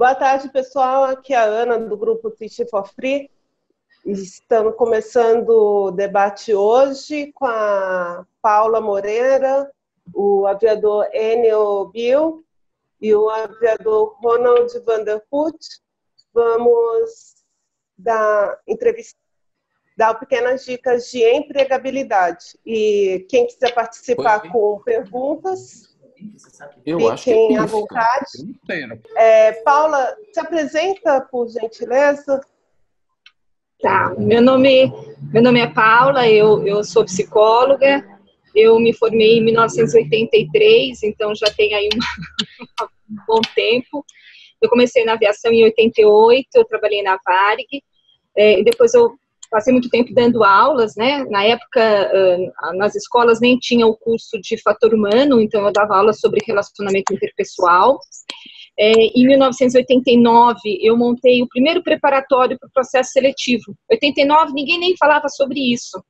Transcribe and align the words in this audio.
Boa 0.00 0.14
tarde, 0.14 0.48
pessoal. 0.48 1.04
Aqui 1.04 1.34
é 1.34 1.36
a 1.36 1.44
Ana, 1.44 1.78
do 1.78 1.94
grupo 1.94 2.30
Teach 2.30 2.64
for 2.70 2.88
Free. 2.88 3.30
Estamos 4.02 4.74
começando 4.74 5.50
o 5.50 5.90
debate 5.90 6.54
hoje 6.54 7.30
com 7.34 7.44
a 7.44 8.26
Paula 8.40 8.80
Moreira, 8.80 9.70
o 10.14 10.46
aviador 10.46 11.06
Enio 11.12 11.90
Bill 11.92 12.42
e 12.98 13.14
o 13.14 13.28
aviador 13.28 14.16
Ronald 14.22 14.72
Vanderput. 14.86 15.58
Vamos 16.32 17.44
dar 17.98 18.58
entrevista, 18.66 19.18
dar 19.98 20.14
pequenas 20.14 20.64
dicas 20.64 21.10
de 21.10 21.22
empregabilidade. 21.22 22.58
E 22.64 23.26
quem 23.28 23.46
quiser 23.46 23.74
participar 23.74 24.44
Oi. 24.44 24.48
com 24.48 24.80
perguntas, 24.82 25.89
eu 26.84 27.08
acho 27.08 27.24
que 27.24 27.30
é 27.30 27.58
à 27.58 27.66
vontade. 27.66 28.30
É, 29.16 29.52
Paula, 29.62 30.16
se 30.32 30.40
apresenta, 30.40 31.20
por 31.30 31.48
gentileza. 31.48 32.40
Tá, 33.80 34.14
meu 34.18 34.42
nome, 34.42 34.92
meu 35.32 35.42
nome 35.42 35.60
é 35.60 35.66
Paula, 35.66 36.28
eu, 36.28 36.66
eu 36.66 36.84
sou 36.84 37.04
psicóloga, 37.04 38.06
eu 38.54 38.78
me 38.78 38.92
formei 38.92 39.38
em 39.38 39.44
1983, 39.44 41.02
então 41.02 41.34
já 41.34 41.50
tem 41.50 41.72
aí 41.74 41.88
uma, 41.94 42.88
um 43.10 43.16
bom 43.26 43.40
tempo. 43.54 44.04
Eu 44.60 44.68
comecei 44.68 45.04
na 45.04 45.14
aviação 45.14 45.50
em 45.50 45.64
88, 45.64 46.48
eu 46.54 46.64
trabalhei 46.66 47.02
na 47.02 47.18
Varig, 47.24 47.82
é, 48.36 48.62
depois 48.62 48.92
eu 48.92 49.14
passei 49.50 49.72
muito 49.72 49.90
tempo 49.90 50.14
dando 50.14 50.44
aulas, 50.44 50.94
né? 50.96 51.24
Na 51.28 51.44
época, 51.44 52.10
nas 52.74 52.94
escolas 52.94 53.40
nem 53.40 53.58
tinha 53.58 53.86
o 53.86 53.96
curso 53.96 54.40
de 54.40 54.56
fator 54.62 54.94
humano, 54.94 55.40
então 55.40 55.64
eu 55.66 55.72
dava 55.72 55.96
aula 55.96 56.12
sobre 56.12 56.44
relacionamento 56.46 57.12
interpessoal. 57.12 57.98
É, 58.78 58.92
em 58.92 59.26
1989, 59.26 60.78
eu 60.80 60.96
montei 60.96 61.42
o 61.42 61.48
primeiro 61.48 61.82
preparatório 61.82 62.58
para 62.58 62.66
o 62.66 62.72
processo 62.72 63.10
seletivo. 63.10 63.76
89, 63.90 64.52
ninguém 64.52 64.78
nem 64.78 64.96
falava 64.96 65.28
sobre 65.28 65.60
isso. 65.60 66.02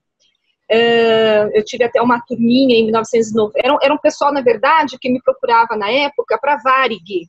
É, 0.70 1.58
eu 1.58 1.64
tive 1.64 1.82
até 1.82 2.00
uma 2.00 2.22
turminha 2.24 2.76
em 2.76 2.84
1990. 2.84 3.58
Era, 3.58 3.76
era 3.82 3.92
um 3.92 3.98
pessoal, 3.98 4.32
na 4.32 4.40
verdade, 4.40 4.98
que 5.00 5.10
me 5.10 5.20
procurava 5.20 5.74
na 5.76 5.90
época 5.90 6.38
para 6.38 6.60
Varig, 6.62 7.26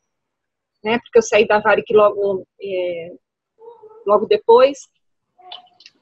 né? 0.83 0.99
Porque 0.99 1.17
eu 1.17 1.23
saí 1.23 1.47
da 1.47 1.59
Varig 1.59 1.91
logo, 1.91 2.45
é, 2.61 3.11
logo 4.05 4.27
depois. 4.27 4.77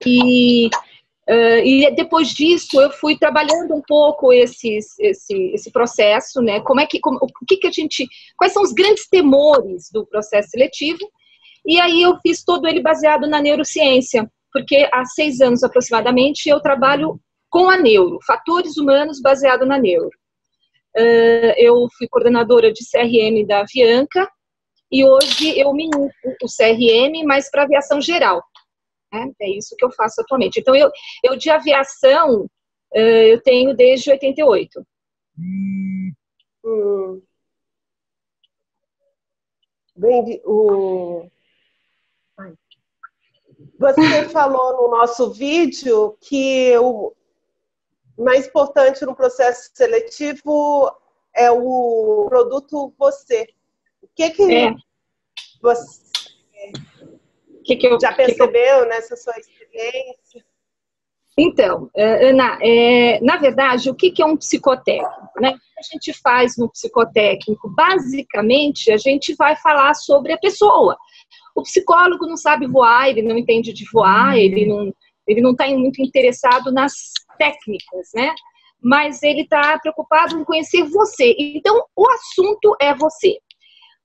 E, 0.05 0.67
uh, 0.67 1.59
e 1.64 1.92
depois 1.92 2.30
disso 2.30 2.80
eu 2.81 2.92
fui 2.92 3.17
trabalhando 3.17 3.75
um 3.75 3.81
pouco 3.81 4.31
esses, 4.31 4.97
esse, 5.00 5.52
esse 5.53 5.72
processo, 5.72 6.41
né? 6.41 6.59
Como 6.61 6.80
é 6.80 6.86
que, 6.86 7.00
como, 7.00 7.17
o 7.22 7.45
que 7.47 7.58
que 7.58 7.67
a 7.67 7.72
gente, 7.72 8.08
quais 8.38 8.53
são 8.53 8.64
os 8.64 8.73
grandes 8.73 9.08
temores 9.08 9.89
do 9.91 10.06
processo 10.06 10.50
seletivo? 10.50 11.00
E 11.66 11.80
aí 11.80 12.02
eu 12.02 12.17
fiz 12.22 12.44
todo 12.44 12.67
ele 12.67 12.81
baseado 12.81 13.28
na 13.28 13.41
neurociência, 13.41 14.30
porque 14.52 14.88
há 14.91 15.06
seis 15.06 15.41
anos 15.41 15.64
aproximadamente 15.64 16.50
eu 16.50 16.59
trabalho 16.59 17.19
com 17.50 17.69
a 17.69 17.78
neuro, 17.78 18.19
fatores 18.25 18.78
humanos 18.78 19.22
baseado 19.22 19.66
na 19.66 19.78
neuro. 19.78 20.11
Uh, 20.97 21.53
eu 21.57 21.88
fui 21.97 22.07
coordenadora 22.07 22.72
de 22.72 22.79
CRM 22.90 23.45
da 23.45 23.62
Avianca 23.62 24.28
e 24.91 25.06
hoje 25.06 25.59
eu 25.59 25.72
ministro 25.74 26.35
o 26.41 26.47
CRM, 26.47 27.24
mas 27.25 27.50
para 27.50 27.63
aviação 27.63 28.01
geral. 28.01 28.41
Né? 29.12 29.31
É 29.42 29.50
isso 29.50 29.75
que 29.75 29.86
eu 29.86 29.92
faço 29.92 30.22
atualmente. 30.22 30.59
Então, 30.59 30.75
eu, 30.75 30.92
eu 31.24 31.36
de 31.36 31.50
aviação, 31.50 32.44
uh, 32.44 32.97
eu 32.97 33.42
tenho 33.42 33.75
desde 33.75 34.12
88. 34.12 34.86
Hum. 35.38 36.12
Bem, 39.96 40.42
o... 40.46 41.28
Você 43.78 44.30
falou 44.30 44.84
no 44.84 44.98
nosso 44.98 45.31
vídeo 45.34 46.18
que 46.22 46.78
o 46.78 47.14
mais 48.18 48.48
importante 48.48 49.06
no 49.06 49.16
processo 49.16 49.69
seletivo 49.74 50.90
é 51.36 51.52
o 51.52 52.25
produto 52.30 52.94
você. 52.98 53.48
O 54.02 54.08
que 54.16 54.30
que 54.31 54.53
é. 54.53 54.74
você 55.62 56.09
que 57.75 57.88
que 57.88 57.88
eu, 57.88 58.00
já 58.00 58.12
percebeu 58.12 58.52
que 58.52 58.84
eu... 58.84 58.85
nessa 58.88 59.16
sua 59.16 59.34
experiência? 59.38 60.44
Então, 61.38 61.90
eh, 61.96 62.30
Ana, 62.30 62.59
é, 62.62 63.19
na 63.22 63.38
verdade, 63.38 63.90
o 63.90 63.96
que, 63.96 64.12
que 64.12 64.22
é 64.22 64.25
um 64.25 64.35
psicotécnico? 64.35 65.40
Né? 65.40 65.52
O 65.52 65.53
que 65.53 65.80
a 65.80 65.94
gente 65.94 66.13
faz 66.22 66.57
no 66.57 66.69
psicotécnico? 66.69 67.69
Basicamente, 67.69 68.91
a 68.91 68.97
gente 68.97 69.34
vai 69.35 69.56
falar 69.56 69.94
sobre 69.94 70.34
a 70.34 70.38
pessoa. 70.38 70.97
O 71.56 71.63
psicólogo 71.63 72.28
não 72.28 72.35
sabe 72.35 72.68
voar, 72.68 73.07
ele 73.07 73.22
não 73.22 73.38
entende 73.38 73.72
de 73.72 73.86
voar, 73.90 74.38
ele 74.38 74.66
não 74.66 74.94
ele 75.28 75.41
não 75.41 75.51
está 75.51 75.68
muito 75.68 76.01
interessado 76.01 76.72
nas 76.72 76.94
técnicas, 77.38 78.09
né? 78.16 78.34
Mas 78.81 79.22
ele 79.22 79.41
está 79.41 79.78
preocupado 79.78 80.40
em 80.40 80.44
conhecer 80.44 80.84
você. 80.86 81.36
Então, 81.38 81.86
o 81.96 82.09
assunto 82.09 82.75
é 82.81 82.96
você. 82.96 83.38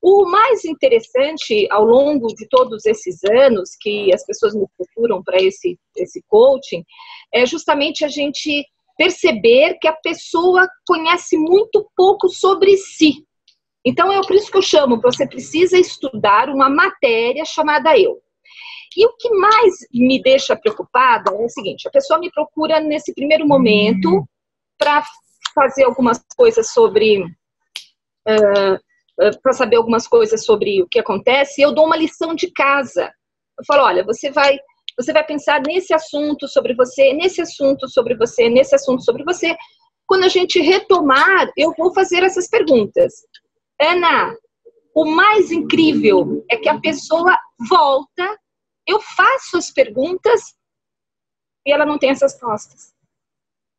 O 0.06 0.26
mais 0.26 0.66
interessante 0.66 1.66
ao 1.70 1.82
longo 1.82 2.26
de 2.34 2.47
todos 2.47 2.84
esses 2.84 3.25
anos 3.25 3.70
que 3.81 4.12
as 4.12 4.22
pessoas 4.26 4.54
me 4.54 4.66
procuram 4.76 5.22
para 5.22 5.42
esse, 5.42 5.78
esse 5.97 6.22
coaching 6.28 6.84
é 7.32 7.47
justamente 7.47 8.04
a 8.04 8.09
gente 8.09 8.66
perceber 8.98 9.78
que 9.81 9.88
a 9.88 9.94
pessoa 9.94 10.69
conhece 10.87 11.38
muito 11.38 11.91
pouco 11.97 12.28
sobre 12.28 12.76
si. 12.76 13.25
Então 13.82 14.12
é 14.12 14.20
por 14.20 14.37
isso 14.37 14.50
que 14.50 14.59
eu 14.59 14.62
chamo, 14.62 15.00
você 15.00 15.26
precisa 15.26 15.78
estudar 15.78 16.50
uma 16.50 16.69
matéria 16.69 17.47
chamada 17.47 17.98
eu. 17.98 18.20
E 18.94 19.06
o 19.06 19.16
que 19.16 19.31
mais 19.31 19.75
me 19.91 20.20
deixa 20.20 20.54
preocupada 20.54 21.31
é 21.31 21.47
o 21.47 21.48
seguinte: 21.48 21.88
a 21.88 21.91
pessoa 21.91 22.20
me 22.20 22.31
procura 22.31 22.78
nesse 22.78 23.14
primeiro 23.14 23.48
momento 23.48 24.28
para 24.76 25.03
fazer 25.54 25.84
algumas 25.84 26.22
coisas 26.37 26.75
sobre 26.75 27.22
uh, 27.22 28.78
para 29.42 29.52
saber 29.52 29.76
algumas 29.76 30.06
coisas 30.06 30.44
sobre 30.44 30.82
o 30.82 30.88
que 30.88 30.98
acontece, 30.98 31.62
eu 31.62 31.72
dou 31.72 31.86
uma 31.86 31.97
lição 31.97 32.34
de 32.34 32.50
casa. 32.50 33.12
Eu 33.58 33.64
falo, 33.66 33.84
olha, 33.84 34.04
você 34.04 34.30
vai, 34.30 34.58
você 34.98 35.12
vai 35.12 35.25
pensar 35.25 35.62
nesse 35.66 35.94
assunto 35.94 36.48
sobre 36.48 36.75
você, 36.75 37.12
nesse 37.12 37.41
assunto 37.41 37.88
sobre 37.88 38.16
você, 38.16 38.48
nesse 38.48 38.75
assunto 38.75 39.04
sobre 39.04 39.25
você. 39.25 39.56
Quando 40.06 40.25
a 40.25 40.28
gente 40.28 40.60
retomar, 40.60 41.50
eu 41.56 41.72
vou 41.76 41.92
fazer 41.94 42.22
essas 42.22 42.48
perguntas. 42.48 43.12
Ana, 43.80 44.36
o 44.94 45.04
mais 45.04 45.50
incrível 45.50 46.44
é 46.50 46.56
que 46.56 46.69
a 46.69 46.81
pessoa 46.81 47.36
volta, 47.69 48.38
eu 48.86 49.00
faço 49.00 49.56
as 49.56 49.72
perguntas 49.72 50.54
e 51.66 51.72
ela 51.72 51.86
não 51.86 51.98
tem 51.98 52.10
as 52.10 52.20
respostas. 52.20 52.94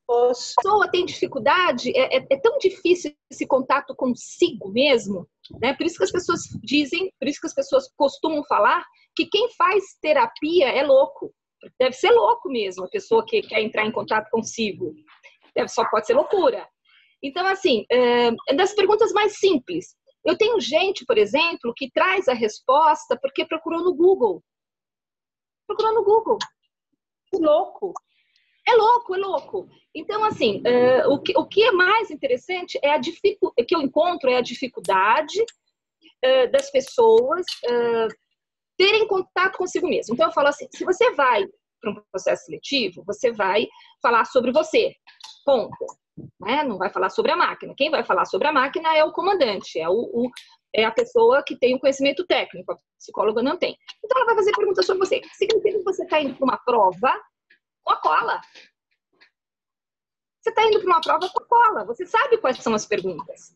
A 0.07 0.27
pessoa 0.27 0.89
tem 0.91 1.05
dificuldade, 1.05 1.91
é, 1.97 2.17
é, 2.17 2.27
é, 2.29 2.37
tão 2.37 2.57
difícil 2.59 3.15
esse 3.31 3.47
contato 3.47 3.95
consigo 3.95 4.69
mesmo, 4.69 5.27
né? 5.59 5.73
Por 5.73 5.85
isso 5.85 5.97
que 5.97 6.03
as 6.03 6.11
pessoas 6.11 6.41
dizem, 6.63 7.11
por 7.19 7.27
isso 7.27 7.41
que 7.41 7.47
as 7.47 7.55
pessoas 7.55 7.91
costumam 7.97 8.43
falar 8.45 8.85
que 9.15 9.25
quem 9.25 9.49
faz 9.53 9.83
terapia 10.01 10.69
é 10.69 10.83
louco. 10.83 11.33
Deve 11.79 11.93
ser 11.93 12.11
louco 12.11 12.49
mesmo, 12.49 12.85
a 12.85 12.89
pessoa 12.89 13.25
que 13.25 13.41
quer 13.41 13.61
entrar 13.61 13.85
em 13.85 13.91
contato 13.91 14.29
consigo. 14.29 14.93
Deve, 15.55 15.69
só 15.69 15.89
pode 15.89 16.05
ser 16.05 16.13
loucura. 16.13 16.67
Então, 17.23 17.45
assim, 17.47 17.85
é 17.89 18.53
das 18.53 18.73
perguntas 18.73 19.11
mais 19.11 19.39
simples. 19.39 19.95
Eu 20.23 20.37
tenho 20.37 20.59
gente, 20.59 21.05
por 21.05 21.17
exemplo, 21.17 21.73
que 21.75 21.89
traz 21.89 22.27
a 22.27 22.33
resposta 22.33 23.17
porque 23.19 23.45
procurou 23.45 23.83
no 23.83 23.95
Google. 23.95 24.43
Procurou 25.67 25.93
no 25.93 26.03
Google. 26.03 26.37
Que 27.31 27.37
louco. 27.37 27.93
É 28.67 28.73
louco, 28.75 29.15
é 29.15 29.17
louco. 29.17 29.69
Então, 29.93 30.23
assim, 30.23 30.61
uh, 30.61 31.11
o, 31.11 31.21
que, 31.21 31.37
o 31.37 31.45
que 31.45 31.63
é 31.63 31.71
mais 31.71 32.09
interessante 32.09 32.79
é 32.81 32.91
a 32.91 32.99
que 32.99 33.75
eu 33.75 33.81
encontro 33.81 34.29
é 34.29 34.37
a 34.37 34.41
dificuldade 34.41 35.39
uh, 35.41 36.51
das 36.51 36.71
pessoas 36.71 37.45
uh, 37.65 38.07
terem 38.77 39.07
contato 39.07 39.57
consigo 39.57 39.87
mesmo. 39.87 40.13
Então, 40.13 40.27
eu 40.27 40.33
falo 40.33 40.47
assim, 40.47 40.67
se 40.73 40.83
você 40.83 41.11
vai 41.11 41.45
para 41.79 41.91
um 41.91 42.01
processo 42.11 42.45
seletivo, 42.45 43.03
você 43.05 43.31
vai 43.31 43.67
falar 44.01 44.25
sobre 44.25 44.51
você, 44.51 44.93
ponto. 45.45 45.85
Né? 46.41 46.63
Não 46.63 46.77
vai 46.77 46.89
falar 46.89 47.09
sobre 47.09 47.31
a 47.31 47.35
máquina. 47.35 47.73
Quem 47.77 47.91
vai 47.91 48.03
falar 48.03 48.25
sobre 48.25 48.47
a 48.47 48.53
máquina 48.53 48.95
é 48.97 49.03
o 49.03 49.11
comandante, 49.11 49.79
é, 49.79 49.87
o, 49.87 49.93
o 49.93 50.31
é 50.73 50.83
a 50.83 50.91
pessoa 50.91 51.41
que 51.43 51.57
tem 51.57 51.75
o 51.75 51.79
conhecimento 51.79 52.25
técnico, 52.25 52.73
a 52.73 52.77
psicóloga 52.97 53.41
não 53.41 53.57
tem. 53.57 53.77
Então, 54.03 54.17
ela 54.17 54.25
vai 54.25 54.35
fazer 54.35 54.51
perguntas 54.51 54.85
sobre 54.85 55.05
você. 55.05 55.21
Significa 55.33 55.77
que 55.77 55.83
você 55.83 56.03
está 56.03 56.19
indo 56.19 56.35
para 56.35 56.43
uma 56.43 56.57
prova 56.57 57.13
com 57.85 57.93
a 57.93 57.97
cola. 57.97 58.41
Você 60.41 60.49
está 60.49 60.63
indo 60.67 60.79
para 60.79 60.87
uma 60.87 61.01
prova 61.01 61.29
com 61.29 61.43
a 61.43 61.47
cola, 61.47 61.85
você 61.85 62.05
sabe 62.05 62.37
quais 62.37 62.57
são 62.57 62.73
as 62.73 62.85
perguntas. 62.85 63.55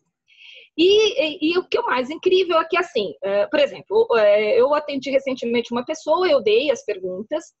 E, 0.76 1.48
e, 1.48 1.52
e, 1.52 1.58
o 1.58 1.68
que 1.68 1.78
é 1.78 1.82
mais 1.82 2.08
incrível 2.08 2.58
é 2.58 2.64
que, 2.64 2.76
assim, 2.76 3.10
uh, 3.24 3.50
por 3.50 3.60
exemplo, 3.60 4.08
uh, 4.10 4.16
eu 4.16 4.72
atendi 4.74 5.10
recentemente 5.10 5.72
uma 5.72 5.84
pessoa, 5.84 6.28
eu 6.28 6.40
dei 6.42 6.70
as 6.70 6.84
perguntas 6.84 7.52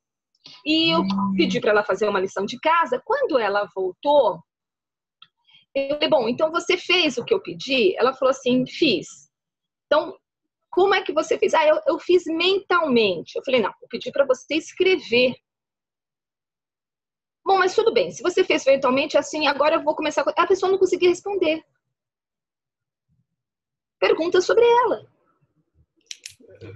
e 0.64 0.94
eu 0.94 1.02
pedi 1.36 1.60
para 1.60 1.70
ela 1.70 1.84
fazer 1.84 2.08
uma 2.08 2.20
lição 2.20 2.46
de 2.46 2.58
casa. 2.60 3.02
Quando 3.04 3.38
ela 3.38 3.68
voltou, 3.74 4.40
eu 5.74 5.96
falei, 5.96 6.08
bom, 6.08 6.28
então 6.28 6.50
você 6.50 6.76
fez 6.76 7.18
o 7.18 7.24
que 7.24 7.34
eu 7.34 7.42
pedi? 7.42 7.94
Ela 7.96 8.14
falou 8.14 8.30
assim, 8.30 8.66
fiz. 8.66 9.06
Então, 9.86 10.16
Como 10.70 10.94
é 10.94 11.02
que 11.02 11.12
você 11.12 11.36
fez? 11.36 11.52
Ah, 11.52 11.66
eu, 11.66 11.80
eu 11.86 11.98
fiz 11.98 12.24
mentalmente. 12.26 13.36
Eu 13.36 13.42
falei, 13.44 13.60
não, 13.60 13.72
eu 13.82 13.88
pedi 13.88 14.10
para 14.12 14.24
você 14.24 14.54
escrever. 14.54 15.34
Bom, 17.50 17.58
mas 17.58 17.74
tudo 17.74 17.92
bem. 17.92 18.12
Se 18.12 18.22
você 18.22 18.44
fez 18.44 18.64
mentalmente 18.64 19.18
assim, 19.18 19.48
agora 19.48 19.74
eu 19.74 19.82
vou 19.82 19.92
começar. 19.92 20.22
A 20.36 20.46
pessoa 20.46 20.70
não 20.70 20.78
conseguia 20.78 21.08
responder. 21.08 21.64
Pergunta 23.98 24.40
sobre 24.40 24.64
ela. 24.64 25.04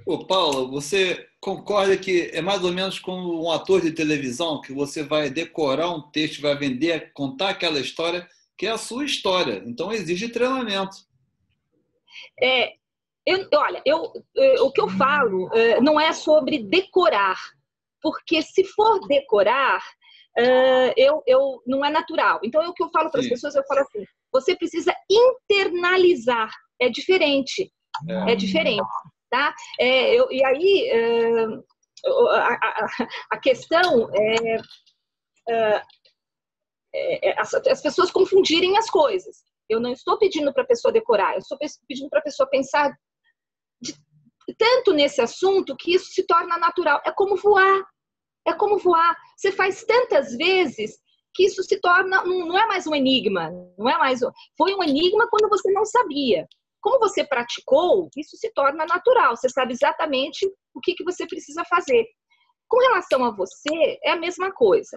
Ô, 0.04 0.26
Paulo, 0.26 0.68
você 0.68 1.28
concorda 1.40 1.96
que 1.96 2.28
é 2.32 2.42
mais 2.42 2.64
ou 2.64 2.72
menos 2.72 2.98
como 2.98 3.44
um 3.44 3.52
ator 3.52 3.82
de 3.82 3.92
televisão, 3.92 4.60
que 4.60 4.72
você 4.72 5.04
vai 5.04 5.30
decorar 5.30 5.90
um 5.90 6.10
texto, 6.10 6.42
vai 6.42 6.56
vender, 6.56 7.12
contar 7.12 7.50
aquela 7.50 7.78
história, 7.78 8.28
que 8.58 8.66
é 8.66 8.70
a 8.70 8.76
sua 8.76 9.04
história. 9.04 9.62
Então, 9.64 9.92
exige 9.92 10.28
treinamento. 10.28 10.96
É, 12.42 12.72
eu, 13.24 13.46
olha, 13.54 13.80
eu, 13.86 14.12
eu, 14.34 14.66
o 14.66 14.72
que 14.72 14.80
eu 14.80 14.88
falo 14.88 15.54
é, 15.54 15.80
não 15.80 16.00
é 16.00 16.12
sobre 16.12 16.64
decorar, 16.64 17.38
porque 18.02 18.42
se 18.42 18.64
for 18.64 19.06
decorar, 19.06 19.80
é, 20.36 20.94
eu, 20.96 21.22
eu, 21.26 21.62
não 21.66 21.84
é 21.84 21.90
natural. 21.90 22.40
Então, 22.42 22.62
é 22.62 22.68
o 22.68 22.74
que 22.74 22.82
eu 22.82 22.90
falo 22.90 23.10
para 23.10 23.20
as 23.20 23.28
pessoas, 23.28 23.54
eu 23.54 23.64
falo 23.66 23.80
assim, 23.80 24.04
você 24.32 24.56
precisa 24.56 24.94
internalizar, 25.10 26.50
é 26.80 26.88
diferente, 26.88 27.72
é, 28.08 28.32
é 28.32 28.34
diferente. 28.34 28.82
Tá? 29.30 29.54
É, 29.80 30.14
eu, 30.14 30.30
e 30.30 30.44
aí, 30.44 30.88
é, 30.90 31.44
a, 32.30 32.54
a, 32.54 32.86
a, 33.32 33.38
questão 33.38 34.08
é, 34.14 34.56
as, 37.38 37.54
as, 37.54 37.82
pessoas 37.82 38.10
confundirem 38.10 38.76
as 38.76 38.88
coisas. 38.88 39.44
Eu 39.68 39.80
não 39.80 39.92
estou 39.92 40.18
pedindo 40.18 40.52
para 40.52 40.62
a 40.62 40.66
pessoa 40.66 40.92
decorar, 40.92 41.32
eu 41.32 41.38
estou 41.38 41.58
pedindo 41.88 42.08
para 42.10 42.20
a 42.20 42.22
pessoa 42.22 42.48
pensar 42.48 42.94
de, 43.80 43.94
tanto 44.58 44.92
nesse 44.92 45.20
assunto 45.20 45.76
que 45.76 45.94
isso 45.94 46.10
se 46.12 46.26
torna 46.26 46.58
natural. 46.58 47.00
É 47.04 47.12
como 47.12 47.36
voar. 47.36 47.84
É 48.46 48.52
como 48.52 48.78
voar. 48.78 49.16
Você 49.36 49.52
faz 49.52 49.84
tantas 49.84 50.36
vezes 50.36 50.98
que 51.34 51.44
isso 51.44 51.62
se 51.62 51.80
torna, 51.80 52.24
não, 52.24 52.56
é 52.56 52.66
mais 52.66 52.86
um 52.86 52.94
enigma, 52.94 53.50
não 53.76 53.88
é 53.88 53.98
mais, 53.98 54.20
foi 54.56 54.74
um 54.74 54.82
enigma 54.82 55.28
quando 55.28 55.48
você 55.48 55.70
não 55.72 55.84
sabia. 55.84 56.46
Como 56.80 56.98
você 56.98 57.24
praticou, 57.24 58.08
isso 58.16 58.36
se 58.36 58.52
torna 58.52 58.84
natural. 58.84 59.36
Você 59.36 59.48
sabe 59.48 59.72
exatamente 59.72 60.46
o 60.74 60.80
que, 60.80 60.94
que 60.94 61.02
você 61.02 61.26
precisa 61.26 61.64
fazer. 61.64 62.06
Com 62.68 62.78
relação 62.78 63.24
a 63.24 63.30
você, 63.30 63.98
é 64.04 64.12
a 64.12 64.16
mesma 64.16 64.52
coisa. 64.52 64.96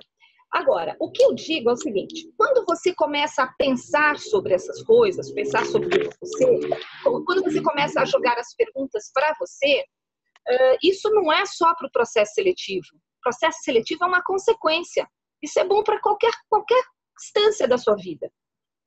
Agora, 0.51 0.95
o 0.99 1.11
que 1.11 1.23
eu 1.23 1.33
digo 1.33 1.69
é 1.69 1.73
o 1.73 1.77
seguinte: 1.77 2.29
quando 2.37 2.65
você 2.65 2.93
começa 2.93 3.43
a 3.43 3.53
pensar 3.57 4.17
sobre 4.17 4.53
essas 4.53 4.81
coisas, 4.83 5.31
pensar 5.31 5.65
sobre 5.65 6.09
você, 6.19 6.59
quando 7.25 7.43
você 7.43 7.61
começa 7.61 8.01
a 8.01 8.05
jogar 8.05 8.37
as 8.37 8.53
perguntas 8.55 9.11
para 9.13 9.33
você, 9.39 9.83
isso 10.83 11.09
não 11.09 11.31
é 11.31 11.45
só 11.45 11.73
para 11.75 11.87
o 11.87 11.91
processo 11.91 12.33
seletivo. 12.33 12.87
Processo 13.21 13.59
seletivo 13.61 14.03
é 14.03 14.07
uma 14.07 14.23
consequência. 14.23 15.07
Isso 15.41 15.59
é 15.59 15.65
bom 15.65 15.83
para 15.83 15.99
qualquer, 15.99 16.31
qualquer 16.49 16.81
instância 17.19 17.67
da 17.67 17.77
sua 17.77 17.95
vida. 17.95 18.31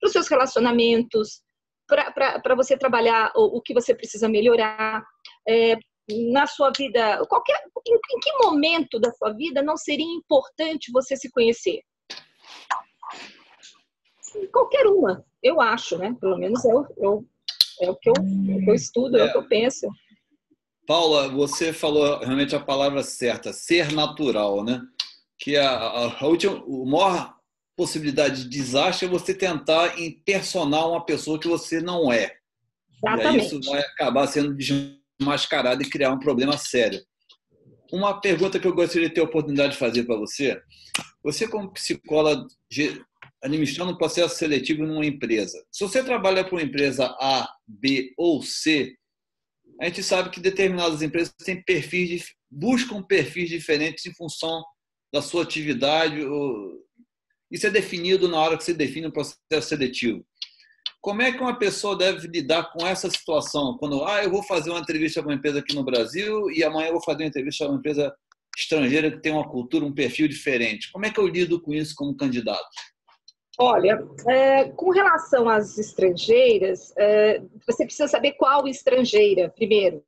Para 0.01 0.07
os 0.07 0.13
seus 0.13 0.29
relacionamentos, 0.29 1.43
para 1.87 2.55
você 2.55 2.77
trabalhar 2.77 3.33
o, 3.35 3.59
o, 3.59 3.63
que 3.63 3.75
você 3.75 3.95
precisa 3.95 4.29
melhorar 4.29 5.05
é, 5.49 5.77
na 6.33 6.47
sua 6.47 6.73
vida, 6.77 7.25
qualquer, 7.29 7.61
em, 7.87 7.95
em, 7.95 8.21
que 8.21 8.45
momento 8.45 8.99
da 8.99 9.11
sua 9.13 9.33
vida 9.33 9.63
não 9.63 9.77
seria 9.77 10.07
importante 10.07 10.93
você 10.93 11.17
se 11.17 11.31
conhecer? 11.31 11.81
Qualquer 14.53 14.87
uma, 14.87 15.25
eu 15.43 15.61
acho, 15.61 15.99
né? 15.99 16.17
Pelo 16.21 16.39
menos 16.39 16.65
eu, 16.65 16.87
eu 16.99 17.27
é 17.81 17.91
o 17.91 17.97
que 17.97 18.11
eu, 18.11 18.15
é 18.17 18.71
eu 18.71 18.75
estudo, 18.75 19.17
é. 19.17 19.21
é 19.21 19.25
o 19.25 19.33
que 19.33 19.39
eu 19.39 19.49
penso. 19.49 19.89
Paula, 20.91 21.29
você 21.29 21.73
falou 21.73 22.19
realmente 22.19 22.53
a 22.57 22.59
palavra 22.59 23.05
certa, 23.05 23.53
ser 23.53 23.93
natural, 23.93 24.65
né? 24.65 24.83
Que 25.39 25.57
a, 25.57 25.71
a, 25.71 26.21
a 26.21 26.27
última, 26.27 26.65
o 26.65 26.85
maior 26.85 27.33
possibilidade 27.77 28.43
de 28.43 28.51
desastre 28.51 29.07
é 29.07 29.09
você 29.09 29.33
tentar 29.33 30.01
impersonar 30.01 30.89
uma 30.89 31.07
pessoa 31.07 31.39
que 31.39 31.47
você 31.47 31.81
não 31.81 32.13
é. 32.13 32.35
Exatamente. 33.07 33.37
E 33.37 33.41
aí 33.41 33.47
isso 33.47 33.71
vai 33.71 33.81
acabar 33.83 34.27
sendo 34.27 34.53
desmascarado 34.53 35.81
e 35.81 35.89
criar 35.89 36.11
um 36.11 36.19
problema 36.19 36.59
sério. 36.59 37.01
Uma 37.93 38.21
pergunta 38.21 38.59
que 38.59 38.67
eu 38.67 38.75
gostaria 38.75 39.09
de 39.09 39.15
ter 39.15 39.21
a 39.21 39.25
oportunidade 39.25 39.75
de 39.75 39.79
fazer 39.79 40.03
para 40.03 40.17
você. 40.17 40.61
Você, 41.23 41.47
como 41.47 41.73
psicóloga, 41.73 42.49
administrando 43.41 43.93
um 43.93 43.97
processo 43.97 44.35
seletivo 44.35 44.85
numa 44.85 45.07
empresa, 45.07 45.57
se 45.71 45.85
você 45.85 46.03
trabalha 46.03 46.43
para 46.43 46.57
uma 46.57 46.65
empresa 46.65 47.07
A, 47.21 47.49
B 47.69 48.13
ou 48.19 48.43
C, 48.43 48.97
a 49.81 49.87
gente 49.87 50.03
sabe 50.03 50.31
que 50.31 50.41
determinadas 50.41 51.03
empresas 51.03 51.33
têm 51.45 51.63
perfis, 51.63 52.35
buscam 52.51 53.03
perfis 53.03 53.49
diferentes 53.49 54.05
em 54.07 54.15
função 54.15 54.63
da 55.13 55.23
sua 55.23 55.43
atividade 55.43 56.23
isso 57.51 57.67
é 57.67 57.71
definido 57.71 58.29
na 58.29 58.39
hora 58.39 58.57
que 58.57 58.63
você 58.63 58.73
define 58.73 59.09
o 59.09 59.13
processo 59.13 59.69
seletivo. 59.69 60.25
Como 61.01 61.23
é 61.23 61.33
que 61.33 61.41
uma 61.41 61.59
pessoa 61.59 61.97
deve 61.97 62.29
lidar 62.29 62.71
com 62.73 62.87
essa 62.87 63.11
situação? 63.11 63.77
Quando, 63.79 64.05
ah, 64.05 64.23
eu 64.23 64.31
vou 64.31 64.43
fazer 64.43 64.71
uma 64.71 64.81
entrevista 64.81 65.23
com 65.23 65.31
uma 65.31 65.35
empresa 65.35 65.59
aqui 65.59 65.75
no 65.75 65.83
Brasil 65.83 66.51
e 66.51 66.63
amanhã 66.63 66.89
eu 66.89 66.93
vou 66.93 67.03
fazer 67.03 67.23
uma 67.23 67.29
entrevista 67.29 67.65
com 67.65 67.73
uma 67.73 67.79
empresa 67.79 68.15
estrangeira 68.57 69.11
que 69.11 69.21
tem 69.21 69.33
uma 69.33 69.49
cultura, 69.49 69.85
um 69.85 69.95
perfil 69.95 70.29
diferente. 70.29 70.93
Como 70.93 71.07
é 71.07 71.11
que 71.11 71.19
eu 71.19 71.27
lido 71.27 71.61
com 71.61 71.73
isso 71.73 71.95
como 71.97 72.17
candidato? 72.17 72.69
Olha, 73.59 73.99
é, 74.29 74.71
com 74.71 74.91
relação 74.91 75.49
às 75.49 75.77
estrangeiras, 75.77 76.93
é, 76.97 77.43
você 77.67 77.85
precisa 77.85 78.09
saber 78.09 78.33
qual 78.33 78.67
estrangeira, 78.67 79.51
primeiro. 79.51 80.03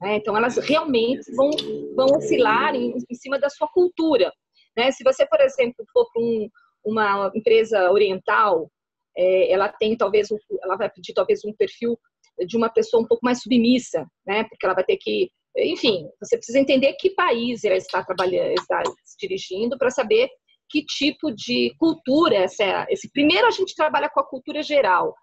Né? 0.00 0.16
Então, 0.16 0.36
elas 0.36 0.56
realmente 0.56 1.30
vão, 1.34 1.50
vão 1.94 2.06
oscilar 2.16 2.74
em, 2.74 2.94
em 3.08 3.14
cima 3.14 3.38
da 3.38 3.50
sua 3.50 3.68
cultura. 3.68 4.32
Né? 4.76 4.90
Se 4.92 5.04
você, 5.04 5.26
por 5.26 5.40
exemplo, 5.40 5.84
for 5.92 6.10
para 6.12 6.22
um, 6.22 6.48
uma 6.84 7.30
empresa 7.34 7.90
oriental, 7.90 8.70
é, 9.16 9.52
ela 9.52 9.68
tem 9.68 9.96
talvez, 9.96 10.28
ela 10.62 10.76
vai 10.76 10.90
pedir 10.90 11.12
talvez 11.12 11.44
um 11.44 11.52
perfil 11.52 11.98
de 12.46 12.56
uma 12.56 12.68
pessoa 12.68 13.02
um 13.02 13.06
pouco 13.06 13.24
mais 13.24 13.42
submissa, 13.42 14.06
né? 14.26 14.44
Porque 14.44 14.66
ela 14.66 14.74
vai 14.74 14.84
ter 14.84 14.96
que, 14.96 15.30
enfim, 15.56 16.08
você 16.20 16.36
precisa 16.36 16.58
entender 16.58 16.94
que 16.94 17.10
país 17.10 17.62
ela 17.64 17.76
está 17.76 18.02
trabalhando, 18.02 18.54
está 18.58 18.82
se 19.04 19.16
dirigindo 19.18 19.78
para 19.78 19.90
saber 19.90 20.28
que 20.74 20.84
tipo 20.84 21.30
de 21.30 21.72
cultura 21.78 22.34
essa 22.34 22.64
é. 22.64 22.86
Esse 22.90 23.08
primeiro 23.12 23.46
a 23.46 23.52
gente 23.52 23.76
trabalha 23.76 24.10
com 24.10 24.18
a 24.18 24.26
cultura 24.26 24.60
geral. 24.60 25.14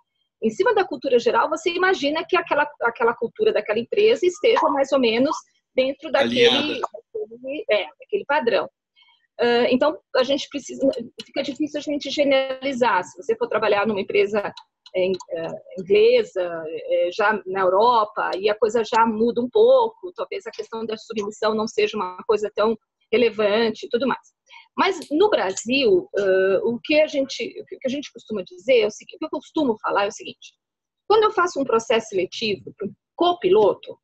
Em 0.41 0.49
cima 0.49 0.73
da 0.73 0.85
cultura 0.85 1.19
geral, 1.19 1.49
você 1.49 1.71
imagina 1.71 2.25
que 2.25 2.37
aquela 2.37 2.65
aquela 2.83 3.13
cultura 3.13 3.51
daquela 3.51 3.77
empresa 3.79 4.25
esteja 4.25 4.61
mais 4.69 4.93
ou 4.93 4.99
menos 4.99 5.35
dentro 5.75 6.09
daquele, 6.09 6.79
daquele, 6.79 7.65
é, 7.69 7.85
daquele 7.99 8.25
padrão. 8.25 8.69
Ah, 9.41 9.67
então, 9.69 9.97
a 10.15 10.23
gente 10.23 10.47
precisa, 10.47 10.87
fica 11.25 11.43
difícil 11.43 11.79
a 11.79 11.83
gente 11.83 12.09
generalizar. 12.09 13.03
Se 13.03 13.21
você 13.21 13.35
for 13.35 13.47
trabalhar 13.47 13.85
numa 13.85 13.99
empresa 13.99 14.53
é, 14.95 15.05
inglesa, 15.77 16.63
é, 16.67 17.09
já 17.11 17.41
na 17.45 17.61
Europa, 17.61 18.31
e 18.37 18.49
a 18.49 18.57
coisa 18.57 18.83
já 18.83 19.05
muda 19.05 19.41
um 19.41 19.49
pouco, 19.49 20.13
talvez 20.15 20.47
a 20.47 20.51
questão 20.51 20.85
da 20.85 20.95
submissão 20.95 21.53
não 21.53 21.67
seja 21.67 21.97
uma 21.97 22.17
coisa 22.27 22.49
tão 22.55 22.77
relevante 23.11 23.85
e 23.85 23.89
tudo 23.89 24.07
mais. 24.07 24.40
Mas 24.77 24.99
no 25.11 25.29
Brasil, 25.29 26.09
o 26.63 26.79
que 26.83 27.01
a 27.01 27.07
gente, 27.07 27.61
o 27.61 27.65
que 27.65 27.77
a 27.85 27.89
gente 27.89 28.11
costuma 28.11 28.41
dizer, 28.43 28.85
o 28.85 28.89
que 28.89 29.17
eu 29.21 29.29
costumo 29.29 29.77
falar 29.79 30.05
é 30.05 30.07
o 30.07 30.11
seguinte: 30.11 30.53
quando 31.07 31.23
eu 31.23 31.31
faço 31.31 31.59
um 31.59 31.65
processo 31.65 32.09
seletivo 32.09 32.73
para 32.77 32.87
um 32.87 32.93
copiloto, 33.15 33.99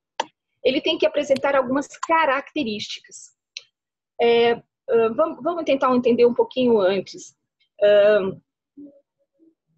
ele 0.63 0.81
tem 0.81 0.97
que 0.97 1.05
apresentar 1.05 1.55
algumas 1.55 1.87
características. 1.87 3.35
É, 4.19 4.55
vamos, 5.15 5.41
vamos, 5.41 5.63
tentar 5.63 5.95
entender 5.95 6.25
um 6.25 6.33
pouquinho 6.33 6.79
antes. 6.79 7.35
Uh, 7.81 8.41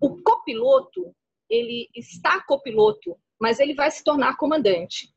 o 0.02 0.22
copiloto, 0.24 1.14
ele 1.50 1.90
está 1.96 2.42
copiloto, 2.42 3.18
mas 3.40 3.60
ele 3.60 3.74
vai 3.74 3.92
se 3.92 4.04
tornar 4.04 4.38
comandante. 4.38 5.14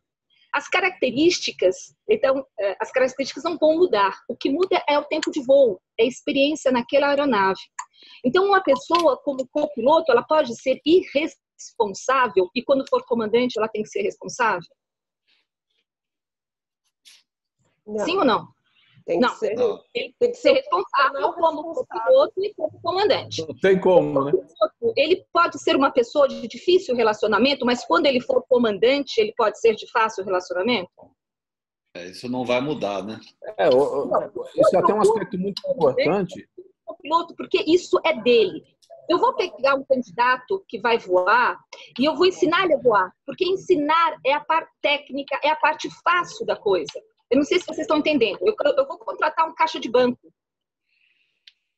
As 0.53 0.69
características, 0.69 1.95
então, 2.09 2.47
as 2.79 2.93
características 2.93 3.43
não 3.45 3.57
vão 3.57 3.77
mudar. 3.79 4.21
O 4.29 4.37
que 4.37 4.51
muda 4.51 4.83
é 4.87 4.99
o 4.99 5.05
tempo 5.05 5.31
de 5.31 5.43
voo, 5.45 5.81
é 5.99 6.05
a 6.05 6.07
experiência 6.07 6.71
naquela 6.71 7.09
aeronave. 7.09 7.61
Então, 8.25 8.45
uma 8.45 8.63
pessoa 8.63 9.17
como 9.23 9.49
copiloto, 9.49 10.13
ela 10.13 10.23
pode 10.23 10.55
ser 10.61 10.81
irresponsável 10.85 12.51
e 12.55 12.63
quando 12.63 12.89
for 12.89 13.05
comandante, 13.07 13.59
ela 13.59 13.69
tem 13.69 13.83
que 13.83 13.89
ser 13.89 14.03
responsável? 14.03 14.69
Não. 17.87 18.05
Sim 18.05 18.19
ou 18.19 18.25
não? 18.25 18.49
Tem 19.05 19.19
não, 19.19 19.31
que 19.31 19.37
ser, 19.37 19.55
não. 19.55 19.81
Ele 19.95 20.15
tem 20.19 20.31
que 20.31 20.37
ser 20.37 20.53
responsável 20.53 21.33
como 21.33 21.87
piloto 21.87 22.33
e 22.39 22.55
como 22.55 22.81
comandante. 22.81 23.47
Não 23.47 23.55
tem 23.57 23.81
como, 23.81 24.25
né? 24.25 24.33
Ele 24.97 25.25
pode 25.33 25.61
ser 25.61 25.77
uma 25.77 25.91
pessoa 25.91 26.29
de 26.29 26.47
difícil 26.47 26.95
relacionamento, 26.95 27.67
mas 27.67 27.85
quando 27.85 28.07
ele 28.07 28.21
for 28.21 28.43
comandante, 28.49 29.21
ele 29.21 29.33
pode 29.37 29.59
ser 29.61 29.75
de 29.75 29.91
fácil 29.91 30.25
relacionamento? 30.25 30.91
É, 31.95 32.07
isso 32.07 32.29
não 32.29 32.45
vai 32.45 32.61
mudar, 32.61 33.05
né? 33.05 33.21
É, 33.59 33.69
o, 33.69 34.07
o, 34.07 34.45
isso 34.57 34.77
é 34.77 34.79
até 34.79 34.95
um 34.95 35.01
aspecto 35.01 35.39
muito 35.39 35.61
importante. 35.69 36.49
piloto 37.03 37.35
porque 37.35 37.63
isso 37.67 37.99
é 38.05 38.19
dele. 38.21 38.63
Eu 39.11 39.19
vou 39.19 39.35
pegar 39.35 39.75
um 39.75 39.85
candidato 39.85 40.65
que 40.69 40.81
vai 40.81 40.97
voar 40.97 41.59
e 41.99 42.05
eu 42.05 42.15
vou 42.15 42.25
ensinar 42.25 42.65
ele 42.65 42.75
a 42.75 42.79
voar, 42.79 43.13
porque 43.27 43.45
ensinar 43.45 44.17
é 44.25 44.33
a 44.33 44.41
parte 44.41 44.71
técnica, 44.81 45.39
é 45.43 45.51
a 45.51 45.57
parte 45.57 45.91
fácil 46.03 46.47
da 46.47 46.57
coisa. 46.57 47.03
Eu 47.33 47.39
não 47.39 47.45
sei 47.45 47.59
se 47.59 47.65
vocês 47.65 47.79
estão 47.79 47.97
entendendo. 47.97 48.39
Eu, 48.43 48.55
eu 48.77 48.87
vou 48.87 48.99
contratar 48.99 49.49
um 49.49 49.55
caixa 49.55 49.81
de 49.81 49.91
banco. 49.91 50.31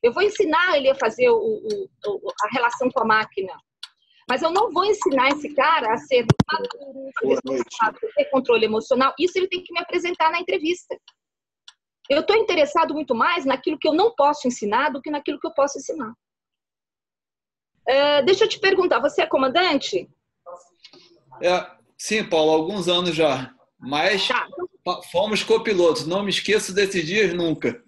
Eu 0.02 0.12
vou 0.12 0.24
ensinar 0.24 0.76
ele 0.76 0.90
a 0.90 0.96
fazer 0.96 1.30
o, 1.30 1.36
o, 1.38 2.32
a 2.42 2.48
relação 2.52 2.90
com 2.90 3.00
a 3.00 3.06
máquina. 3.06 3.56
Mas 4.28 4.42
eu 4.42 4.50
não 4.50 4.72
vou 4.72 4.84
ensinar 4.84 5.28
esse 5.28 5.54
cara 5.54 5.94
a 5.94 5.96
ser 5.96 6.26
maduro, 6.52 7.62
a 7.82 7.92
ter 7.92 8.24
controle 8.32 8.64
emocional. 8.64 9.14
Isso 9.16 9.38
ele 9.38 9.46
tem 9.46 9.62
que 9.62 9.72
me 9.72 9.78
apresentar 9.78 10.28
na 10.32 10.40
entrevista. 10.40 10.98
Eu 12.10 12.22
estou 12.22 12.36
interessado 12.36 12.92
muito 12.92 13.14
mais 13.14 13.44
naquilo 13.44 13.78
que 13.78 13.86
eu 13.86 13.94
não 13.94 14.12
posso 14.12 14.48
ensinar 14.48 14.90
do 14.90 15.00
que 15.00 15.10
naquilo 15.10 15.38
que 15.38 15.46
eu 15.46 15.54
posso 15.54 15.78
ensinar. 15.78 16.12
Uh, 17.88 18.24
deixa 18.24 18.44
eu 18.44 18.48
te 18.48 18.58
perguntar, 18.58 18.98
você 18.98 19.22
é 19.22 19.26
comandante? 19.26 20.10
É, 21.40 21.70
sim, 21.96 22.28
Paulo, 22.28 22.50
alguns 22.50 22.88
anos 22.88 23.14
já. 23.14 23.54
Mas 23.78 24.26
tá. 24.26 24.48
Fomos 25.10 25.42
copilotos, 25.42 26.06
não 26.06 26.22
me 26.22 26.30
esqueço 26.30 26.74
desses 26.74 27.04
dias 27.06 27.32
nunca. 27.32 27.82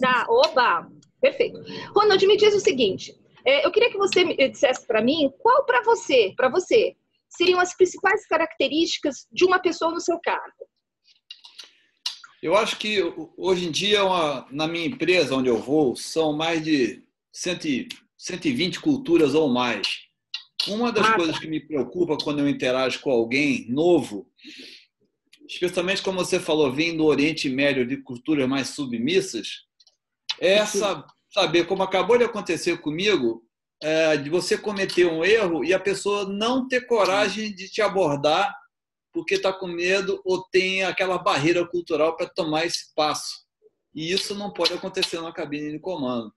Tá, 0.00 0.26
oba, 0.28 0.90
perfeito. 1.20 1.60
Ronald, 1.94 2.26
me 2.26 2.36
diz 2.36 2.54
o 2.54 2.60
seguinte: 2.60 3.14
é, 3.44 3.64
eu 3.66 3.70
queria 3.70 3.90
que 3.90 3.98
você 3.98 4.24
dissesse 4.48 4.86
para 4.86 5.02
mim 5.02 5.30
qual 5.38 5.64
para 5.64 5.82
você, 5.82 6.32
para 6.36 6.48
você, 6.48 6.94
seriam 7.28 7.60
as 7.60 7.74
principais 7.74 8.26
características 8.26 9.26
de 9.32 9.44
uma 9.44 9.58
pessoa 9.58 9.92
no 9.92 10.00
seu 10.00 10.18
cargo. 10.20 10.68
Eu 12.42 12.56
acho 12.56 12.78
que 12.78 13.00
hoje 13.36 13.66
em 13.66 13.70
dia, 13.70 14.04
uma, 14.04 14.46
na 14.50 14.66
minha 14.66 14.86
empresa 14.86 15.34
onde 15.34 15.48
eu 15.48 15.58
vou, 15.58 15.94
são 15.94 16.32
mais 16.32 16.64
de 16.64 17.04
100, 17.32 17.88
120 18.16 18.80
culturas 18.80 19.34
ou 19.34 19.48
mais. 19.48 20.08
Uma 20.66 20.90
das 20.90 21.06
ah, 21.06 21.14
coisas 21.14 21.34
tá. 21.34 21.40
que 21.40 21.48
me 21.48 21.60
preocupa 21.60 22.16
quando 22.22 22.40
eu 22.40 22.48
interajo 22.48 23.00
com 23.00 23.10
alguém 23.10 23.66
novo, 23.68 24.26
especialmente 25.50 26.02
como 26.02 26.18
você 26.18 26.38
falou, 26.38 26.72
vindo 26.72 26.98
do 26.98 27.06
Oriente 27.06 27.48
Médio 27.48 27.86
de 27.86 27.96
culturas 27.96 28.48
mais 28.48 28.68
submissas, 28.68 29.66
é 30.40 30.54
essa 30.54 31.04
saber 31.28 31.66
como 31.66 31.82
acabou 31.82 32.16
de 32.16 32.24
acontecer 32.24 32.80
comigo, 32.80 33.42
é, 33.82 34.16
de 34.16 34.30
você 34.30 34.56
cometer 34.56 35.06
um 35.06 35.24
erro 35.24 35.64
e 35.64 35.74
a 35.74 35.80
pessoa 35.80 36.24
não 36.24 36.68
ter 36.68 36.86
coragem 36.86 37.52
de 37.52 37.68
te 37.68 37.82
abordar 37.82 38.54
porque 39.12 39.34
está 39.34 39.52
com 39.52 39.66
medo 39.66 40.20
ou 40.24 40.44
tem 40.52 40.84
aquela 40.84 41.18
barreira 41.18 41.66
cultural 41.66 42.16
para 42.16 42.28
tomar 42.28 42.64
esse 42.64 42.94
passo. 42.94 43.44
E 43.92 44.12
isso 44.12 44.36
não 44.36 44.52
pode 44.52 44.72
acontecer 44.72 45.20
na 45.20 45.32
cabine 45.32 45.72
de 45.72 45.80
comando. 45.80 46.32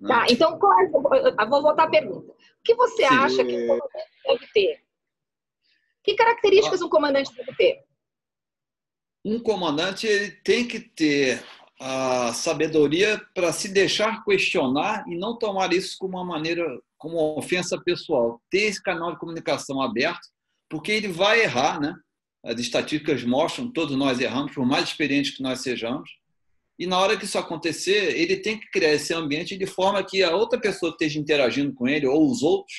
Né? 0.00 0.08
Tá, 0.08 0.26
então 0.30 0.58
é, 0.80 1.46
vou 1.46 1.60
voltar 1.60 1.84
à 1.84 1.90
pergunta. 1.90 2.32
O 2.32 2.62
que 2.64 2.74
você 2.74 3.06
Sim. 3.06 3.14
acha 3.14 3.44
que 3.44 3.54
o 3.54 3.66
comandante 3.66 4.10
deve 4.24 4.46
ter? 4.54 4.84
Que 6.02 6.14
características 6.14 6.80
um 6.80 6.88
comandante 6.88 7.34
deve 7.34 7.54
ter? 7.54 7.89
Um 9.24 9.38
comandante 9.38 10.06
ele 10.06 10.30
tem 10.42 10.66
que 10.66 10.80
ter 10.80 11.44
a 11.80 12.32
sabedoria 12.32 13.20
para 13.34 13.52
se 13.52 13.68
deixar 13.68 14.22
questionar 14.24 15.04
e 15.08 15.16
não 15.16 15.38
tomar 15.38 15.72
isso 15.72 15.96
como 15.98 16.16
uma 16.18 16.24
maneira, 16.24 16.64
como 16.98 17.16
uma 17.16 17.38
ofensa 17.38 17.80
pessoal. 17.80 18.40
Ter 18.50 18.62
esse 18.62 18.82
canal 18.82 19.12
de 19.12 19.18
comunicação 19.18 19.80
aberto 19.80 20.28
porque 20.68 20.92
ele 20.92 21.08
vai 21.08 21.42
errar, 21.42 21.80
né? 21.80 21.94
As 22.44 22.58
estatísticas 22.58 23.24
mostram, 23.24 23.70
todos 23.70 23.96
nós 23.96 24.20
erramos, 24.20 24.54
por 24.54 24.64
mais 24.64 24.84
experientes 24.84 25.36
que 25.36 25.42
nós 25.42 25.60
sejamos. 25.60 26.08
E 26.78 26.86
na 26.86 26.98
hora 26.98 27.16
que 27.16 27.26
isso 27.26 27.36
acontecer, 27.36 28.16
ele 28.18 28.36
tem 28.36 28.58
que 28.58 28.70
criar 28.70 28.94
esse 28.94 29.12
ambiente 29.12 29.58
de 29.58 29.66
forma 29.66 30.02
que 30.02 30.22
a 30.22 30.34
outra 30.34 30.58
pessoa 30.58 30.92
que 30.92 31.04
esteja 31.04 31.20
interagindo 31.20 31.74
com 31.74 31.86
ele, 31.86 32.06
ou 32.06 32.30
os 32.30 32.42
outros, 32.42 32.78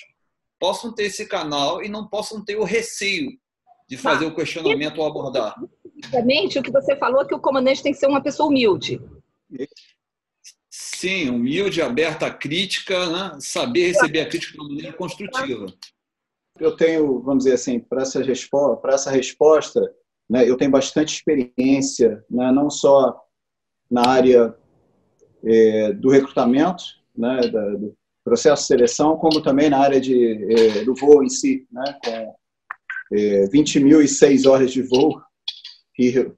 possam 0.60 0.94
ter 0.94 1.04
esse 1.04 1.28
canal 1.28 1.84
e 1.84 1.90
não 1.90 2.08
possam 2.08 2.44
ter 2.44 2.56
o 2.56 2.64
receio 2.64 3.32
de 3.92 3.98
fazer 3.98 4.26
o 4.26 4.34
questionamento 4.34 4.98
ou 5.00 5.06
abordar. 5.06 5.56
Basicamente, 5.96 6.58
o 6.58 6.64
que 6.64 6.72
você 6.72 6.96
falou 6.96 7.22
é 7.22 7.26
que 7.26 7.36
o 7.36 7.40
comandante 7.40 7.84
tem 7.84 7.92
que 7.92 8.00
ser 8.00 8.08
uma 8.08 8.22
pessoa 8.22 8.50
humilde. 8.50 9.02
Sim, 10.70 11.30
humilde, 11.30 11.82
aberta 11.82 12.26
à 12.26 12.32
crítica, 12.32 13.06
né? 13.10 13.38
saber 13.40 13.88
receber 13.88 14.22
a 14.22 14.30
crítica 14.30 14.54
de 14.54 14.60
uma 14.60 14.70
maneira 14.70 14.94
construtiva 14.94 15.66
eu 16.62 16.76
tenho, 16.76 17.20
vamos 17.22 17.44
dizer 17.44 17.56
assim, 17.56 17.80
para 17.80 18.04
essa 18.04 18.22
resposta, 18.22 18.78
para 18.78 18.94
essa 18.94 19.12
resposta, 19.12 19.94
né, 20.30 20.48
eu 20.48 20.56
tenho 20.56 20.70
bastante 20.70 21.16
experiência, 21.16 22.24
né, 22.30 22.52
não 22.52 22.70
só 22.70 23.20
na 23.90 24.08
área 24.08 24.56
é, 25.44 25.92
do 25.94 26.10
recrutamento, 26.10 26.84
né, 27.16 27.48
da, 27.48 27.70
do 27.72 27.96
processo 28.24 28.62
de 28.62 28.68
seleção, 28.68 29.18
como 29.18 29.42
também 29.42 29.70
na 29.70 29.80
área 29.80 30.00
de, 30.00 30.54
é, 30.54 30.84
do 30.84 30.94
voo 30.94 31.24
em 31.24 31.30
si, 31.30 31.68
né, 31.72 31.98
com 32.04 32.36
é, 33.12 33.46
20.006 33.48 34.50
horas 34.50 34.72
de 34.72 34.82
voo, 34.82 35.22
e 36.00 36.32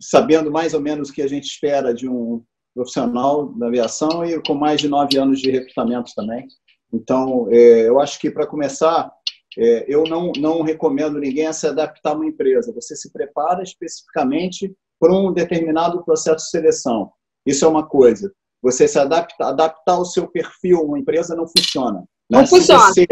sabendo 0.00 0.50
mais 0.50 0.74
ou 0.74 0.80
menos 0.80 1.08
o 1.08 1.12
que 1.12 1.22
a 1.22 1.28
gente 1.28 1.44
espera 1.44 1.94
de 1.94 2.08
um 2.08 2.42
profissional 2.74 3.46
da 3.54 3.68
aviação 3.68 4.24
e 4.24 4.42
com 4.42 4.54
mais 4.54 4.80
de 4.80 4.88
nove 4.88 5.16
anos 5.16 5.40
de 5.40 5.50
recrutamento 5.50 6.12
também. 6.16 6.46
Então, 6.92 7.48
é, 7.50 7.88
eu 7.88 8.00
acho 8.00 8.18
que 8.18 8.30
para 8.30 8.46
começar, 8.46 9.10
é, 9.56 9.84
eu 9.86 10.04
não, 10.04 10.32
não 10.36 10.62
recomendo 10.62 11.18
ninguém 11.18 11.46
a 11.46 11.52
se 11.52 11.66
adaptar 11.66 12.10
a 12.10 12.14
uma 12.14 12.26
empresa. 12.26 12.72
Você 12.74 12.96
se 12.96 13.12
prepara 13.12 13.62
especificamente 13.62 14.74
para 14.98 15.12
um 15.12 15.32
determinado 15.32 16.04
processo 16.04 16.44
de 16.44 16.50
seleção. 16.50 17.12
Isso 17.46 17.64
é 17.64 17.68
uma 17.68 17.86
coisa. 17.86 18.32
Você 18.62 18.88
se 18.88 18.98
adapta, 18.98 19.46
adaptar 19.46 19.98
o 19.98 20.04
seu 20.04 20.26
perfil 20.26 20.78
a 20.78 20.82
uma 20.82 20.98
empresa 20.98 21.36
não 21.36 21.46
funciona. 21.46 22.00
Né? 22.30 22.38
Não 22.38 22.46
funciona. 22.46 22.86
Você, 22.86 23.06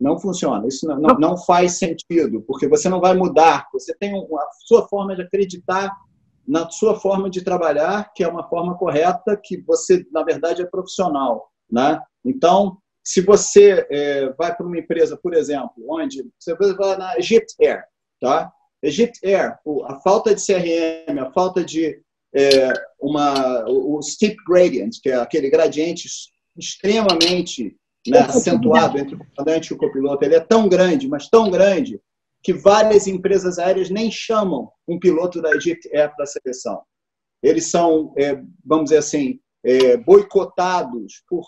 não 0.00 0.18
funciona. 0.18 0.66
Isso 0.66 0.86
não, 0.86 0.98
não, 0.98 1.18
não, 1.18 1.36
faz 1.36 1.78
sentido, 1.78 2.42
porque 2.42 2.68
você 2.68 2.88
não 2.88 3.00
vai 3.00 3.14
mudar. 3.14 3.68
Você 3.72 3.94
tem 3.94 4.14
a 4.14 4.46
sua 4.66 4.88
forma 4.88 5.14
de 5.14 5.22
acreditar 5.22 5.92
na 6.46 6.68
sua 6.70 6.98
forma 6.98 7.30
de 7.30 7.42
trabalhar, 7.42 8.12
que 8.14 8.24
é 8.24 8.28
uma 8.28 8.48
forma 8.48 8.76
correta, 8.76 9.40
que 9.42 9.60
você, 9.62 10.04
na 10.12 10.22
verdade, 10.22 10.62
é 10.62 10.66
profissional. 10.66 11.50
Né? 11.70 12.00
Então, 12.24 12.78
se 13.04 13.20
você 13.20 13.86
é, 13.90 14.32
vai 14.32 14.54
para 14.54 14.66
uma 14.66 14.78
empresa, 14.78 15.16
por 15.16 15.34
exemplo, 15.34 15.72
onde 15.88 16.24
você 16.38 16.54
vai 16.54 16.96
na 16.96 17.16
Egypt 17.18 17.54
Air, 17.60 17.84
tá? 18.20 18.52
Egypt 18.82 19.24
Air, 19.24 19.58
a 19.86 20.00
falta 20.00 20.34
de 20.34 20.44
CRM, 20.44 21.18
a 21.20 21.32
falta 21.32 21.64
de 21.64 22.00
é, 22.34 22.72
uma, 23.00 23.64
o 23.68 24.00
steep 24.02 24.36
gradient, 24.46 24.98
que 25.02 25.10
é 25.10 25.16
aquele 25.16 25.50
gradiente 25.50 26.08
extremamente 26.56 27.76
né, 28.06 28.18
acentuado 28.20 28.98
entre 28.98 29.14
o 29.14 29.18
comandante 29.18 29.68
e 29.68 29.74
o 29.74 29.78
copiloto, 29.78 30.24
ele 30.24 30.34
é 30.34 30.40
tão 30.40 30.68
grande, 30.68 31.08
mas 31.08 31.28
tão 31.28 31.50
grande, 31.50 32.00
que 32.42 32.52
várias 32.52 33.06
empresas 33.06 33.58
aéreas 33.58 33.88
nem 33.88 34.10
chamam 34.10 34.70
um 34.88 34.98
piloto 34.98 35.40
da 35.40 35.50
Egypt 35.54 35.88
Air 35.94 36.14
para 36.14 36.24
a 36.24 36.26
seleção. 36.26 36.82
Eles 37.42 37.70
são, 37.70 38.12
é, 38.18 38.42
vamos 38.64 38.84
dizer 38.84 38.98
assim, 38.98 39.38
é, 39.64 39.96
boicotados 39.96 41.22
por 41.28 41.46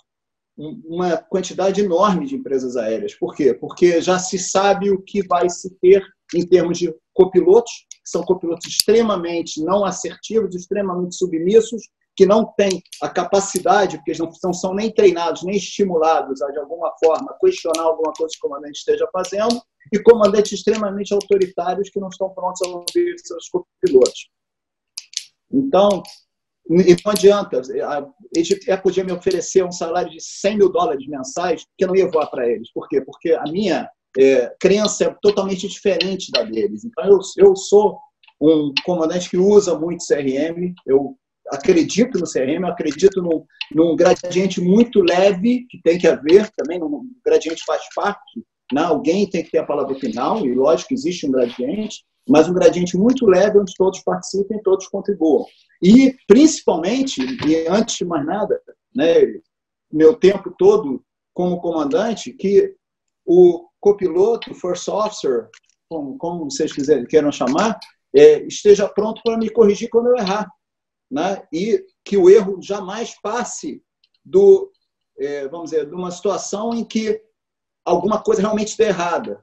uma 0.56 1.16
quantidade 1.16 1.80
enorme 1.80 2.26
de 2.26 2.37
empresas 2.37 2.76
aéreas. 2.76 3.14
Por 3.14 3.34
quê? 3.34 3.52
Porque 3.52 4.00
já 4.00 4.20
se 4.20 4.38
sabe 4.38 4.90
o 4.90 5.02
que 5.02 5.26
vai 5.26 5.50
se 5.50 5.75
ter 5.80 6.04
em 6.32 6.46
termos 6.46 6.78
de 6.78 6.94
copilotos, 7.12 7.73
que 7.90 8.08
são 8.08 8.23
copilotos 8.23 8.66
extremamente 8.66 9.61
não 9.62 9.84
assertivos, 9.84 10.54
extremamente 10.54 11.16
submissos, 11.16 11.82
que 12.16 12.26
não 12.26 12.44
têm 12.56 12.83
a 13.02 13.09
capacidade, 13.09 13.97
porque 13.99 14.12
não, 14.18 14.30
não 14.42 14.52
são 14.52 14.75
nem 14.75 14.92
treinados, 14.92 15.42
nem 15.42 15.56
estimulados 15.56 16.40
a, 16.42 16.50
de 16.50 16.59
alguma 16.59 16.92
forma, 17.02 17.37
questionar 17.40 17.83
alguma 17.83 18.12
coisa 18.12 18.33
que 18.33 18.47
o 18.47 18.49
comandante 18.49 18.78
esteja 18.78 19.09
fazendo, 19.12 19.61
e 19.92 19.99
comandantes 20.02 20.52
extremamente 20.52 21.12
autoritários 21.12 21.90
que 21.90 22.00
não 22.00 22.09
estão 22.09 22.30
prontos 22.30 22.62
a 22.62 22.71
ouvir 22.71 23.16
seus 23.18 23.49
copilotos. 23.49 24.28
Então, 25.52 26.02
não 26.68 27.12
adianta. 27.12 27.61
A 27.61 28.06
Egipte 28.35 28.76
podia 28.78 29.04
me 29.04 29.12
oferecer 29.12 29.64
um 29.64 29.73
salário 29.73 30.11
de 30.11 30.21
100 30.21 30.59
mil 30.59 30.73
dólares 30.73 31.06
mensais, 31.06 31.64
que 31.76 31.85
eu 31.85 31.88
não 31.88 31.97
ia 31.97 32.11
voar 32.11 32.30
para 32.30 32.49
eles. 32.49 32.73
Por 32.73 32.88
quê? 32.88 33.00
Porque 33.02 33.33
a 33.33 33.44
minha 33.44 33.88
é, 34.18 34.54
crença 34.59 35.04
é 35.04 35.16
totalmente 35.21 35.68
diferente 35.68 36.30
da 36.30 36.42
deles. 36.42 36.85
Então, 36.85 37.04
eu, 37.04 37.18
eu 37.37 37.54
sou 37.54 37.99
um 38.40 38.73
comandante 38.85 39.28
que 39.28 39.37
usa 39.37 39.78
muito 39.78 40.04
CRM, 40.06 40.75
eu 40.87 41.16
acredito 41.50 42.18
no 42.18 42.30
CRM, 42.30 42.64
acredito 42.64 43.20
num, 43.22 43.44
num 43.72 43.96
gradiente 43.96 44.60
muito 44.60 45.00
leve, 45.00 45.66
que 45.68 45.80
tem 45.82 45.98
que 45.98 46.06
haver 46.06 46.50
também, 46.56 46.82
um 46.82 47.10
gradiente 47.24 47.62
faz 47.64 47.82
parte, 47.94 48.44
né? 48.72 48.82
alguém 48.82 49.28
tem 49.28 49.42
que 49.42 49.50
ter 49.50 49.58
a 49.58 49.66
palavra 49.66 49.94
final, 49.96 50.44
e 50.44 50.54
lógico 50.54 50.94
existe 50.94 51.26
um 51.26 51.32
gradiente, 51.32 52.04
mas 52.28 52.48
um 52.48 52.54
gradiente 52.54 52.96
muito 52.96 53.26
leve 53.26 53.58
onde 53.58 53.74
todos 53.76 54.00
participem, 54.00 54.62
todos 54.62 54.88
contribuam. 54.88 55.44
E, 55.82 56.16
principalmente, 56.26 57.20
e 57.46 57.66
antes 57.68 57.96
de 57.96 58.04
mais 58.04 58.24
nada, 58.24 58.58
né, 58.94 59.14
meu 59.92 60.14
tempo 60.14 60.54
todo 60.58 61.04
como 61.34 61.60
comandante, 61.60 62.32
que 62.32 62.74
o 63.26 63.68
copiloto, 63.80 64.54
first 64.54 64.88
officer, 64.88 65.48
como, 65.88 66.16
como 66.16 66.50
vocês 66.50 66.72
quiserem, 66.72 67.04
queiram 67.04 67.30
chamar, 67.30 67.78
é, 68.14 68.42
esteja 68.46 68.88
pronto 68.88 69.20
para 69.22 69.36
me 69.36 69.50
corrigir 69.50 69.90
quando 69.90 70.08
eu 70.08 70.16
errar. 70.16 70.48
Né? 71.14 71.47
e 71.52 71.87
que 72.04 72.16
o 72.16 72.28
erro 72.28 72.61
jamais 72.61 73.14
passe 73.23 73.80
do, 74.25 74.73
é, 75.16 75.47
vamos 75.47 75.71
dizer, 75.71 75.87
de 75.87 75.94
uma 75.94 76.11
situação 76.11 76.75
em 76.75 76.85
que 76.85 77.23
alguma 77.85 78.21
coisa 78.21 78.40
realmente 78.40 78.68
está 78.68 78.85
errada, 78.85 79.40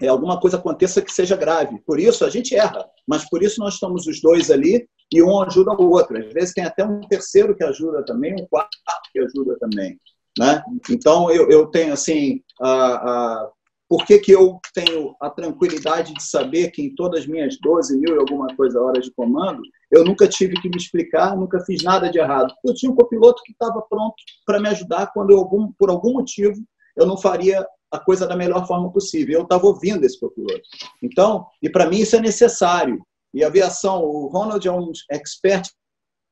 é, 0.00 0.06
alguma 0.06 0.38
coisa 0.38 0.56
aconteça 0.56 1.02
que 1.02 1.12
seja 1.12 1.36
grave. 1.36 1.80
Por 1.84 1.98
isso 1.98 2.24
a 2.24 2.30
gente 2.30 2.54
erra, 2.54 2.88
mas 3.06 3.28
por 3.28 3.42
isso 3.42 3.58
nós 3.58 3.74
estamos 3.74 4.06
os 4.06 4.22
dois 4.22 4.48
ali 4.48 4.88
e 5.12 5.20
um 5.20 5.40
ajuda 5.40 5.72
o 5.72 5.90
outro. 5.90 6.16
Às 6.16 6.32
vezes 6.32 6.54
tem 6.54 6.64
até 6.64 6.84
um 6.84 7.00
terceiro 7.00 7.56
que 7.56 7.64
ajuda 7.64 8.04
também, 8.04 8.34
um 8.34 8.46
quarto 8.46 8.70
que 9.12 9.18
ajuda 9.18 9.58
também. 9.58 9.98
Né? 10.38 10.62
Então 10.88 11.28
eu, 11.32 11.50
eu 11.50 11.66
tenho 11.66 11.92
assim, 11.92 12.40
a, 12.60 12.70
a, 12.70 13.50
por 13.92 14.06
que, 14.06 14.18
que 14.18 14.32
eu 14.32 14.58
tenho 14.72 15.14
a 15.20 15.28
tranquilidade 15.28 16.14
de 16.14 16.22
saber 16.22 16.70
que 16.70 16.80
em 16.80 16.94
todas 16.94 17.20
as 17.20 17.26
minhas 17.26 17.58
12 17.60 17.98
mil 17.98 18.16
e 18.16 18.18
alguma 18.18 18.46
coisa 18.56 18.80
horas 18.80 19.04
de 19.04 19.12
comando, 19.12 19.60
eu 19.90 20.02
nunca 20.02 20.26
tive 20.26 20.54
que 20.62 20.70
me 20.70 20.78
explicar, 20.78 21.36
nunca 21.36 21.60
fiz 21.60 21.82
nada 21.82 22.08
de 22.08 22.18
errado. 22.18 22.54
Eu 22.64 22.72
tinha 22.72 22.90
um 22.90 22.94
copiloto 22.94 23.42
que 23.42 23.52
estava 23.52 23.82
pronto 23.82 24.14
para 24.46 24.58
me 24.58 24.70
ajudar 24.70 25.12
quando 25.12 25.32
eu, 25.32 25.46
por 25.78 25.90
algum 25.90 26.14
motivo 26.14 26.56
eu 26.96 27.04
não 27.04 27.18
faria 27.18 27.66
a 27.90 27.98
coisa 27.98 28.26
da 28.26 28.34
melhor 28.34 28.66
forma 28.66 28.90
possível. 28.90 29.40
Eu 29.40 29.42
estava 29.42 29.66
ouvindo 29.66 30.06
esse 30.06 30.18
copiloto. 30.18 30.62
Então, 31.02 31.46
e 31.62 31.68
para 31.68 31.86
mim 31.86 31.98
isso 31.98 32.16
é 32.16 32.20
necessário. 32.20 32.98
E 33.34 33.44
a 33.44 33.48
aviação, 33.48 34.02
o 34.02 34.26
Ronald 34.28 34.66
é 34.66 34.72
um 34.72 34.90
expert 35.10 35.68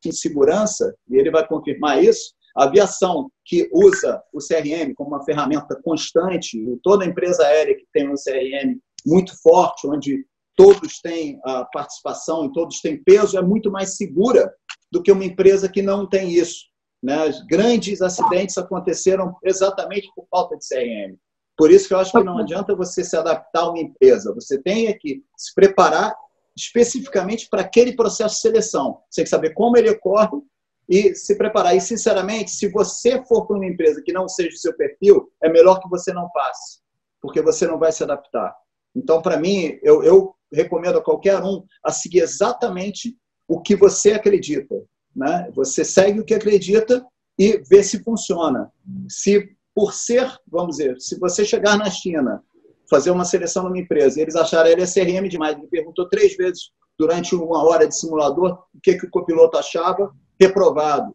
em 0.06 0.12
segurança, 0.12 0.94
e 1.10 1.18
ele 1.18 1.30
vai 1.30 1.46
confirmar 1.46 2.02
isso. 2.02 2.32
A 2.56 2.64
aviação 2.64 3.30
que 3.44 3.68
usa 3.72 4.22
o 4.32 4.38
CRM 4.38 4.92
como 4.94 5.10
uma 5.10 5.24
ferramenta 5.24 5.78
constante, 5.82 6.58
toda 6.82 7.04
empresa 7.04 7.44
aérea 7.44 7.76
que 7.76 7.86
tem 7.92 8.08
um 8.08 8.14
CRM 8.14 8.78
muito 9.06 9.40
forte, 9.40 9.86
onde 9.86 10.24
todos 10.56 11.00
têm 11.00 11.40
a 11.44 11.64
participação 11.64 12.44
e 12.44 12.52
todos 12.52 12.80
têm 12.80 13.02
peso, 13.02 13.38
é 13.38 13.42
muito 13.42 13.70
mais 13.70 13.96
segura 13.96 14.52
do 14.92 15.02
que 15.02 15.12
uma 15.12 15.24
empresa 15.24 15.68
que 15.68 15.80
não 15.80 16.08
tem 16.08 16.30
isso. 16.30 16.66
Né? 17.02 17.16
Grandes 17.48 18.02
acidentes 18.02 18.58
aconteceram 18.58 19.34
exatamente 19.42 20.10
por 20.14 20.26
falta 20.30 20.56
de 20.56 20.66
CRM. 20.66 21.16
Por 21.56 21.70
isso 21.70 21.88
que 21.88 21.94
eu 21.94 21.98
acho 21.98 22.12
que 22.12 22.24
não 22.24 22.38
adianta 22.38 22.74
você 22.74 23.04
se 23.04 23.16
adaptar 23.16 23.60
a 23.60 23.70
uma 23.70 23.78
empresa. 23.78 24.34
Você 24.34 24.60
tem 24.62 24.96
que 24.98 25.22
se 25.36 25.54
preparar 25.54 26.14
especificamente 26.56 27.48
para 27.50 27.62
aquele 27.62 27.94
processo 27.94 28.36
de 28.36 28.40
seleção. 28.40 28.98
Você 29.08 29.20
tem 29.20 29.24
que 29.24 29.30
saber 29.30 29.54
como 29.54 29.76
ele 29.76 29.90
ocorre 29.90 30.40
e 30.90 31.14
se 31.14 31.36
preparar. 31.36 31.76
E, 31.76 31.80
sinceramente, 31.80 32.50
se 32.50 32.66
você 32.66 33.24
for 33.24 33.46
para 33.46 33.54
uma 33.54 33.66
empresa 33.66 34.02
que 34.02 34.12
não 34.12 34.28
seja 34.28 34.50
o 34.50 34.58
seu 34.58 34.76
perfil, 34.76 35.30
é 35.40 35.48
melhor 35.48 35.80
que 35.80 35.88
você 35.88 36.12
não 36.12 36.28
passe, 36.30 36.80
porque 37.22 37.40
você 37.40 37.64
não 37.64 37.78
vai 37.78 37.92
se 37.92 38.02
adaptar. 38.02 38.52
Então, 38.94 39.22
para 39.22 39.38
mim, 39.38 39.78
eu, 39.84 40.02
eu 40.02 40.34
recomendo 40.52 40.98
a 40.98 41.02
qualquer 41.02 41.40
um 41.44 41.64
a 41.84 41.92
seguir 41.92 42.22
exatamente 42.22 43.16
o 43.46 43.60
que 43.60 43.76
você 43.76 44.14
acredita. 44.14 44.74
Né? 45.14 45.48
Você 45.54 45.84
segue 45.84 46.18
o 46.18 46.24
que 46.24 46.34
acredita 46.34 47.06
e 47.38 47.62
vê 47.68 47.84
se 47.84 48.02
funciona. 48.02 48.72
Se 49.08 49.48
por 49.72 49.94
ser, 49.94 50.28
vamos 50.48 50.76
dizer, 50.76 51.00
se 51.00 51.16
você 51.20 51.44
chegar 51.44 51.78
na 51.78 51.88
China, 51.88 52.42
fazer 52.90 53.12
uma 53.12 53.24
seleção 53.24 53.62
numa 53.62 53.78
empresa, 53.78 54.20
eles 54.20 54.34
acharem 54.34 54.72
ele 54.72 54.82
é 54.82 54.86
CRM 54.86 55.28
demais, 55.28 55.56
ele 55.56 55.68
perguntou 55.68 56.08
três 56.08 56.36
vezes 56.36 56.72
durante 56.98 57.36
uma 57.36 57.64
hora 57.64 57.86
de 57.86 57.96
simulador 57.96 58.64
o 58.74 58.80
que, 58.82 58.98
que 58.98 59.06
o 59.06 59.10
copiloto 59.10 59.56
achava, 59.56 60.12
reprovado. 60.40 61.14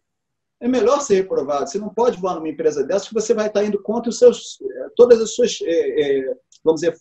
É 0.60 0.68
melhor 0.68 1.00
ser 1.00 1.16
reprovado. 1.16 1.68
Você 1.68 1.78
não 1.78 1.92
pode 1.92 2.18
voar 2.18 2.36
numa 2.36 2.48
empresa 2.48 2.84
dessa 2.84 3.08
que 3.08 3.14
você 3.14 3.34
vai 3.34 3.48
estar 3.48 3.64
indo 3.64 3.82
contra 3.82 4.08
os 4.08 4.18
seus, 4.18 4.58
eh, 4.62 4.88
todas 4.96 5.20
as 5.20 5.34
suas, 5.34 5.58
é, 5.62 6.20
é, 6.20 6.34
vamos 6.64 6.80
dizer, 6.80 6.96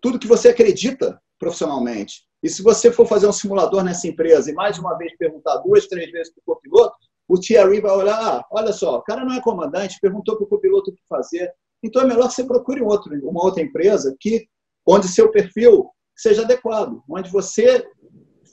tudo 0.00 0.18
que 0.18 0.26
você 0.26 0.48
acredita 0.48 1.20
profissionalmente. 1.38 2.24
E 2.42 2.48
se 2.48 2.62
você 2.62 2.92
for 2.92 3.06
fazer 3.06 3.26
um 3.26 3.32
simulador 3.32 3.82
nessa 3.82 4.06
empresa 4.06 4.50
e 4.50 4.54
mais 4.54 4.78
uma 4.78 4.96
vez 4.96 5.16
perguntar 5.16 5.56
duas, 5.58 5.86
três 5.86 6.10
vezes 6.10 6.32
para 6.32 6.40
o 6.40 6.54
copiloto, 6.54 6.96
o 7.28 7.38
Thierry 7.38 7.80
vai 7.80 7.92
olhar, 7.92 8.18
ah, 8.18 8.46
olha 8.50 8.72
só, 8.72 8.98
o 8.98 9.02
cara 9.02 9.24
não 9.24 9.34
é 9.34 9.40
comandante, 9.40 9.98
perguntou 10.00 10.36
para 10.36 10.44
o 10.44 10.48
copiloto 10.48 10.90
o 10.90 10.94
que 10.94 11.02
fazer. 11.08 11.52
Então 11.82 12.02
é 12.02 12.06
melhor 12.06 12.28
que 12.28 12.34
você 12.34 12.44
procure 12.44 12.80
outro, 12.82 13.12
uma 13.28 13.44
outra 13.44 13.62
empresa 13.62 14.14
que, 14.18 14.46
onde 14.86 15.08
seu 15.08 15.30
perfil 15.30 15.90
seja 16.16 16.42
adequado, 16.42 17.02
onde 17.10 17.30
você 17.30 17.84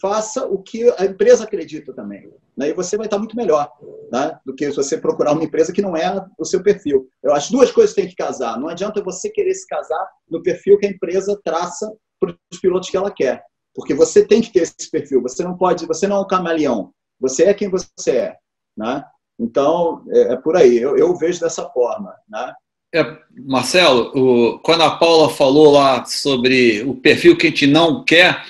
faça 0.02 0.46
o 0.46 0.62
que 0.62 0.90
a 0.98 1.06
empresa 1.06 1.44
acredita 1.44 1.94
também. 1.94 2.30
Né? 2.56 2.70
E 2.70 2.74
você 2.74 2.98
vai 2.98 3.08
estar 3.08 3.18
muito 3.18 3.36
melhor 3.36 3.72
né? 4.12 4.38
do 4.46 4.54
que 4.54 4.70
se 4.70 4.76
você 4.76 4.98
procurar 4.98 5.32
uma 5.32 5.44
empresa 5.44 5.74
que 5.74 5.82
não 5.82 5.96
é 5.98 6.26
o 6.38 6.46
seu 6.46 6.62
perfil. 6.62 7.08
Eu 7.22 7.34
acho 7.34 7.52
duas 7.52 7.72
coisas 7.72 7.96
têm 7.96 8.08
que 8.08 8.16
casar. 8.16 8.60
Não 8.60 8.70
adianta 8.70 9.04
você 9.04 9.30
querer 9.30 9.54
se 9.54 9.68
casar 9.68 10.08
no 10.30 10.42
perfil 10.42 10.78
que 10.78 10.86
a 10.86 10.90
empresa 10.90 11.40
traça 11.44 11.92
para 12.20 12.36
os 12.52 12.60
pilotos 12.60 12.90
que 12.90 12.98
ela 12.98 13.12
quer. 13.12 13.44
Porque 13.76 13.94
você 13.94 14.26
tem 14.26 14.42
que 14.42 14.52
ter 14.52 14.62
esse 14.62 14.90
perfil. 14.92 15.22
Você 15.24 15.44
não 15.44 15.58
pode, 15.58 15.88
você 15.88 16.08
não 16.08 16.18
é 16.18 16.20
um 16.22 16.28
camaleão. 16.28 16.92
Você 17.20 17.44
é 17.46 17.54
quem 17.54 17.70
você 17.70 18.12
é. 18.12 18.36
Né? 18.78 19.04
Então, 19.40 20.04
é, 20.10 20.34
é 20.34 20.36
por 20.36 20.56
aí. 20.56 20.78
Eu, 20.78 20.96
eu, 20.98 21.16
vejo 21.16 21.40
dessa 21.40 21.68
forma. 21.70 22.14
Né? 22.30 22.54
É, 22.94 23.18
Marcelo, 23.46 24.12
o, 24.16 24.60
quando 24.60 24.84
a 24.84 24.96
Paula 24.98 25.30
falou 25.30 25.72
lá 25.72 26.06
sobre 26.06 26.84
o 26.84 26.94
perfil 26.94 27.36
que 27.36 27.48
a 27.48 27.50
gente 27.50 27.66
não 27.66 28.04
quer, 28.04 28.44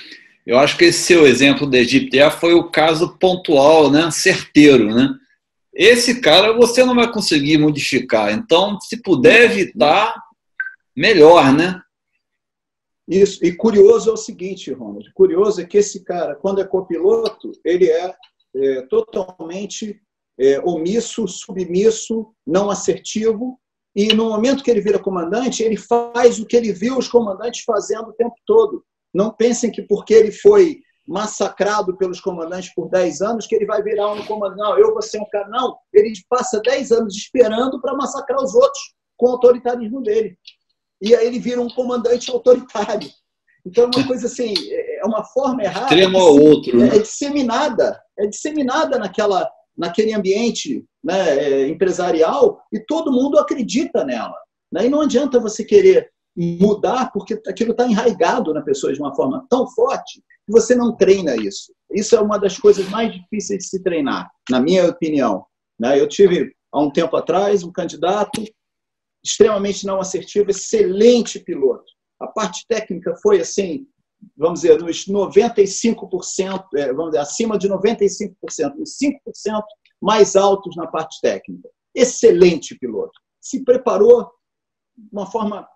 eu 0.46 0.58
acho 0.60 0.78
que 0.78 0.86
esse 0.86 1.04
seu 1.04 1.26
exemplo 1.26 1.66
da 1.66 1.78
Egipto 1.78 2.18
foi 2.32 2.54
o 2.54 2.70
caso 2.70 3.18
pontual, 3.18 3.90
né? 3.90 4.12
certeiro. 4.12 4.94
Né? 4.94 5.10
Esse 5.74 6.20
cara 6.22 6.54
você 6.54 6.84
não 6.84 6.96
vai 6.96 7.12
conseguir 7.12 7.58
modificar. 7.58 8.34
Então, 8.34 8.80
se 8.82 9.02
puder 9.02 9.52
evitar, 9.52 10.16
melhor, 10.96 11.54
né? 11.54 11.82
Isso. 13.08 13.44
E 13.44 13.54
curioso 13.54 14.10
é 14.10 14.14
o 14.14 14.18
seguinte, 14.18 14.72
Ronald. 14.72 15.12
Curioso 15.14 15.62
é 15.62 15.66
que 15.66 15.78
esse 15.78 16.04
cara, 16.04 16.36
quando 16.36 16.62
é 16.62 16.66
copiloto, 16.66 17.52
ele 17.64 17.90
é, 17.90 18.16
é 18.56 18.82
totalmente 18.84 20.00
é, 20.40 20.60
omisso, 20.62 21.28
submisso, 21.28 22.34
não 22.46 22.70
assertivo. 22.70 23.60
E 23.96 24.08
no 24.14 24.30
momento 24.30 24.64
que 24.64 24.72
ele 24.72 24.82
vira 24.82 24.98
comandante, 24.98 25.64
ele 25.64 25.78
faz 25.78 26.40
o 26.40 26.46
que 26.46 26.56
ele 26.56 26.72
viu 26.72 26.98
os 26.98 27.08
comandantes 27.08 27.64
fazendo 27.64 28.10
o 28.10 28.14
tempo 28.14 28.36
todo. 28.46 28.84
Não 29.14 29.32
pensem 29.32 29.72
que 29.72 29.82
porque 29.82 30.14
ele 30.14 30.32
foi 30.32 30.82
massacrado 31.08 31.98
pelos 31.98 32.22
comandantes 32.22 32.74
por 32.74 32.90
10 32.90 33.22
anos, 33.22 33.46
que 33.46 33.56
ele 33.56 33.66
vai 33.66 33.84
virar 33.84 34.14
um 34.14 34.26
comandante. 34.26 34.60
Não, 34.60 34.78
eu 34.78 34.94
vou 34.94 35.02
ser 35.02 35.20
um 35.20 35.30
cara. 35.30 35.48
Não, 35.50 35.78
ele 35.94 36.14
passa 36.30 36.62
10 36.62 36.92
anos 36.92 37.16
esperando 37.16 37.82
para 37.82 37.96
massacrar 37.96 38.42
os 38.42 38.56
outros 38.56 38.94
com 39.18 39.28
o 39.28 39.32
autoritarismo 39.32 40.02
dele. 40.02 40.38
E 41.02 41.14
aí 41.16 41.28
ele 41.28 41.40
vira 41.40 41.62
um 41.62 41.70
comandante 41.70 42.32
autoritário. 42.32 43.10
Então 43.66 43.86
é 43.86 43.98
uma 43.98 44.08
coisa 44.08 44.28
assim, 44.28 44.54
é 44.72 45.06
uma 45.06 45.24
forma 45.24 45.64
errada. 45.64 45.94
Extremo 45.94 46.18
ao 46.18 46.38
outro. 46.38 46.78
Né? 46.78 46.88
É 46.88 47.00
disseminada, 47.00 48.02
é 48.18 48.28
disseminada 48.28 48.98
naquela, 48.98 49.50
naquele 49.78 50.14
ambiente 50.14 50.86
né, 51.04 51.38
é, 51.38 51.68
empresarial 51.68 52.62
e 52.72 52.80
todo 52.80 53.12
mundo 53.12 53.38
acredita 53.38 54.04
nela. 54.04 54.36
Né? 54.72 54.86
E 54.86 54.90
não 54.90 55.02
adianta 55.02 55.40
você 55.40 55.64
querer 55.64 56.10
mudar 56.36 57.12
porque 57.12 57.40
aquilo 57.48 57.72
está 57.72 57.88
enraizado 57.88 58.54
na 58.54 58.62
pessoa 58.62 58.92
de 58.94 59.00
uma 59.00 59.16
forma 59.16 59.46
tão 59.50 59.68
forte 59.68 60.22
que 60.46 60.52
você 60.52 60.76
não 60.76 60.96
treina 60.96 61.36
isso. 61.36 61.74
Isso 61.92 62.16
é 62.16 62.22
uma 62.22 62.38
das 62.38 62.58
coisas 62.58 62.90
mais 62.90 63.14
difíceis 63.14 63.64
de 63.64 63.70
se 63.70 63.84
treinar, 63.84 64.30
na 64.50 64.60
minha 64.60 64.88
opinião. 64.88 65.46
Né? 65.80 66.00
Eu 66.00 66.08
tive, 66.08 66.54
há 66.72 66.82
um 66.82 66.92
tempo 66.92 67.16
atrás, 67.16 67.64
um 67.64 67.72
candidato 67.72 68.44
extremamente 69.24 69.86
não 69.86 70.00
assertivo, 70.00 70.50
excelente 70.50 71.40
piloto. 71.40 71.86
A 72.20 72.28
parte 72.28 72.66
técnica 72.68 73.16
foi 73.22 73.40
assim, 73.40 73.88
vamos 74.36 74.62
dizer, 74.62 74.82
nos 74.82 75.06
95%, 75.06 76.66
é, 76.76 76.88
vamos 76.94 77.12
dizer, 77.12 77.20
acima 77.20 77.58
de 77.58 77.70
95%, 77.70 78.34
os 78.80 78.98
5% 79.02 79.64
mais 80.02 80.36
altos 80.36 80.76
na 80.76 80.88
parte 80.88 81.20
técnica. 81.22 81.70
Excelente 81.96 82.78
piloto. 82.78 83.14
Se 83.42 83.64
preparou 83.64 84.30
de 84.96 85.10
uma 85.12 85.30
forma 85.30 85.68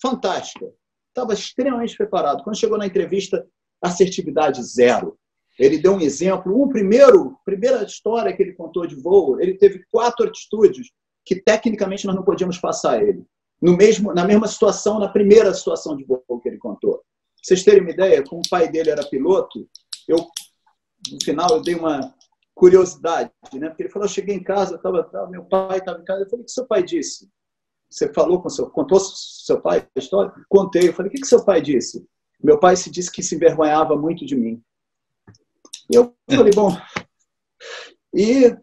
fantástica. 0.00 0.66
Estava 1.08 1.32
extremamente 1.32 1.96
preparado. 1.96 2.42
Quando 2.42 2.58
chegou 2.58 2.78
na 2.78 2.86
entrevista, 2.86 3.46
assertividade 3.82 4.62
zero. 4.62 5.18
Ele 5.58 5.78
deu 5.78 5.94
um 5.94 6.00
exemplo. 6.00 6.62
Um 6.62 6.68
primeiro, 6.68 7.38
primeira 7.44 7.82
história 7.84 8.34
que 8.34 8.42
ele 8.42 8.52
contou 8.52 8.86
de 8.86 8.94
voo, 8.94 9.40
ele 9.40 9.56
teve 9.56 9.84
quatro 9.90 10.26
atitudes 10.26 10.88
que 11.24 11.36
tecnicamente 11.36 12.06
nós 12.06 12.14
não 12.14 12.22
podíamos 12.22 12.58
passar 12.58 13.02
ele. 13.02 13.24
No 13.60 13.76
mesmo, 13.76 14.12
na 14.12 14.24
mesma 14.24 14.46
situação, 14.46 14.98
na 14.98 15.08
primeira 15.08 15.52
situação 15.54 15.96
de 15.96 16.04
voo 16.04 16.40
que 16.42 16.48
ele 16.48 16.58
contou. 16.58 16.98
Pra 16.98 17.04
vocês 17.42 17.64
terem 17.64 17.80
uma 17.80 17.90
ideia, 17.90 18.22
como 18.22 18.42
o 18.44 18.48
pai 18.48 18.70
dele 18.70 18.90
era 18.90 19.08
piloto, 19.08 19.66
eu 20.06 20.18
no 21.10 21.18
final 21.24 21.48
eu 21.50 21.62
dei 21.62 21.74
uma 21.74 22.14
curiosidade, 22.54 23.30
né? 23.54 23.68
Porque 23.68 23.84
ele 23.84 23.90
falou, 23.90 24.06
eu 24.06 24.12
cheguei 24.12 24.34
em 24.34 24.42
casa, 24.42 24.78
tava, 24.78 25.04
tava 25.04 25.30
meu 25.30 25.44
pai 25.44 25.78
estava 25.78 26.00
em 26.00 26.04
casa, 26.04 26.22
eu 26.22 26.28
falei, 26.28 26.42
o 26.42 26.46
que 26.46 26.52
seu 26.52 26.66
pai 26.66 26.82
disse? 26.82 27.28
Você 27.96 28.12
falou 28.12 28.42
com 28.42 28.50
seu, 28.50 28.68
contou 28.68 29.00
seu 29.00 29.58
pai 29.58 29.88
a 29.96 29.98
história? 29.98 30.30
Contei. 30.50 30.88
Eu 30.88 30.92
falei, 30.92 31.08
o 31.08 31.12
que, 31.12 31.20
que 31.20 31.26
seu 31.26 31.42
pai 31.42 31.62
disse? 31.62 32.06
Meu 32.42 32.60
pai 32.60 32.76
se 32.76 32.90
disse 32.90 33.10
que 33.10 33.22
se 33.22 33.34
envergonhava 33.34 33.96
muito 33.96 34.26
de 34.26 34.36
mim. 34.36 34.62
E 35.90 35.96
eu 35.96 36.14
falei, 36.30 36.52
bom, 36.52 36.76
e 38.12 38.54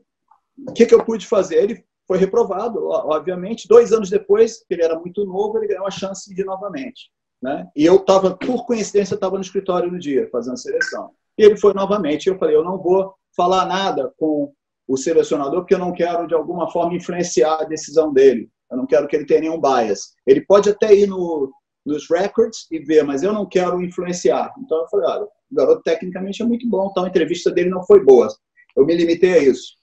o 0.68 0.72
que, 0.72 0.86
que 0.86 0.94
eu 0.94 1.04
pude 1.04 1.26
fazer? 1.26 1.56
Ele 1.56 1.84
foi 2.08 2.20
reprovado, 2.20 2.86
obviamente. 2.88 3.68
Dois 3.68 3.92
anos 3.92 4.08
depois, 4.08 4.64
ele 4.70 4.84
era 4.84 5.00
muito 5.00 5.26
novo, 5.26 5.58
ele 5.58 5.68
ganhou 5.68 5.88
a 5.88 5.92
chance 5.92 6.32
de 6.32 6.42
ir 6.42 6.46
novamente. 6.46 7.10
Né? 7.42 7.68
E 7.76 7.84
eu 7.84 7.96
estava, 7.96 8.38
por 8.38 8.68
coincidência, 8.68 9.16
estava 9.16 9.36
no 9.36 9.42
escritório 9.42 9.92
no 9.92 9.98
dia, 9.98 10.30
fazendo 10.32 10.54
a 10.54 10.58
seleção. 10.58 11.10
E 11.36 11.44
ele 11.44 11.58
foi 11.58 11.74
novamente. 11.74 12.30
Eu 12.30 12.38
falei, 12.38 12.56
eu 12.56 12.64
não 12.64 12.78
vou 12.78 13.16
falar 13.36 13.66
nada 13.66 14.14
com 14.16 14.54
o 14.88 14.96
selecionador, 14.96 15.62
porque 15.62 15.74
eu 15.74 15.80
não 15.80 15.92
quero, 15.92 16.28
de 16.28 16.36
alguma 16.36 16.70
forma, 16.70 16.96
influenciar 16.96 17.62
a 17.62 17.66
decisão 17.66 18.14
dele. 18.14 18.52
Eu 18.74 18.78
não 18.78 18.88
quero 18.88 19.08
que 19.08 19.16
ele 19.16 19.26
tenha 19.26 19.42
nenhum 19.42 19.62
bias. 19.62 20.16
Ele 20.26 20.42
pode 20.42 20.70
até 20.70 20.94
ir 20.96 21.08
no, 21.08 21.52
nos 21.86 22.10
records 22.10 22.66
e 22.72 22.80
ver, 22.80 23.04
mas 23.04 23.22
eu 23.22 23.32
não 23.32 23.46
quero 23.46 23.84
influenciar. 23.84 24.52
Então 24.60 24.80
eu 24.80 24.88
falei, 24.88 25.08
olha, 25.08 25.24
o 25.26 25.56
garoto 25.56 25.84
tecnicamente 25.84 26.42
é 26.42 26.46
muito 26.46 26.68
bom, 26.68 26.90
então 26.90 27.06
a 27.06 27.08
entrevista 27.08 27.52
dele 27.52 27.70
não 27.70 27.86
foi 27.86 28.04
boa. 28.04 28.28
Eu 28.76 28.84
me 28.84 28.96
limitei 28.96 29.34
a 29.34 29.38
isso. 29.38 29.76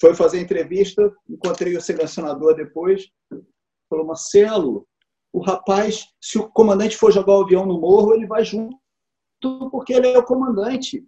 Foi 0.00 0.14
fazer 0.14 0.38
a 0.38 0.42
entrevista, 0.42 1.12
encontrei 1.28 1.76
o 1.76 1.80
selecionador 1.80 2.54
depois, 2.54 3.08
falou, 3.90 4.06
Marcelo, 4.06 4.86
o 5.32 5.40
rapaz, 5.40 6.06
se 6.20 6.38
o 6.38 6.48
comandante 6.48 6.96
for 6.96 7.12
jogar 7.12 7.32
o 7.32 7.42
avião 7.42 7.66
no 7.66 7.80
morro, 7.80 8.14
ele 8.14 8.26
vai 8.26 8.44
junto, 8.44 8.78
porque 9.72 9.92
ele 9.92 10.06
é 10.06 10.18
o 10.18 10.24
comandante. 10.24 11.04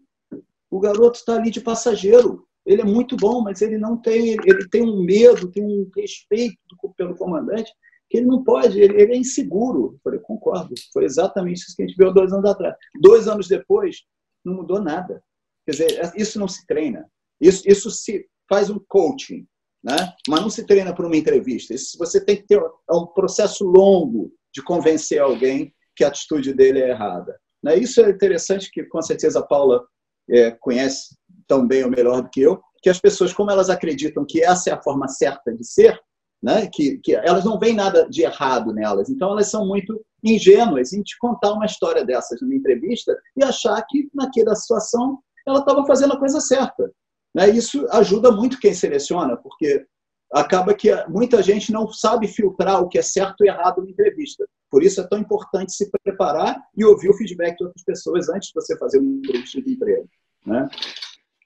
O 0.69 0.81
garoto 0.81 1.19
está 1.19 1.37
ali 1.37 1.53
de 1.53 1.61
passageiro. 1.61 2.49
Ele 2.71 2.83
é 2.83 2.85
muito 2.85 3.17
bom, 3.17 3.43
mas 3.43 3.61
ele 3.63 3.77
não 3.77 3.97
tem, 3.97 4.37
ele 4.45 4.69
tem 4.71 4.83
um 4.83 5.03
medo, 5.03 5.51
tem 5.51 5.65
um 5.65 5.91
respeito 5.97 6.57
pelo 6.97 7.17
comandante 7.17 7.73
que 8.09 8.19
ele 8.19 8.27
não 8.27 8.43
pode, 8.43 8.81
ele, 8.81 9.01
ele 9.01 9.15
é 9.15 9.17
inseguro. 9.17 9.95
Eu 9.95 10.01
falei, 10.03 10.21
concordo. 10.21 10.75
Foi 10.93 11.05
exatamente 11.05 11.59
isso 11.59 11.77
que 11.77 11.83
a 11.83 11.87
gente 11.87 11.97
viu 11.97 12.13
dois 12.13 12.33
anos 12.33 12.51
atrás. 12.51 12.75
Dois 13.01 13.29
anos 13.29 13.49
depois, 13.49 14.03
não 14.45 14.55
mudou 14.55 14.81
nada. 14.81 15.23
Quer 15.65 15.73
dizer, 15.73 16.13
isso 16.17 16.39
não 16.39 16.49
se 16.49 16.67
treina. 16.67 17.09
Isso, 17.41 17.63
isso 17.67 17.91
se 17.91 18.27
faz 18.49 18.69
um 18.69 18.81
coaching, 18.89 19.47
né? 19.83 20.13
mas 20.29 20.41
não 20.41 20.51
se 20.51 20.67
treina 20.67 20.95
por 20.95 21.07
uma 21.07 21.17
entrevista. 21.17 21.73
Isso, 21.73 21.97
você 21.99 22.25
tem 22.25 22.37
que 22.37 22.47
ter 22.47 22.59
é 22.59 22.93
um 22.93 23.07
processo 23.07 23.65
longo 23.65 24.33
de 24.53 24.63
convencer 24.63 25.21
alguém 25.21 25.73
que 25.95 26.05
a 26.05 26.09
atitude 26.09 26.53
dele 26.53 26.81
é 26.81 26.91
errada. 26.91 27.39
Né? 27.63 27.79
Isso 27.79 28.01
é 28.01 28.11
interessante, 28.11 28.71
que 28.73 28.85
com 28.85 29.01
certeza 29.03 29.39
a 29.39 29.47
Paula 29.47 29.85
é, 30.29 30.51
conhece 30.51 31.17
tão 31.51 31.67
bem 31.67 31.83
ou 31.83 31.91
melhor 31.91 32.23
do 32.23 32.31
que 32.31 32.41
eu, 32.41 32.63
que 32.81 32.89
as 32.89 33.01
pessoas, 33.01 33.33
como 33.33 33.51
elas 33.51 33.69
acreditam 33.69 34.25
que 34.25 34.41
essa 34.41 34.71
é 34.71 34.73
a 34.73 34.81
forma 34.81 35.09
certa 35.09 35.53
de 35.53 35.67
ser, 35.67 36.01
né? 36.41 36.69
que, 36.73 36.99
que 36.99 37.13
elas 37.13 37.45
não 37.45 37.59
veem 37.59 37.75
nada 37.75 38.09
de 38.09 38.23
errado 38.23 38.73
nelas. 38.73 39.11
Então, 39.11 39.33
elas 39.33 39.51
são 39.51 39.67
muito 39.67 40.01
ingênuas 40.25 40.93
em 40.93 41.03
te 41.03 41.19
contar 41.19 41.53
uma 41.53 41.67
história 41.67 42.05
dessas 42.05 42.41
numa 42.41 42.55
entrevista 42.55 43.19
e 43.37 43.43
achar 43.43 43.85
que, 43.89 44.09
naquela 44.15 44.55
situação, 44.55 45.19
ela 45.45 45.59
estava 45.59 45.85
fazendo 45.85 46.13
a 46.13 46.19
coisa 46.19 46.41
certa. 46.41 46.89
Né? 47.35 47.51
Isso 47.51 47.85
ajuda 47.91 48.31
muito 48.31 48.61
quem 48.61 48.73
seleciona, 48.73 49.37
porque 49.37 49.85
acaba 50.33 50.73
que 50.73 50.89
muita 51.09 51.43
gente 51.43 51.73
não 51.73 51.93
sabe 51.93 52.29
filtrar 52.29 52.81
o 52.81 52.89
que 52.89 52.99
é 52.99 53.03
certo 53.03 53.45
e 53.45 53.49
errado 53.49 53.79
numa 53.79 53.91
entrevista. 53.91 54.47
Por 54.71 54.85
isso 54.85 55.01
é 55.01 55.07
tão 55.09 55.19
importante 55.19 55.73
se 55.73 55.91
preparar 56.05 56.57
e 56.77 56.85
ouvir 56.85 57.11
o 57.11 57.17
feedback 57.17 57.59
de 57.59 57.65
outras 57.65 57.83
pessoas 57.85 58.29
antes 58.29 58.49
de 58.49 58.55
você 58.55 58.79
fazer 58.79 59.01
uma 59.01 59.19
entrevista 59.19 59.61
de 59.61 59.73
emprego. 59.73 60.09
Né? 60.47 60.69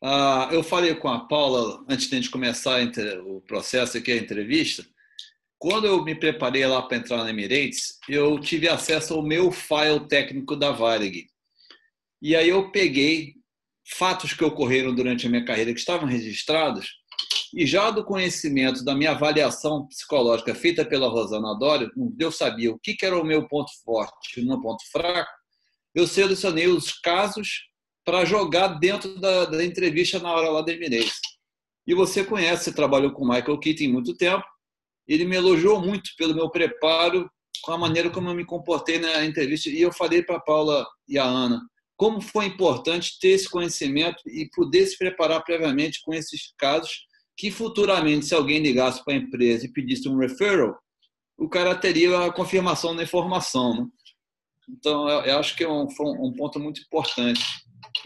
Ah, 0.06 0.50
eu 0.52 0.62
falei 0.62 0.94
com 0.94 1.08
a 1.08 1.26
Paula 1.26 1.82
antes 1.88 2.10
de 2.10 2.14
a 2.14 2.18
gente 2.20 2.30
começar 2.30 2.78
o 3.24 3.40
processo 3.40 3.96
aqui, 3.96 4.12
a 4.12 4.16
entrevista. 4.16 4.84
Quando 5.58 5.86
eu 5.86 6.04
me 6.04 6.14
preparei 6.14 6.66
lá 6.66 6.82
para 6.82 6.98
entrar 6.98 7.24
na 7.24 7.30
Emirates, 7.30 7.98
eu 8.06 8.38
tive 8.38 8.68
acesso 8.68 9.14
ao 9.14 9.22
meu 9.22 9.50
file 9.50 10.06
técnico 10.06 10.56
da 10.56 10.72
Varig. 10.72 11.26
E 12.20 12.36
aí 12.36 12.50
eu 12.50 12.70
peguei 12.70 13.32
fatos 13.96 14.34
que 14.34 14.44
ocorreram 14.44 14.94
durante 14.94 15.26
a 15.26 15.30
minha 15.30 15.42
carreira 15.42 15.72
que 15.72 15.80
estavam 15.80 16.06
registrados 16.06 16.86
e 17.54 17.64
já 17.64 17.90
do 17.90 18.04
conhecimento 18.04 18.84
da 18.84 18.94
minha 18.94 19.12
avaliação 19.12 19.86
psicológica 19.86 20.54
feita 20.54 20.84
pela 20.84 21.08
Rosana 21.08 21.58
Dória, 21.58 21.90
eu 22.18 22.30
sabia 22.30 22.70
o 22.70 22.78
que 22.78 22.94
era 23.02 23.18
o 23.18 23.24
meu 23.24 23.48
ponto 23.48 23.72
forte 23.82 24.38
e 24.38 24.44
o 24.44 24.46
meu 24.46 24.60
ponto 24.60 24.84
fraco, 24.92 25.30
eu 25.94 26.06
selecionei 26.06 26.66
os 26.66 26.92
casos 26.92 27.72
para 28.04 28.24
jogar 28.24 28.68
dentro 28.78 29.18
da, 29.18 29.46
da, 29.46 29.64
entrevista 29.64 30.18
na 30.18 30.32
hora 30.32 30.50
lá 30.50 30.62
da 30.62 30.72
Emirates. 30.72 31.20
E 31.86 31.94
você 31.94 32.24
conhece, 32.24 32.74
trabalhou 32.74 33.12
com 33.12 33.24
o 33.24 33.28
Michael 33.28 33.58
Keaton 33.58 33.92
muito 33.92 34.14
tempo, 34.16 34.44
ele 35.06 35.24
me 35.24 35.36
elogiou 35.36 35.80
muito 35.80 36.10
pelo 36.16 36.34
meu 36.34 36.50
preparo, 36.50 37.30
com 37.62 37.72
a 37.72 37.78
maneira 37.78 38.10
como 38.10 38.28
eu 38.28 38.34
me 38.34 38.44
comportei 38.44 38.98
na 38.98 39.24
entrevista. 39.24 39.68
E 39.68 39.80
eu 39.80 39.92
falei 39.92 40.22
para 40.22 40.36
a 40.36 40.40
Paula 40.40 40.86
e 41.08 41.18
a 41.18 41.24
Ana 41.24 41.60
como 41.96 42.20
foi 42.20 42.46
importante 42.46 43.18
ter 43.20 43.28
esse 43.28 43.48
conhecimento 43.48 44.22
e 44.26 44.48
poder 44.54 44.86
se 44.86 44.98
preparar 44.98 45.42
previamente 45.44 46.02
com 46.02 46.12
esses 46.12 46.52
casos, 46.58 47.06
que 47.36 47.50
futuramente, 47.50 48.26
se 48.26 48.34
alguém 48.34 48.60
ligasse 48.60 49.04
para 49.04 49.14
a 49.14 49.16
empresa 49.16 49.66
e 49.66 49.72
pedisse 49.72 50.08
um 50.08 50.18
referral, 50.18 50.76
o 51.36 51.48
cara 51.48 51.74
teria 51.74 52.26
a 52.26 52.32
confirmação 52.32 52.94
da 52.94 53.02
informação. 53.02 53.74
Né? 53.74 53.86
Então, 54.68 55.08
eu 55.08 55.38
acho 55.38 55.56
que 55.56 55.64
é 55.64 55.68
um, 55.68 55.86
um 56.00 56.32
ponto 56.32 56.58
muito 56.60 56.80
importante. 56.80 57.42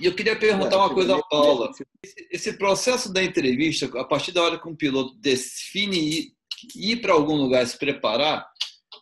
E 0.01 0.07
eu 0.07 0.15
queria 0.15 0.39
perguntar 0.39 0.77
uma 0.77 0.95
coisa 0.95 1.17
à 1.17 1.23
Paula. 1.23 1.71
Esse 2.31 2.57
processo 2.57 3.13
da 3.13 3.23
entrevista, 3.23 3.87
a 3.99 4.05
partir 4.05 4.33
da 4.33 4.43
hora 4.43 4.59
que 4.59 4.69
um 4.69 4.77
piloto 4.77 5.15
define 5.17 5.99
ir, 5.99 6.33
ir 6.77 6.97
para 7.01 7.13
algum 7.13 7.35
lugar 7.35 7.67
se 7.67 7.77
preparar, 7.77 8.47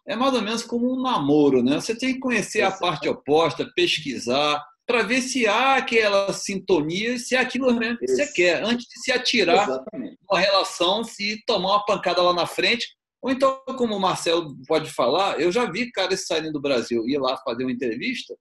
é 0.08 0.16
mais 0.16 0.34
ou 0.34 0.42
menos 0.42 0.62
como 0.62 0.92
um 0.92 1.02
namoro, 1.02 1.62
né? 1.62 1.80
Você 1.80 1.96
tem 1.96 2.14
que 2.14 2.20
conhecer 2.20 2.62
a 2.62 2.70
parte 2.70 3.08
oposta, 3.08 3.70
pesquisar, 3.74 4.62
para 4.86 5.02
ver 5.02 5.20
se 5.20 5.46
há 5.46 5.76
aquela 5.76 6.32
sintonia, 6.32 7.18
se 7.18 7.34
é 7.34 7.40
aquilo 7.40 7.74
mesmo 7.74 7.98
que 7.98 8.06
você 8.06 8.32
quer, 8.32 8.62
antes 8.62 8.86
de 8.86 9.00
se 9.00 9.10
atirar 9.10 9.68
Exatamente. 9.68 10.16
uma 10.30 10.38
relação, 10.38 11.02
se 11.02 11.42
tomar 11.44 11.72
uma 11.72 11.84
pancada 11.84 12.22
lá 12.22 12.32
na 12.32 12.46
frente. 12.46 12.86
Ou 13.20 13.30
então, 13.32 13.60
como 13.76 13.96
o 13.96 14.00
Marcelo 14.00 14.56
pode 14.68 14.88
falar, 14.90 15.40
eu 15.40 15.50
já 15.50 15.68
vi 15.68 15.90
caras 15.90 16.24
saindo 16.26 16.52
do 16.52 16.60
Brasil 16.60 17.04
ir 17.08 17.18
lá 17.18 17.36
fazer 17.38 17.64
uma 17.64 17.72
entrevista 17.72 18.36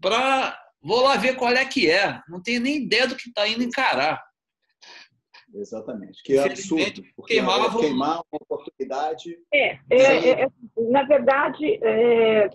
para 0.00 0.58
Vou 0.86 1.02
lá 1.02 1.16
ver 1.16 1.34
qual 1.34 1.50
é 1.50 1.64
que 1.64 1.90
é. 1.90 2.20
Não 2.28 2.40
tenho 2.40 2.60
nem 2.60 2.84
ideia 2.84 3.08
do 3.08 3.16
que 3.16 3.28
está 3.28 3.46
indo 3.48 3.64
encarar. 3.64 4.22
Exatamente. 5.52 6.22
Que 6.22 6.36
é 6.36 6.44
absurdo. 6.44 7.02
Porque 7.16 7.34
queimava... 7.34 7.80
queimar 7.80 8.22
uma 8.30 8.40
oportunidade. 8.40 9.36
É, 9.52 9.70
é, 9.70 9.80
é, 9.90 10.42
é 10.42 10.48
na 10.76 11.02
verdade, 11.02 11.74
é, 11.82 12.50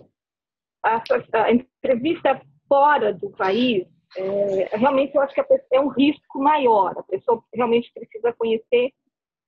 a, 0.82 1.02
a, 1.34 1.52
entrevista 1.52 2.40
fora 2.66 3.12
do 3.12 3.28
país, 3.32 3.86
é, 4.16 4.76
realmente 4.78 5.14
eu 5.14 5.20
acho 5.20 5.34
que 5.34 5.42
é 5.70 5.78
um 5.78 5.88
risco 5.88 6.38
maior. 6.38 6.96
A 6.96 7.02
pessoa 7.02 7.44
realmente 7.52 7.92
precisa 7.92 8.32
conhecer 8.32 8.92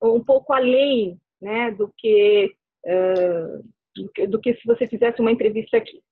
um 0.03 0.23
pouco 0.23 0.53
além 0.53 1.19
né, 1.41 1.71
do 1.71 1.91
que, 1.97 2.55
do 4.29 4.39
que 4.39 4.55
se 4.57 4.67
você 4.67 4.87
fizesse 4.87 5.23
uma 5.23 5.33
entrevista 5.33 5.79
aqui. 5.79 6.03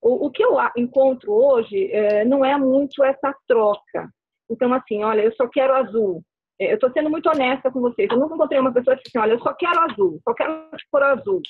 O, 0.00 0.26
o 0.26 0.30
que 0.30 0.44
eu 0.44 0.56
encontro 0.76 1.32
hoje 1.32 1.90
é, 1.92 2.24
não 2.24 2.44
é 2.44 2.56
muito 2.56 3.02
essa 3.02 3.34
troca. 3.48 4.08
Então, 4.50 4.72
assim, 4.72 5.02
olha, 5.02 5.22
eu 5.22 5.34
só 5.34 5.48
quero 5.48 5.74
azul. 5.74 6.22
É, 6.58 6.70
eu 6.70 6.74
estou 6.74 6.90
sendo 6.92 7.10
muito 7.10 7.28
honesta 7.28 7.70
com 7.70 7.80
vocês. 7.80 8.08
Eu 8.10 8.18
nunca 8.18 8.34
encontrei 8.34 8.60
uma 8.60 8.72
pessoa 8.72 8.96
que 8.96 9.02
disse 9.02 9.16
assim, 9.16 9.24
olha, 9.24 9.34
eu 9.34 9.42
só 9.42 9.52
quero 9.54 9.80
azul, 9.80 10.20
só 10.24 10.34
quero 10.34 10.68
for 10.90 11.02
azul. 11.02 11.42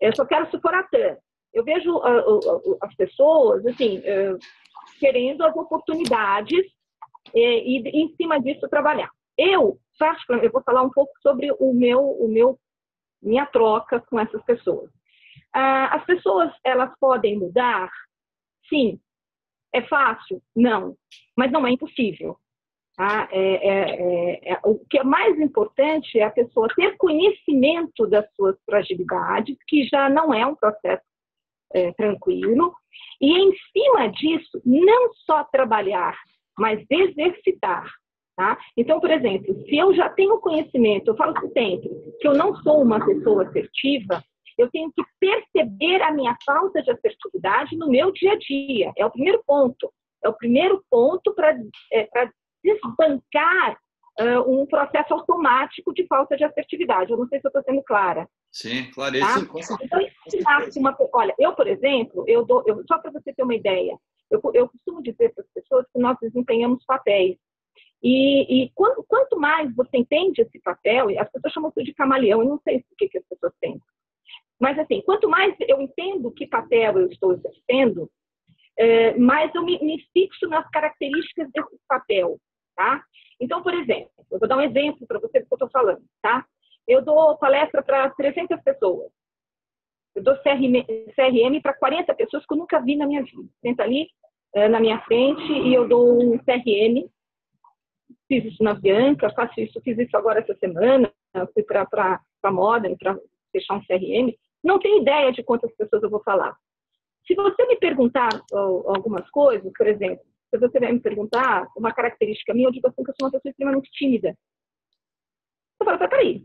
Eu 0.00 0.14
só 0.16 0.24
quero 0.24 0.48
atã. 0.74 1.16
Eu 1.52 1.64
vejo 1.64 1.94
uh, 1.96 2.38
uh, 2.38 2.78
as 2.80 2.94
pessoas, 2.96 3.64
assim, 3.66 3.98
uh, 3.98 4.38
querendo 4.98 5.44
as 5.44 5.54
oportunidades 5.54 6.64
e, 7.34 7.78
e, 7.78 8.02
em 8.02 8.14
cima 8.16 8.40
disso, 8.40 8.68
trabalhar. 8.68 9.10
Eu, 9.36 9.78
eu 10.42 10.50
vou 10.50 10.62
falar 10.62 10.82
um 10.82 10.90
pouco 10.90 11.12
sobre 11.20 11.52
o 11.58 11.72
meu, 11.72 12.00
o 12.00 12.26
meu, 12.26 12.58
minha 13.22 13.46
troca 13.46 14.00
com 14.00 14.18
essas 14.18 14.42
pessoas. 14.44 14.90
Ah, 15.54 15.96
as 15.96 16.04
pessoas, 16.04 16.50
elas 16.64 16.90
podem 16.98 17.38
mudar? 17.38 17.90
Sim. 18.68 18.98
É 19.74 19.82
fácil? 19.82 20.42
Não. 20.54 20.96
Mas 21.36 21.50
não 21.50 21.66
é 21.66 21.70
impossível. 21.70 22.36
Tá? 22.96 23.26
É, 23.32 23.40
é, 23.40 23.90
é, 23.90 24.52
é, 24.52 24.60
o 24.64 24.78
que 24.88 24.98
é 24.98 25.04
mais 25.04 25.38
importante 25.40 26.18
é 26.18 26.24
a 26.24 26.30
pessoa 26.30 26.68
ter 26.76 26.96
conhecimento 26.98 28.06
das 28.06 28.26
suas 28.34 28.56
fragilidades, 28.64 29.56
que 29.66 29.86
já 29.86 30.10
não 30.10 30.32
é 30.32 30.44
um 30.46 30.54
processo 30.54 31.02
é, 31.72 31.90
tranquilo, 31.92 32.74
e 33.20 33.30
em 33.30 33.52
cima 33.72 34.08
disso, 34.08 34.60
não 34.64 35.12
só 35.14 35.42
trabalhar, 35.44 36.14
mas 36.58 36.84
exercitar. 36.90 37.90
Tá? 38.36 38.58
Então, 38.76 38.98
por 39.00 39.10
exemplo, 39.10 39.54
se 39.64 39.76
eu 39.76 39.94
já 39.94 40.08
tenho 40.10 40.40
conhecimento, 40.40 41.08
eu 41.08 41.16
falo 41.16 41.34
sempre 41.52 41.88
que 42.20 42.26
eu 42.26 42.34
não 42.34 42.54
sou 42.56 42.82
uma 42.82 43.04
pessoa 43.04 43.46
assertiva, 43.46 44.22
eu 44.58 44.70
tenho 44.70 44.92
que 44.92 45.02
perceber 45.20 46.02
a 46.02 46.12
minha 46.12 46.36
falta 46.44 46.82
de 46.82 46.90
assertividade 46.90 47.76
no 47.76 47.88
meu 47.88 48.12
dia 48.12 48.32
a 48.32 48.38
dia. 48.38 48.92
É 48.96 49.04
o 49.04 49.10
primeiro 49.10 49.42
ponto. 49.46 49.92
É 50.22 50.28
o 50.28 50.34
primeiro 50.34 50.84
ponto 50.90 51.34
para 51.34 51.56
é, 51.92 52.08
desbancar 52.62 53.78
uh, 54.20 54.60
um 54.60 54.66
processo 54.66 55.12
automático 55.14 55.92
de 55.92 56.06
falta 56.06 56.36
de 56.36 56.44
assertividade. 56.44 57.10
Eu 57.10 57.18
não 57.18 57.26
sei 57.26 57.40
se 57.40 57.46
eu 57.46 57.48
estou 57.48 57.62
sendo 57.62 57.82
clara. 57.82 58.28
Sim, 58.50 58.90
claríssimo. 58.92 59.46
Tá? 59.46 59.78
Então, 59.82 60.70
se 60.70 60.78
uma, 60.78 60.96
olha, 61.12 61.34
eu, 61.38 61.54
por 61.54 61.66
exemplo, 61.66 62.24
eu 62.28 62.44
dou, 62.44 62.62
eu, 62.66 62.82
só 62.86 62.98
para 62.98 63.10
você 63.10 63.32
ter 63.32 63.42
uma 63.42 63.54
ideia, 63.54 63.96
eu, 64.30 64.40
eu 64.54 64.68
costumo 64.68 65.02
dizer 65.02 65.32
para 65.34 65.42
as 65.42 65.50
pessoas 65.52 65.86
que 65.92 65.98
nós 65.98 66.16
desempenhamos 66.20 66.84
papéis. 66.84 67.36
E, 68.02 68.64
e 68.64 68.70
quanto, 68.74 69.04
quanto, 69.06 69.38
mais 69.38 69.74
você 69.74 69.96
entende 69.96 70.42
esse 70.42 70.60
papel, 70.60 71.08
as 71.18 71.30
pessoas 71.30 71.52
chamam 71.52 71.70
isso 71.70 71.84
de 71.84 71.94
camaleão, 71.94 72.42
eu 72.42 72.48
não 72.48 72.60
sei 72.62 72.78
o 72.78 72.96
que, 72.98 73.08
que 73.08 73.18
as 73.18 73.24
pessoas 73.24 73.52
pensam. 73.60 73.86
Mas, 74.62 74.78
assim, 74.78 75.02
quanto 75.02 75.28
mais 75.28 75.56
eu 75.66 75.80
entendo 75.80 76.30
que 76.30 76.46
papel 76.46 76.96
eu 76.96 77.08
estou 77.08 77.32
exercendo, 77.32 78.08
é, 78.78 79.18
mais 79.18 79.52
eu 79.56 79.64
me, 79.64 79.76
me, 79.80 80.00
fixo 80.12 80.48
nas 80.48 80.68
características 80.70 81.50
desse 81.50 81.80
papel. 81.88 82.38
tá? 82.76 83.02
Então, 83.40 83.60
por 83.60 83.74
exemplo, 83.74 84.12
eu 84.30 84.38
vou 84.38 84.48
dar 84.48 84.56
um 84.56 84.60
exemplo 84.60 85.04
para 85.04 85.18
você 85.18 85.40
do 85.40 85.46
que 85.46 85.52
eu 85.52 85.56
estou 85.56 85.68
falando, 85.68 86.04
tá? 86.22 86.46
Eu 86.86 87.02
dou 87.02 87.36
palestra 87.38 87.82
para 87.82 88.08
300 88.10 88.62
pessoas. 88.62 89.10
Eu 90.14 90.22
dou 90.22 90.36
CRM, 90.36 90.84
CRM 91.16 91.60
para 91.60 91.74
40 91.74 92.14
pessoas 92.14 92.46
que 92.46 92.54
eu 92.54 92.58
nunca 92.58 92.80
vi 92.80 92.94
na 92.94 93.06
minha 93.06 93.24
vida. 93.24 93.48
Senta 93.60 93.82
ali 93.82 94.06
é, 94.54 94.68
na 94.68 94.78
minha 94.78 95.00
frente 95.00 95.42
e 95.42 95.74
eu 95.74 95.88
dou 95.88 96.22
um 96.22 96.38
CRM. 96.38 97.10
Fiz 98.28 98.44
isso 98.44 98.62
na 98.62 98.74
Bianca, 98.74 99.28
faço 99.34 99.60
isso, 99.60 99.80
fiz 99.80 99.98
isso 99.98 100.16
agora 100.16 100.38
essa 100.38 100.54
semana, 100.54 101.12
fui 101.52 101.64
para 101.64 102.20
a 102.44 102.50
Modern 102.52 102.96
para 102.96 103.18
fechar 103.50 103.74
um 103.74 103.84
CRM. 103.84 104.32
Não 104.62 104.78
tenho 104.78 105.02
ideia 105.02 105.32
de 105.32 105.42
quantas 105.42 105.74
pessoas 105.74 106.02
eu 106.02 106.10
vou 106.10 106.22
falar. 106.22 106.56
Se 107.26 107.34
você 107.34 107.66
me 107.66 107.76
perguntar 107.76 108.30
algumas 108.52 109.28
coisas, 109.30 109.70
por 109.76 109.86
exemplo, 109.86 110.24
se 110.50 110.58
você 110.58 110.78
vai 110.78 110.92
me 110.92 111.00
perguntar 111.00 111.66
uma 111.76 111.92
característica 111.92 112.52
minha, 112.52 112.68
eu 112.68 112.72
digo 112.72 112.88
assim 112.88 113.02
que 113.02 113.10
eu 113.10 113.14
sou 113.18 113.28
uma 113.28 113.32
pessoa 113.32 113.50
extremamente 113.50 113.90
tímida. 113.92 114.36
Eu 115.80 115.86
falo, 115.86 115.98
peraí, 115.98 116.44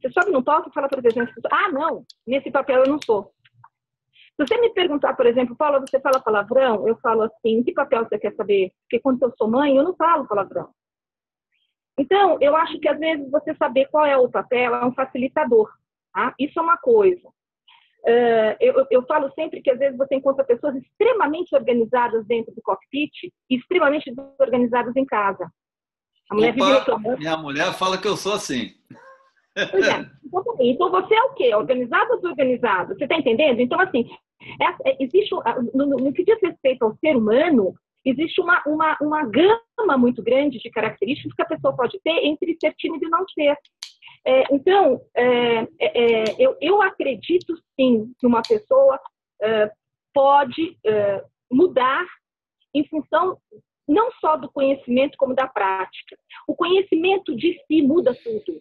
você 0.00 0.10
sobe 0.10 0.32
no 0.32 0.42
palco 0.42 0.68
e 0.68 0.72
fala 0.72 0.88
para 0.88 1.00
300 1.00 1.34
pessoas, 1.34 1.52
ah, 1.52 1.70
não, 1.70 2.04
nesse 2.26 2.50
papel 2.50 2.84
eu 2.84 2.90
não 2.90 2.98
sou. 3.02 3.32
Se 4.36 4.46
você 4.46 4.60
me 4.60 4.70
perguntar, 4.70 5.14
por 5.14 5.26
exemplo, 5.26 5.54
Paula, 5.56 5.80
você 5.80 6.00
fala 6.00 6.20
palavrão? 6.20 6.88
Eu 6.88 6.96
falo 6.96 7.22
assim, 7.22 7.62
que 7.62 7.72
papel 7.72 8.04
você 8.04 8.18
quer 8.18 8.34
saber? 8.34 8.72
Porque 8.82 9.00
quando 9.00 9.22
eu 9.22 9.32
sou 9.38 9.48
mãe, 9.48 9.76
eu 9.76 9.84
não 9.84 9.94
falo 9.94 10.26
palavrão. 10.26 10.70
Então, 11.96 12.38
eu 12.40 12.56
acho 12.56 12.78
que 12.80 12.88
às 12.88 12.98
vezes 12.98 13.30
você 13.30 13.54
saber 13.54 13.86
qual 13.86 14.04
é 14.04 14.16
o 14.16 14.28
papel 14.28 14.74
é 14.74 14.84
um 14.84 14.92
facilitador. 14.92 15.72
Tá? 16.12 16.34
Isso 16.38 16.58
é 16.58 16.62
uma 16.62 16.76
coisa. 16.76 17.28
Uh, 18.06 18.52
eu, 18.60 18.86
eu, 18.90 19.02
falo 19.06 19.32
sempre 19.34 19.62
que 19.62 19.70
às 19.70 19.78
vezes 19.78 19.96
você 19.96 20.14
encontra 20.16 20.44
pessoas 20.44 20.76
extremamente 20.76 21.54
organizadas 21.54 22.26
dentro 22.26 22.54
do 22.54 22.60
cockpit 22.60 23.32
e 23.48 23.56
extremamente 23.56 24.14
desorganizadas 24.14 24.94
em 24.94 25.06
casa. 25.06 25.50
A 26.30 26.34
mulher 26.34 26.54
Opa, 26.54 27.16
minha 27.16 27.36
mulher 27.38 27.72
fala 27.72 27.96
que 27.96 28.06
eu 28.06 28.16
sou 28.16 28.34
assim. 28.34 28.72
Pois 29.70 29.88
é. 29.88 30.04
Então 30.60 30.90
você 30.90 31.14
é 31.14 31.22
o 31.22 31.34
quê? 31.34 31.54
Organizado 31.54 32.12
ou 32.12 32.16
desorganizado? 32.20 32.94
Você 32.94 33.04
está 33.04 33.16
entendendo? 33.16 33.60
Então, 33.60 33.80
assim, 33.80 34.08
é, 34.60 34.90
é, 34.90 34.96
existe, 35.00 35.34
no, 35.72 35.86
no, 35.86 36.12
que 36.12 36.24
diz 36.24 36.38
respeito 36.42 36.84
ao 36.84 36.96
ser 36.96 37.16
humano, 37.16 37.74
existe 38.04 38.40
uma, 38.40 38.62
uma, 38.66 38.96
uma 39.00 39.24
gama 39.24 39.98
muito 39.98 40.22
grande 40.22 40.58
de 40.58 40.70
características 40.70 41.32
que 41.34 41.42
a 41.42 41.46
pessoa 41.46 41.76
pode 41.76 41.98
ter 42.02 42.24
entre 42.24 42.56
ser 42.60 42.74
tímido 42.74 43.06
e 43.06 43.08
não 43.08 43.26
ser. 43.28 43.56
É, 44.26 44.54
então, 44.54 45.02
é, 45.14 45.58
é, 45.58 45.68
é, 45.80 46.24
eu, 46.38 46.56
eu 46.60 46.80
acredito 46.80 47.54
sim 47.76 48.12
que 48.18 48.26
uma 48.26 48.42
pessoa 48.42 48.98
é, 49.42 49.70
pode 50.12 50.78
mudar 51.50 52.04
em 52.72 52.86
função 52.88 53.38
não 53.86 54.10
só 54.12 54.36
do 54.36 54.50
conhecimento, 54.50 55.16
como 55.18 55.34
da 55.34 55.46
prática. 55.46 56.16
O 56.48 56.54
conhecimento 56.54 57.36
de 57.36 57.58
si 57.66 57.82
muda 57.82 58.14
tudo. 58.14 58.60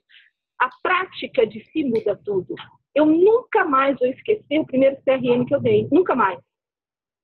A 0.60 0.70
prática 0.82 1.48
de 1.48 1.64
si 1.72 1.84
muda 1.84 2.20
tudo. 2.24 2.56
Eu 2.94 3.06
nunca 3.06 3.66
mais 3.66 3.98
vou 3.98 4.08
esquecer 4.08 4.60
o 4.60 4.66
primeiro 4.66 4.98
CRM 4.98 5.46
que 5.46 5.56
eu 5.56 5.62
dei. 5.62 5.88
Nunca 5.92 6.14
mais. 6.14 6.40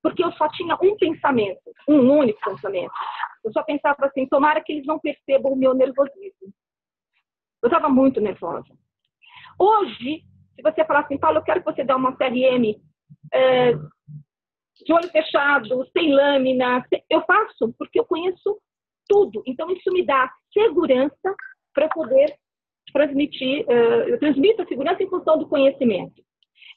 Porque 0.01 0.23
eu 0.23 0.31
só 0.33 0.47
tinha 0.49 0.77
um 0.81 0.95
pensamento, 0.97 1.61
um 1.87 2.09
único 2.09 2.39
pensamento. 2.39 2.91
Eu 3.43 3.51
só 3.51 3.61
pensava 3.63 4.05
assim: 4.05 4.25
tomara 4.27 4.61
que 4.61 4.71
eles 4.71 4.85
não 4.85 4.97
percebam 4.97 5.51
o 5.51 5.57
meu 5.57 5.73
nervosismo. 5.73 6.53
Eu 7.61 7.67
estava 7.67 7.89
muito 7.89 8.21
nervosa. 8.21 8.67
Hoje, 9.57 10.23
se 10.55 10.61
você 10.61 10.85
falar 10.85 11.01
assim, 11.01 11.17
Paulo, 11.17 11.39
eu 11.39 11.43
quero 11.43 11.61
que 11.61 11.71
você 11.71 11.83
dê 11.83 11.93
uma 11.93 12.15
CRM 12.15 12.75
é, 13.33 13.73
de 13.73 14.93
olho 14.93 15.09
fechado, 15.09 15.85
sem 15.91 16.13
lâmina, 16.13 16.85
eu 17.09 17.21
faço, 17.21 17.73
porque 17.77 17.99
eu 17.99 18.05
conheço 18.05 18.59
tudo. 19.07 19.43
Então, 19.45 19.69
isso 19.71 19.91
me 19.91 20.05
dá 20.05 20.31
segurança 20.53 21.35
para 21.73 21.89
poder 21.89 22.33
transmitir, 22.93 23.65
uh, 23.67 24.07
eu 24.07 24.19
transmito 24.19 24.61
a 24.61 24.67
segurança 24.67 25.03
em 25.03 25.09
função 25.09 25.37
do 25.37 25.47
conhecimento. 25.47 26.21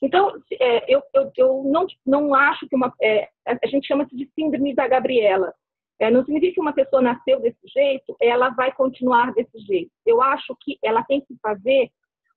Então, 0.02 0.32
é, 0.60 0.92
eu, 0.92 1.00
eu, 1.14 1.30
eu 1.36 1.62
não, 1.64 1.86
não 2.04 2.34
acho 2.34 2.68
que 2.68 2.74
uma. 2.74 2.92
É, 3.00 3.28
a 3.46 3.66
gente 3.68 3.86
chama 3.86 4.02
isso 4.02 4.16
de 4.16 4.28
síndrome 4.34 4.74
da 4.74 4.88
Gabriela. 4.88 5.54
É, 6.02 6.10
não 6.10 6.24
significa 6.24 6.54
que 6.54 6.60
uma 6.60 6.72
pessoa 6.72 7.00
nasceu 7.00 7.40
desse 7.40 7.64
jeito, 7.68 8.16
ela 8.20 8.48
vai 8.48 8.72
continuar 8.72 9.32
desse 9.34 9.56
jeito. 9.60 9.92
Eu 10.04 10.20
acho 10.20 10.56
que 10.60 10.76
ela 10.82 11.04
tem 11.04 11.20
que 11.20 11.36
fazer 11.40 11.92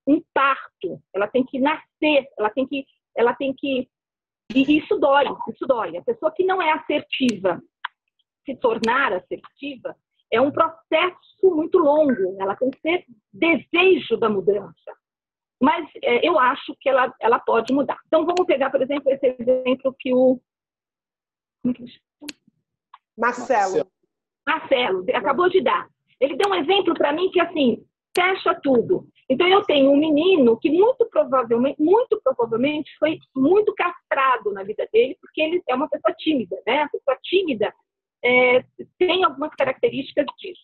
um 0.06 0.22
parto, 0.32 1.02
ela 1.12 1.28
tem 1.28 1.44
que 1.44 1.58
nascer, 1.58 2.28
ela 2.38 2.52
tem 2.52 2.68
que, 2.68 2.86
ela 3.18 3.34
tem 3.34 3.52
que. 3.56 3.90
E 4.54 4.78
isso 4.78 5.00
dói, 5.00 5.26
isso 5.50 5.66
dói. 5.66 5.98
A 5.98 6.04
pessoa 6.04 6.32
que 6.32 6.46
não 6.46 6.62
é 6.62 6.74
assertiva, 6.74 7.60
se 8.46 8.56
tornar 8.58 9.12
assertiva, 9.14 9.96
é 10.32 10.40
um 10.40 10.52
processo 10.52 11.16
muito 11.42 11.80
longo. 11.80 12.38
Ela 12.40 12.56
tem 12.56 12.70
que 12.70 12.80
ter 12.84 13.04
desejo 13.34 14.16
da 14.16 14.30
mudança. 14.30 14.94
Mas 15.60 15.90
é, 16.04 16.28
eu 16.28 16.38
acho 16.38 16.76
que 16.80 16.88
ela, 16.88 17.12
ela 17.20 17.40
pode 17.40 17.74
mudar. 17.74 17.98
Então, 18.06 18.28
vamos 18.28 18.46
pegar, 18.46 18.70
por 18.70 18.84
exemplo, 18.84 19.12
esse 19.12 19.26
exemplo 19.40 19.96
que 19.98 20.14
o. 20.14 20.40
Marcelo. 23.18 23.88
Marcelo, 24.46 25.06
acabou 25.14 25.50
de 25.50 25.62
dar. 25.62 25.88
Ele 26.20 26.36
deu 26.36 26.50
um 26.50 26.56
exemplo 26.56 26.94
para 26.94 27.12
mim 27.14 27.30
que, 27.32 27.40
assim, 27.40 27.84
fecha 28.16 28.54
tudo. 28.62 29.08
Então, 29.30 29.48
eu 29.48 29.64
tenho 29.64 29.92
um 29.92 29.98
menino 29.98 30.58
que 30.60 30.70
muito 30.70 31.06
provavelmente, 31.10 31.82
muito 31.82 32.22
provavelmente 32.24 32.92
foi 33.00 33.18
muito 33.36 33.74
castrado 33.74 34.52
na 34.54 34.64
vida 34.64 34.88
dele, 34.94 35.18
porque 35.20 35.42
ele 35.42 35.62
é 35.68 35.76
uma 35.76 35.90
pessoa 35.90 36.14
tímida, 36.18 36.56
né? 36.66 36.84
A 36.84 36.90
pessoa 36.90 37.18
tímida 37.24 37.74
é, 38.24 38.64
tem 38.98 39.24
algumas 39.24 39.54
características 39.56 40.26
disso. 40.38 40.62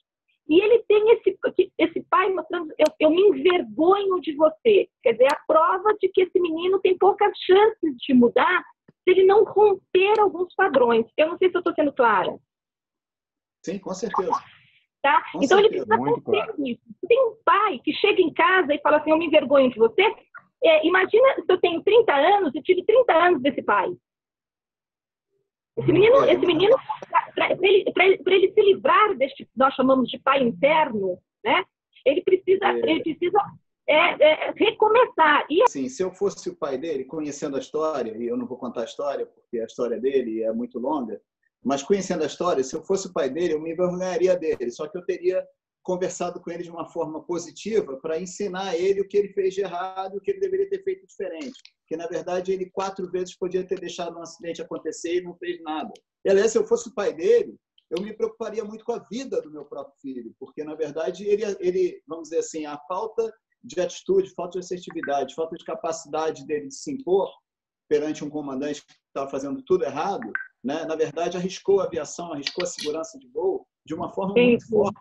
E 0.47 0.59
ele 0.59 0.83
tem 0.87 1.11
esse, 1.11 1.37
esse 1.77 2.01
pai 2.09 2.29
mostrando, 2.29 2.73
eu, 2.77 2.87
eu 2.99 3.09
me 3.09 3.21
envergonho 3.21 4.19
de 4.21 4.33
você. 4.35 4.89
Quer 5.01 5.13
dizer, 5.13 5.27
a 5.31 5.39
prova 5.47 5.93
de 5.99 6.09
que 6.09 6.23
esse 6.23 6.39
menino 6.39 6.79
tem 6.79 6.97
poucas 6.97 7.31
chances 7.37 7.95
de 7.97 8.13
mudar 8.13 8.63
se 9.03 9.11
ele 9.11 9.25
não 9.25 9.43
romper 9.43 10.19
alguns 10.19 10.53
padrões. 10.55 11.05
Eu 11.17 11.29
não 11.29 11.37
sei 11.37 11.49
se 11.49 11.55
eu 11.55 11.59
estou 11.59 11.73
sendo 11.73 11.93
clara. 11.93 12.37
Sim, 13.63 13.79
com 13.79 13.93
certeza. 13.93 14.31
Tá? 15.01 15.23
Com 15.31 15.43
então 15.43 15.57
certeza, 15.57 15.59
ele 15.59 15.69
precisa 15.69 15.95
romper 15.95 16.45
claro. 16.45 16.67
isso. 16.67 16.81
Tem 17.07 17.19
um 17.25 17.35
pai 17.43 17.79
que 17.79 17.93
chega 17.93 18.21
em 18.21 18.33
casa 18.33 18.73
e 18.73 18.81
fala 18.81 18.97
assim: 18.97 19.11
Eu 19.11 19.17
me 19.17 19.25
envergonho 19.25 19.69
de 19.69 19.77
você. 19.77 20.03
É, 20.63 20.85
imagina 20.85 21.35
se 21.35 21.45
eu 21.51 21.59
tenho 21.59 21.81
30 21.81 22.13
anos 22.13 22.53
e 22.53 22.61
tive 22.61 22.83
30 22.85 23.13
anos 23.13 23.41
desse 23.41 23.63
pai. 23.63 23.91
Esse 25.77 25.91
menino, 25.91 26.23
esse 26.25 26.45
menino 26.45 26.75
para 27.33 27.51
ele, 27.53 27.85
ele, 27.95 28.21
ele, 28.27 28.53
se 28.53 28.61
livrar 28.61 29.15
deste, 29.15 29.49
nós 29.55 29.73
chamamos 29.73 30.09
de 30.09 30.19
pai 30.19 30.43
interno, 30.43 31.17
né? 31.43 31.63
Ele 32.05 32.21
precisa, 32.21 32.65
é. 32.65 32.77
ele 32.77 33.01
precisa 33.01 33.39
é, 33.87 34.47
é, 34.47 34.53
recomeçar. 34.55 35.45
E... 35.49 35.67
Sim, 35.69 35.89
se 35.89 36.03
eu 36.03 36.11
fosse 36.11 36.49
o 36.49 36.55
pai 36.55 36.77
dele, 36.77 37.05
conhecendo 37.05 37.57
a 37.57 37.59
história, 37.59 38.15
e 38.17 38.27
eu 38.27 38.37
não 38.37 38.45
vou 38.45 38.57
contar 38.57 38.81
a 38.81 38.85
história, 38.85 39.25
porque 39.25 39.59
a 39.59 39.65
história 39.65 39.99
dele 39.99 40.43
é 40.43 40.51
muito 40.51 40.79
longa, 40.79 41.21
mas 41.63 41.83
conhecendo 41.83 42.23
a 42.23 42.27
história, 42.27 42.63
se 42.63 42.75
eu 42.75 42.83
fosse 42.83 43.07
o 43.07 43.13
pai 43.13 43.29
dele, 43.29 43.53
eu 43.53 43.61
me 43.61 43.71
envergonharia 43.71 44.35
dele, 44.35 44.71
só 44.71 44.87
que 44.87 44.97
eu 44.97 45.05
teria 45.05 45.45
conversado 45.83 46.39
com 46.39 46.51
ele 46.51 46.63
de 46.63 46.69
uma 46.69 46.85
forma 46.85 47.23
positiva 47.23 47.97
para 47.97 48.19
ensinar 48.19 48.75
ele 48.75 49.01
o 49.01 49.07
que 49.07 49.17
ele 49.17 49.33
fez 49.33 49.53
de 49.53 49.61
errado 49.61 50.15
o 50.15 50.21
que 50.21 50.31
ele 50.31 50.39
deveria 50.39 50.69
ter 50.69 50.83
feito 50.83 51.07
diferente. 51.07 51.59
Porque, 51.79 51.97
na 51.97 52.07
verdade, 52.07 52.51
ele 52.51 52.69
quatro 52.69 53.09
vezes 53.09 53.35
podia 53.35 53.65
ter 53.65 53.79
deixado 53.79 54.17
um 54.17 54.21
acidente 54.21 54.61
acontecer 54.61 55.17
e 55.17 55.23
não 55.23 55.35
fez 55.35 55.61
nada. 55.61 55.91
E, 56.23 56.29
aliás, 56.29 56.51
se 56.51 56.57
eu 56.57 56.67
fosse 56.67 56.89
o 56.89 56.93
pai 56.93 57.13
dele, 57.13 57.55
eu 57.89 58.01
me 58.01 58.13
preocuparia 58.13 58.63
muito 58.63 58.85
com 58.85 58.93
a 58.93 59.05
vida 59.11 59.41
do 59.41 59.51
meu 59.51 59.65
próprio 59.65 59.95
filho, 60.01 60.33
porque, 60.39 60.63
na 60.63 60.75
verdade, 60.75 61.27
ele, 61.27 61.43
ele 61.59 62.01
vamos 62.07 62.29
dizer 62.29 62.39
assim, 62.39 62.65
a 62.65 62.77
falta 62.87 63.33
de 63.63 63.79
atitude, 63.79 64.33
falta 64.33 64.59
de 64.59 64.65
assertividade, 64.65 65.35
falta 65.35 65.55
de 65.55 65.63
capacidade 65.63 66.45
dele 66.45 66.67
de 66.67 66.75
se 66.75 66.91
impor 66.91 67.31
perante 67.87 68.23
um 68.23 68.29
comandante 68.29 68.85
que 68.85 68.93
estava 69.07 69.29
fazendo 69.29 69.61
tudo 69.63 69.83
errado, 69.83 70.31
né? 70.63 70.85
na 70.85 70.95
verdade, 70.95 71.37
arriscou 71.37 71.81
a 71.81 71.83
aviação, 71.83 72.31
arriscou 72.31 72.63
a 72.63 72.67
segurança 72.67 73.19
de 73.19 73.27
voo 73.27 73.67
de 73.85 73.93
uma 73.93 74.13
forma 74.13 74.33
Sim. 74.33 74.47
muito 74.47 74.67
forte. 74.67 74.99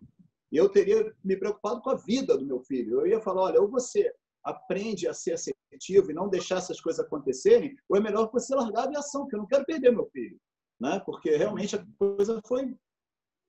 E 0.51 0.57
eu 0.57 0.69
teria 0.69 1.15
me 1.23 1.37
preocupado 1.37 1.81
com 1.81 1.91
a 1.91 1.95
vida 1.95 2.37
do 2.37 2.45
meu 2.45 2.61
filho. 2.61 3.01
Eu 3.01 3.07
ia 3.07 3.21
falar, 3.21 3.43
olha, 3.43 3.61
ou 3.61 3.71
você 3.71 4.13
aprende 4.43 5.07
a 5.07 5.15
ser 5.15 5.35
assertivo 5.35 6.11
e 6.11 6.15
não 6.15 6.29
deixar 6.29 6.57
essas 6.57 6.81
coisas 6.81 7.05
acontecerem, 7.05 7.77
ou 7.89 7.97
é 7.97 8.01
melhor 8.01 8.31
você 8.33 8.55
largar 8.55 8.81
a 8.81 8.85
aviação, 8.87 9.23
porque 9.23 9.37
eu 9.37 9.41
não 9.41 9.47
quero 9.47 9.65
perder 9.65 9.93
meu 9.93 10.07
filho. 10.07 10.39
Né? 10.81 11.01
Porque 11.05 11.37
realmente 11.37 11.77
a 11.77 11.87
coisa 11.99 12.41
foi 12.47 12.75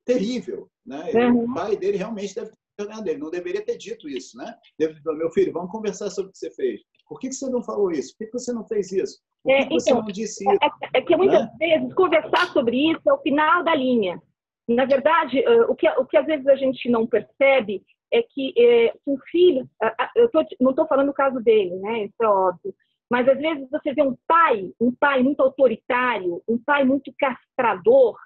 terrível. 0.05 0.69
Né? 0.85 1.11
Uhum. 1.13 1.45
O 1.45 1.53
pai 1.53 1.75
dele 1.77 1.97
realmente 1.97 2.35
deve 2.35 2.51
dele. 2.85 3.19
Não 3.19 3.29
deveria 3.29 3.63
ter 3.63 3.77
dito 3.77 4.09
isso, 4.09 4.37
né? 4.37 4.55
Deve, 4.77 4.99
meu 5.03 5.31
filho, 5.31 5.53
vamos 5.53 5.71
conversar 5.71 6.09
sobre 6.09 6.29
o 6.29 6.31
que 6.31 6.39
você 6.39 6.51
fez. 6.51 6.81
Por 7.07 7.19
que, 7.19 7.31
você 7.31 7.49
não 7.49 7.63
falou 7.63 7.91
isso? 7.91 8.15
Por 8.17 8.25
que, 8.25 8.31
você 8.31 8.53
não 8.53 8.65
fez 8.65 8.91
isso? 8.91 9.19
Por 9.43 9.49
que, 9.49 9.63
é, 9.63 9.69
você 9.69 9.89
então, 9.89 10.01
não 10.01 10.11
disse 10.11 10.43
isso? 10.43 10.59
É, 10.63 10.99
é 10.99 11.01
que 11.01 11.15
muitas 11.15 11.41
né? 11.41 11.51
vezes 11.59 11.93
conversar 11.93 12.47
sobre 12.53 12.91
isso 12.91 13.01
é 13.07 13.13
o 13.13 13.21
final 13.21 13.63
da 13.63 13.75
linha. 13.75 14.21
Na 14.67 14.85
verdade, 14.85 15.39
eh, 15.39 15.61
o 15.63 15.75
que, 15.75 15.89
o 15.89 16.05
que 16.05 16.15
às 16.15 16.25
vezes 16.25 16.47
a 16.47 16.55
gente 16.55 16.89
não 16.89 17.05
percebe 17.05 17.83
é 18.13 18.21
que 18.21 18.53
é, 18.57 18.93
um 19.07 19.17
filho, 19.29 19.67
eu 20.15 20.29
tô, 20.29 20.45
não 20.59 20.71
estou 20.71 20.87
falando 20.87 21.09
o 21.09 21.13
caso 21.13 21.39
dele, 21.39 21.75
né? 21.77 22.05
Isso 22.05 22.15
é 22.21 22.27
óbvio. 22.27 22.73
Mas 23.09 23.27
às 23.27 23.37
vezes 23.37 23.69
você 23.69 23.93
vê 23.93 24.01
um 24.01 24.15
pai, 24.25 24.71
um 24.79 24.93
pai 24.93 25.21
muito 25.21 25.41
autoritário, 25.41 26.41
um 26.47 26.57
pai 26.57 26.85
muito 26.85 27.13
castrador 27.19 28.17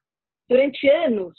durante 0.47 0.87
anos, 0.87 1.33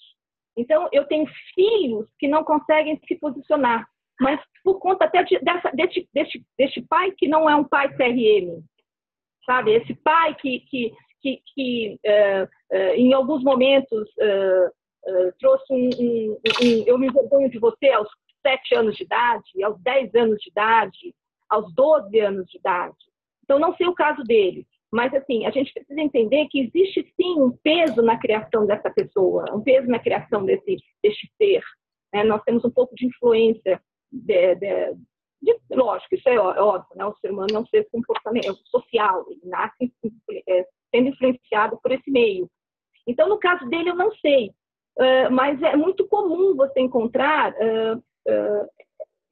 Então, 0.56 0.88
eu 0.92 1.04
tenho 1.04 1.26
filhos 1.54 2.08
que 2.18 2.26
não 2.26 2.42
conseguem 2.42 3.00
se 3.06 3.14
posicionar, 3.16 3.86
mas 4.20 4.40
por 4.64 4.78
conta 4.78 5.04
até 5.04 5.22
de, 5.22 5.38
dessa, 5.40 5.70
desse, 5.72 6.08
desse, 6.12 6.44
desse 6.58 6.82
pai 6.82 7.12
que 7.12 7.28
não 7.28 7.48
é 7.48 7.54
um 7.54 7.64
pai 7.64 7.88
CRM, 7.94 8.62
sabe? 9.44 9.72
Esse 9.72 9.94
pai 9.96 10.34
que, 10.36 10.60
que, 10.60 10.94
que, 11.20 11.42
que 11.54 12.00
uh, 12.06 12.44
uh, 12.74 12.94
em 12.94 13.12
alguns 13.12 13.44
momentos 13.44 14.08
uh, 14.16 15.32
trouxe 15.38 15.72
um, 15.72 15.90
um, 15.98 16.38
um, 16.62 16.84
Eu 16.86 16.98
me 16.98 17.08
envergonho 17.08 17.50
de 17.50 17.58
você 17.58 17.90
aos 17.90 18.08
sete 18.42 18.74
anos 18.74 18.96
de 18.96 19.04
idade, 19.04 19.62
aos 19.62 19.80
dez 19.82 20.14
anos 20.14 20.38
de 20.40 20.48
idade, 20.50 21.14
aos 21.48 21.72
doze 21.74 22.18
anos 22.18 22.46
de 22.46 22.58
idade. 22.58 22.96
Então, 23.44 23.58
não 23.58 23.76
sei 23.76 23.86
o 23.86 23.94
caso 23.94 24.22
dele, 24.24 24.66
mas, 24.96 25.12
assim, 25.12 25.44
a 25.44 25.50
gente 25.50 25.74
precisa 25.74 26.00
entender 26.00 26.46
que 26.48 26.58
existe, 26.58 27.06
sim, 27.20 27.38
um 27.38 27.54
peso 27.62 28.00
na 28.00 28.18
criação 28.18 28.64
dessa 28.64 28.88
pessoa, 28.88 29.44
um 29.54 29.60
peso 29.60 29.86
na 29.88 29.98
criação 29.98 30.42
desse, 30.42 30.78
desse 31.02 31.30
ser. 31.36 31.62
Né? 32.14 32.24
Nós 32.24 32.42
temos 32.44 32.64
um 32.64 32.70
pouco 32.70 32.94
de 32.94 33.04
influência, 33.04 33.78
de, 34.10 34.54
de, 34.54 34.94
de, 35.42 35.58
lógico, 35.70 36.14
isso 36.14 36.26
é 36.30 36.38
óbvio, 36.38 36.96
né? 36.96 37.04
o 37.04 37.14
ser 37.18 37.30
humano 37.30 37.56
é 37.56 37.58
um 37.58 37.66
ser 37.66 37.86
comportamento 37.92 38.56
social, 38.64 39.26
ele 39.28 39.42
nasce 39.44 39.92
é, 40.48 40.66
sendo 40.90 41.08
influenciado 41.08 41.78
por 41.82 41.92
esse 41.92 42.10
meio. 42.10 42.48
Então, 43.06 43.28
no 43.28 43.38
caso 43.38 43.68
dele, 43.68 43.90
eu 43.90 43.96
não 43.96 44.10
sei, 44.16 44.48
uh, 44.98 45.30
mas 45.30 45.60
é 45.62 45.76
muito 45.76 46.08
comum 46.08 46.56
você 46.56 46.80
encontrar 46.80 47.52
uh, 47.52 47.98
uh, 47.98 48.68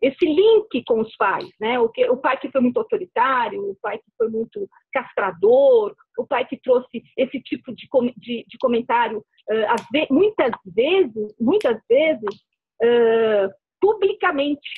esse 0.01 0.25
link 0.25 0.83
com 0.87 1.01
os 1.01 1.17
pais, 1.17 1.49
né? 1.61 1.79
O, 1.79 1.89
que, 1.89 2.09
o 2.09 2.17
pai 2.17 2.39
que 2.39 2.51
foi 2.51 2.61
muito 2.61 2.79
autoritário, 2.79 3.71
o 3.71 3.77
pai 3.81 3.99
que 3.99 4.11
foi 4.19 4.29
muito 4.29 4.69
castrador, 4.93 5.95
o 6.19 6.27
pai 6.27 6.45
que 6.47 6.61
trouxe 6.61 7.03
esse 7.17 7.41
tipo 7.41 7.75
de, 7.75 7.89
de, 8.17 8.45
de 8.47 8.59
comentário, 8.59 9.19
uh, 9.19 10.15
muitas 10.15 10.53
vezes, 10.67 11.35
muitas 11.41 11.81
vezes, 11.89 12.35
uh, 12.83 13.51
publicamente, 13.81 14.69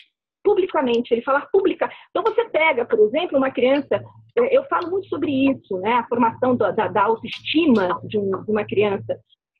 publicamente, 0.44 1.12
ele 1.12 1.22
falar 1.22 1.48
pública. 1.50 1.90
Então 2.10 2.22
você 2.22 2.48
pega, 2.48 2.84
por 2.84 3.00
exemplo, 3.00 3.36
uma 3.36 3.50
criança, 3.50 4.02
eu 4.36 4.64
falo 4.66 4.90
muito 4.90 5.08
sobre 5.08 5.50
isso, 5.50 5.78
né? 5.78 5.94
A 5.94 6.06
formação 6.06 6.56
da, 6.56 6.70
da, 6.70 6.88
da 6.88 7.02
autoestima 7.02 8.00
de, 8.04 8.18
um, 8.18 8.44
de, 8.44 8.50
uma 8.50 8.64
criança. 8.64 9.18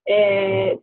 É, 0.09 0.79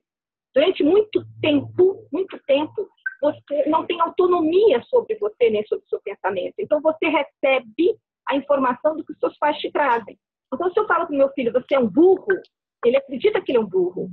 durante 0.53 0.83
muito 0.83 1.23
tempo, 1.41 2.05
muito 2.11 2.37
tempo, 2.45 2.87
você 3.23 3.69
não 3.69 3.85
tem 3.85 4.01
autonomia 4.01 4.83
sobre 4.83 5.15
você 5.15 5.49
nem 5.49 5.65
sobre 5.65 5.85
o 5.85 5.89
seu 5.89 6.01
pensamento. 6.01 6.55
Então, 6.59 6.81
você 6.81 7.07
recebe 7.07 7.95
a 8.27 8.35
informação 8.35 8.97
do 8.97 9.05
que 9.05 9.13
os 9.13 9.19
seus 9.19 9.37
pais 9.37 9.57
te 9.59 9.71
trazem. 9.71 10.19
Então, 10.53 10.69
se 10.71 10.77
eu 10.77 10.85
falo 10.85 11.07
para 11.07 11.17
meu 11.17 11.29
filho, 11.29 11.53
você 11.53 11.75
é 11.75 11.79
um 11.79 11.87
burro, 11.87 12.27
ele 12.85 12.97
acredita 12.97 13.41
que 13.41 13.51
ele 13.51 13.59
é 13.59 13.61
um 13.61 13.65
burro. 13.65 14.09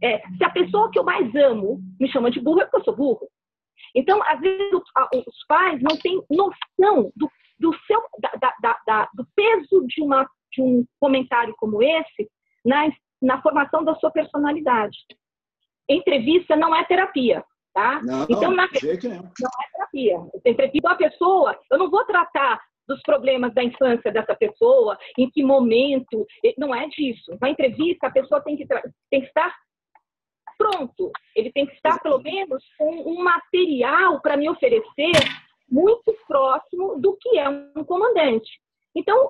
É, 0.00 0.20
se 0.36 0.44
a 0.44 0.50
pessoa 0.50 0.88
que 0.90 0.98
eu 0.98 1.02
mais 1.02 1.34
amo 1.34 1.80
me 1.98 2.08
chama 2.10 2.30
de 2.30 2.40
burro, 2.40 2.60
é 2.60 2.64
porque 2.64 2.78
eu 2.78 2.84
sou 2.84 2.96
burro. 2.96 3.28
Então, 3.92 4.22
às 4.22 4.40
vezes, 4.40 4.72
os 4.72 5.46
pais 5.48 5.80
não 5.82 5.96
têm 5.98 6.22
noção 6.30 7.10
do, 7.16 7.28
do, 7.58 7.76
seu, 7.86 8.00
da, 8.20 8.54
da, 8.60 8.78
da, 8.86 9.08
do 9.14 9.26
peso 9.34 9.84
de, 9.88 10.00
uma, 10.00 10.28
de 10.52 10.62
um 10.62 10.86
comentário 11.00 11.54
como 11.58 11.82
esse 11.82 12.30
na, 12.64 12.88
na 13.20 13.42
formação 13.42 13.84
da 13.84 13.96
sua 13.96 14.12
personalidade. 14.12 14.96
Entrevista 15.88 16.54
não 16.56 16.74
é 16.74 16.84
terapia. 16.84 17.44
Tá? 17.74 18.00
Não, 18.04 18.22
então, 18.30 18.52
na 18.52 18.68
verdade, 18.68 19.08
não. 19.08 19.16
não 19.16 19.50
é 19.60 19.72
terapia. 19.72 20.16
Entrevista 20.46 20.90
a 20.90 20.94
pessoa, 20.94 21.58
eu 21.68 21.76
não 21.76 21.90
vou 21.90 22.04
tratar 22.04 22.60
dos 22.86 23.02
problemas 23.02 23.52
da 23.52 23.64
infância 23.64 24.12
dessa 24.12 24.32
pessoa, 24.36 24.96
em 25.18 25.28
que 25.28 25.42
momento, 25.42 26.24
não 26.56 26.72
é 26.72 26.86
disso. 26.86 27.36
Na 27.40 27.50
entrevista, 27.50 28.06
a 28.06 28.12
pessoa 28.12 28.40
tem 28.42 28.56
que, 28.56 28.64
tem 29.10 29.22
que 29.22 29.26
estar 29.26 29.52
pronto, 30.56 31.10
ele 31.34 31.50
tem 31.50 31.66
que 31.66 31.74
estar, 31.74 31.98
pelo 32.00 32.22
menos, 32.22 32.62
com 32.78 32.92
um 33.10 33.24
material 33.24 34.20
para 34.20 34.36
me 34.36 34.48
oferecer 34.48 35.10
muito 35.68 36.14
próximo 36.28 37.00
do 37.00 37.16
que 37.16 37.38
é 37.38 37.48
um 37.48 37.82
comandante. 37.84 38.48
Então, 38.94 39.28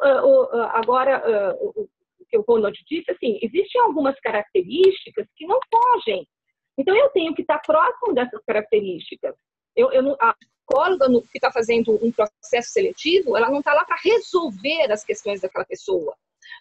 agora, 0.73 1.57
o 1.61 1.89
que 2.29 2.37
o 2.37 2.45
Ronald 2.47 2.79
disse, 2.87 3.11
assim, 3.11 3.39
existem 3.41 3.81
algumas 3.81 4.21
características 4.21 5.27
que 5.35 5.47
não 5.47 5.59
fogem 5.71 6.29
então, 6.77 6.97
eu 6.97 7.09
tenho 7.11 7.35
que 7.35 7.43
estar 7.43 7.59
próximo 7.61 8.15
dessas 8.15 8.41
características. 8.45 9.35
Eu, 9.77 9.93
eu, 9.93 10.17
a 10.21 10.35
psicóloga 10.35 11.07
que 11.31 11.39
está 11.39 11.51
fazendo 11.53 11.99
um 12.03 12.11
processo 12.11 12.71
seletivo, 12.71 13.37
ela 13.37 13.51
não 13.51 13.59
está 13.59 13.75
lá 13.75 13.85
para 13.85 13.97
resolver 14.03 14.91
as 14.91 15.05
questões 15.05 15.41
daquela 15.41 15.65
pessoa. 15.65 16.15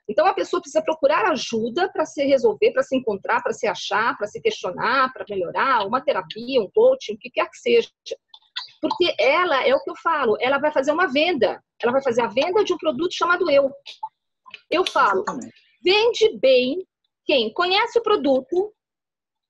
Então, 0.08 0.26
a 0.26 0.34
pessoa 0.34 0.62
precisa 0.62 0.84
procurar 0.84 1.26
ajuda 1.32 1.89
para 1.91 2.06
se 2.06 2.23
resolver, 2.26 2.71
para 2.71 2.84
se 2.84 2.95
encontrar, 2.95 3.41
para 3.41 3.54
se 3.54 3.67
achar, 3.67 4.17
para 4.17 4.28
se 4.28 4.41
questionar, 4.41 5.12
para 5.13 5.26
melhorar, 5.30 5.86
uma 5.86 6.02
terapia, 6.02 6.62
um 6.62 6.69
coaching, 6.69 7.13
o 7.13 7.17
que 7.17 7.30
quer 7.30 7.49
que 7.49 7.58
seja. 7.58 7.89
Porque 8.82 9.15
ela, 9.17 9.65
é 9.65 9.73
o 9.73 9.82
que 9.82 9.89
eu 9.89 9.95
falo, 9.95 10.38
ela 10.39 10.58
vai 10.60 10.71
fazer 10.71 10.91
uma 10.91 11.08
venda. 11.08 11.63
Ela 11.82 11.91
vai 11.91 12.04
fazer 12.04 12.21
a 12.21 12.28
venda 12.28 12.63
de 12.63 12.73
um 12.73 12.78
produto 12.78 13.13
chamado 13.13 13.49
eu. 13.49 13.71
Eu 14.69 14.86
falo, 14.86 15.23
vende 15.82 16.38
bem 16.38 16.86
quem 17.26 17.52
conhece 17.54 17.97
o 17.97 18.04
produto, 18.04 18.73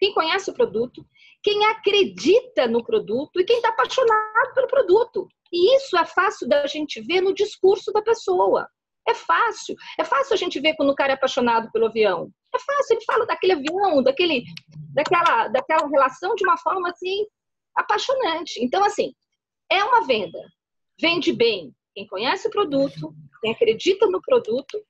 quem 0.04 0.14
conhece 0.14 0.52
o 0.52 0.54
produto, 0.54 1.06
quem 1.42 1.66
acredita 1.68 2.68
no 2.68 2.84
produto 2.84 3.40
e 3.40 3.46
quem 3.46 3.56
está 3.56 3.70
apaixonado 3.70 4.54
pelo 4.54 4.68
produto. 4.68 5.30
E 5.50 5.78
isso 5.78 5.98
é 5.98 6.04
fácil 6.04 6.46
da 6.46 6.68
gente 6.68 7.00
ver 7.00 7.22
no 7.22 7.34
discurso 7.34 7.90
da 7.94 8.02
pessoa. 8.02 8.68
É 9.08 9.14
fácil. 9.14 9.78
É 9.98 10.04
fácil 10.04 10.34
a 10.34 10.38
gente 10.38 10.60
ver 10.60 10.76
quando 10.76 10.90
o 10.90 10.96
cara 10.96 11.14
é 11.14 11.16
apaixonado 11.16 11.72
pelo 11.72 11.86
avião. 11.86 12.30
É 12.54 12.60
fácil, 12.60 12.98
ele 12.98 13.06
fala 13.06 13.26
daquele 13.26 13.54
avião, 13.54 14.04
daquele, 14.04 14.44
daquela, 14.94 15.48
daquela 15.48 15.88
relação 15.88 16.36
de 16.36 16.44
uma 16.44 16.58
forma 16.58 16.90
assim 16.90 17.26
apaixonante. 17.74 18.62
Então, 18.62 18.84
assim, 18.84 19.14
é 19.72 19.82
uma 19.86 20.06
venda. 20.06 20.40
Vende 21.00 21.32
bem 21.32 21.74
quem 21.96 22.06
conhece 22.08 22.50
o 22.50 22.52
produto, 22.52 23.16
quem 23.42 23.54
acredita 23.54 24.06
no 24.08 24.22
produto. 24.22 24.84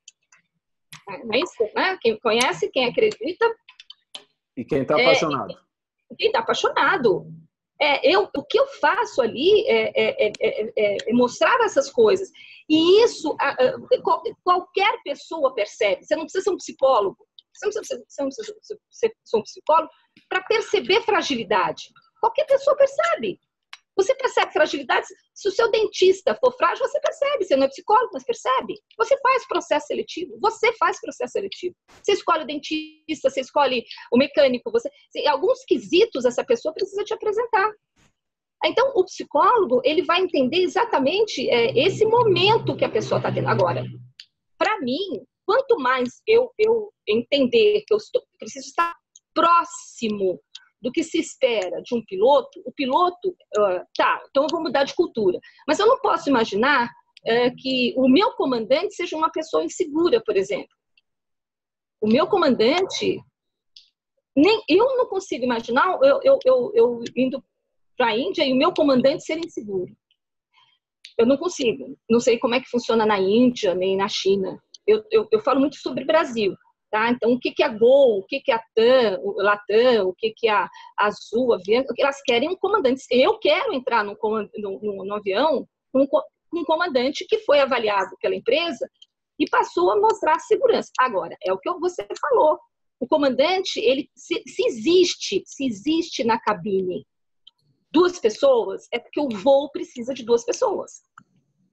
É 1.07 1.37
isso? 1.37 1.71
Né? 1.75 1.99
Quem 2.01 2.17
conhece, 2.19 2.71
quem 2.71 2.85
acredita, 2.87 3.45
e 4.55 4.63
quem 4.63 4.81
está 4.81 4.95
apaixonado? 4.95 5.53
É, 5.53 6.15
quem 6.17 6.27
está 6.27 6.39
apaixonado. 6.39 7.27
É, 7.81 8.15
eu, 8.15 8.29
o 8.35 8.43
que 8.43 8.59
eu 8.59 8.67
faço 8.79 9.21
ali 9.21 9.67
é, 9.67 10.27
é, 10.27 10.31
é, 10.77 11.13
mostrar 11.13 11.59
essas 11.61 11.89
coisas. 11.89 12.29
E 12.69 13.03
isso 13.03 13.35
a, 13.39 13.49
a, 13.49 13.73
qualquer 14.43 15.01
pessoa 15.03 15.53
percebe. 15.53 16.05
Você 16.05 16.15
não 16.15 16.23
precisa 16.23 16.43
ser 16.43 16.51
um 16.51 16.57
psicólogo. 16.57 17.17
Você 17.53 17.65
não 17.65 17.73
precisa, 17.73 18.03
você 18.07 18.21
não 18.21 18.29
precisa 18.29 18.55
ser, 18.89 19.15
ser 19.23 19.37
um 19.37 19.43
psicólogo 19.43 19.89
para 20.29 20.43
perceber 20.43 21.01
fragilidade. 21.01 21.91
Qualquer 22.19 22.45
pessoa 22.45 22.77
percebe. 22.77 23.39
Você 23.95 24.15
percebe 24.15 24.51
fragilidades? 24.51 25.07
Se 25.33 25.47
o 25.47 25.51
seu 25.51 25.69
dentista 25.69 26.35
for 26.35 26.51
frágil, 26.53 26.87
você 26.87 26.99
percebe. 26.99 27.45
Você 27.45 27.55
não 27.55 27.65
é 27.65 27.69
psicólogo, 27.69 28.09
mas 28.13 28.23
percebe. 28.23 28.75
Você 28.97 29.17
faz 29.21 29.47
processo 29.47 29.87
seletivo. 29.87 30.37
Você 30.41 30.73
faz 30.73 30.99
processo 30.99 31.33
seletivo. 31.33 31.75
Você 32.03 32.13
escolhe 32.13 32.43
o 32.43 32.47
dentista, 32.47 33.29
você 33.29 33.41
escolhe 33.41 33.83
o 34.11 34.17
mecânico. 34.17 34.71
Você, 34.71 34.89
alguns 35.27 35.63
quesitos 35.65 36.25
essa 36.25 36.43
pessoa 36.43 36.73
precisa 36.73 37.03
te 37.03 37.13
apresentar. 37.13 37.71
Então, 38.65 38.93
o 38.95 39.03
psicólogo 39.03 39.81
ele 39.83 40.03
vai 40.03 40.21
entender 40.21 40.61
exatamente 40.61 41.49
é, 41.49 41.77
esse 41.77 42.05
momento 42.05 42.77
que 42.77 42.85
a 42.85 42.89
pessoa 42.89 43.19
está 43.19 43.31
tendo 43.31 43.49
agora. 43.49 43.83
Para 44.57 44.79
mim, 44.79 45.21
quanto 45.45 45.77
mais 45.77 46.21
eu, 46.25 46.51
eu 46.57 46.91
entender 47.07 47.83
que 47.85 47.93
eu 47.93 47.97
estou, 47.97 48.23
preciso 48.39 48.67
estar 48.67 48.95
próximo 49.33 50.39
do 50.83 50.91
que 50.91 51.01
se 51.01 51.17
espera 51.17 51.81
de 51.81 51.95
um 51.95 52.03
piloto, 52.03 52.61
o 52.65 52.71
piloto, 52.73 53.33
tá, 53.95 54.21
então 54.29 54.43
eu 54.43 54.49
vou 54.51 54.61
mudar 54.61 54.83
de 54.83 54.93
cultura. 54.93 55.39
Mas 55.65 55.79
eu 55.79 55.87
não 55.87 55.97
posso 56.01 56.29
imaginar 56.29 56.91
que 57.57 57.93
o 57.95 58.09
meu 58.09 58.31
comandante 58.33 58.93
seja 58.93 59.15
uma 59.15 59.31
pessoa 59.31 59.63
insegura, 59.63 60.21
por 60.25 60.35
exemplo. 60.35 60.75
O 62.01 62.07
meu 62.07 62.27
comandante, 62.27 63.17
nem 64.35 64.61
eu 64.67 64.97
não 64.97 65.07
consigo 65.07 65.45
imaginar 65.45 65.97
eu, 66.03 66.19
eu, 66.21 66.39
eu, 66.45 66.71
eu 66.75 67.03
indo 67.15 67.41
para 67.95 68.07
a 68.07 68.17
Índia 68.17 68.45
e 68.45 68.51
o 68.51 68.57
meu 68.57 68.73
comandante 68.73 69.23
ser 69.23 69.37
inseguro. 69.37 69.95
Eu 71.17 71.25
não 71.25 71.37
consigo. 71.37 71.97
Não 72.09 72.19
sei 72.19 72.37
como 72.37 72.55
é 72.55 72.59
que 72.59 72.69
funciona 72.69 73.05
na 73.05 73.17
Índia, 73.19 73.73
nem 73.73 73.95
na 73.95 74.09
China. 74.09 74.61
Eu, 74.85 75.01
eu, 75.09 75.29
eu 75.31 75.39
falo 75.39 75.61
muito 75.61 75.77
sobre 75.77 76.03
Brasil. 76.03 76.53
Tá? 76.93 77.09
Então, 77.09 77.31
o 77.31 77.39
que, 77.39 77.49
que 77.49 77.63
é 77.63 77.69
Gol, 77.69 78.19
o 78.19 78.23
que, 78.23 78.39
que 78.39 78.51
é 78.51 78.53
a 78.53 78.63
TAM, 78.75 79.17
o 79.23 79.41
Latam, 79.41 80.09
o 80.09 80.13
que, 80.13 80.29
que 80.29 80.47
é 80.47 80.51
a 80.51 80.69
Azul, 80.95 81.51
a 81.51 81.55
Avianca, 81.55 81.91
elas 81.97 82.21
querem 82.21 82.49
um 82.49 82.55
comandante. 82.55 83.03
Eu 83.09 83.39
quero 83.39 83.73
entrar 83.73 84.03
no 84.03 84.11
avião 85.11 85.67
com 85.91 86.01
um, 86.03 86.07
um 86.53 86.63
comandante 86.63 87.25
que 87.27 87.39
foi 87.39 87.59
avaliado 87.59 88.15
pela 88.21 88.35
empresa 88.35 88.87
e 89.39 89.49
passou 89.49 89.89
a 89.89 89.99
mostrar 89.99 90.37
segurança. 90.41 90.91
Agora, 90.99 91.35
é 91.43 91.51
o 91.51 91.57
que 91.57 91.67
você 91.79 92.05
falou. 92.21 92.59
O 92.99 93.07
comandante, 93.07 93.79
ele 93.79 94.07
se, 94.15 94.43
se 94.45 94.63
existe, 94.63 95.41
se 95.47 95.65
existe 95.65 96.23
na 96.23 96.39
cabine 96.39 97.07
duas 97.89 98.19
pessoas, 98.19 98.87
é 98.91 98.99
porque 98.99 99.19
o 99.19 99.29
voo 99.29 99.71
precisa 99.71 100.13
de 100.13 100.23
duas 100.23 100.45
pessoas. 100.45 101.01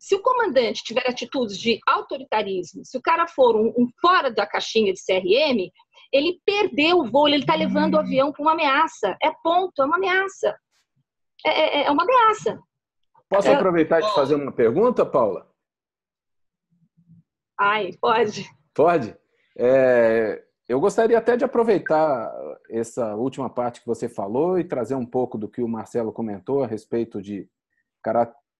Se 0.01 0.15
o 0.15 0.23
comandante 0.23 0.83
tiver 0.83 1.07
atitudes 1.07 1.59
de 1.59 1.79
autoritarismo, 1.87 2.87
se 2.87 2.97
o 2.97 3.03
cara 3.03 3.27
for 3.27 3.55
um, 3.55 3.69
um 3.77 3.87
fora 4.01 4.31
da 4.31 4.47
caixinha 4.47 4.95
de 4.95 4.99
CRM, 4.99 5.71
ele 6.11 6.41
perdeu 6.43 7.01
o 7.01 7.11
voo, 7.11 7.29
ele 7.29 7.41
está 7.41 7.55
levando 7.55 7.95
o 7.95 7.99
avião 7.99 8.33
para 8.33 8.41
uma 8.41 8.53
ameaça. 8.53 9.15
É 9.23 9.31
ponto, 9.45 9.83
é 9.83 9.85
uma 9.85 9.97
ameaça. 9.97 10.57
É, 11.45 11.51
é, 11.51 11.85
é 11.85 11.91
uma 11.91 12.03
ameaça. 12.03 12.59
Posso 13.29 13.49
é. 13.49 13.55
aproveitar 13.55 14.01
e 14.01 14.03
te 14.03 14.15
fazer 14.15 14.37
uma 14.37 14.51
pergunta, 14.51 15.05
Paula? 15.05 15.47
Ai, 17.59 17.91
pode. 18.01 18.51
Pode? 18.75 19.15
É, 19.55 20.43
eu 20.67 20.81
gostaria 20.81 21.19
até 21.19 21.37
de 21.37 21.45
aproveitar 21.45 22.33
essa 22.71 23.15
última 23.17 23.51
parte 23.51 23.81
que 23.81 23.87
você 23.87 24.09
falou 24.09 24.59
e 24.59 24.65
trazer 24.65 24.95
um 24.95 25.05
pouco 25.05 25.37
do 25.37 25.49
que 25.49 25.63
o 25.63 25.69
Marcelo 25.69 26.11
comentou 26.11 26.65
a 26.65 26.67
respeito 26.67 27.21
de 27.21 27.47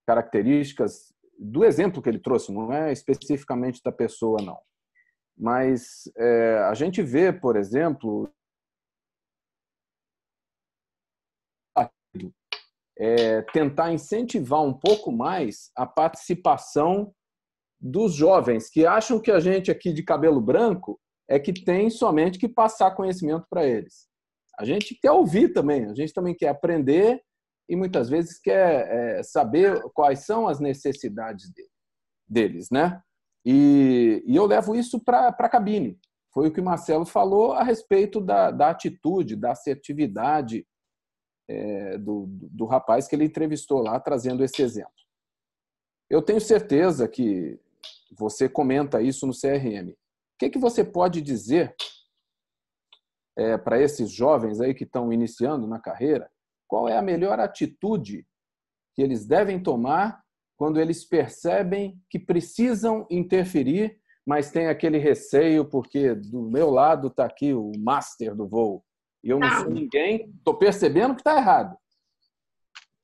características 0.07 1.19
do 1.41 1.65
exemplo 1.65 2.03
que 2.03 2.09
ele 2.09 2.19
trouxe, 2.19 2.53
não 2.53 2.71
é 2.71 2.93
especificamente 2.93 3.81
da 3.83 3.91
pessoa, 3.91 4.43
não. 4.43 4.59
Mas 5.37 6.03
é, 6.19 6.59
a 6.69 6.75
gente 6.75 7.03
vê, 7.03 7.33
por 7.33 7.57
exemplo, 7.57 8.31
é, 12.99 13.41
tentar 13.53 13.91
incentivar 13.91 14.63
um 14.63 14.75
pouco 14.75 15.11
mais 15.11 15.71
a 15.75 15.87
participação 15.87 17.15
dos 17.81 18.13
jovens 18.13 18.69
que 18.69 18.85
acham 18.85 19.19
que 19.19 19.31
a 19.31 19.41
gente 19.41 19.71
aqui 19.71 19.91
de 19.95 20.03
cabelo 20.03 20.43
branco 20.43 21.01
é 21.27 21.39
que 21.39 21.55
tem 21.55 21.89
somente 21.89 22.39
que 22.39 22.49
passar 22.49 22.95
conhecimento 22.95 23.47
para 23.49 23.65
eles. 23.67 24.07
A 24.59 24.67
gente 24.67 24.95
quer 25.01 25.13
ouvir 25.13 25.55
também, 25.55 25.87
a 25.87 25.95
gente 25.95 26.13
também 26.13 26.35
quer 26.35 26.49
aprender 26.49 27.23
e 27.71 27.77
muitas 27.77 28.11
vezes 28.11 28.37
quer 28.41 28.89
é, 28.89 29.23
saber 29.23 29.81
quais 29.95 30.27
são 30.27 30.49
as 30.49 30.59
necessidades 30.59 31.53
deles, 32.29 32.69
né? 32.69 33.01
E, 33.47 34.25
eu 34.27 34.45
levo 34.45 34.75
isso 34.75 34.99
para 34.99 35.29
a 35.29 35.49
cabine. 35.49 35.97
Foi 36.35 36.49
o 36.49 36.53
que 36.53 36.61
o 36.61 36.65
Marcelo 36.65 37.07
falou 37.07 37.53
a 37.53 37.63
respeito 37.63 38.21
da, 38.21 38.51
da 38.51 38.71
atitude, 38.71 39.37
da 39.37 39.53
assertividade 39.53 40.67
é, 41.49 41.97
do, 41.97 42.27
do 42.29 42.67
rapaz 42.67 43.07
que 43.07 43.15
ele 43.15 43.25
entrevistou 43.25 43.81
lá, 43.81 44.01
trazendo 44.01 44.43
esse 44.43 44.61
exemplo. 44.61 44.91
Eu 46.09 46.21
tenho 46.21 46.41
certeza 46.41 47.07
que 47.07 47.57
você 48.19 48.49
comenta 48.49 49.01
isso 49.01 49.29
no 49.29 49.33
CRM. 49.33 49.91
O 49.91 49.97
que, 50.41 50.51
que 50.51 50.59
você 50.59 50.83
pode 50.83 51.23
dizer 51.23 51.73
é, 53.39 53.57
para 53.57 53.81
esses 53.81 54.11
jovens 54.11 54.61
aí 54.61 54.75
que 54.75 54.85
estão 54.85 55.13
iniciando 55.13 55.69
na 55.69 55.79
carreira? 55.79 56.29
Qual 56.71 56.89
é 56.89 56.97
a 56.97 57.03
melhor 57.03 57.41
atitude 57.41 58.25
que 58.95 59.03
eles 59.03 59.27
devem 59.27 59.61
tomar 59.61 60.23
quando 60.57 60.81
eles 60.81 61.05
percebem 61.05 62.01
que 62.09 62.17
precisam 62.17 63.09
interferir, 63.11 63.99
mas 64.25 64.53
tem 64.53 64.69
aquele 64.69 64.97
receio 64.97 65.65
porque 65.65 66.15
do 66.15 66.43
meu 66.43 66.71
lado 66.71 67.09
está 67.09 67.25
aqui 67.25 67.53
o 67.53 67.73
master 67.77 68.37
do 68.37 68.47
voo 68.47 68.85
e 69.25 69.31
eu 69.31 69.41
não 69.41 69.49
tá. 69.49 69.63
sou 69.63 69.71
ninguém, 69.71 70.33
estou 70.39 70.55
percebendo 70.55 71.17
que 71.17 71.23
está 71.23 71.37
errado. 71.37 71.77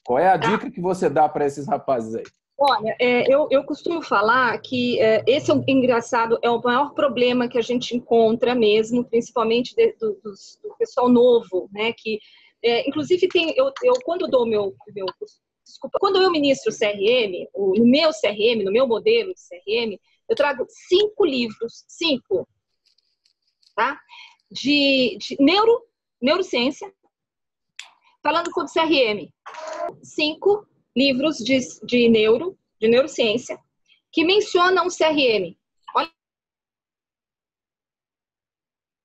Qual 0.07 0.17
é 0.17 0.29
a 0.29 0.39
tá. 0.39 0.49
dica 0.49 0.71
que 0.71 0.81
você 0.81 1.11
dá 1.11 1.29
para 1.29 1.45
esses 1.45 1.67
rapazes 1.67 2.15
aí? 2.15 2.25
Olha, 2.57 2.95
é, 3.01 3.23
eu, 3.31 3.49
eu 3.51 3.65
costumo 3.65 4.01
falar 4.01 4.57
que 4.59 5.01
é, 5.01 5.25
esse 5.27 5.51
é 5.51 5.55
um, 5.55 5.65
engraçado, 5.67 6.39
é 6.43 6.49
o 6.49 6.63
maior 6.63 6.95
problema 6.95 7.49
que 7.49 7.59
a 7.59 7.63
gente 7.63 7.97
encontra 7.97 8.55
mesmo, 8.55 9.05
principalmente 9.05 9.75
de, 9.75 9.93
do, 9.95 10.13
do, 10.23 10.33
do, 10.63 10.75
pessoal 10.79 11.09
novo, 11.09 11.69
né? 11.73 11.93
Que, 11.93 12.21
é, 12.63 12.89
inclusive, 12.89 13.29
tem, 13.29 13.55
eu, 13.57 13.71
eu 13.83 13.95
quando 14.05 14.27
dou 14.27 14.47
meu, 14.47 14.75
meu 14.95 15.07
desculpa, 15.65 15.99
quando 16.01 16.23
eu 16.23 16.31
ministro 16.31 16.73
CRM, 16.73 17.49
no 17.55 17.87
meu 17.87 18.11
CRM, 18.11 18.65
no 18.65 18.73
meu 18.73 18.87
modelo 18.87 19.35
de 19.35 19.41
CRM, 19.41 19.99
eu 20.29 20.37
trago 20.37 20.65
cinco 20.69 21.25
livros, 21.25 21.85
cinco, 21.89 22.49
tá? 23.75 24.01
De, 24.51 25.19
de 25.19 25.37
neuro, 25.41 25.83
neurociência, 26.21 26.93
falando 28.23 28.51
sobre 28.53 28.73
CRM. 28.73 29.33
Cinco 30.03 30.67
livros 30.97 31.39
de, 31.39 31.59
de 31.85 32.09
neuro, 32.09 32.59
de 32.81 32.89
neurociência, 32.89 33.59
que 34.13 34.25
mencionam 34.25 34.87
o 34.87 34.91
CRM. 34.91 35.57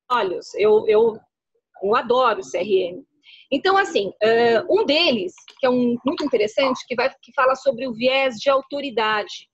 Olhos, 0.10 0.54
eu, 0.56 0.88
eu, 0.88 1.20
eu 1.82 1.96
adoro 1.96 2.42
CRM. 2.42 3.06
Então, 3.52 3.78
assim, 3.78 4.12
um 4.70 4.86
deles, 4.86 5.34
que 5.60 5.66
é 5.66 5.70
um 5.70 5.98
muito 6.06 6.24
interessante, 6.24 6.86
que, 6.88 6.96
vai, 6.96 7.10
que 7.22 7.34
fala 7.34 7.56
sobre 7.56 7.88
o 7.88 7.94
viés 7.94 8.36
de 8.36 8.50
autoridade. 8.50 9.50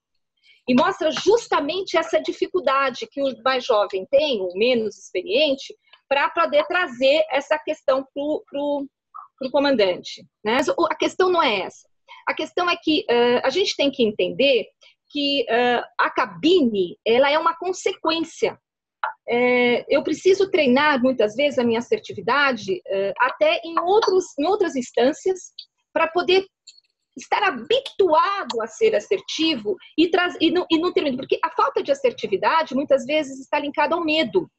E 0.68 0.76
mostra 0.76 1.10
justamente 1.12 1.98
essa 1.98 2.22
dificuldade 2.22 3.08
que 3.10 3.22
o 3.22 3.42
mais 3.42 3.64
jovem 3.66 4.06
tem, 4.12 4.42
o 4.42 4.54
menos 4.56 4.98
experiente, 4.98 5.74
para 6.10 6.30
poder 6.30 6.66
trazer 6.68 7.26
essa 7.32 7.58
questão 7.58 8.06
para 8.14 8.22
o 8.62 9.52
comandante. 9.52 10.26
Né? 10.44 10.60
A 10.90 10.96
questão 10.96 11.30
não 11.30 11.42
é 11.42 11.62
essa. 11.62 11.88
A 12.28 12.34
questão 12.34 12.70
é 12.70 12.76
que 12.76 13.06
uh, 13.10 13.42
a 13.44 13.50
gente 13.50 13.76
tem 13.76 13.90
que 13.90 14.04
entender 14.04 14.68
que 15.10 15.46
uh, 15.50 15.84
a 15.98 16.10
cabine 16.10 16.98
ela 17.06 17.32
é 17.32 17.40
uma 17.40 17.56
consequência 17.58 18.60
é, 19.30 19.86
eu 19.90 20.02
preciso 20.04 20.50
treinar 20.50 21.02
muitas 21.02 21.36
vezes 21.36 21.60
a 21.60 21.64
minha 21.64 21.80
assertividade 21.80 22.82
é, 22.88 23.14
até 23.20 23.60
em, 23.64 23.78
outros, 23.80 24.26
em 24.40 24.46
outras 24.46 24.76
instâncias 24.76 25.52
para 25.92 26.08
poder 26.08 26.46
estar 27.18 27.44
habituado 27.44 28.62
a 28.62 28.68
ser 28.68 28.96
assertivo 28.96 29.76
e, 29.98 30.10
traz, 30.10 30.38
e, 30.40 30.52
não, 30.52 30.66
e 30.70 30.78
não 30.78 30.94
ter 30.94 31.02
medo, 31.02 31.18
porque 31.18 31.40
a 31.44 31.50
falta 31.52 31.82
de 31.82 31.92
assertividade 31.92 32.76
muitas 32.76 33.06
vezes 33.06 33.40
está 33.40 33.60
linkada 33.60 33.96
ao 33.96 34.04
medo. 34.04 34.50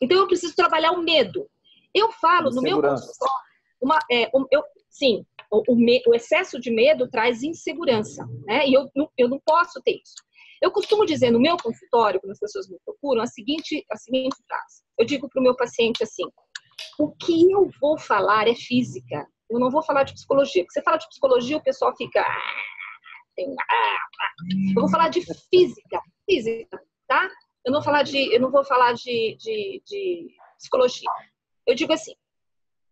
Então 0.00 0.18
eu 0.18 0.26
preciso 0.26 0.54
trabalhar 0.54 0.92
o 0.92 1.02
medo. 1.02 1.48
Eu 1.94 2.12
falo 2.12 2.50
no 2.50 2.62
meu 2.62 2.80
consultório, 2.80 3.48
uma, 3.80 3.98
é, 4.10 4.28
eu, 4.52 4.62
sim, 4.90 5.24
o, 5.50 5.72
o, 5.72 5.76
me, 5.76 6.02
o, 6.06 6.14
excesso 6.14 6.60
de 6.60 6.70
medo 6.70 7.08
traz 7.08 7.42
insegurança, 7.42 8.28
né? 8.44 8.68
E 8.68 8.74
eu, 8.74 8.90
eu 9.16 9.28
não 9.28 9.40
posso 9.44 9.80
ter 9.82 9.92
isso. 9.92 10.16
Eu 10.60 10.70
costumo 10.70 11.06
dizer 11.06 11.30
no 11.30 11.40
meu 11.40 11.56
consultório, 11.56 12.20
quando 12.20 12.32
as 12.32 12.38
pessoas 12.38 12.68
me 12.68 12.78
procuram, 12.84 13.22
a 13.22 13.26
seguinte, 13.26 13.84
a 13.90 13.96
seguinte 13.96 14.36
frase. 14.46 14.82
Eu 14.98 15.06
digo 15.06 15.28
para 15.28 15.40
o 15.40 15.42
meu 15.42 15.56
paciente 15.56 16.02
assim: 16.02 16.24
o 16.98 17.10
que 17.12 17.50
eu 17.50 17.70
vou 17.80 17.98
falar 17.98 18.48
é 18.48 18.54
física. 18.54 19.26
Eu 19.48 19.58
não 19.58 19.70
vou 19.70 19.82
falar 19.82 20.02
de 20.02 20.14
psicologia. 20.14 20.62
Porque 20.62 20.72
você 20.72 20.82
fala 20.82 20.98
de 20.98 21.08
psicologia, 21.08 21.56
o 21.56 21.62
pessoal 21.62 21.94
fica. 21.96 22.20
Ah, 22.20 22.26
ah, 23.38 23.96
ah. 24.20 24.32
Eu 24.74 24.80
vou 24.80 24.90
falar 24.90 25.08
de 25.08 25.22
física, 25.22 26.02
física, 26.28 26.82
tá? 27.06 27.28
Eu 27.64 27.72
não 27.72 27.80
vou 27.80 27.84
falar 27.84 28.02
de, 28.02 28.34
eu 28.34 28.40
não 28.40 28.50
vou 28.50 28.64
falar 28.64 28.92
de, 28.94 29.36
de, 29.36 29.82
de 29.86 30.28
psicologia. 30.58 31.08
Eu 31.66 31.74
digo 31.74 31.92
assim: 31.92 32.14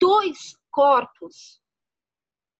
dois 0.00 0.56
corpos 0.70 1.60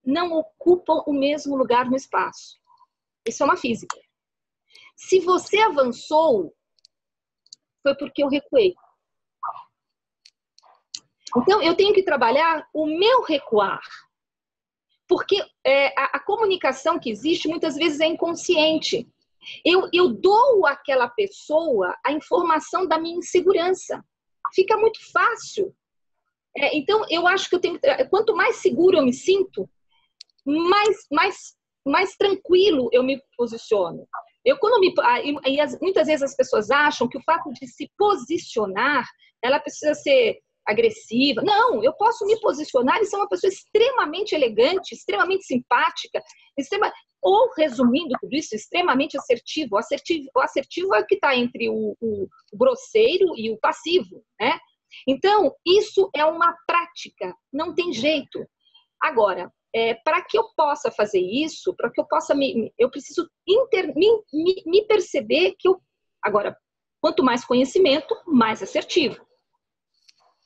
não 0.04 0.32
ocupam 0.32 1.02
o 1.06 1.12
mesmo 1.12 1.56
lugar 1.56 1.88
no 1.88 1.96
espaço. 1.96 2.56
Isso 3.26 3.42
é 3.42 3.46
uma 3.46 3.56
física. 3.56 3.96
Se 4.96 5.20
você 5.20 5.58
avançou, 5.58 6.54
foi 7.82 7.94
porque 7.94 8.24
eu 8.24 8.28
recuei. 8.28 8.74
Então, 11.36 11.62
eu 11.62 11.76
tenho 11.76 11.92
que 11.92 12.02
trabalhar 12.02 12.66
o 12.72 12.86
meu 12.86 13.22
recuar. 13.22 13.82
Porque 15.06 15.36
é, 15.64 15.88
a, 15.98 16.16
a, 16.16 16.20
comunicação 16.20 16.98
que 16.98 17.10
existe 17.10 17.46
muitas 17.46 17.76
vezes 17.76 18.00
é 18.00 18.06
inconsciente. 18.06 19.06
Eu, 19.64 19.88
eu 19.92 20.08
dou 20.08 20.66
àquela 20.66 21.08
pessoa 21.08 21.96
a 22.04 22.10
informação 22.12 22.86
da 22.88 22.98
minha 22.98 23.18
insegurança. 23.18 24.04
Fica 24.54 24.76
muito 24.76 24.98
fácil. 25.12 25.74
É, 26.56 26.76
então, 26.76 27.04
eu 27.10 27.26
acho 27.26 27.48
que 27.48 27.54
eu 27.54 27.60
tenho. 27.60 27.78
Quanto 28.08 28.34
mais 28.34 28.56
seguro 28.56 28.96
eu 28.96 29.04
me 29.04 29.12
sinto, 29.12 29.68
mais, 30.44 31.06
mais, 31.12 31.56
mais 31.84 32.16
tranquilo 32.16 32.88
eu 32.92 33.02
me 33.02 33.22
posiciono. 33.36 34.08
Eu, 34.46 34.56
quando 34.58 34.78
me. 34.80 34.94
E 35.24 35.32
muitas 35.82 36.06
vezes 36.06 36.22
as 36.22 36.36
pessoas 36.36 36.70
acham 36.70 37.08
que 37.08 37.18
o 37.18 37.22
fato 37.22 37.50
de 37.52 37.66
se 37.66 37.90
posicionar, 37.98 39.04
ela 39.42 39.58
precisa 39.58 39.92
ser 39.92 40.38
agressiva. 40.64 41.42
Não, 41.42 41.82
eu 41.82 41.92
posso 41.94 42.24
me 42.24 42.40
posicionar 42.40 43.00
e 43.00 43.06
ser 43.06 43.16
uma 43.16 43.28
pessoa 43.28 43.52
extremamente 43.52 44.34
elegante, 44.36 44.94
extremamente 44.94 45.44
simpática, 45.44 46.22
extrema, 46.56 46.92
ou, 47.20 47.50
resumindo 47.56 48.14
tudo 48.20 48.34
isso, 48.34 48.54
extremamente 48.54 49.18
assertivo. 49.18 49.74
O 49.74 49.78
assertivo, 49.78 50.28
o 50.34 50.40
assertivo 50.40 50.94
é 50.94 51.00
o 51.00 51.06
que 51.06 51.16
está 51.16 51.34
entre 51.36 51.68
o, 51.68 51.96
o, 52.00 52.28
grosseiro 52.52 53.36
e 53.36 53.50
o 53.50 53.58
passivo, 53.58 54.22
né? 54.40 54.58
Então, 55.08 55.52
isso 55.66 56.08
é 56.14 56.24
uma 56.24 56.56
prática, 56.66 57.34
não 57.52 57.74
tem 57.74 57.92
jeito. 57.92 58.46
Agora, 59.02 59.52
é, 59.76 59.92
para 59.92 60.22
que 60.22 60.38
eu 60.38 60.44
possa 60.56 60.90
fazer 60.90 61.20
isso, 61.20 61.74
para 61.74 61.90
que 61.90 62.00
eu 62.00 62.06
possa 62.06 62.34
me. 62.34 62.72
Eu 62.78 62.90
preciso 62.90 63.28
inter, 63.46 63.94
me, 63.94 64.10
me, 64.32 64.62
me, 64.64 64.86
perceber 64.86 65.54
que 65.58 65.68
eu. 65.68 65.78
Agora, 66.22 66.56
quanto 66.98 67.22
mais 67.22 67.44
conhecimento, 67.44 68.16
mais 68.26 68.62
assertivo. 68.62 69.20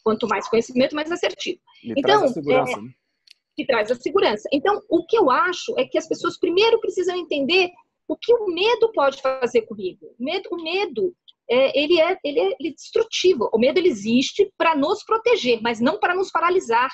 Quanto 0.03 0.27
mais 0.27 0.49
conhecimento, 0.49 0.97
mais 0.97 1.13
assertivo. 1.13 1.61
Me 1.85 1.95
então, 1.97 2.03
traz 2.03 2.23
a 2.25 2.35
segurança, 2.35 2.73
é, 2.73 2.83
né? 2.83 2.91
que 3.57 3.67
traz 3.67 3.91
a 3.93 3.95
segurança. 3.95 4.49
Então, 4.53 4.83
o 4.91 5.07
que 5.07 5.17
eu 5.17 5.31
acho 5.31 5.79
é 5.79 5.85
que 5.85 5.97
as 5.97 6.09
pessoas 6.09 6.37
primeiro 6.37 6.81
precisam 6.81 7.15
entender 7.15 7.71
o 8.09 8.17
que 8.17 8.35
o 8.35 8.49
medo 8.49 8.91
pode 8.93 9.23
fazer 9.23 9.63
comigo? 9.63 10.13
O 10.19 10.25
medo, 10.25 10.49
o 10.51 10.61
medo 10.61 11.15
é, 11.49 11.81
ele, 11.81 12.01
é, 12.01 12.19
ele, 12.25 12.41
é, 12.41 12.57
ele 12.59 12.69
é 12.71 12.73
destrutivo. 12.73 13.49
O 13.53 13.59
medo 13.59 13.79
ele 13.79 13.91
existe 13.91 14.53
para 14.59 14.75
nos 14.75 15.05
proteger, 15.05 15.61
mas 15.63 15.79
não 15.79 16.01
para 16.01 16.17
nos 16.17 16.33
paralisar. 16.33 16.91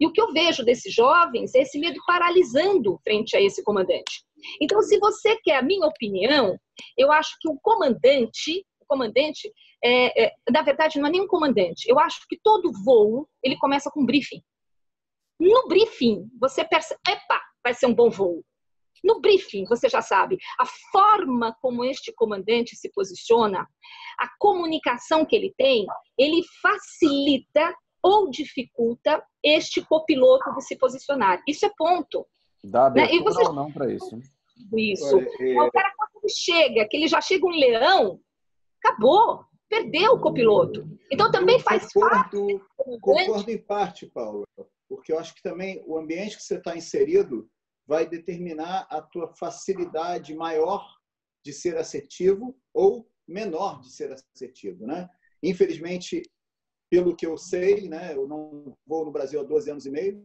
E 0.00 0.06
o 0.06 0.12
que 0.12 0.20
eu 0.20 0.32
vejo 0.32 0.64
desses 0.64 0.92
jovens 0.92 1.54
é 1.54 1.62
esse 1.62 1.78
medo 1.78 2.00
paralisando 2.06 2.98
frente 3.02 3.36
a 3.36 3.40
esse 3.40 3.62
comandante. 3.62 4.24
Então, 4.60 4.80
se 4.82 4.98
você 4.98 5.36
quer 5.42 5.56
a 5.56 5.62
minha 5.62 5.86
opinião, 5.86 6.58
eu 6.96 7.12
acho 7.12 7.36
que 7.40 7.48
o 7.48 7.58
comandante, 7.60 8.64
o 8.80 8.86
comandante, 8.86 9.52
é, 9.84 10.24
é, 10.24 10.32
na 10.50 10.62
verdade, 10.62 10.98
não 10.98 11.08
é 11.08 11.10
nem 11.10 11.20
um 11.20 11.26
comandante. 11.28 11.88
Eu 11.88 11.98
acho 11.98 12.20
que 12.28 12.38
todo 12.42 12.72
voo 12.84 13.28
ele 13.42 13.56
começa 13.56 13.90
com 13.90 14.02
um 14.02 14.06
briefing. 14.06 14.42
No 15.38 15.66
briefing, 15.66 16.28
você 16.40 16.64
percebe, 16.64 17.00
epa, 17.08 17.40
vai 17.64 17.74
ser 17.74 17.86
um 17.86 17.94
bom 17.94 18.10
voo. 18.10 18.44
No 19.02 19.20
briefing, 19.20 19.64
você 19.64 19.88
já 19.88 20.00
sabe, 20.00 20.38
a 20.58 20.64
forma 20.92 21.56
como 21.60 21.84
este 21.84 22.12
comandante 22.12 22.76
se 22.76 22.88
posiciona, 22.92 23.66
a 24.18 24.28
comunicação 24.38 25.24
que 25.24 25.34
ele 25.34 25.52
tem, 25.58 25.84
ele 26.16 26.42
facilita 26.60 27.74
ou 28.02 28.30
dificulta 28.30 29.24
este 29.42 29.80
copiloto 29.82 30.54
de 30.54 30.64
se 30.64 30.76
posicionar. 30.76 31.42
Isso 31.46 31.64
é 31.64 31.70
ponto. 31.76 32.26
Dá 32.64 32.90
né? 32.90 33.12
e 33.12 33.22
você... 33.22 33.42
ou 33.42 33.52
não 33.52 33.72
para 33.72 33.92
isso. 33.92 34.20
Isso. 34.76 35.18
É... 35.18 35.60
O 35.60 35.70
cara, 35.70 35.92
quando 35.96 36.24
ele 36.24 36.32
chega, 36.32 36.88
que 36.88 36.96
ele 36.96 37.08
já 37.08 37.20
chega 37.20 37.46
um 37.46 37.50
leão, 37.50 38.20
acabou. 38.82 39.44
Perdeu 39.68 40.12
o 40.12 40.20
copiloto. 40.20 40.86
Então 41.10 41.30
também 41.30 41.56
eu 41.56 41.62
faz 41.62 41.90
concordo, 41.90 42.60
parte. 42.76 43.00
Concordo 43.00 43.50
em 43.50 43.58
parte, 43.58 44.06
Paulo, 44.06 44.44
porque 44.86 45.10
eu 45.10 45.18
acho 45.18 45.34
que 45.34 45.42
também 45.42 45.82
o 45.86 45.96
ambiente 45.96 46.36
que 46.36 46.42
você 46.42 46.58
está 46.58 46.76
inserido 46.76 47.48
vai 47.86 48.06
determinar 48.06 48.86
a 48.90 49.00
tua 49.00 49.34
facilidade 49.34 50.34
maior 50.34 50.86
de 51.42 51.54
ser 51.54 51.78
assertivo 51.78 52.54
ou 52.74 53.08
menor 53.26 53.80
de 53.80 53.90
ser 53.90 54.12
assertivo, 54.12 54.86
né? 54.86 55.08
Infelizmente, 55.42 56.22
pelo 56.92 57.16
que 57.16 57.24
eu 57.24 57.38
sei, 57.38 57.88
né, 57.88 58.14
eu 58.14 58.28
não 58.28 58.76
vou 58.86 59.06
no 59.06 59.10
Brasil 59.10 59.40
há 59.40 59.42
12 59.42 59.70
anos 59.70 59.86
e 59.86 59.90
meio, 59.90 60.22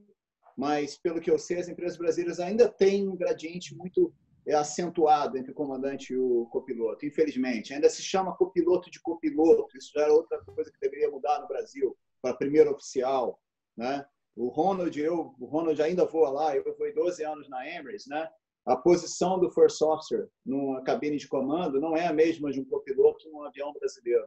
mas 0.58 0.98
pelo 0.98 1.22
que 1.22 1.32
eu 1.32 1.40
sei, 1.40 1.60
as 1.60 1.70
empresas 1.70 1.98
brasileiras 1.98 2.42
ainda 2.42 2.68
têm 2.68 3.08
um 3.08 3.16
gradiente 3.16 3.74
muito 3.74 4.14
é, 4.46 4.54
acentuado 4.54 5.38
entre 5.38 5.54
o 5.54 5.56
comandante 5.56 6.12
e 6.12 6.18
o 6.18 6.46
copiloto, 6.48 7.06
infelizmente. 7.06 7.74
Ainda 7.74 7.90
se 7.90 8.04
chama 8.04 8.36
copiloto 8.36 8.92
de 8.92 9.00
copiloto, 9.00 9.78
isso 9.78 9.94
já 9.96 10.02
era 10.02 10.14
outra 10.14 10.44
coisa 10.44 10.70
que 10.70 10.78
deveria 10.82 11.10
mudar 11.10 11.40
no 11.40 11.48
Brasil, 11.48 11.98
para 12.22 12.36
primeiro 12.36 12.72
oficial, 12.72 13.40
né? 13.78 14.06
O 14.36 14.50
Ronald, 14.50 15.00
eu, 15.00 15.34
o 15.40 15.46
Ronald 15.46 15.82
ainda 15.82 16.04
voa 16.04 16.30
lá, 16.30 16.54
eu 16.54 16.76
fui 16.76 16.92
12 16.92 17.24
anos 17.24 17.48
na 17.48 17.66
Emirates, 17.66 18.08
né? 18.08 18.30
A 18.68 18.76
posição 18.76 19.40
do 19.40 19.50
First 19.50 19.82
Officer 19.82 20.28
numa 20.46 20.82
cabine 20.82 21.16
de 21.16 21.28
comando 21.28 21.80
não 21.80 21.96
é 21.96 22.08
a 22.08 22.14
mesma 22.14 22.52
de 22.52 22.60
um 22.60 22.66
copiloto 22.66 23.30
num 23.32 23.44
avião 23.44 23.72
brasileiro. 23.72 24.26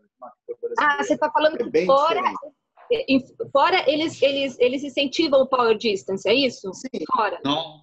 Ah, 0.78 1.02
você 1.02 1.12
está 1.12 1.30
falando 1.30 1.60
é 1.60 1.70
que 1.70 1.84
fora, 1.84 2.22
fora 3.52 3.84
eles, 3.86 4.20
eles, 4.22 4.58
eles 4.58 4.82
incentivam 4.82 5.42
o 5.42 5.46
power 5.46 5.76
distance, 5.76 6.26
é 6.26 6.34
isso? 6.34 6.72
Sim. 6.72 6.88
Fora. 7.14 7.38
Não, 7.44 7.82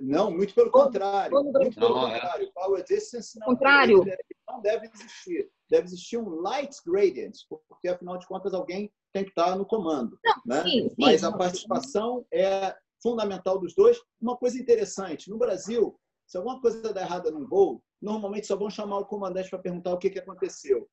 não 0.00 0.30
muito 0.30 0.54
pelo 0.54 0.70
contrário. 0.70 1.32
Muito 1.32 1.74
pelo 1.74 1.94
não, 1.96 2.08
é. 2.08 2.20
contrário. 2.20 2.52
Power 2.54 2.84
distance 2.84 3.38
não, 3.40 3.48
contrário. 3.48 4.04
não 4.48 4.60
deve 4.60 4.88
existir. 4.94 5.50
Deve 5.68 5.86
existir 5.86 6.16
um 6.18 6.40
light 6.40 6.76
gradient, 6.86 7.34
porque 7.68 7.88
afinal 7.88 8.16
de 8.16 8.28
contas 8.28 8.54
alguém 8.54 8.92
tem 9.12 9.24
que 9.24 9.30
estar 9.30 9.56
no 9.56 9.66
comando. 9.66 10.16
Não, 10.24 10.42
né? 10.46 10.62
Sim, 10.62 10.88
sim, 10.88 10.94
Mas 10.96 11.24
a 11.24 11.32
participação 11.32 12.24
é 12.32 12.74
fundamental 13.02 13.58
dos 13.58 13.74
dois. 13.74 13.98
Uma 14.20 14.36
coisa 14.36 14.58
interessante, 14.58 15.30
no 15.30 15.38
Brasil, 15.38 15.98
se 16.26 16.36
alguma 16.36 16.60
coisa 16.60 16.92
der 16.92 17.02
errada 17.02 17.30
num 17.30 17.46
voo, 17.46 17.82
normalmente 18.00 18.46
só 18.46 18.56
vão 18.56 18.68
chamar 18.68 18.98
o 18.98 19.06
comandante 19.06 19.48
para 19.48 19.58
perguntar 19.58 19.92
o 19.92 19.98
que, 19.98 20.10
que 20.10 20.18
aconteceu. 20.18 20.88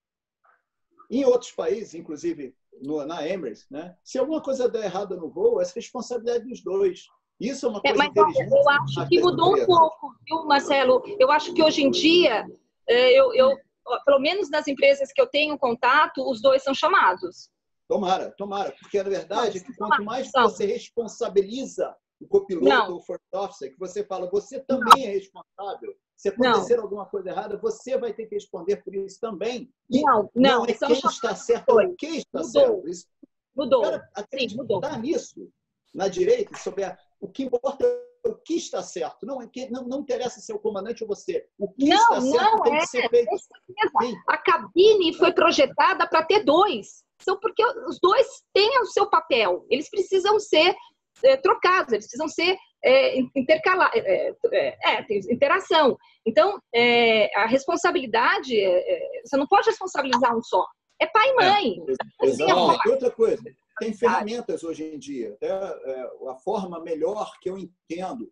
Em 1.10 1.26
outros 1.26 1.52
países, 1.52 1.94
inclusive 1.94 2.56
no, 2.82 3.06
na 3.06 3.28
Emirates, 3.28 3.68
né? 3.70 3.96
se 4.04 4.18
alguma 4.18 4.42
coisa 4.42 4.70
der 4.70 4.86
errada 4.86 5.16
no 5.16 5.30
voo, 5.30 5.62
é 5.62 5.66
responsabilidade 5.76 6.48
dos 6.48 6.64
dois. 6.64 7.08
Isso 7.40 7.66
é 7.66 7.70
uma 7.70 7.82
é, 7.84 7.90
coisa 7.90 7.96
é, 7.96 7.98
mas, 7.98 8.10
inteligente. 8.10 8.52
Eu 8.52 8.70
acho 8.70 9.10
que 9.10 9.20
mudou 9.20 9.56
um 9.56 9.66
pouco, 9.66 10.16
viu, 10.26 10.46
Marcelo? 10.46 11.04
Eu 11.20 11.32
acho 11.32 11.54
que 11.54 11.64
hoje 11.64 11.84
em 11.84 11.92
dia, 11.92 12.46
é, 12.88 13.20
eu, 13.20 13.34
eu, 13.34 13.58
pelo 14.06 14.20
menos 14.20 14.50
nas 14.50 14.68
empresas 14.68 15.12
que 15.12 15.22
eu 15.22 15.28
tenho 15.28 15.58
contato, 15.58 16.28
os 16.30 16.42
dois 16.42 16.64
são 16.64 16.74
chamados. 16.74 17.50
Tomara, 17.94 18.32
tomara, 18.32 18.72
porque 18.80 18.98
a 18.98 19.04
verdade 19.04 19.60
é 19.60 19.62
que 19.62 19.72
quanto 19.76 20.04
mais 20.04 20.32
você 20.32 20.66
responsabiliza 20.66 21.96
o 22.20 22.28
copiloto 22.28 22.94
ou 22.94 22.98
o 22.98 23.02
first 23.04 23.22
officer, 23.32 23.72
que 23.72 23.78
você 23.78 24.04
fala, 24.04 24.28
você 24.32 24.60
também 24.62 25.04
não. 25.04 25.10
é 25.10 25.12
responsável. 25.12 25.96
Se 26.18 26.30
acontecer 26.30 26.78
não. 26.78 26.86
alguma 26.86 27.06
coisa 27.06 27.30
errada, 27.30 27.56
você 27.56 27.96
vai 27.96 28.12
ter 28.12 28.26
que 28.26 28.34
responder 28.34 28.78
por 28.78 28.96
isso 28.96 29.20
também. 29.20 29.72
E 29.88 30.02
não, 30.02 30.28
não, 30.34 30.58
não 30.58 30.66
é 30.66 30.74
quem 30.74 30.92
está 30.92 31.36
certo 31.36 31.70
ou 31.70 31.84
o 31.84 31.96
que 31.96 32.08
está 32.08 32.40
mudou. 32.40 32.52
certo. 32.52 32.88
Isso, 32.88 33.08
mudou. 33.56 33.82
Cara, 33.84 34.10
Sim, 34.34 34.56
mudou. 34.56 34.82
nisso, 34.98 35.48
na 35.94 36.08
direita, 36.08 36.58
sobre 36.58 36.86
a, 36.86 36.98
o 37.22 37.28
que 37.28 37.44
importa 37.44 37.86
é 37.86 38.13
o 38.26 38.36
que 38.36 38.56
está 38.56 38.82
certo. 38.82 39.26
Não, 39.26 39.42
é 39.42 39.50
não, 39.70 39.84
não 39.84 40.00
interessa 40.00 40.40
ser 40.40 40.54
o 40.54 40.60
comandante 40.60 41.04
ou 41.04 41.08
você. 41.08 41.46
O 41.58 41.68
que 41.70 41.90
não, 41.90 41.98
está 41.98 42.22
certo 42.22 42.64
tem 42.64 42.76
é, 42.76 42.80
que 42.80 42.88
ser 42.88 43.10
feito. 43.10 44.22
A 44.30 44.38
cabine 44.38 45.14
foi 45.14 45.34
projetada 45.34 46.08
para 46.08 46.24
ter 46.24 46.44
dois 46.44 47.04
são 47.24 47.40
porque 47.40 47.64
os 47.88 48.00
dois 48.02 48.28
têm 48.54 48.80
o 48.82 48.86
seu 48.86 49.10
papel, 49.10 49.66
eles 49.70 49.90
precisam 49.90 50.40
ser 50.40 50.76
é, 51.24 51.38
trocados, 51.38 51.94
eles 51.94 52.06
precisam 52.06 52.28
ser 52.28 52.58
é, 52.84 53.18
intercalar, 53.36 53.92
é, 53.96 54.34
é, 54.52 54.78
é 54.84 55.04
tem 55.04 55.20
interação. 55.32 55.98
Então, 56.26 56.60
é, 56.74 57.34
a 57.38 57.46
responsabilidade, 57.46 58.60
é, 58.60 59.22
você 59.26 59.38
não 59.38 59.48
pode 59.48 59.70
responsabilizar 59.70 60.36
um 60.36 60.44
só. 60.44 60.66
É 61.00 61.08
pai 61.08 61.30
e 61.30 61.34
mãe. 61.34 61.76
Assim, 62.22 62.44
exatamente. 62.44 62.90
Outra 62.90 63.12
coisa, 63.12 63.44
tem 63.84 63.94
ferramentas 63.94 64.64
hoje 64.64 64.84
em 64.84 64.98
dia. 64.98 65.34
Até, 65.34 65.52
a 65.52 66.36
forma 66.44 66.80
melhor 66.82 67.38
que 67.40 67.50
eu 67.50 67.58
entendo, 67.58 68.32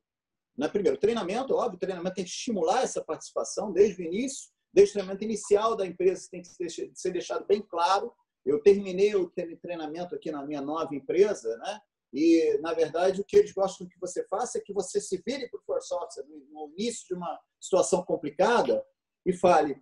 né? 0.57 0.67
primeiro, 0.67 0.97
treinamento, 0.97 1.55
óbvio, 1.55 1.79
treinamento 1.79 2.15
tem 2.15 2.25
que 2.25 2.31
estimular 2.31 2.83
essa 2.83 3.03
participação 3.03 3.71
desde 3.71 4.01
o 4.01 4.05
início, 4.05 4.49
desde 4.73 4.91
o 4.91 4.93
treinamento 4.93 5.23
inicial 5.23 5.75
da 5.75 5.85
empresa 5.85 6.27
tem 6.31 6.41
que 6.41 6.49
ser 6.93 7.11
deixado 7.11 7.45
bem 7.45 7.61
claro 7.61 8.11
eu 8.45 8.61
terminei 8.61 9.15
o 9.15 9.31
treinamento 9.61 10.15
aqui 10.15 10.31
na 10.31 10.45
minha 10.45 10.61
nova 10.61 10.95
empresa, 10.95 11.55
né? 11.57 11.79
E, 12.13 12.57
na 12.59 12.73
verdade, 12.73 13.21
o 13.21 13.23
que 13.23 13.37
eles 13.37 13.53
gostam 13.53 13.87
que 13.87 13.99
você 13.99 14.25
faça 14.27 14.57
é 14.57 14.61
que 14.61 14.73
você 14.73 14.99
se 14.99 15.21
vire 15.25 15.47
para 15.49 15.59
o 15.59 15.63
Force 15.63 15.93
Officer 15.93 16.25
no 16.27 16.69
início 16.77 17.07
de 17.07 17.13
uma 17.13 17.39
situação 17.59 18.03
complicada 18.03 18.83
e 19.25 19.31
fale, 19.31 19.81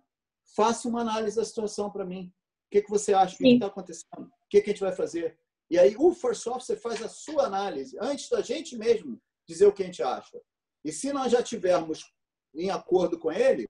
faça 0.54 0.88
uma 0.88 1.00
análise 1.00 1.36
da 1.36 1.44
situação 1.44 1.90
para 1.90 2.04
mim. 2.04 2.32
O 2.66 2.70
que, 2.70 2.82
que 2.82 2.90
você 2.90 3.12
acha? 3.12 3.34
O 3.34 3.38
que 3.38 3.54
está 3.54 3.66
acontecendo? 3.66 4.26
O 4.26 4.48
que, 4.48 4.60
que 4.60 4.70
a 4.70 4.72
gente 4.72 4.82
vai 4.82 4.92
fazer? 4.92 5.36
E 5.70 5.78
aí 5.78 5.96
o 5.96 6.12
Force 6.12 6.48
Officer 6.48 6.78
faz 6.80 7.02
a 7.02 7.08
sua 7.08 7.44
análise, 7.44 7.96
antes 8.00 8.28
da 8.28 8.40
gente 8.40 8.76
mesmo 8.76 9.20
dizer 9.46 9.66
o 9.66 9.72
que 9.72 9.82
a 9.82 9.86
gente 9.86 10.02
acha. 10.02 10.40
E 10.84 10.92
se 10.92 11.12
nós 11.12 11.30
já 11.30 11.42
tivermos 11.42 12.12
em 12.54 12.70
acordo 12.70 13.18
com 13.18 13.30
ele, 13.30 13.68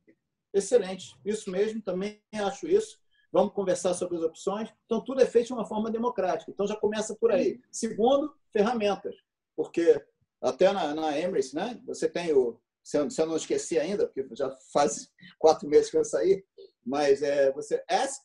excelente. 0.55 1.15
Isso 1.25 1.51
mesmo, 1.51 1.83
também 1.83 2.23
acho 2.33 2.67
isso 2.67 2.99
vamos 3.33 3.53
conversar 3.53 3.95
sobre 3.95 4.17
as 4.17 4.23
opções. 4.23 4.73
Então, 4.85 5.03
tudo 5.03 5.21
é 5.21 5.27
feito 5.27 5.49
de 5.49 5.53
uma 5.53 5.65
forma 5.65 5.91
democrática. 5.91 6.51
Então, 6.51 6.67
já 6.67 6.77
começa 6.77 7.15
por 7.15 7.31
aí. 7.31 7.61
Segundo, 7.71 8.35
ferramentas, 8.53 9.15
porque 9.57 10.03
até 10.43 10.73
na, 10.73 10.95
na 10.95 11.19
Emirates, 11.19 11.53
né, 11.53 11.81
você 11.87 12.09
tem 12.09 12.33
o. 12.33 12.61
Se 12.83 12.99
eu, 12.99 13.11
se 13.11 13.21
eu 13.21 13.27
não 13.27 13.37
esqueci 13.37 13.79
ainda, 13.79 14.07
porque 14.07 14.27
já 14.35 14.51
faz 14.73 15.13
quatro 15.39 15.69
meses 15.69 15.91
que 15.91 15.99
eu 15.99 16.05
saí, 16.05 16.43
mas 16.85 17.23
é, 17.23 17.53
você 17.53 17.83
ask. 17.89 18.23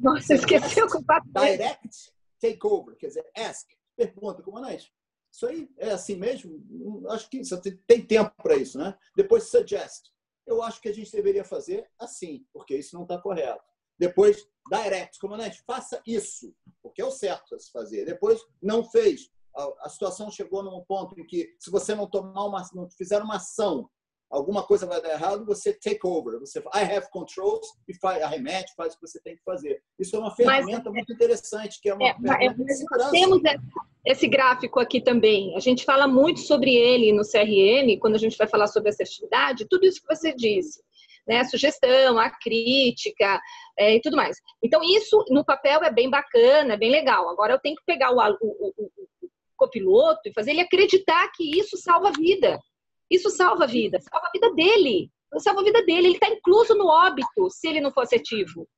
Nossa, 0.00 0.34
esqueceu 0.34 0.88
completamente. 0.88 1.58
Direct 1.58 2.17
takeover, 2.40 2.96
quer 2.96 3.08
dizer, 3.08 3.30
ask. 3.36 3.68
Pergunta, 3.96 4.42
comandante. 4.42 4.92
Isso 5.32 5.46
aí 5.46 5.68
é 5.76 5.90
assim 5.90 6.16
mesmo? 6.16 7.08
Acho 7.10 7.28
que 7.28 7.42
tem 7.86 8.04
tempo 8.04 8.32
para 8.42 8.56
isso, 8.56 8.78
né? 8.78 8.96
Depois, 9.16 9.50
suggest. 9.50 10.10
Eu 10.46 10.62
acho 10.62 10.80
que 10.80 10.88
a 10.88 10.94
gente 10.94 11.12
deveria 11.12 11.44
fazer 11.44 11.90
assim, 11.98 12.46
porque 12.52 12.76
isso 12.76 12.94
não 12.94 13.02
está 13.02 13.20
correto. 13.20 13.62
Depois, 13.98 14.48
direct, 14.70 15.18
comandante, 15.18 15.62
faça 15.66 16.00
isso, 16.06 16.54
porque 16.82 17.02
é 17.02 17.04
o 17.04 17.10
certo 17.10 17.54
a 17.54 17.58
se 17.58 17.70
fazer. 17.70 18.04
Depois, 18.04 18.40
não 18.62 18.84
fez. 18.84 19.30
A, 19.54 19.86
a 19.86 19.88
situação 19.88 20.30
chegou 20.30 20.62
num 20.62 20.84
ponto 20.84 21.18
em 21.18 21.26
que, 21.26 21.54
se 21.58 21.70
você 21.70 21.94
não 21.94 22.08
tomar 22.08 22.44
uma, 22.44 22.66
não 22.72 22.88
fizer 22.90 23.20
uma 23.20 23.36
ação, 23.36 23.90
alguma 24.30 24.62
coisa 24.62 24.86
vai 24.86 25.00
dar 25.00 25.10
errado, 25.10 25.44
você 25.44 25.72
take 25.72 26.00
over. 26.04 26.38
Você 26.40 26.58
I 26.58 26.82
have 26.82 27.10
controls 27.10 27.66
e 27.86 27.94
faz, 27.94 28.22
arremete, 28.22 28.74
faz 28.76 28.94
o 28.94 28.98
que 28.98 29.06
você 29.06 29.20
tem 29.20 29.36
que 29.36 29.42
fazer. 29.42 29.82
Isso 29.98 30.16
é 30.16 30.18
uma 30.18 30.34
ferramenta 30.34 30.84
Mas, 30.84 30.94
muito 30.94 31.12
interessante, 31.12 31.80
que 31.80 31.88
é 31.88 31.94
uma 31.94 32.08
é, 32.08 32.14
ferramenta 32.14 32.64
de 32.64 32.74
segurança. 32.74 33.10
Temos 33.10 33.40
esse 34.04 34.26
gráfico 34.26 34.80
aqui 34.80 35.00
também. 35.00 35.56
A 35.56 35.60
gente 35.60 35.84
fala 35.84 36.06
muito 36.06 36.40
sobre 36.40 36.74
ele 36.74 37.12
no 37.12 37.22
CRM, 37.22 37.98
quando 38.00 38.16
a 38.16 38.18
gente 38.18 38.36
vai 38.36 38.46
falar 38.46 38.66
sobre 38.66 38.90
assertividade, 38.90 39.66
tudo 39.68 39.86
isso 39.86 40.00
que 40.00 40.14
você 40.14 40.34
disse 40.34 40.80
né, 41.28 41.40
a 41.40 41.44
sugestão, 41.44 42.18
a 42.18 42.30
crítica 42.30 43.38
é, 43.78 43.96
e 43.96 44.00
tudo 44.00 44.16
mais. 44.16 44.38
Então, 44.62 44.80
isso 44.82 45.22
no 45.28 45.44
papel 45.44 45.84
é 45.84 45.92
bem 45.92 46.08
bacana, 46.08 46.72
é 46.72 46.76
bem 46.76 46.90
legal. 46.90 47.28
Agora, 47.28 47.52
eu 47.52 47.60
tenho 47.60 47.76
que 47.76 47.84
pegar 47.84 48.10
o, 48.10 48.16
o, 48.16 48.74
o, 48.78 48.90
o 49.22 49.28
copiloto 49.54 50.20
e 50.24 50.32
fazer 50.32 50.52
ele 50.52 50.62
acreditar 50.62 51.30
que 51.36 51.58
isso 51.58 51.76
salva 51.76 52.08
a 52.08 52.12
vida. 52.12 52.58
Isso 53.10 53.30
salva 53.30 53.64
a 53.64 53.66
vida, 53.66 53.98
salva 54.00 54.26
a 54.26 54.30
vida 54.30 54.54
dele. 54.54 55.10
salva 55.38 55.60
a 55.60 55.64
vida 55.64 55.84
dele. 55.84 56.08
Ele 56.08 56.14
está 56.14 56.28
incluso 56.28 56.74
no 56.74 56.86
óbito 56.86 57.50
se 57.50 57.68
ele 57.68 57.80
não 57.80 57.90
for 57.90 58.02
assertivo. 58.02 58.68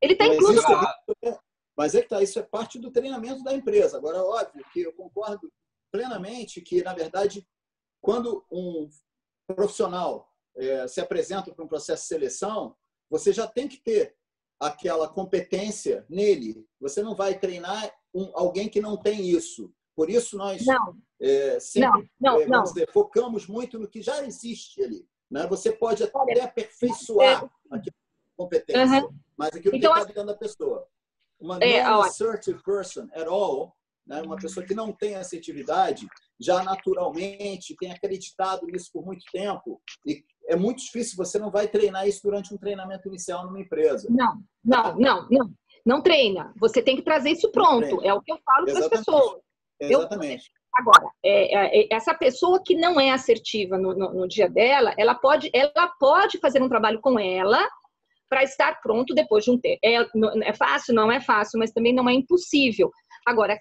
Ele 0.00 0.14
está 0.14 0.26
incluso 0.26 0.54
isso, 0.54 0.68
no 0.68 1.28
é, 1.28 1.38
Mas 1.76 1.94
é 1.94 2.02
que 2.02 2.08
tá, 2.08 2.22
isso 2.22 2.38
é 2.38 2.42
parte 2.42 2.78
do 2.78 2.90
treinamento 2.90 3.42
da 3.42 3.54
empresa. 3.54 3.96
Agora, 3.96 4.22
óbvio 4.22 4.64
que 4.72 4.80
eu 4.82 4.92
concordo 4.92 5.50
plenamente 5.92 6.60
que, 6.60 6.82
na 6.82 6.94
verdade, 6.94 7.46
quando 8.00 8.44
um 8.50 8.88
profissional 9.46 10.28
é, 10.56 10.88
se 10.88 11.00
apresenta 11.00 11.52
para 11.52 11.64
um 11.64 11.68
processo 11.68 12.02
de 12.02 12.08
seleção, 12.08 12.76
você 13.08 13.32
já 13.32 13.46
tem 13.46 13.68
que 13.68 13.80
ter 13.80 14.16
aquela 14.58 15.08
competência 15.08 16.06
nele. 16.08 16.66
Você 16.80 17.02
não 17.02 17.14
vai 17.14 17.38
treinar 17.38 17.92
um, 18.14 18.30
alguém 18.34 18.68
que 18.68 18.80
não 18.80 18.96
tem 18.96 19.28
isso. 19.28 19.72
Por 19.94 20.08
isso 20.08 20.36
nós 20.36 20.64
não. 20.64 20.96
É, 21.22 21.60
sempre 21.60 22.10
não, 22.20 22.44
não, 22.48 22.60
é, 22.60 22.62
dizer, 22.64 22.90
focamos 22.92 23.46
muito 23.46 23.78
no 23.78 23.88
que 23.88 24.02
já 24.02 24.24
existe 24.24 24.82
ali. 24.82 25.06
Né? 25.30 25.46
Você 25.46 25.70
pode 25.70 26.02
até 26.02 26.18
Olha, 26.18 26.44
aperfeiçoar 26.44 27.44
é... 27.72 27.76
a 27.76 27.82
competência, 28.36 29.04
uhum. 29.04 29.14
mas 29.36 29.54
aquilo 29.54 29.76
então, 29.76 29.92
que 29.92 30.00
está 30.00 30.12
dentro 30.12 30.26
da 30.26 30.34
pessoa. 30.34 30.86
Uma 31.40 31.58
é, 31.58 31.84
non-assertive 31.84 32.62
person 32.62 33.08
at 33.14 33.26
all, 33.28 33.72
né? 34.06 34.20
uma 34.22 34.36
pessoa 34.36 34.66
que 34.66 34.74
não 34.74 34.92
tem 34.92 35.14
assertividade, 35.14 36.08
já 36.40 36.62
naturalmente 36.64 37.76
tem 37.78 37.92
acreditado 37.92 38.66
nisso 38.66 38.90
por 38.92 39.04
muito 39.04 39.24
tempo 39.32 39.80
e 40.04 40.24
é 40.48 40.56
muito 40.56 40.82
difícil, 40.82 41.16
você 41.16 41.38
não 41.38 41.52
vai 41.52 41.68
treinar 41.68 42.06
isso 42.06 42.20
durante 42.22 42.52
um 42.52 42.58
treinamento 42.58 43.06
inicial 43.08 43.46
numa 43.46 43.60
empresa. 43.60 44.08
Não, 44.10 44.42
não, 44.64 44.98
não, 44.98 45.28
não. 45.30 45.54
Não 45.84 46.00
treina. 46.02 46.52
Você 46.60 46.80
tem 46.80 46.96
que 46.96 47.02
trazer 47.02 47.30
isso 47.30 47.50
pronto. 47.50 48.00
É 48.02 48.14
o 48.14 48.20
que 48.20 48.32
eu 48.32 48.38
falo 48.44 48.66
para 48.66 48.78
as 48.78 48.88
pessoas. 48.88 49.40
Exatamente. 49.80 50.46
Eu, 50.46 50.61
agora, 50.74 51.08
é, 51.24 51.54
é, 51.54 51.80
é, 51.82 51.88
essa 51.90 52.14
pessoa 52.14 52.62
que 52.64 52.74
não 52.74 52.98
é 52.98 53.10
assertiva 53.10 53.76
no, 53.76 53.94
no, 53.94 54.12
no, 54.14 54.28
dia 54.28 54.48
dela, 54.48 54.94
ela 54.96 55.14
pode, 55.14 55.50
ela 55.52 55.88
pode 55.98 56.38
fazer 56.38 56.62
um 56.62 56.68
trabalho 56.68 57.00
com 57.00 57.18
ela 57.18 57.68
para 58.28 58.42
estar 58.42 58.80
pronto 58.80 59.14
depois 59.14 59.44
de 59.44 59.50
um 59.50 59.58
tempo. 59.60 59.78
É, 59.84 59.96
é 60.44 60.54
fácil? 60.54 60.94
Não 60.94 61.12
é 61.12 61.20
fácil, 61.20 61.58
mas 61.58 61.70
também 61.72 61.92
não 61.92 62.08
é 62.08 62.14
impossível. 62.14 62.90
Agora, 63.26 63.58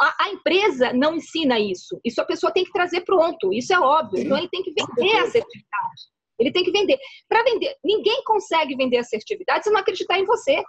a, 0.00 0.24
a, 0.24 0.28
empresa 0.30 0.92
não 0.92 1.14
ensina 1.14 1.60
isso. 1.60 2.00
Isso 2.04 2.20
a 2.20 2.24
pessoa 2.24 2.52
tem 2.52 2.64
que 2.64 2.72
trazer 2.72 3.02
pronto. 3.02 3.52
Isso 3.52 3.72
é 3.72 3.78
óbvio. 3.78 4.20
Então 4.24 4.36
ele 4.36 4.48
tem 4.48 4.62
que 4.62 4.72
vender 4.72 5.16
a 5.16 5.22
assertividade. 5.22 6.02
Ele 6.38 6.52
tem 6.52 6.64
que 6.64 6.72
vender. 6.72 6.98
Para 7.28 7.44
vender, 7.44 7.76
ninguém 7.84 8.24
consegue 8.24 8.74
vender 8.74 8.98
assertividade 8.98 9.64
se 9.64 9.70
não 9.70 9.80
acreditar 9.80 10.18
em 10.18 10.24
você. 10.24 10.62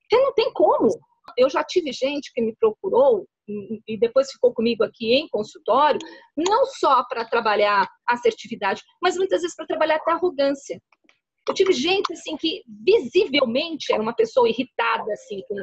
Porque 0.00 0.22
não 0.22 0.32
tem 0.32 0.52
como. 0.52 0.88
Eu 1.36 1.48
já 1.48 1.62
tive 1.62 1.92
gente 1.92 2.32
que 2.32 2.42
me 2.42 2.54
procurou 2.56 3.26
e 3.46 3.98
depois 3.98 4.30
ficou 4.30 4.52
comigo 4.52 4.84
aqui 4.84 5.14
em 5.14 5.28
consultório, 5.28 5.98
não 6.36 6.66
só 6.66 7.04
para 7.04 7.24
trabalhar 7.24 7.88
assertividade, 8.06 8.82
mas 9.00 9.16
muitas 9.16 9.42
vezes 9.42 9.56
para 9.56 9.66
trabalhar 9.66 9.96
até 9.96 10.12
arrogância. 10.12 10.80
Eu 11.46 11.54
tive 11.54 11.72
gente 11.72 12.12
assim 12.12 12.36
que 12.36 12.62
visivelmente 12.66 13.92
era 13.92 14.02
uma 14.02 14.14
pessoa 14.14 14.48
irritada 14.48 15.12
assim 15.12 15.42
com, 15.46 15.56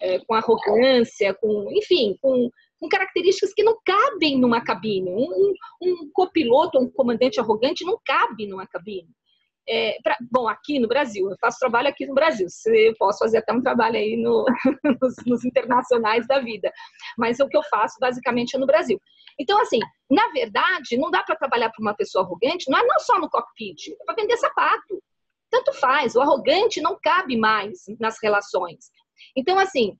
é, 0.00 0.18
com 0.24 0.34
arrogância, 0.34 1.32
com 1.34 1.70
enfim, 1.72 2.16
com, 2.20 2.50
com, 2.80 2.88
características 2.88 3.54
que 3.54 3.62
não 3.62 3.78
cabem 3.84 4.38
numa 4.38 4.60
cabine. 4.60 5.08
Um, 5.08 5.54
um 5.82 6.10
copiloto, 6.12 6.80
um 6.80 6.90
comandante 6.90 7.38
arrogante 7.38 7.84
não 7.84 7.98
cabe 8.04 8.46
numa 8.46 8.66
cabine. 8.66 9.08
É, 9.68 9.98
pra, 10.02 10.16
bom, 10.30 10.48
aqui 10.48 10.78
no 10.78 10.88
Brasil, 10.88 11.30
eu 11.30 11.36
faço 11.40 11.58
trabalho 11.58 11.88
aqui 11.88 12.06
no 12.06 12.14
Brasil, 12.14 12.46
eu 12.66 12.94
posso 12.98 13.18
fazer 13.18 13.38
até 13.38 13.52
um 13.52 13.62
trabalho 13.62 13.96
aí 13.96 14.16
no, 14.16 14.44
nos, 15.00 15.14
nos, 15.26 15.44
internacionais 15.44 16.26
da 16.26 16.40
vida, 16.40 16.72
mas 17.16 17.38
o 17.38 17.48
que 17.48 17.56
eu 17.56 17.62
faço 17.64 17.96
basicamente 18.00 18.56
é 18.56 18.58
no 18.58 18.66
Brasil. 18.66 19.00
Então, 19.38 19.60
assim, 19.60 19.78
na 20.10 20.28
verdade, 20.32 20.96
não 20.96 21.10
dá 21.10 21.22
para 21.22 21.36
trabalhar 21.36 21.70
para 21.70 21.82
uma 21.82 21.94
pessoa 21.94 22.24
arrogante, 22.24 22.70
não 22.70 22.78
é 22.78 22.82
não 22.82 22.98
só 22.98 23.18
no 23.20 23.30
cockpit, 23.30 23.92
é 23.92 24.04
para 24.04 24.16
vender 24.16 24.36
sapato. 24.38 25.02
Tanto 25.50 25.72
faz, 25.74 26.14
o 26.14 26.20
arrogante 26.20 26.80
não 26.80 26.98
cabe 27.00 27.36
mais 27.36 27.80
nas 27.98 28.16
relações. 28.22 28.90
Então, 29.36 29.58
assim, 29.58 29.96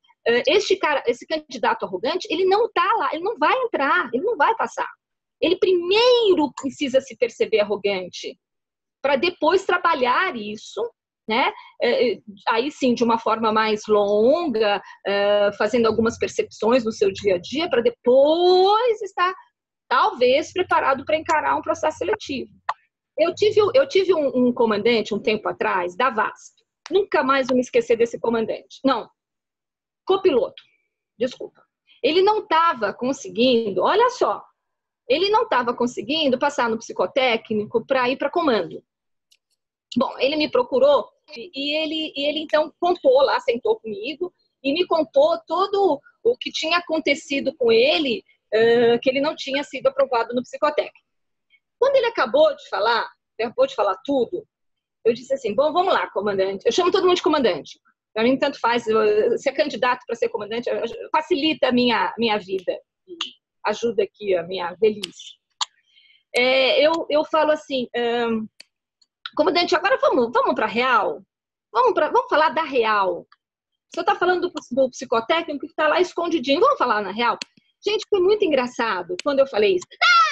este 0.46 0.76
cara, 0.76 1.02
esse 1.06 1.26
candidato 1.26 1.84
arrogante, 1.84 2.26
ele 2.30 2.44
não 2.44 2.66
está 2.66 2.88
lá, 2.96 3.10
ele 3.12 3.24
não 3.24 3.38
vai 3.38 3.56
entrar, 3.62 4.10
ele 4.12 4.24
não 4.24 4.36
vai 4.36 4.54
passar. 4.56 4.88
Ele 5.40 5.56
primeiro 5.56 6.52
precisa 6.60 7.00
se 7.00 7.16
perceber 7.16 7.60
arrogante 7.60 8.38
para 9.02 9.16
depois 9.16 9.64
trabalhar 9.64 10.36
isso, 10.36 10.82
né? 11.28 11.52
É, 11.80 12.12
é, 12.12 12.18
aí 12.48 12.70
sim, 12.70 12.94
de 12.94 13.04
uma 13.04 13.18
forma 13.18 13.52
mais 13.52 13.82
longa, 13.88 14.82
é, 15.06 15.50
fazendo 15.52 15.86
algumas 15.86 16.18
percepções 16.18 16.84
no 16.84 16.92
seu 16.92 17.12
dia 17.12 17.36
a 17.36 17.38
dia, 17.38 17.68
para 17.70 17.82
depois 17.82 19.00
estar, 19.00 19.32
talvez, 19.88 20.52
preparado 20.52 21.04
para 21.04 21.16
encarar 21.16 21.56
um 21.56 21.62
processo 21.62 21.98
seletivo. 21.98 22.50
Eu 23.16 23.34
tive, 23.34 23.60
eu 23.74 23.86
tive 23.86 24.14
um, 24.14 24.48
um 24.48 24.52
comandante 24.52 25.14
um 25.14 25.20
tempo 25.20 25.48
atrás, 25.48 25.94
da 25.96 26.10
VASP. 26.10 26.60
Nunca 26.90 27.22
mais 27.22 27.46
vou 27.46 27.54
me 27.54 27.60
esquecer 27.60 27.96
desse 27.96 28.18
comandante. 28.18 28.80
Não, 28.84 29.08
copiloto, 30.04 30.62
desculpa. 31.18 31.62
Ele 32.02 32.22
não 32.22 32.40
estava 32.40 32.92
conseguindo, 32.92 33.82
olha 33.82 34.10
só, 34.10 34.42
ele 35.08 35.28
não 35.28 35.42
estava 35.42 35.74
conseguindo 35.74 36.38
passar 36.38 36.68
no 36.68 36.78
psicotécnico 36.78 37.84
para 37.86 38.08
ir 38.08 38.16
para 38.16 38.30
comando. 38.30 38.82
Bom, 39.96 40.16
ele 40.18 40.36
me 40.36 40.50
procurou 40.50 41.08
e 41.36 41.76
ele, 41.76 42.12
e 42.16 42.26
ele 42.26 42.40
então 42.40 42.72
contou 42.80 43.22
lá, 43.22 43.40
sentou 43.40 43.78
comigo 43.80 44.32
e 44.62 44.72
me 44.72 44.86
contou 44.86 45.38
todo 45.46 46.00
o 46.22 46.36
que 46.36 46.50
tinha 46.52 46.78
acontecido 46.78 47.54
com 47.56 47.72
ele, 47.72 48.22
uh, 48.54 49.00
que 49.00 49.08
ele 49.08 49.20
não 49.20 49.34
tinha 49.34 49.64
sido 49.64 49.86
aprovado 49.86 50.34
no 50.34 50.42
psicotécnico. 50.42 50.94
Quando 51.78 51.96
ele 51.96 52.06
acabou 52.06 52.54
de 52.54 52.68
falar, 52.68 53.08
acabou 53.38 53.66
de 53.66 53.74
falar 53.74 53.96
tudo, 54.04 54.46
eu 55.04 55.14
disse 55.14 55.32
assim: 55.32 55.54
bom, 55.54 55.72
vamos 55.72 55.92
lá, 55.92 56.08
comandante. 56.10 56.66
Eu 56.66 56.72
chamo 56.72 56.90
todo 56.90 57.06
mundo 57.06 57.16
de 57.16 57.22
comandante. 57.22 57.80
Para 58.12 58.24
mim, 58.24 58.38
tanto 58.38 58.58
faz. 58.60 58.84
Ser 59.38 59.52
candidato 59.52 60.04
para 60.06 60.16
ser 60.16 60.28
comandante 60.28 60.68
facilita 61.10 61.68
a 61.68 61.72
minha, 61.72 62.12
minha 62.18 62.38
vida. 62.38 62.78
Ajuda 63.64 64.02
aqui 64.02 64.36
a 64.36 64.42
minha 64.42 64.74
velhice. 64.80 65.38
É, 66.36 66.84
eu, 66.84 67.06
eu 67.08 67.24
falo 67.24 67.52
assim: 67.52 67.88
Comandante, 69.36 69.74
agora 69.74 69.98
vamos, 69.98 70.30
vamos 70.32 70.54
para 70.54 70.66
a 70.66 70.68
real? 70.68 71.22
Vamos, 71.72 71.94
pra, 71.94 72.08
vamos 72.08 72.28
falar 72.28 72.50
da 72.50 72.62
real. 72.62 73.26
Você 73.92 74.00
está 74.00 74.14
falando 74.14 74.48
do, 74.48 74.52
do, 74.70 74.90
psicotécnico 74.90 75.60
que 75.60 75.72
está 75.72 75.88
lá 75.88 76.00
escondidinho. 76.00 76.60
Vamos 76.60 76.78
falar 76.78 77.00
na 77.02 77.12
real? 77.12 77.38
Gente, 77.84 78.06
foi 78.08 78.20
muito 78.20 78.44
engraçado 78.44 79.16
quando 79.22 79.40
eu 79.40 79.46
falei 79.46 79.76
isso. 79.76 79.86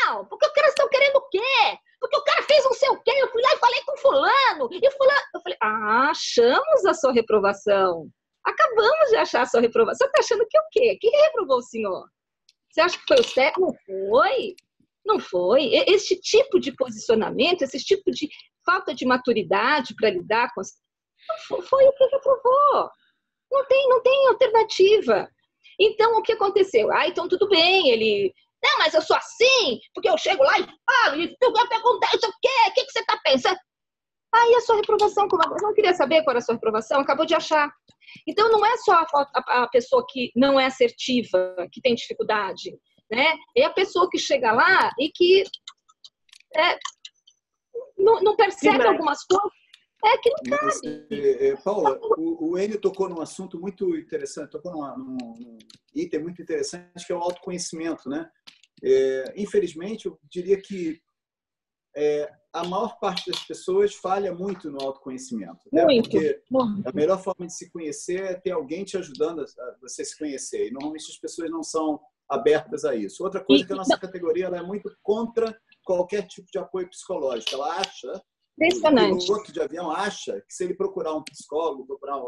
Não, 0.07 0.25
porque 0.27 0.47
os 0.47 0.53
caras 0.53 0.71
estão 0.71 0.89
querendo 0.89 1.17
o 1.17 1.29
quê? 1.29 1.79
Porque 2.01 2.17
o 2.17 2.25
cara 2.25 2.43
fez 2.43 2.65
não 2.65 2.75
sei 2.75 2.89
o 2.91 3.03
quê. 3.03 3.13
Eu 3.17 3.29
fui 3.29 3.43
lá 3.43 3.55
e 3.55 3.59
falei 3.59 3.81
com 3.85 3.97
fulano. 3.97 4.69
E 4.71 4.91
fulano... 4.91 5.21
Eu 5.35 5.41
falei, 5.41 5.59
ah, 5.61 6.11
achamos 6.11 6.85
a 6.87 6.95
sua 6.95 7.13
reprovação. 7.13 8.09
Acabamos 8.45 9.11
de 9.11 9.17
achar 9.17 9.43
a 9.43 9.47
sua 9.47 9.61
reprovação. 9.61 10.07
Você 10.07 10.19
está 10.19 10.35
achando 10.35 10.49
que 10.49 10.59
o 10.59 10.69
quê? 10.71 10.99
Que 11.01 11.09
reprovou 11.09 11.59
o 11.59 11.63
senhor? 11.63 12.07
Você 12.71 12.81
acha 12.81 12.99
que 12.99 13.07
foi 13.07 13.21
o 13.21 13.25
certo? 13.25 13.61
Não 13.61 13.75
foi. 13.85 14.55
Não 15.05 15.19
foi. 15.19 15.71
Este 15.89 16.17
tipo 16.21 16.61
de 16.61 16.73
posicionamento, 16.73 17.63
esse 17.63 17.79
tipo 17.79 18.11
de 18.11 18.29
falta 18.69 18.95
de 18.95 19.07
maturidade 19.07 19.95
para 19.95 20.11
lidar 20.11 20.53
com 20.55 20.61
foi 21.63 21.87
o 21.87 21.93
que 21.93 22.05
reprovou. 22.05 22.91
Não 23.51 23.65
tem, 23.67 23.89
não 23.89 24.03
tem 24.03 24.29
alternativa. 24.29 25.29
Então, 25.81 26.19
o 26.19 26.23
que 26.23 26.33
aconteceu? 26.33 26.93
Ah, 26.93 27.09
então 27.09 27.29
tudo 27.29 27.49
bem, 27.49 27.89
ele. 27.89 28.35
Não, 28.63 28.79
mas 28.79 28.93
eu 28.93 29.01
sou 29.01 29.17
assim, 29.17 29.81
porque 29.95 30.09
eu 30.09 30.19
chego 30.19 30.43
lá 30.43 30.59
e 30.59 30.67
falo, 30.67 31.23
e 31.23 31.37
tu 31.39 31.53
vai 31.53 31.67
perguntar, 31.69 32.09
isso 32.09 32.27
o 32.27 32.33
quê? 32.43 32.49
O 32.69 32.75
que, 32.75 32.91
você 32.91 32.99
está 32.99 33.17
pensando? 33.25 33.57
Aí 34.35 34.55
a 34.55 34.61
sua 34.61 34.77
reprovação, 34.77 35.29
como 35.29 35.43
eu 35.45 35.63
não 35.63 35.73
queria 35.73 35.95
saber 35.95 36.23
qual 36.23 36.33
era 36.33 36.41
a 36.41 36.43
sua 36.43 36.55
reprovação, 36.55 37.01
acabou 37.01 37.25
de 37.25 37.35
achar. 37.35 37.73
Então, 38.27 38.51
não 38.51 38.67
é 38.67 38.77
só 38.79 38.95
a, 38.95 39.63
a 39.63 39.69
pessoa 39.69 40.05
que 40.09 40.33
não 40.35 40.59
é 40.59 40.67
assertiva, 40.67 41.55
que 41.71 41.81
tem 41.81 41.95
dificuldade, 41.95 42.77
né? 43.11 43.37
É 43.57 43.65
a 43.65 43.71
pessoa 43.71 44.09
que 44.11 44.19
chega 44.19 44.51
lá 44.51 44.91
e 44.99 45.09
que 45.11 45.45
é, 46.57 46.79
não, 47.99 48.21
não 48.23 48.37
percebe 48.37 48.87
algumas 48.87 49.25
coisas. 49.25 49.51
É 50.05 50.17
que 50.19 50.31
não 50.31 50.59
cabe. 50.59 51.07
É, 51.11 51.49
é, 51.49 51.57
Paula, 51.57 51.99
o, 52.17 52.53
o 52.53 52.59
Enio 52.59 52.81
tocou 52.81 53.09
num 53.09 53.21
assunto 53.21 53.59
muito 53.59 53.97
interessante, 53.97 54.53
tocou 54.53 54.73
num, 54.73 54.97
num, 54.97 55.59
item 55.95 56.23
muito 56.23 56.41
interessante 56.41 57.05
que 57.05 57.13
é 57.13 57.17
o 57.17 57.21
autoconhecimento, 57.21 58.09
né? 58.09 58.31
É, 58.83 59.35
infelizmente, 59.37 60.07
eu 60.07 60.17
diria 60.31 60.61
que 60.61 61.01
é, 61.97 62.31
a 62.53 62.65
maior 62.65 62.99
parte 63.01 63.31
das 63.31 63.43
pessoas 63.45 63.95
falha 63.95 64.33
muito 64.33 64.71
no 64.71 64.81
autoconhecimento. 64.81 65.59
Né? 65.73 65.85
Muito. 65.85 66.11
Porque 66.11 66.43
a 66.85 66.93
melhor 66.93 67.21
forma 67.23 67.47
de 67.47 67.55
se 67.55 67.71
conhecer 67.71 68.23
é 68.23 68.35
ter 68.35 68.53
alguém 68.53 68.85
te 68.85 68.97
ajudando 68.97 69.41
a 69.41 69.77
você 69.81 70.05
se 70.05 70.17
conhecer. 70.17 70.69
E 70.69 70.71
normalmente 70.71 71.11
as 71.11 71.19
pessoas 71.19 71.51
não 71.51 71.63
são 71.65 72.01
abertas 72.29 72.85
a 72.85 72.95
isso. 72.95 73.25
Outra 73.25 73.43
coisa 73.43 73.65
é 73.65 73.67
que 73.67 73.73
a 73.73 73.77
nossa 73.77 73.99
categoria 73.99 74.47
ela 74.47 74.59
é 74.59 74.63
muito 74.63 74.95
contra 75.03 75.59
qualquer 75.89 76.27
tipo 76.27 76.47
de 76.53 76.59
apoio 76.59 76.89
psicológico. 76.91 77.55
Ela 77.55 77.77
acha, 77.77 78.23
o 78.61 79.19
piloto 79.19 79.53
de 79.53 79.61
avião 79.61 79.91
acha 79.91 80.35
que 80.47 80.53
se 80.53 80.65
ele 80.65 80.75
procurar 80.75 81.15
um 81.15 81.23
psicólogo, 81.23 81.87
procurar 81.87 82.21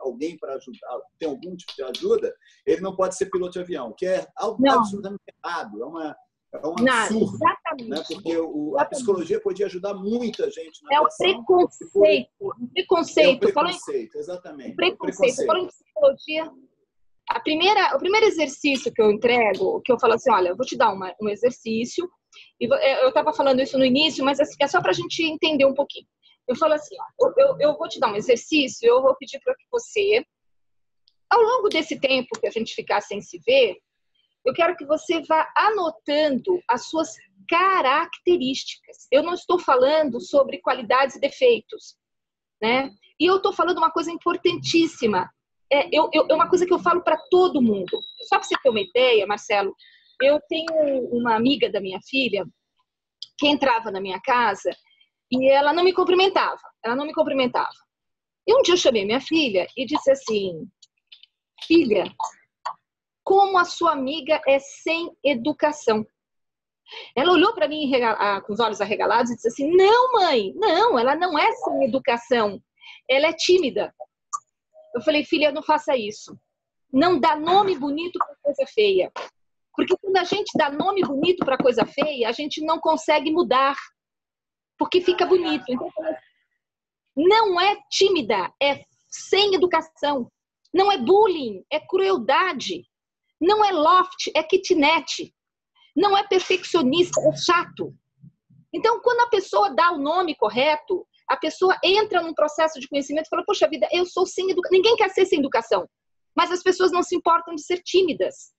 alguém 0.00 0.36
para 0.36 0.54
ajudar, 0.54 1.00
ter 1.18 1.26
algum 1.26 1.54
tipo 1.54 1.72
de 1.76 1.84
ajuda, 1.84 2.34
ele 2.66 2.80
não 2.80 2.96
pode 2.96 3.16
ser 3.16 3.26
piloto 3.26 3.52
de 3.52 3.60
avião, 3.60 3.94
que 3.96 4.06
é 4.06 4.26
algo 4.36 4.68
absolutamente 4.68 5.22
errado. 5.44 5.80
É 5.80 5.86
uma, 5.86 6.16
É 6.52 6.66
um 6.66 6.72
absurdo. 6.72 6.84
Não, 6.84 7.22
exatamente. 7.22 7.90
Né? 7.90 8.04
Porque 8.08 8.38
o, 8.38 8.76
a 8.76 8.84
psicologia 8.86 9.40
podia 9.40 9.66
ajudar 9.66 9.94
muita 9.94 10.50
gente. 10.50 10.80
é 10.90 11.00
o 11.00 11.06
preconceito. 11.16 12.30
O 12.40 12.68
preconceito. 12.74 13.44
É 13.44 13.48
o 13.48 13.52
preconceito, 13.52 14.16
exatamente. 14.16 14.72
O 14.72 14.76
preconceito. 14.76 15.16
preconceito. 15.18 15.46
Falando 15.46 15.64
em 15.64 15.68
psicologia, 15.68 16.52
a 17.28 17.40
primeira, 17.40 17.96
o 17.96 17.98
primeiro 17.98 18.26
exercício 18.26 18.92
que 18.92 19.02
eu 19.02 19.10
entrego, 19.10 19.80
que 19.82 19.92
eu 19.92 19.98
falo 19.98 20.14
assim, 20.14 20.30
olha, 20.32 20.48
eu 20.48 20.56
vou 20.56 20.64
te 20.64 20.76
dar 20.76 20.92
uma, 20.92 21.14
um 21.20 21.28
exercício, 21.28 22.08
é, 22.60 23.04
eu 23.04 23.08
estava 23.08 23.32
falando 23.32 23.60
isso 23.60 23.78
no 23.78 23.84
início, 23.84 24.24
mas 24.24 24.40
assim, 24.40 24.56
é 24.60 24.66
só 24.66 24.80
para 24.80 24.90
a 24.90 24.94
gente 24.94 25.22
entender 25.22 25.64
um 25.64 25.74
pouquinho. 25.74 26.06
Eu 26.48 26.56
falo 26.56 26.74
assim, 26.74 26.94
ó, 27.20 27.32
eu, 27.36 27.56
eu 27.58 27.76
vou 27.76 27.88
te 27.88 27.98
dar 27.98 28.12
um 28.12 28.16
exercício, 28.16 28.86
eu 28.86 29.02
vou 29.02 29.16
pedir 29.16 29.40
para 29.40 29.54
que 29.54 29.64
você, 29.70 30.24
ao 31.28 31.40
longo 31.40 31.68
desse 31.68 31.98
tempo 31.98 32.38
que 32.40 32.46
a 32.46 32.50
gente 32.50 32.74
ficar 32.74 33.00
sem 33.00 33.20
se 33.20 33.40
ver, 33.44 33.76
eu 34.44 34.54
quero 34.54 34.76
que 34.76 34.86
você 34.86 35.20
vá 35.22 35.52
anotando 35.56 36.62
as 36.68 36.86
suas 36.86 37.16
características. 37.48 39.08
Eu 39.10 39.22
não 39.22 39.34
estou 39.34 39.58
falando 39.58 40.20
sobre 40.20 40.58
qualidades 40.58 41.16
e 41.16 41.20
defeitos, 41.20 41.96
né? 42.62 42.92
E 43.18 43.26
eu 43.26 43.38
estou 43.38 43.52
falando 43.52 43.78
uma 43.78 43.90
coisa 43.90 44.10
importantíssima. 44.10 45.28
É, 45.70 45.88
eu, 45.90 46.08
eu, 46.12 46.26
é 46.30 46.34
uma 46.34 46.48
coisa 46.48 46.64
que 46.64 46.72
eu 46.72 46.78
falo 46.78 47.02
para 47.02 47.16
todo 47.28 47.60
mundo. 47.60 48.00
Só 48.28 48.38
para 48.38 48.44
você 48.44 48.54
ter 48.62 48.70
uma 48.70 48.80
ideia, 48.80 49.26
Marcelo, 49.26 49.74
eu 50.22 50.40
tenho 50.48 51.08
uma 51.10 51.34
amiga 51.34 51.70
da 51.70 51.80
minha 51.80 52.00
filha 52.02 52.44
que 53.38 53.46
entrava 53.46 53.90
na 53.90 54.00
minha 54.00 54.20
casa 54.20 54.70
e 55.30 55.48
ela 55.48 55.72
não 55.72 55.84
me 55.84 55.92
cumprimentava. 55.92 56.60
Ela 56.84 56.96
não 56.96 57.06
me 57.06 57.12
cumprimentava. 57.12 57.68
E 58.46 58.54
um 58.54 58.62
dia 58.62 58.74
eu 58.74 58.78
chamei 58.78 59.04
minha 59.04 59.20
filha 59.20 59.66
e 59.76 59.84
disse 59.84 60.10
assim: 60.10 60.68
Filha, 61.66 62.04
como 63.24 63.58
a 63.58 63.64
sua 63.64 63.92
amiga 63.92 64.40
é 64.46 64.58
sem 64.58 65.10
educação. 65.24 66.06
Ela 67.16 67.32
olhou 67.32 67.52
para 67.52 67.66
mim 67.66 67.90
com 68.46 68.52
os 68.52 68.60
olhos 68.60 68.80
arregalados 68.80 69.30
e 69.30 69.34
disse 69.34 69.48
assim: 69.48 69.76
Não, 69.76 70.12
mãe, 70.12 70.52
não, 70.54 70.98
ela 70.98 71.16
não 71.16 71.36
é 71.38 71.50
sem 71.52 71.84
educação. 71.84 72.62
Ela 73.08 73.28
é 73.28 73.32
tímida. 73.32 73.92
Eu 74.94 75.02
falei, 75.02 75.24
filha, 75.24 75.52
não 75.52 75.62
faça 75.62 75.94
isso. 75.94 76.38
Não 76.90 77.20
dá 77.20 77.36
nome 77.36 77.76
bonito 77.78 78.18
para 78.18 78.36
coisa 78.42 78.64
feia. 78.72 79.12
Porque 79.76 79.94
quando 80.00 80.16
a 80.16 80.24
gente 80.24 80.50
dá 80.56 80.70
nome 80.70 81.02
bonito 81.02 81.44
para 81.44 81.58
coisa 81.58 81.84
feia, 81.84 82.28
a 82.28 82.32
gente 82.32 82.64
não 82.64 82.80
consegue 82.80 83.30
mudar. 83.30 83.76
Porque 84.78 85.00
fica 85.00 85.26
bonito. 85.26 85.64
Então, 85.68 85.90
não 87.14 87.60
é 87.60 87.76
tímida, 87.90 88.52
é 88.62 88.84
sem 89.08 89.54
educação. 89.54 90.30
Não 90.72 90.90
é 90.90 90.98
bullying, 90.98 91.62
é 91.70 91.78
crueldade. 91.78 92.84
Não 93.40 93.64
é 93.64 93.70
loft, 93.70 94.30
é 94.34 94.42
kitnet. 94.42 95.34
Não 95.94 96.16
é 96.16 96.26
perfeccionista, 96.26 97.20
é 97.20 97.36
chato. 97.36 97.94
Então, 98.72 99.00
quando 99.00 99.20
a 99.20 99.30
pessoa 99.30 99.74
dá 99.74 99.92
o 99.92 99.98
nome 99.98 100.34
correto, 100.34 101.06
a 101.28 101.36
pessoa 101.36 101.78
entra 101.82 102.22
num 102.22 102.34
processo 102.34 102.78
de 102.78 102.88
conhecimento 102.88 103.26
e 103.26 103.28
fala: 103.28 103.44
Poxa 103.44 103.68
vida, 103.68 103.88
eu 103.92 104.06
sou 104.06 104.26
sem 104.26 104.50
educação. 104.50 104.76
Ninguém 104.76 104.96
quer 104.96 105.10
ser 105.10 105.26
sem 105.26 105.38
educação, 105.38 105.88
mas 106.34 106.50
as 106.50 106.62
pessoas 106.62 106.92
não 106.92 107.02
se 107.02 107.16
importam 107.16 107.54
de 107.54 107.62
ser 107.62 107.82
tímidas. 107.82 108.55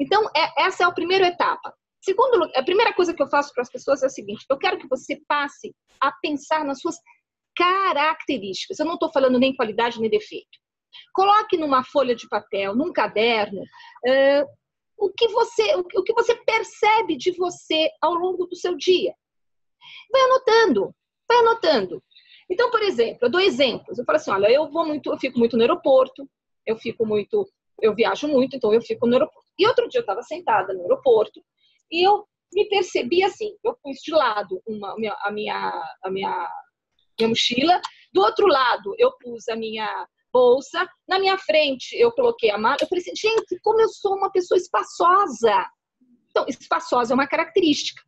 Então, 0.00 0.24
é, 0.34 0.64
essa 0.64 0.82
é 0.82 0.86
a 0.86 0.92
primeira 0.92 1.26
etapa. 1.26 1.74
Segundo, 2.00 2.50
a 2.56 2.62
primeira 2.62 2.94
coisa 2.94 3.12
que 3.12 3.22
eu 3.22 3.28
faço 3.28 3.52
para 3.52 3.62
as 3.62 3.70
pessoas 3.70 4.02
é 4.02 4.06
a 4.06 4.10
seguinte: 4.10 4.46
eu 4.48 4.56
quero 4.56 4.78
que 4.78 4.88
você 4.88 5.20
passe 5.28 5.74
a 6.00 6.10
pensar 6.10 6.64
nas 6.64 6.80
suas 6.80 6.96
características. 7.54 8.78
Eu 8.78 8.86
não 8.86 8.94
estou 8.94 9.12
falando 9.12 9.38
nem 9.38 9.54
qualidade 9.54 10.00
nem 10.00 10.08
defeito. 10.08 10.58
Coloque 11.12 11.56
numa 11.58 11.84
folha 11.84 12.16
de 12.16 12.26
papel, 12.28 12.74
num 12.74 12.92
caderno, 12.92 13.60
uh, 13.60 14.46
o, 14.96 15.10
que 15.10 15.28
você, 15.28 15.74
o, 15.76 15.80
o 15.80 16.02
que 16.02 16.14
você 16.14 16.34
percebe 16.34 17.16
de 17.16 17.32
você 17.32 17.90
ao 18.00 18.14
longo 18.14 18.46
do 18.46 18.56
seu 18.56 18.76
dia. 18.76 19.14
Vai 20.10 20.22
anotando, 20.22 20.94
vai 21.28 21.38
anotando. 21.38 22.02
Então, 22.48 22.70
por 22.70 22.82
exemplo, 22.82 23.18
eu 23.22 23.30
dou 23.30 23.40
exemplos. 23.40 23.98
Eu 23.98 24.04
falo 24.04 24.16
assim, 24.16 24.30
olha, 24.30 24.50
eu 24.50 24.68
vou 24.70 24.86
muito, 24.86 25.12
eu 25.12 25.18
fico 25.18 25.38
muito 25.38 25.56
no 25.56 25.62
aeroporto, 25.62 26.28
eu 26.66 26.76
fico 26.76 27.06
muito, 27.06 27.48
eu 27.80 27.94
viajo 27.94 28.26
muito, 28.26 28.56
então 28.56 28.72
eu 28.72 28.80
fico 28.80 29.06
no 29.06 29.12
aeroporto. 29.12 29.39
E 29.58 29.66
outro 29.66 29.88
dia 29.88 29.98
eu 29.98 30.02
estava 30.02 30.22
sentada 30.22 30.72
no 30.72 30.82
aeroporto 30.82 31.42
e 31.90 32.06
eu 32.06 32.26
me 32.52 32.68
percebi 32.68 33.22
assim, 33.22 33.56
eu 33.62 33.76
pus 33.82 33.98
de 34.02 34.12
lado 34.12 34.60
uma, 34.66 34.92
a 34.92 34.96
minha, 34.96 35.14
a 36.02 36.10
minha, 36.10 36.62
minha 37.18 37.28
mochila, 37.28 37.80
do 38.12 38.20
outro 38.22 38.46
lado 38.46 38.94
eu 38.98 39.12
pus 39.18 39.48
a 39.48 39.56
minha 39.56 40.06
bolsa. 40.32 40.88
Na 41.08 41.18
minha 41.18 41.36
frente, 41.38 41.94
eu 41.96 42.12
coloquei 42.12 42.50
a 42.50 42.58
mala. 42.58 42.78
Eu 42.80 42.88
falei 42.88 43.02
assim, 43.02 43.14
gente, 43.16 43.58
como 43.62 43.80
eu 43.80 43.88
sou 43.88 44.16
uma 44.16 44.30
pessoa 44.30 44.58
espaçosa. 44.58 45.66
Então, 46.30 46.46
espaçosa 46.48 47.12
é 47.12 47.14
uma 47.14 47.26
característica 47.26 48.02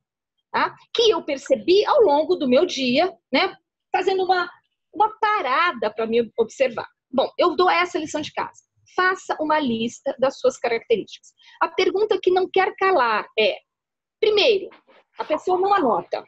tá? 0.52 0.74
que 0.94 1.10
eu 1.10 1.22
percebi 1.24 1.84
ao 1.84 2.02
longo 2.02 2.36
do 2.36 2.48
meu 2.48 2.64
dia, 2.64 3.12
né? 3.32 3.56
Fazendo 3.90 4.24
uma, 4.24 4.48
uma 4.92 5.10
parada 5.18 5.90
para 5.90 6.06
me 6.06 6.30
observar. 6.38 6.86
Bom, 7.10 7.28
eu 7.36 7.56
dou 7.56 7.68
essa 7.68 7.98
lição 7.98 8.20
de 8.20 8.32
casa. 8.32 8.62
Faça 8.94 9.36
uma 9.40 9.58
lista 9.58 10.14
das 10.18 10.38
suas 10.38 10.58
características. 10.58 11.32
A 11.60 11.68
pergunta 11.68 12.18
que 12.20 12.30
não 12.30 12.48
quer 12.50 12.74
calar 12.76 13.26
é: 13.38 13.58
primeiro, 14.20 14.70
a 15.18 15.24
pessoa 15.24 15.58
não 15.58 15.72
anota. 15.72 16.24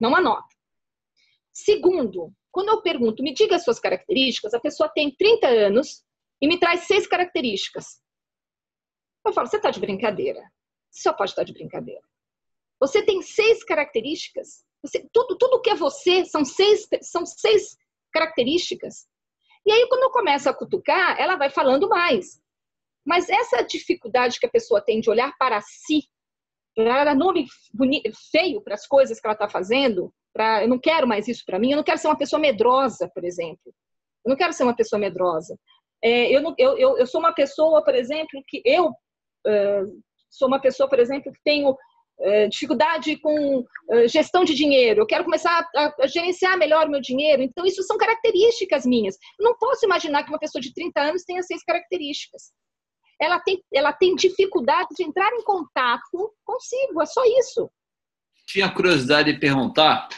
Não 0.00 0.14
anota. 0.16 0.48
Segundo, 1.52 2.32
quando 2.50 2.70
eu 2.70 2.82
pergunto, 2.82 3.22
me 3.22 3.34
diga 3.34 3.56
as 3.56 3.64
suas 3.64 3.78
características, 3.78 4.54
a 4.54 4.60
pessoa 4.60 4.88
tem 4.88 5.14
30 5.14 5.46
anos 5.46 6.04
e 6.40 6.48
me 6.48 6.58
traz 6.58 6.86
seis 6.86 7.06
características. 7.06 8.00
Eu 9.24 9.32
falo, 9.32 9.46
você 9.46 9.56
está 9.56 9.70
de 9.70 9.80
brincadeira. 9.80 10.40
Você 10.90 11.02
só 11.02 11.12
pode 11.12 11.30
estar 11.30 11.44
de 11.44 11.52
brincadeira. 11.52 12.02
Você 12.80 13.04
tem 13.04 13.20
seis 13.20 13.62
características. 13.62 14.64
Você, 14.82 15.06
tudo, 15.12 15.36
tudo 15.36 15.60
que 15.60 15.70
é 15.70 15.74
você 15.74 16.24
são 16.24 16.44
seis, 16.44 16.88
são 17.02 17.26
seis 17.26 17.76
características. 18.12 19.06
E 19.70 19.72
aí, 19.72 19.86
quando 19.88 20.02
eu 20.02 20.10
começo 20.10 20.50
a 20.50 20.54
cutucar, 20.54 21.14
ela 21.20 21.36
vai 21.36 21.48
falando 21.48 21.88
mais. 21.88 22.42
Mas 23.06 23.28
essa 23.28 23.62
dificuldade 23.62 24.40
que 24.40 24.46
a 24.46 24.50
pessoa 24.50 24.82
tem 24.82 25.00
de 25.00 25.08
olhar 25.08 25.32
para 25.38 25.60
si, 25.60 26.02
para 26.74 27.04
dar 27.04 27.14
nome 27.14 27.46
feio 28.32 28.60
para 28.62 28.74
as 28.74 28.84
coisas 28.84 29.20
que 29.20 29.26
ela 29.26 29.34
está 29.34 29.48
fazendo, 29.48 30.12
Pra, 30.32 30.62
eu 30.62 30.68
não 30.68 30.78
quero 30.78 31.06
mais 31.06 31.26
isso 31.28 31.42
para 31.44 31.58
mim. 31.58 31.70
Eu 31.70 31.76
não 31.76 31.84
quero 31.84 31.98
ser 31.98 32.08
uma 32.08 32.18
pessoa 32.18 32.40
medrosa, 32.40 33.10
por 33.12 33.24
exemplo. 33.24 33.74
Eu 34.24 34.30
não 34.30 34.36
quero 34.36 34.52
ser 34.52 34.62
uma 34.62 34.76
pessoa 34.76 34.98
medrosa. 34.98 35.56
É, 36.02 36.34
eu, 36.34 36.40
não, 36.40 36.54
eu, 36.56 36.78
eu, 36.78 36.98
eu, 36.98 37.06
sou 37.06 37.20
uma 37.20 37.34
pessoa, 37.34 37.84
por 37.84 37.94
exemplo, 37.94 38.42
que 38.46 38.62
eu 38.64 38.88
uh, 38.88 40.02
sou 40.30 40.48
uma 40.48 40.60
pessoa, 40.60 40.88
por 40.88 40.98
exemplo, 40.98 41.32
que 41.32 41.40
tenho 41.44 41.76
dificuldade 42.48 43.16
com 43.16 43.60
uh, 43.60 44.08
gestão 44.08 44.44
de 44.44 44.54
dinheiro. 44.54 45.02
Eu 45.02 45.06
quero 45.06 45.24
começar 45.24 45.66
a, 45.76 46.06
gerenciar 46.06 46.58
melhor 46.58 46.86
o 46.86 46.90
meu 46.90 47.00
dinheiro. 47.00 47.42
Então, 47.42 47.64
isso 47.64 47.82
são 47.82 47.96
características 47.96 48.84
minhas. 48.84 49.16
Eu 49.38 49.44
não 49.44 49.56
posso 49.56 49.84
imaginar 49.84 50.22
que 50.24 50.30
uma 50.30 50.38
pessoa 50.38 50.60
de 50.60 50.72
30 50.74 51.00
anos 51.00 51.24
tenha 51.24 51.42
seis 51.42 51.62
características. 51.64 52.52
Ela 53.20 53.38
tem, 53.40 53.62
ela 53.72 53.92
tem 53.92 54.14
dificuldade 54.14 54.88
de 54.96 55.04
entrar 55.04 55.30
em 55.32 55.42
contato 55.42 56.34
consigo. 56.44 57.02
É 57.02 57.06
só 57.06 57.22
isso 57.24 57.70
tinha 58.50 58.68
curiosidade 58.68 59.32
de 59.32 59.38
perguntar 59.38 60.08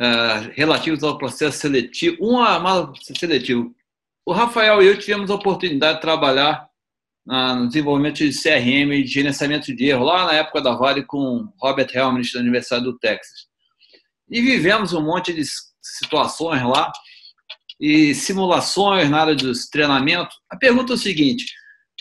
uh, 0.00 0.50
relativos 0.52 1.02
ao 1.02 1.16
processo 1.16 1.58
seletivo. 1.58 2.16
Uma, 2.20 2.58
uma 2.58 2.92
seletivo. 3.18 3.74
O 4.26 4.32
Rafael 4.32 4.82
e 4.82 4.86
eu 4.86 4.98
tivemos 4.98 5.30
a 5.30 5.34
oportunidade 5.34 5.96
de 5.96 6.02
trabalhar 6.02 6.68
no 7.26 7.68
desenvolvimento 7.68 8.18
de 8.18 8.30
CRM 8.30 8.92
e 8.92 9.02
de 9.02 9.10
gerenciamento 9.10 9.74
de 9.74 9.86
erro 9.86 10.04
lá 10.04 10.26
na 10.26 10.34
época 10.34 10.60
da 10.60 10.74
Vale 10.74 11.04
com 11.04 11.48
Robert 11.60 11.88
Helmrich 11.94 12.34
da 12.34 12.40
Universidade 12.40 12.84
do 12.84 12.98
Texas. 12.98 13.46
E 14.30 14.40
vivemos 14.40 14.92
um 14.92 15.02
monte 15.02 15.32
de 15.32 15.42
situações 15.82 16.62
lá 16.62 16.90
e 17.80 18.14
simulações 18.14 19.08
na 19.10 19.20
área 19.20 19.34
dos 19.34 19.66
treinamentos. 19.68 20.36
A 20.50 20.56
pergunta 20.56 20.92
é 20.92 20.96
o 20.96 20.98
seguinte: 20.98 21.46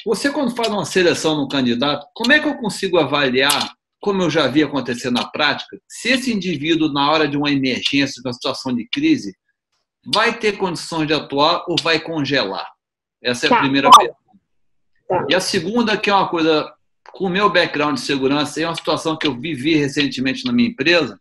você, 0.06 0.30
quando 0.30 0.56
faz 0.56 0.70
uma 0.70 0.86
seleção 0.86 1.36
no 1.36 1.48
candidato, 1.48 2.06
como 2.14 2.32
é 2.32 2.40
que 2.40 2.48
eu 2.48 2.58
consigo 2.58 2.98
avaliar 2.98 3.74
como 4.04 4.22
eu 4.22 4.30
já 4.30 4.48
vi 4.48 4.62
acontecer 4.62 5.10
na 5.10 5.26
prática, 5.26 5.80
se 5.88 6.10
esse 6.10 6.34
indivíduo, 6.34 6.92
na 6.92 7.10
hora 7.10 7.26
de 7.26 7.38
uma 7.38 7.50
emergência, 7.50 8.22
de 8.22 8.28
uma 8.28 8.34
situação 8.34 8.76
de 8.76 8.86
crise, 8.90 9.34
vai 10.14 10.38
ter 10.38 10.58
condições 10.58 11.08
de 11.08 11.14
atuar 11.14 11.64
ou 11.70 11.78
vai 11.82 12.02
congelar? 12.02 12.70
Essa 13.24 13.46
é 13.46 13.48
a 13.48 13.52
tá, 13.52 13.60
primeira 13.62 13.90
pergunta. 13.90 14.20
Tá. 15.20 15.28
E 15.30 15.36
a 15.36 15.40
segunda, 15.40 15.98
que 15.98 16.10
é 16.10 16.14
uma 16.14 16.28
coisa, 16.28 16.72
com 17.12 17.26
o 17.26 17.30
meu 17.30 17.50
background 17.50 17.96
de 17.96 18.02
segurança, 18.02 18.62
é 18.62 18.66
uma 18.66 18.76
situação 18.76 19.18
que 19.18 19.28
eu 19.28 19.40
vivi 19.40 19.76
recentemente 19.76 20.46
na 20.46 20.52
minha 20.52 20.70
empresa. 20.70 21.20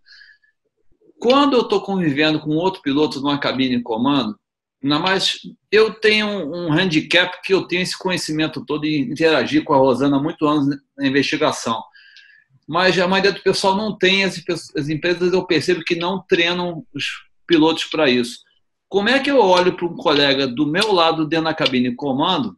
Quando 1.18 1.55
eu 1.55 1.62
estou 1.62 1.80
convivendo 1.80 2.40
com 2.40 2.51
outro 2.51 2.82
piloto 2.82 3.20
numa 3.20 3.38
cabine 3.38 3.76
de 3.76 3.82
comando, 3.82 4.36
ainda 4.82 4.99
mais 4.99 5.38
eu 5.70 5.95
tenho 5.95 6.26
um 6.26 6.72
handicap 6.72 7.40
que 7.43 7.55
eu 7.55 7.62
tenho 7.62 7.82
esse 7.82 7.97
conhecimento 7.97 8.64
todo 8.64 8.84
e 8.84 8.99
interagir 8.99 9.62
com 9.62 9.74
a 9.74 9.78
Rosana 9.78 10.16
há 10.16 10.20
muitos 10.20 10.49
anos 10.49 10.76
na 10.97 11.07
investigação 11.07 11.80
mas 12.66 12.99
a 12.99 13.09
maioria 13.09 13.32
do 13.32 13.43
pessoal 13.43 13.76
não 13.76 13.97
tem, 13.97 14.24
as, 14.24 14.43
as 14.76 14.88
empresas 14.88 15.32
eu 15.32 15.45
percebo 15.45 15.82
que 15.84 15.95
não 15.95 16.24
treinam 16.26 16.86
os 16.95 17.05
pilotos 17.47 17.84
para 17.84 18.09
isso. 18.09 18.38
Como 18.88 19.09
é 19.09 19.18
que 19.18 19.30
eu 19.30 19.38
olho 19.38 19.76
para 19.76 19.86
um 19.86 19.97
colega 19.97 20.47
do 20.47 20.66
meu 20.66 20.93
lado 20.93 21.26
dentro 21.26 21.47
da 21.47 21.55
cabine 21.55 21.95
comando 21.95 22.57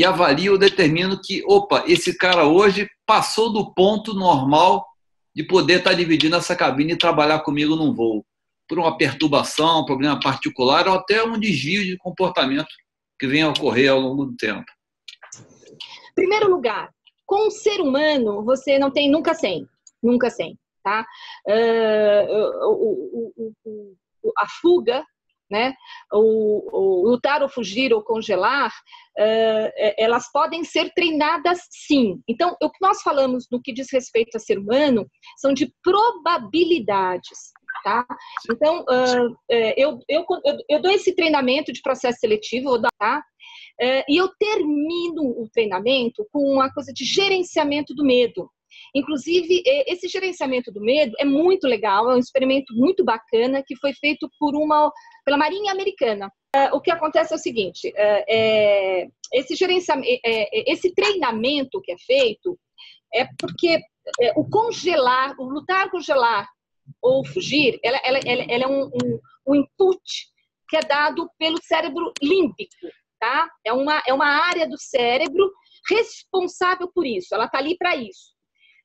e 0.00 0.04
avalio 0.04 0.56
determino 0.56 1.20
que, 1.22 1.44
opa, 1.44 1.84
esse 1.86 2.16
cara 2.16 2.46
hoje 2.46 2.88
passou 3.04 3.52
do 3.52 3.70
ponto 3.74 4.14
normal 4.14 4.86
de 5.34 5.44
poder 5.44 5.80
estar 5.80 5.92
dividindo 5.92 6.36
essa 6.36 6.56
cabine 6.56 6.94
e 6.94 6.98
trabalhar 6.98 7.40
comigo 7.40 7.76
num 7.76 7.92
voo, 7.92 8.24
por 8.66 8.78
uma 8.78 8.96
perturbação, 8.96 9.82
um 9.82 9.84
problema 9.84 10.18
particular 10.18 10.88
ou 10.88 10.94
até 10.94 11.22
um 11.22 11.38
desvio 11.38 11.84
de 11.84 11.98
comportamento 11.98 12.70
que 13.18 13.26
venha 13.26 13.44
a 13.44 13.50
ocorrer 13.50 13.92
ao 13.92 14.00
longo 14.00 14.24
do 14.24 14.34
tempo. 14.38 14.64
Primeiro 16.14 16.48
lugar, 16.48 16.88
com 17.26 17.48
o 17.48 17.50
ser 17.50 17.82
humano, 17.82 18.42
você 18.42 18.78
não 18.78 18.90
tem 18.90 19.10
nunca 19.10 19.34
sem, 19.34 19.68
nunca 20.02 20.30
sem, 20.30 20.58
tá? 20.82 21.04
Uh, 21.46 22.56
a 24.38 24.48
fuga 24.62 25.04
né? 25.50 25.74
O, 26.12 26.70
o, 26.72 27.08
lutar 27.10 27.42
ou 27.42 27.48
fugir 27.48 27.92
ou 27.92 28.02
congelar, 28.02 28.70
uh, 29.18 29.70
elas 29.98 30.30
podem 30.32 30.62
ser 30.64 30.92
treinadas 30.94 31.60
sim. 31.70 32.20
Então, 32.28 32.56
o 32.62 32.70
que 32.70 32.78
nós 32.80 33.02
falamos 33.02 33.46
no 33.50 33.60
que 33.60 33.72
diz 33.72 33.88
respeito 33.92 34.36
a 34.36 34.40
ser 34.40 34.58
humano 34.58 35.06
são 35.36 35.52
de 35.52 35.72
probabilidades. 35.82 37.52
Tá? 37.82 38.04
Então, 38.50 38.82
uh, 38.82 39.36
eu, 39.76 39.98
eu, 40.08 40.24
eu, 40.68 40.82
dou 40.82 40.92
esse 40.92 41.14
treinamento 41.14 41.72
de 41.72 41.80
processo 41.80 42.18
seletivo, 42.20 42.80
tá? 42.98 43.22
Uh, 43.80 44.04
e 44.06 44.16
eu 44.18 44.28
termino 44.38 45.22
o 45.22 45.48
treinamento 45.50 46.26
com 46.30 46.40
uma 46.40 46.70
coisa 46.72 46.92
de 46.92 47.04
gerenciamento 47.04 47.94
do 47.94 48.04
medo. 48.04 48.50
Inclusive, 48.94 49.62
esse 49.86 50.08
gerenciamento 50.08 50.72
do 50.72 50.80
medo 50.80 51.14
é 51.18 51.24
muito 51.24 51.66
legal, 51.66 52.10
é 52.10 52.14
um 52.14 52.18
experimento 52.18 52.74
muito 52.74 53.04
bacana 53.04 53.62
que 53.64 53.76
foi 53.76 53.92
feito 53.94 54.28
por 54.38 54.54
uma 54.54 54.90
pela 55.30 55.38
Marinha 55.38 55.70
Americana. 55.70 56.32
Uh, 56.56 56.74
o 56.76 56.80
que 56.80 56.90
acontece 56.90 57.32
é 57.32 57.36
o 57.36 57.38
seguinte: 57.38 57.92
é, 57.96 59.06
esse, 59.32 59.54
é, 60.24 60.72
esse 60.72 60.92
treinamento 60.92 61.80
que 61.80 61.92
é 61.92 61.96
feito 61.98 62.58
é 63.14 63.24
porque 63.38 63.78
é, 64.20 64.32
o 64.36 64.44
congelar, 64.48 65.36
o 65.38 65.44
lutar, 65.44 65.88
congelar 65.88 66.48
ou 67.00 67.24
fugir, 67.24 67.78
ela, 67.84 68.00
ela, 68.02 68.18
ela, 68.26 68.44
ela 68.48 68.64
é 68.64 68.66
um, 68.66 68.86
um, 68.86 69.20
um, 69.46 69.54
input 69.54 70.02
que 70.68 70.76
é 70.76 70.80
dado 70.80 71.30
pelo 71.38 71.62
cérebro 71.62 72.12
límbico, 72.20 72.88
tá? 73.20 73.48
É 73.64 73.72
uma, 73.72 74.02
é 74.06 74.12
uma 74.12 74.26
área 74.26 74.68
do 74.68 74.78
cérebro 74.78 75.52
responsável 75.88 76.90
por 76.92 77.06
isso, 77.06 77.32
ela 77.32 77.44
está 77.44 77.58
ali 77.58 77.76
para 77.76 77.94
isso. 77.94 78.34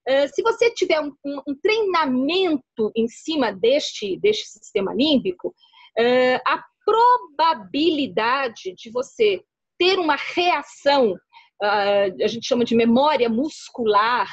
Uh, 0.08 0.28
se 0.32 0.44
você 0.44 0.72
tiver 0.72 1.02
um, 1.02 1.12
um, 1.26 1.56
treinamento 1.60 2.92
em 2.96 3.08
cima 3.08 3.52
deste, 3.52 4.20
deste 4.20 4.48
sistema 4.48 4.94
límbico, 4.94 5.56
uh, 6.00 6.42
a 6.46 6.64
probabilidade 6.86 8.74
de 8.76 8.92
você 8.92 9.42
ter 9.78 10.00
uma 10.00 10.16
reação, 10.16 11.12
uh, 11.12 12.24
a 12.24 12.28
gente 12.28 12.48
chama 12.48 12.64
de 12.64 12.76
memória 12.76 13.30
muscular, 13.30 14.30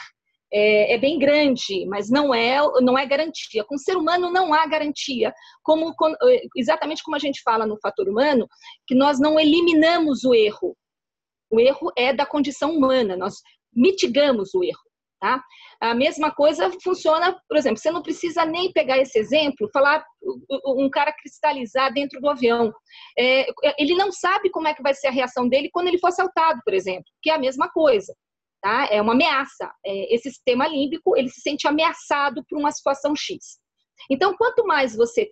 é, 0.54 0.94
é, 0.94 0.98
bem 0.98 1.18
grande, 1.18 1.86
mas 1.86 2.10
não 2.10 2.34
é, 2.34 2.58
não 2.82 2.98
é 2.98 3.06
garantia. 3.06 3.64
Com 3.64 3.74
o 3.74 3.78
ser 3.78 3.96
humano 3.96 4.30
não 4.30 4.52
há 4.52 4.66
garantia, 4.66 5.32
como 5.62 5.94
exatamente 6.54 7.02
como 7.02 7.16
a 7.16 7.18
gente 7.18 7.40
fala 7.42 7.66
no 7.66 7.80
fator 7.80 8.06
humano, 8.06 8.46
que 8.86 8.94
nós 8.94 9.18
não 9.18 9.40
eliminamos 9.40 10.24
o 10.24 10.34
erro. 10.34 10.76
O 11.50 11.58
erro 11.58 11.90
é 11.96 12.12
da 12.12 12.26
condição 12.26 12.76
humana, 12.76 13.16
nós 13.16 13.36
mitigamos 13.74 14.54
o 14.54 14.62
erro. 14.62 14.91
Tá? 15.22 15.40
A 15.80 15.94
mesma 15.94 16.32
coisa 16.32 16.68
funciona, 16.82 17.40
por 17.48 17.56
exemplo, 17.56 17.78
você 17.78 17.92
não 17.92 18.02
precisa 18.02 18.44
nem 18.44 18.72
pegar 18.72 18.98
esse 18.98 19.16
exemplo, 19.16 19.70
falar 19.72 20.04
um 20.66 20.90
cara 20.90 21.12
cristalizar 21.12 21.92
dentro 21.92 22.20
do 22.20 22.28
avião. 22.28 22.74
É, 23.16 23.46
ele 23.78 23.94
não 23.94 24.10
sabe 24.10 24.50
como 24.50 24.66
é 24.66 24.74
que 24.74 24.82
vai 24.82 24.92
ser 24.94 25.06
a 25.06 25.12
reação 25.12 25.48
dele 25.48 25.70
quando 25.72 25.86
ele 25.86 26.00
for 26.00 26.08
assaltado, 26.08 26.60
por 26.64 26.74
exemplo, 26.74 27.04
que 27.22 27.30
é 27.30 27.34
a 27.34 27.38
mesma 27.38 27.70
coisa. 27.70 28.12
Tá? 28.60 28.88
É 28.90 29.00
uma 29.00 29.12
ameaça. 29.12 29.72
É, 29.86 30.12
esse 30.12 30.28
sistema 30.28 30.66
límbico, 30.66 31.16
ele 31.16 31.28
se 31.28 31.40
sente 31.40 31.68
ameaçado 31.68 32.44
por 32.48 32.58
uma 32.58 32.72
situação 32.72 33.14
X. 33.14 33.60
Então, 34.10 34.36
quanto 34.36 34.66
mais 34.66 34.96
você 34.96 35.30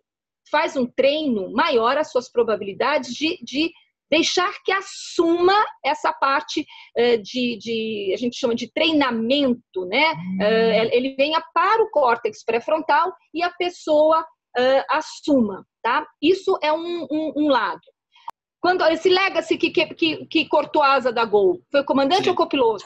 faz 0.52 0.76
um 0.76 0.86
treino, 0.86 1.50
maior 1.52 1.96
as 1.96 2.12
suas 2.12 2.30
probabilidades 2.30 3.12
de, 3.12 3.42
de 3.42 3.72
deixar 4.10 4.52
que 4.64 4.72
assuma 4.72 5.54
essa 5.84 6.12
parte 6.12 6.66
uh, 6.98 7.22
de, 7.22 7.56
de, 7.58 8.12
a 8.12 8.16
gente 8.16 8.36
chama 8.36 8.54
de 8.54 8.70
treinamento, 8.72 9.84
né? 9.86 10.12
Uh, 10.12 10.88
ele 10.92 11.14
venha 11.16 11.42
para 11.54 11.82
o 11.82 11.90
córtex 11.90 12.44
pré-frontal 12.44 13.12
e 13.32 13.42
a 13.42 13.50
pessoa 13.50 14.26
assuma, 14.90 15.64
tá? 15.80 16.04
Isso 16.20 16.58
é 16.60 16.72
um, 16.72 17.06
um, 17.08 17.32
um, 17.36 17.48
lado. 17.48 17.80
Quando 18.60 18.84
esse 18.86 19.08
legacy 19.08 19.56
que, 19.56 19.70
que, 19.70 20.26
que, 20.26 20.48
cortou 20.48 20.82
a 20.82 20.94
asa 20.94 21.12
da 21.12 21.24
Gol, 21.24 21.60
foi 21.70 21.82
o 21.82 21.84
comandante 21.84 22.24
Sim. 22.24 22.30
ou 22.30 22.34
copiloto? 22.34 22.84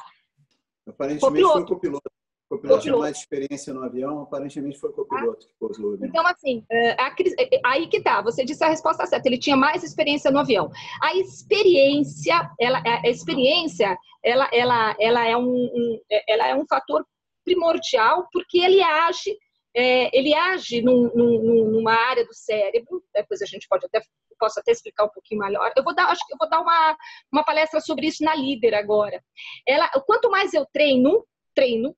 Aparentemente 0.86 1.20
copiloto. 1.20 1.54
foi 1.54 1.62
o 1.62 1.66
copiloto. 1.66 2.13
O 2.54 2.56
copiloto 2.56 2.82
tinha 2.82 2.96
mais 2.96 3.18
experiência 3.18 3.74
no 3.74 3.82
avião, 3.82 4.22
aparentemente 4.22 4.78
foi 4.78 4.90
o 4.90 4.92
copiloto 4.92 5.44
ah. 5.44 5.46
que 5.46 5.54
pousou 5.58 5.90
o 5.90 5.94
avião. 5.94 6.08
Então, 6.08 6.26
assim, 6.26 6.64
é, 6.70 6.90
a, 6.92 7.08
é, 7.08 7.60
aí 7.64 7.88
que 7.88 8.00
tá, 8.00 8.22
você 8.22 8.44
disse 8.44 8.62
a 8.62 8.68
resposta 8.68 9.06
certa, 9.06 9.28
ele 9.28 9.38
tinha 9.38 9.56
mais 9.56 9.82
experiência 9.82 10.30
no 10.30 10.38
avião. 10.38 10.70
A 11.02 11.16
experiência, 11.16 12.48
ela, 12.60 12.80
a 12.84 13.08
experiência, 13.08 13.98
ela, 14.22 14.48
ela, 14.52 14.96
ela, 15.00 15.26
é, 15.26 15.36
um, 15.36 15.50
um 15.52 16.00
ela 16.28 16.48
é 16.48 16.54
um 16.54 16.66
fator 16.66 17.04
primordial, 17.44 18.28
porque 18.32 18.58
ele 18.58 18.82
age, 18.82 19.36
é, 19.74 20.16
ele 20.16 20.32
age 20.32 20.80
num, 20.80 21.10
num, 21.14 21.70
numa 21.70 21.92
área 21.92 22.24
do 22.24 22.34
cérebro, 22.34 23.02
depois 23.12 23.42
a 23.42 23.46
gente 23.46 23.66
pode 23.68 23.84
até 23.86 24.00
posso 24.38 24.58
até 24.58 24.72
explicar 24.72 25.04
um 25.04 25.10
pouquinho 25.10 25.40
melhor. 25.40 25.72
Eu 25.76 25.84
vou 25.84 25.94
dar, 25.94 26.08
acho 26.08 26.26
que 26.26 26.34
eu 26.34 26.38
vou 26.38 26.48
dar 26.48 26.60
uma, 26.60 26.96
uma 27.32 27.44
palestra 27.44 27.80
sobre 27.80 28.08
isso 28.08 28.22
na 28.24 28.34
líder 28.34 28.74
agora. 28.74 29.22
Ela, 29.66 29.88
quanto 30.06 30.28
mais 30.28 30.52
eu 30.52 30.66
treino, 30.72 31.24
treino, 31.54 31.96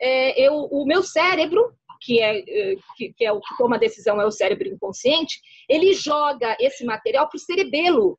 é, 0.00 0.40
eu, 0.40 0.54
o 0.54 0.84
meu 0.86 1.02
cérebro, 1.02 1.74
que 2.00 2.20
é, 2.20 2.38
é, 2.38 2.76
que, 2.96 3.12
que, 3.14 3.24
é 3.24 3.32
o 3.32 3.40
que 3.40 3.56
toma 3.56 3.76
a 3.76 3.78
decisão, 3.78 4.20
é 4.20 4.26
o 4.26 4.30
cérebro 4.30 4.68
inconsciente, 4.68 5.40
ele 5.68 5.92
joga 5.94 6.56
esse 6.60 6.84
material 6.84 7.28
para 7.28 7.36
o 7.36 7.40
cerebelo. 7.40 8.18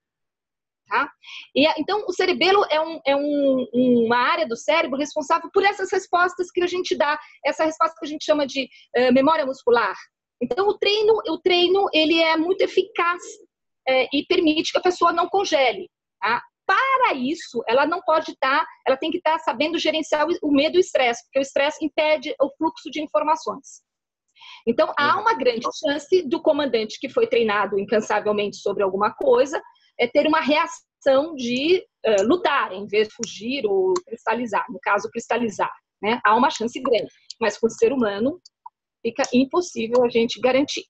Tá? 0.88 1.12
E, 1.54 1.68
então, 1.80 2.06
o 2.08 2.14
cerebelo 2.14 2.66
é, 2.70 2.80
um, 2.80 3.00
é 3.06 3.16
um, 3.16 3.68
uma 3.74 4.18
área 4.18 4.48
do 4.48 4.56
cérebro 4.56 4.98
responsável 4.98 5.50
por 5.54 5.64
essas 5.64 5.92
respostas 5.92 6.50
que 6.50 6.62
a 6.62 6.68
gente 6.68 6.96
dá, 6.96 7.20
essa 7.46 7.66
resposta 7.66 7.96
que 8.00 8.06
a 8.06 8.10
gente 8.10 8.24
chama 8.24 8.48
de 8.48 8.70
uh, 8.98 9.14
memória 9.14 9.46
muscular. 9.46 9.96
Então, 10.42 10.68
o 10.68 10.78
treino, 10.78 11.14
o 11.28 11.38
treino 11.40 11.90
ele 11.94 12.22
é 12.22 12.38
muito 12.38 12.62
eficaz 12.62 13.22
é, 13.88 14.08
e 14.14 14.26
permite 14.28 14.72
que 14.72 14.78
a 14.78 14.82
pessoa 14.82 15.12
não 15.12 15.28
congele. 15.28 15.90
Tá? 16.22 16.42
Para 16.68 17.16
isso, 17.16 17.64
ela 17.68 17.86
não 17.86 18.02
pode 18.02 18.32
estar, 18.32 18.60
tá, 18.60 18.68
ela 18.86 18.98
tem 18.98 19.10
que 19.10 19.18
estar 19.18 19.38
tá 19.38 19.40
sabendo 19.40 19.80
gerenciar 19.80 20.28
o 20.44 20.52
medo 20.52 20.76
e 20.76 20.80
o 20.80 20.82
estresse, 20.82 21.24
porque 21.24 21.40
o 21.40 21.42
estresse 21.42 21.84
impede 21.84 22.36
o 22.40 22.50
fluxo 22.58 22.92
de 22.92 23.02
informações. 23.02 23.82
Então, 24.68 24.94
há 24.98 25.20
uma 25.20 25.34
grande 25.34 25.66
chance 25.80 26.28
do 26.28 26.42
comandante 26.42 27.00
que 27.00 27.10
foi 27.10 27.26
treinado 27.26 27.80
incansavelmente 27.80 28.58
sobre 28.58 28.84
alguma 28.84 29.14
coisa 29.14 29.62
é 29.98 30.08
ter 30.08 30.28
uma 30.28 30.42
reação 30.42 31.34
de 31.36 31.84
uh, 32.06 32.24
lutar, 32.28 32.74
em 32.74 32.86
vez 32.86 33.08
de 33.08 33.16
fugir 33.16 33.66
ou 33.66 33.94
cristalizar. 34.06 34.66
No 34.70 34.80
caso, 34.80 35.10
cristalizar. 35.10 35.72
Né? 36.02 36.20
Há 36.24 36.36
uma 36.36 36.50
chance 36.50 36.80
grande, 36.80 37.12
mas 37.40 37.58
com 37.58 37.68
o 37.68 37.72
ser 37.72 37.92
humano 37.92 38.40
fica 39.02 39.24
impossível 39.34 40.04
a 40.04 40.10
gente 40.10 40.40
garantir. 40.40 40.84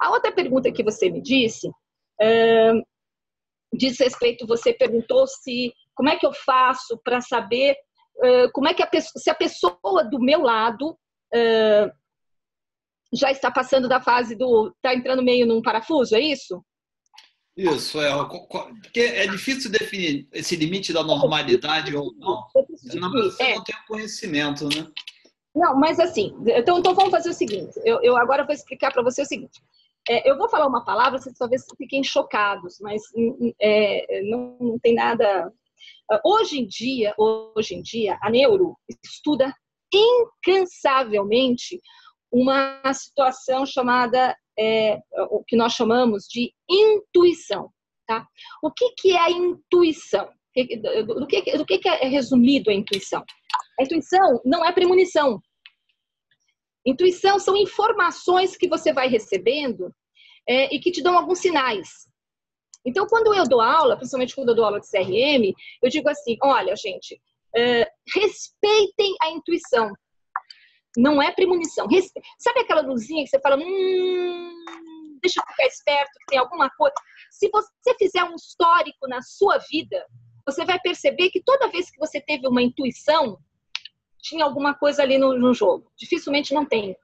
A 0.00 0.10
outra 0.10 0.32
pergunta 0.32 0.72
que 0.72 0.84
você 0.84 1.10
me 1.10 1.20
disse 1.20 1.68
diz 3.72 3.98
respeito, 3.98 4.46
você 4.46 4.72
perguntou 4.72 5.26
se 5.26 5.72
como 5.94 6.08
é 6.08 6.16
que 6.16 6.26
eu 6.26 6.32
faço 6.32 6.98
para 7.02 7.20
saber 7.20 7.76
uh, 8.18 8.50
como 8.52 8.68
é 8.68 8.74
que 8.74 8.82
a 8.82 8.86
pessoa, 8.86 9.12
se 9.16 9.30
a 9.30 9.34
pessoa 9.34 10.04
do 10.10 10.20
meu 10.20 10.42
lado 10.42 10.90
uh, 10.90 11.90
já 13.12 13.30
está 13.30 13.50
passando 13.50 13.88
da 13.88 14.00
fase 14.00 14.34
do 14.36 14.68
está 14.68 14.94
entrando 14.94 15.22
meio 15.22 15.46
num 15.46 15.62
parafuso, 15.62 16.14
é 16.14 16.20
isso? 16.20 16.62
Isso, 17.56 17.98
é, 18.02 18.10
porque 18.12 19.00
é 19.00 19.26
difícil 19.26 19.70
definir 19.70 20.28
esse 20.30 20.54
limite 20.56 20.92
da 20.92 21.02
normalidade 21.02 21.96
ou 21.96 22.12
não. 22.18 22.44
Não, 22.94 23.10
você 23.10 23.42
é. 23.42 23.54
não 23.54 23.64
tem 23.64 23.74
conhecimento, 23.88 24.68
né? 24.68 24.86
Não, 25.54 25.74
mas 25.74 25.98
assim, 25.98 26.36
então, 26.46 26.78
então 26.78 26.94
vamos 26.94 27.10
fazer 27.10 27.30
o 27.30 27.32
seguinte. 27.32 27.80
Eu, 27.82 27.98
eu 28.02 28.14
agora 28.14 28.44
vou 28.44 28.54
explicar 28.54 28.92
para 28.92 29.02
você 29.02 29.22
o 29.22 29.26
seguinte. 29.26 29.62
É, 30.08 30.30
eu 30.30 30.38
vou 30.38 30.48
falar 30.48 30.66
uma 30.66 30.84
palavra, 30.84 31.18
vocês 31.18 31.36
talvez 31.36 31.64
fiquem 31.76 32.02
chocados, 32.02 32.78
mas 32.80 33.02
hum, 33.14 33.36
hum, 33.40 33.52
é, 33.60 34.22
não, 34.22 34.56
não, 34.60 34.78
tem 34.78 34.94
nada. 34.94 35.52
Hoje 36.24 36.60
em 36.60 36.66
dia, 36.66 37.14
hoje 37.18 37.74
em 37.74 37.82
dia, 37.82 38.16
a 38.22 38.30
neuro 38.30 38.76
estuda 39.04 39.52
incansavelmente 39.92 41.80
uma 42.30 42.80
situação 42.92 43.66
chamada 43.66 44.36
é, 44.58 44.98
o 45.30 45.42
que 45.44 45.56
nós 45.56 45.72
chamamos 45.72 46.24
de 46.28 46.52
intuição. 46.68 47.70
Tá? 48.06 48.26
O 48.62 48.70
que, 48.70 48.90
que 48.96 49.12
é 49.12 49.18
a 49.18 49.30
intuição? 49.30 50.28
Do 50.56 51.26
que, 51.26 51.58
do 51.58 51.66
que 51.66 51.80
é 51.86 52.06
resumido 52.06 52.70
a 52.70 52.74
intuição? 52.74 53.22
A 53.78 53.82
intuição 53.82 54.40
não 54.44 54.64
é 54.64 54.72
premonição. 54.72 55.40
Intuição 56.86 57.38
são 57.40 57.56
informações 57.56 58.56
que 58.56 58.68
você 58.68 58.92
vai 58.92 59.08
recebendo 59.08 59.92
é, 60.48 60.72
e 60.72 60.78
que 60.78 60.92
te 60.92 61.02
dão 61.02 61.18
alguns 61.18 61.40
sinais. 61.40 62.06
Então, 62.84 63.06
quando 63.08 63.34
eu 63.34 63.42
dou 63.42 63.60
aula, 63.60 63.96
principalmente 63.96 64.34
quando 64.34 64.50
eu 64.50 64.54
dou 64.54 64.64
aula 64.64 64.80
de 64.80 64.88
CRM, 64.88 65.52
eu 65.82 65.90
digo 65.90 66.08
assim: 66.08 66.36
olha, 66.40 66.76
gente, 66.76 67.20
é, 67.54 67.90
respeitem 68.14 69.16
a 69.20 69.30
intuição. 69.30 69.92
Não 70.96 71.20
é 71.20 71.32
premonição. 71.32 71.88
Sabe 72.38 72.60
aquela 72.60 72.80
luzinha 72.80 73.24
que 73.24 73.30
você 73.30 73.40
fala, 73.40 73.56
hum, 73.56 75.18
deixa 75.20 75.40
eu 75.40 75.46
ficar 75.50 75.66
esperto, 75.66 76.12
que 76.20 76.26
tem 76.28 76.38
alguma 76.38 76.70
coisa. 76.70 76.94
Se 77.30 77.50
você 77.50 77.94
fizer 77.98 78.22
um 78.24 78.36
histórico 78.36 79.08
na 79.08 79.20
sua 79.20 79.58
vida, 79.70 80.06
você 80.46 80.64
vai 80.64 80.78
perceber 80.80 81.30
que 81.30 81.42
toda 81.42 81.68
vez 81.68 81.90
que 81.90 81.98
você 81.98 82.20
teve 82.20 82.46
uma 82.46 82.62
intuição, 82.62 83.36
tinha 84.26 84.44
alguma 84.44 84.74
coisa 84.74 85.02
ali 85.02 85.18
no, 85.18 85.38
no 85.38 85.54
jogo. 85.54 85.90
Dificilmente 85.96 86.52
não 86.52 86.66
tem. 86.66 86.96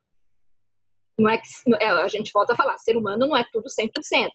Não 1.18 1.30
é 1.30 1.38
que 1.38 1.44
é, 1.80 1.88
a 1.88 2.08
gente 2.08 2.32
volta 2.32 2.52
a 2.52 2.56
falar, 2.56 2.78
ser 2.78 2.96
humano 2.96 3.26
não 3.26 3.36
é 3.36 3.44
tudo 3.52 3.66
100%, 3.68 4.28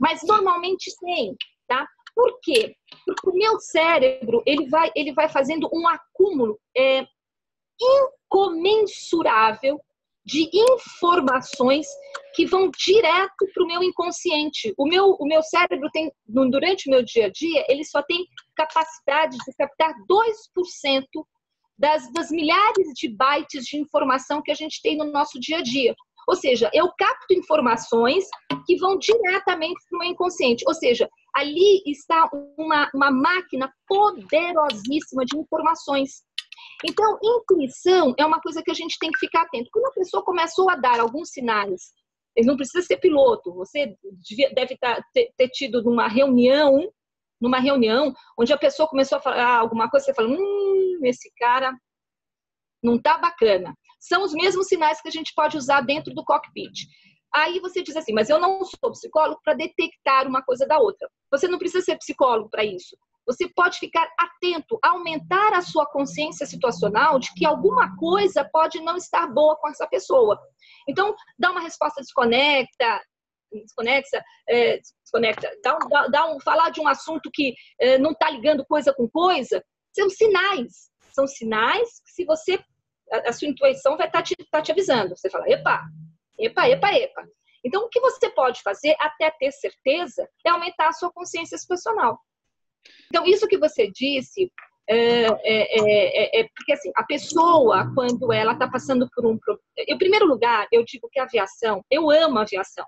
mas 0.00 0.22
normalmente 0.24 0.90
tem, 0.98 1.36
tá? 1.66 1.86
Por 2.14 2.38
quê? 2.40 2.74
Porque 3.04 3.28
o 3.28 3.34
meu 3.34 3.60
cérebro 3.60 4.42
ele 4.46 4.68
vai 4.68 4.90
ele 4.94 5.12
vai 5.12 5.28
fazendo 5.28 5.68
um 5.72 5.86
acúmulo 5.86 6.58
é, 6.76 7.06
incomensurável 8.30 9.80
de 10.24 10.48
informações 10.54 11.86
que 12.34 12.46
vão 12.46 12.70
direto 12.70 13.46
para 13.52 13.62
o 13.62 13.66
meu 13.66 13.82
inconsciente. 13.82 14.72
O 14.78 14.86
meu, 14.86 15.10
o 15.20 15.26
meu 15.26 15.42
cérebro 15.42 15.90
tem, 15.92 16.10
durante 16.26 16.88
o 16.88 16.90
meu 16.90 17.04
dia 17.04 17.26
a 17.26 17.30
dia, 17.30 17.64
ele 17.68 17.84
só 17.84 18.02
tem 18.02 18.26
capacidade 18.56 19.36
de 19.36 19.54
captar 19.54 19.92
2% 20.08 21.04
das, 21.78 22.10
das 22.12 22.30
milhares 22.30 22.88
de 22.94 23.08
bytes 23.08 23.64
de 23.64 23.78
informação 23.78 24.42
que 24.42 24.52
a 24.52 24.54
gente 24.54 24.80
tem 24.82 24.96
no 24.96 25.10
nosso 25.10 25.38
dia 25.40 25.58
a 25.58 25.62
dia. 25.62 25.94
Ou 26.26 26.36
seja, 26.36 26.70
eu 26.72 26.90
capto 26.96 27.34
informações 27.34 28.24
que 28.66 28.76
vão 28.76 28.98
diretamente 28.98 29.80
para 29.88 29.96
o 29.96 30.00
meu 30.00 30.10
inconsciente. 30.10 30.64
Ou 30.66 30.74
seja, 30.74 31.08
ali 31.34 31.82
está 31.86 32.28
uma, 32.56 32.90
uma 32.94 33.10
máquina 33.10 33.70
poderosíssima 33.86 35.24
de 35.26 35.36
informações. 35.36 36.22
Então, 36.88 37.18
intuição 37.22 38.14
é 38.18 38.24
uma 38.24 38.40
coisa 38.40 38.62
que 38.62 38.70
a 38.70 38.74
gente 38.74 38.98
tem 38.98 39.10
que 39.10 39.18
ficar 39.18 39.42
atento. 39.42 39.68
Quando 39.72 39.86
a 39.86 39.94
pessoa 39.94 40.24
começou 40.24 40.70
a 40.70 40.76
dar 40.76 40.98
alguns 41.00 41.30
sinais, 41.30 41.92
ele 42.36 42.46
não 42.46 42.56
precisa 42.56 42.84
ser 42.84 42.96
piloto, 42.96 43.54
você 43.54 43.96
deve 44.54 44.76
tá, 44.76 45.00
ter, 45.12 45.48
tido 45.50 45.82
numa 45.82 46.08
reunião, 46.08 46.90
numa 47.40 47.60
reunião, 47.60 48.12
onde 48.38 48.52
a 48.52 48.58
pessoa 48.58 48.88
começou 48.88 49.18
a 49.18 49.20
falar 49.20 49.56
alguma 49.56 49.88
coisa, 49.88 50.06
você 50.06 50.14
fala, 50.14 50.28
hum, 50.28 50.83
esse 51.02 51.32
cara 51.38 51.72
não 52.82 53.00
tá 53.00 53.18
bacana. 53.18 53.74
São 53.98 54.22
os 54.22 54.32
mesmos 54.32 54.66
sinais 54.66 55.00
que 55.00 55.08
a 55.08 55.12
gente 55.12 55.32
pode 55.34 55.56
usar 55.56 55.80
dentro 55.80 56.14
do 56.14 56.24
cockpit. 56.24 56.86
Aí 57.34 57.58
você 57.58 57.82
diz 57.82 57.96
assim, 57.96 58.12
mas 58.12 58.30
eu 58.30 58.38
não 58.38 58.62
sou 58.64 58.92
psicólogo 58.92 59.40
para 59.42 59.54
detectar 59.54 60.28
uma 60.28 60.42
coisa 60.42 60.66
da 60.66 60.78
outra. 60.78 61.08
Você 61.30 61.48
não 61.48 61.58
precisa 61.58 61.84
ser 61.84 61.96
psicólogo 61.96 62.48
para 62.48 62.64
isso. 62.64 62.96
Você 63.26 63.48
pode 63.48 63.78
ficar 63.78 64.06
atento, 64.18 64.78
aumentar 64.82 65.54
a 65.54 65.62
sua 65.62 65.86
consciência 65.86 66.46
situacional 66.46 67.18
de 67.18 67.32
que 67.34 67.46
alguma 67.46 67.96
coisa 67.96 68.48
pode 68.52 68.80
não 68.80 68.96
estar 68.96 69.26
boa 69.26 69.56
com 69.56 69.68
essa 69.68 69.86
pessoa. 69.86 70.38
Então, 70.86 71.14
dá 71.38 71.50
uma 71.50 71.60
resposta 71.62 72.02
desconecta, 72.02 73.02
desconexa, 73.50 74.22
é, 74.48 74.78
desconecta, 75.02 75.50
dá 75.62 75.76
um, 75.76 76.10
dá, 76.10 76.26
um, 76.26 76.40
falar 76.40 76.70
de 76.70 76.80
um 76.80 76.88
assunto 76.88 77.30
que 77.32 77.54
é, 77.80 77.98
não 77.98 78.12
está 78.12 78.28
ligando 78.30 78.64
coisa 78.66 78.92
com 78.92 79.08
coisa, 79.08 79.64
são 79.94 80.10
sinais. 80.10 80.90
São 81.12 81.26
sinais 81.26 82.00
que 82.04 82.12
se 82.12 82.24
você, 82.24 82.58
a, 83.10 83.32
sua 83.32 83.48
intuição 83.48 83.96
vai 83.96 84.06
estar 84.06 84.18
tá 84.18 84.24
te, 84.24 84.34
tá 84.50 84.62
te 84.62 84.72
avisando. 84.72 85.16
Você 85.16 85.30
fala, 85.30 85.48
epa, 85.48 85.84
epa, 86.38 86.68
epa, 86.68 86.92
epa. 86.92 87.24
Então, 87.64 87.84
o 87.84 87.88
que 87.88 88.00
você 88.00 88.28
pode 88.30 88.60
fazer 88.62 88.94
até 89.00 89.30
ter 89.30 89.50
certeza 89.52 90.28
é 90.44 90.50
aumentar 90.50 90.88
a 90.88 90.92
sua 90.92 91.10
consciência 91.10 91.56
situacional. 91.56 92.18
Então, 93.08 93.24
isso 93.24 93.46
que 93.46 93.56
você 93.56 93.90
disse 93.90 94.52
é, 94.86 95.24
é, 95.24 95.80
é, 95.80 96.40
é, 96.40 96.48
porque 96.54 96.72
assim, 96.72 96.90
a 96.94 97.04
pessoa, 97.04 97.90
quando 97.94 98.30
ela 98.32 98.52
está 98.52 98.68
passando 98.68 99.08
por 99.14 99.24
um. 99.24 99.38
Em 99.78 99.96
primeiro 99.96 100.26
lugar, 100.26 100.66
eu 100.70 100.84
digo 100.84 101.08
que 101.10 101.18
a 101.18 101.24
aviação, 101.24 101.82
eu 101.90 102.10
amo 102.10 102.38
a 102.38 102.42
aviação. 102.42 102.84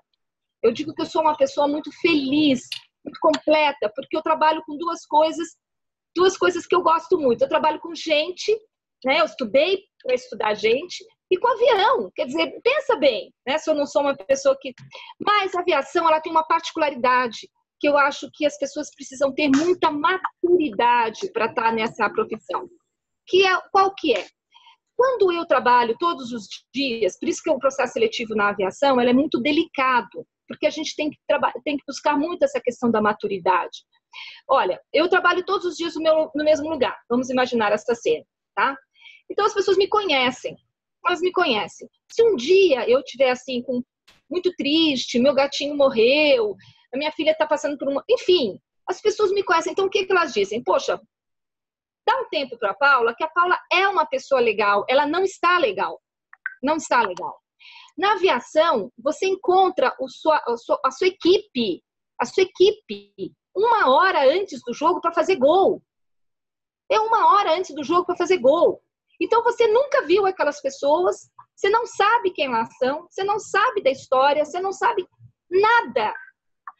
Eu 0.61 0.71
digo 0.71 0.93
que 0.93 1.01
eu 1.01 1.05
sou 1.07 1.21
uma 1.21 1.35
pessoa 1.35 1.67
muito 1.67 1.91
feliz, 1.99 2.67
muito 3.03 3.19
completa, 3.19 3.91
porque 3.95 4.15
eu 4.15 4.21
trabalho 4.21 4.61
com 4.65 4.77
duas 4.77 5.05
coisas, 5.05 5.55
duas 6.17 6.35
coisas 6.35 6.65
que 6.65 6.75
eu 6.75 6.81
gosto 6.81 7.17
muito. 7.17 7.43
Eu 7.43 7.49
trabalho 7.49 7.79
com 7.79 7.93
gente, 7.93 8.51
né? 9.05 9.21
Eu 9.21 9.25
estudei 9.25 9.83
para 10.03 10.15
estudar 10.15 10.55
gente 10.55 11.05
e 11.31 11.37
com 11.37 11.47
avião. 11.47 12.11
Quer 12.15 12.25
dizer, 12.25 12.59
pensa 12.63 12.95
bem, 12.97 13.31
né? 13.45 13.57
Se 13.57 13.69
eu 13.69 13.75
não 13.75 13.85
sou 13.85 14.01
uma 14.01 14.15
pessoa 14.15 14.57
que. 14.59 14.73
Mas 15.19 15.55
a 15.55 15.61
aviação, 15.61 16.07
ela 16.07 16.19
tem 16.19 16.31
uma 16.31 16.45
particularidade 16.45 17.47
que 17.79 17.87
eu 17.87 17.95
acho 17.95 18.29
que 18.33 18.45
as 18.45 18.57
pessoas 18.57 18.89
precisam 18.93 19.31
ter 19.31 19.49
muita 19.49 19.91
maturidade 19.91 21.31
para 21.31 21.45
estar 21.45 21.65
tá 21.65 21.71
nessa 21.71 22.09
profissão. 22.09 22.67
Que 23.27 23.45
é 23.45 23.61
qual 23.71 23.93
que 23.95 24.15
é? 24.15 24.25
Quando 24.95 25.31
eu 25.31 25.45
trabalho 25.45 25.95
todos 25.99 26.31
os 26.31 26.47
dias, 26.73 27.19
por 27.19 27.29
isso 27.29 27.43
que 27.43 27.51
o 27.51 27.59
processo 27.59 27.93
seletivo 27.93 28.33
na 28.33 28.49
aviação 28.49 28.99
é 28.99 29.13
muito 29.13 29.39
delicado, 29.39 30.25
porque 30.47 30.65
a 30.65 30.71
gente 30.71 30.95
tem 30.95 31.11
que, 31.11 31.17
tem 31.63 31.77
que 31.77 31.83
buscar 31.87 32.17
muito 32.17 32.43
essa 32.43 32.59
questão 32.59 32.89
da 32.89 32.99
maturidade. 32.99 33.77
Olha, 34.47 34.81
eu 34.93 35.09
trabalho 35.09 35.45
todos 35.45 35.65
os 35.65 35.75
dias 35.75 35.95
no, 35.95 36.01
meu, 36.01 36.31
no 36.33 36.43
mesmo 36.43 36.69
lugar. 36.69 36.97
Vamos 37.09 37.29
imaginar 37.29 37.71
essa 37.71 37.95
cena, 37.95 38.25
tá? 38.55 38.75
Então 39.29 39.45
as 39.45 39.53
pessoas 39.53 39.77
me 39.77 39.87
conhecem, 39.87 40.55
elas 41.05 41.21
me 41.21 41.31
conhecem. 41.31 41.89
Se 42.11 42.23
um 42.23 42.35
dia 42.35 42.89
eu 42.89 43.03
tiver 43.03 43.29
assim 43.29 43.61
com 43.61 43.83
muito 44.29 44.53
triste, 44.55 45.19
meu 45.19 45.33
gatinho 45.33 45.75
morreu, 45.75 46.55
a 46.93 46.97
minha 46.97 47.11
filha 47.11 47.31
está 47.31 47.45
passando 47.45 47.77
por 47.77 47.87
uma. 47.87 48.03
Enfim, 48.09 48.59
as 48.87 49.01
pessoas 49.01 49.31
me 49.31 49.43
conhecem. 49.43 49.71
Então, 49.71 49.85
o 49.85 49.89
que, 49.89 50.05
que 50.05 50.11
elas 50.11 50.33
dizem? 50.33 50.63
Poxa, 50.63 50.99
dá 52.05 52.21
um 52.21 52.29
tempo 52.29 52.57
para 52.57 52.71
a 52.71 52.75
Paula, 52.75 53.15
que 53.15 53.23
a 53.23 53.29
Paula 53.29 53.57
é 53.71 53.87
uma 53.87 54.05
pessoa 54.05 54.39
legal. 54.39 54.85
Ela 54.89 55.05
não 55.05 55.23
está 55.23 55.57
legal. 55.57 56.01
Não 56.63 56.77
está 56.77 57.01
legal. 57.01 57.37
Na 57.97 58.13
aviação, 58.13 58.91
você 58.97 59.25
encontra 59.25 59.93
sua, 60.07 60.37
a, 60.37 60.57
sua, 60.57 60.79
a 60.85 60.91
sua 60.91 61.07
equipe, 61.07 61.83
a 62.19 62.25
sua 62.25 62.43
equipe, 62.43 63.33
uma 63.57 63.89
hora 63.89 64.23
antes 64.31 64.61
do 64.65 64.73
jogo 64.73 65.01
para 65.01 65.13
fazer 65.13 65.35
gol. 65.35 65.81
É 66.89 66.99
uma 66.99 67.33
hora 67.33 67.57
antes 67.57 67.73
do 67.75 67.83
jogo 67.83 68.05
para 68.05 68.15
fazer 68.15 68.37
gol. 68.37 68.81
Então 69.19 69.43
você 69.43 69.67
nunca 69.67 70.05
viu 70.05 70.25
aquelas 70.25 70.61
pessoas, 70.61 71.29
você 71.55 71.69
não 71.69 71.85
sabe 71.87 72.31
quem 72.31 72.45
elas 72.45 72.69
são, 72.77 73.07
você 73.09 73.23
não 73.23 73.39
sabe 73.39 73.81
da 73.81 73.89
história, 73.89 74.45
você 74.45 74.59
não 74.59 74.71
sabe 74.71 75.07
nada 75.49 76.13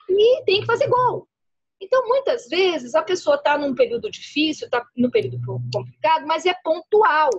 e 0.09 0.43
tem 0.45 0.61
que 0.61 0.65
fazer 0.67 0.87
gol. 0.87 1.27
Então, 1.79 2.07
muitas 2.07 2.47
vezes, 2.47 2.95
a 2.95 3.03
pessoa 3.03 3.35
está 3.35 3.57
num 3.57 3.75
período 3.75 4.09
difícil, 4.09 4.65
está 4.65 4.83
num 4.95 5.11
período 5.11 5.39
complicado, 5.71 6.25
mas 6.25 6.45
é 6.45 6.55
pontual. 6.63 7.29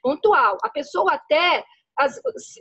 Pontual. 0.00 0.58
A 0.62 0.68
pessoa 0.68 1.14
até, 1.14 1.64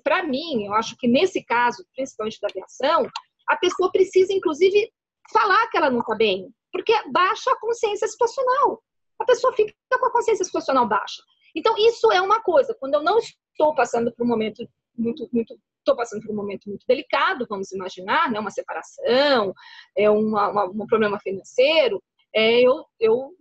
para 0.04 0.24
mim, 0.24 0.66
eu 0.66 0.74
acho 0.74 0.96
que 0.98 1.08
nesse 1.08 1.44
caso, 1.44 1.86
principalmente 1.96 2.40
da 2.42 2.48
aviação, 2.48 3.08
a 3.48 3.56
pessoa 3.58 3.92
precisa, 3.92 4.34
inclusive, 4.34 4.92
falar 5.32 5.68
que 5.68 5.78
ela 5.78 5.90
não 5.90 6.00
está 6.00 6.16
bem, 6.16 6.50
porque 6.72 6.94
baixa 7.12 7.52
a 7.52 7.60
consciência 7.60 8.08
situacional. 8.08 8.84
A 9.20 9.26
pessoa 9.26 9.54
fica 9.54 9.74
com 9.92 10.06
a 10.06 10.12
consciência 10.12 10.44
situacional 10.44 10.88
baixa. 10.88 11.22
Então, 11.56 11.76
isso 11.78 12.12
é 12.12 12.20
uma 12.20 12.42
coisa. 12.42 12.76
Quando 12.80 12.96
eu 12.96 13.04
não 13.04 13.20
estou 13.20 13.76
passando 13.76 14.12
por 14.14 14.26
um 14.26 14.28
momento 14.28 14.68
muito, 14.98 15.30
muito 15.32 15.58
estou 15.80 15.96
passando 15.96 16.22
por 16.22 16.32
um 16.32 16.36
momento 16.36 16.70
muito 16.70 16.86
delicado, 16.88 17.46
vamos 17.50 17.72
imaginar, 17.72 18.32
né, 18.32 18.40
uma 18.40 18.50
separação, 18.50 19.54
é 19.98 20.10
uma, 20.10 20.50
uma, 20.50 20.66
um 20.66 20.88
problema 20.88 21.20
financeiro, 21.20 22.02
é, 22.34 22.62
eu, 22.62 22.86
eu 23.00 23.32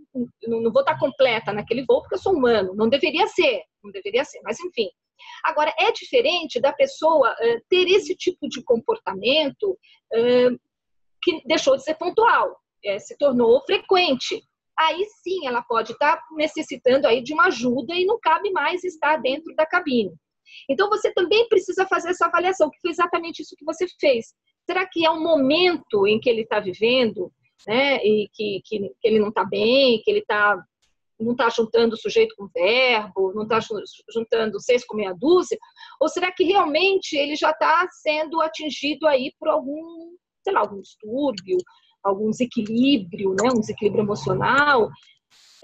não 0.47 0.71
vou 0.73 0.81
estar 0.81 0.99
completa 0.99 1.53
naquele 1.53 1.85
voo 1.87 2.01
porque 2.01 2.17
eu 2.17 2.19
sou 2.19 2.35
humano, 2.35 2.75
não 2.75 2.89
deveria 2.89 3.27
ser, 3.29 3.63
não 3.83 3.91
deveria 3.91 4.25
ser, 4.25 4.41
mas 4.43 4.61
enfim. 4.61 4.91
Agora, 5.45 5.73
é 5.79 5.93
diferente 5.93 6.61
da 6.61 6.73
pessoa 6.73 7.35
ter 7.69 7.89
esse 7.89 8.15
tipo 8.17 8.49
de 8.49 8.63
comportamento 8.63 9.79
que 11.23 11.41
deixou 11.47 11.77
de 11.77 11.85
ser 11.85 11.95
pontual, 11.95 12.57
é, 12.85 12.99
se 12.99 13.17
tornou 13.17 13.63
frequente. 13.65 14.43
Aí 14.79 15.05
sim 15.23 15.47
ela 15.47 15.63
pode 15.63 15.93
estar 15.93 16.21
necessitando 16.33 17.07
aí 17.07 17.23
de 17.23 17.33
uma 17.33 17.47
ajuda 17.47 17.95
e 17.95 18.05
não 18.05 18.19
cabe 18.21 18.51
mais 18.51 18.83
estar 18.85 19.17
dentro 19.19 19.55
da 19.55 19.67
cabine. 19.67 20.13
Então, 20.69 20.89
você 20.89 21.13
também 21.13 21.49
precisa 21.49 21.87
fazer 21.87 22.11
essa 22.11 22.27
avaliação, 22.27 22.71
que 22.71 22.81
foi 22.81 22.91
exatamente 22.91 23.43
isso 23.43 23.57
que 23.57 23.65
você 23.65 23.87
fez. 24.01 24.35
Será 24.67 24.87
que 24.87 25.05
é 25.05 25.11
um 25.11 25.23
momento 25.23 26.07
em 26.07 26.21
que 26.21 26.29
ele 26.29 26.43
está 26.43 26.61
vivendo, 26.61 27.33
né, 27.67 27.97
e 28.05 28.29
que, 28.33 28.61
que, 28.65 28.79
que 29.01 29.09
ele 29.09 29.19
não 29.19 29.29
está 29.29 29.45
bem, 29.45 30.01
que 30.03 30.11
ele 30.11 30.21
está 30.21 30.63
não 31.21 31.33
está 31.33 31.49
juntando 31.49 31.97
sujeito 31.97 32.35
com 32.37 32.49
verbo, 32.53 33.33
não 33.33 33.45
está 33.45 33.61
juntando 34.13 34.61
seis 34.61 34.85
com 34.85 34.97
meia 34.97 35.15
dúzia? 35.17 35.57
Ou 36.01 36.09
será 36.09 36.33
que 36.33 36.43
realmente 36.43 37.17
ele 37.17 37.37
já 37.37 37.51
está 37.51 37.87
sendo 38.03 38.41
atingido 38.41 39.07
aí 39.07 39.33
por 39.39 39.49
algum, 39.49 40.17
sei 40.43 40.53
lá, 40.53 40.61
algum 40.61 40.81
distúrbio, 40.81 41.59
algum 42.03 42.31
desequilíbrio, 42.31 43.31
né, 43.31 43.51
um 43.55 43.61
desequilíbrio 43.61 44.03
emocional? 44.03 44.91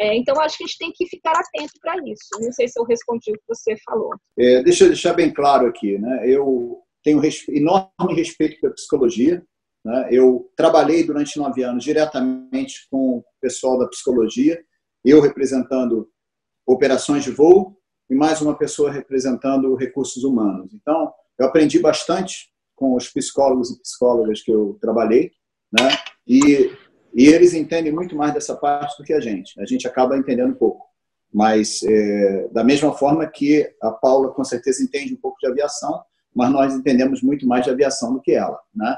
É, 0.01 0.17
então, 0.17 0.41
acho 0.41 0.57
que 0.57 0.65
a 0.65 0.67
gente 0.67 0.79
tem 0.79 0.93
que 0.95 1.07
ficar 1.07 1.33
atento 1.33 1.73
para 1.81 1.97
isso. 2.07 2.29
Não 2.41 2.53
sei 2.53 2.69
se 2.69 2.79
eu 2.79 2.85
respondi 2.85 3.33
o 3.33 3.35
que 3.35 3.49
você 3.49 3.77
falou. 3.85 4.11
É, 4.39 4.63
deixa 4.63 4.85
eu 4.85 4.89
deixar 4.89 5.13
bem 5.13 5.33
claro 5.33 5.67
aqui. 5.67 5.99
Né? 5.99 6.23
Eu 6.25 6.79
tenho 7.03 7.21
enorme 7.49 8.15
respeito 8.15 8.61
pela 8.61 8.75
psicologia. 8.75 9.43
Né? 9.85 10.09
Eu 10.13 10.51
trabalhei 10.57 11.03
durante 11.03 11.37
nove 11.37 11.63
anos 11.65 11.83
diretamente 11.83 12.87
com 12.91 13.19
o 13.19 13.25
pessoal 13.41 13.79
da 13.79 13.89
psicologia, 13.89 14.61
eu 15.05 15.21
representando 15.21 16.09
operações 16.67 17.25
de 17.25 17.31
voo 17.31 17.77
e 18.11 18.15
mais 18.15 18.41
uma 18.41 18.57
pessoa 18.57 18.91
representando 18.91 19.75
recursos 19.75 20.23
humanos. 20.23 20.73
Então, 20.75 21.13
eu 21.39 21.47
aprendi 21.47 21.79
bastante 21.79 22.51
com 22.79 22.95
os 22.95 23.09
psicólogos 23.09 23.71
e 23.71 23.81
psicólogas 23.81 24.41
que 24.41 24.53
eu 24.53 24.79
trabalhei, 24.81 25.33
né? 25.73 25.91
E, 26.27 26.71
e 27.13 27.27
eles 27.27 27.53
entendem 27.53 27.93
muito 27.93 28.15
mais 28.15 28.33
dessa 28.33 28.55
parte 28.55 28.97
do 28.97 29.05
que 29.05 29.13
a 29.13 29.21
gente. 29.21 29.61
A 29.61 29.67
gente 29.67 29.87
acaba 29.87 30.17
entendendo 30.17 30.55
pouco. 30.55 30.87
Mas, 31.35 31.83
é, 31.83 32.49
da 32.53 32.63
mesma 32.63 32.93
forma 32.95 33.27
que 33.27 33.69
a 33.83 33.91
Paula, 33.91 34.31
com 34.31 34.45
certeza, 34.45 34.83
entende 34.83 35.13
um 35.13 35.21
pouco 35.21 35.37
de 35.41 35.49
aviação, 35.49 36.03
mas 36.35 36.51
nós 36.51 36.73
entendemos 36.73 37.21
muito 37.21 37.47
mais 37.47 37.65
de 37.65 37.71
aviação 37.71 38.15
do 38.15 38.21
que 38.21 38.33
ela, 38.33 38.59
né? 38.75 38.97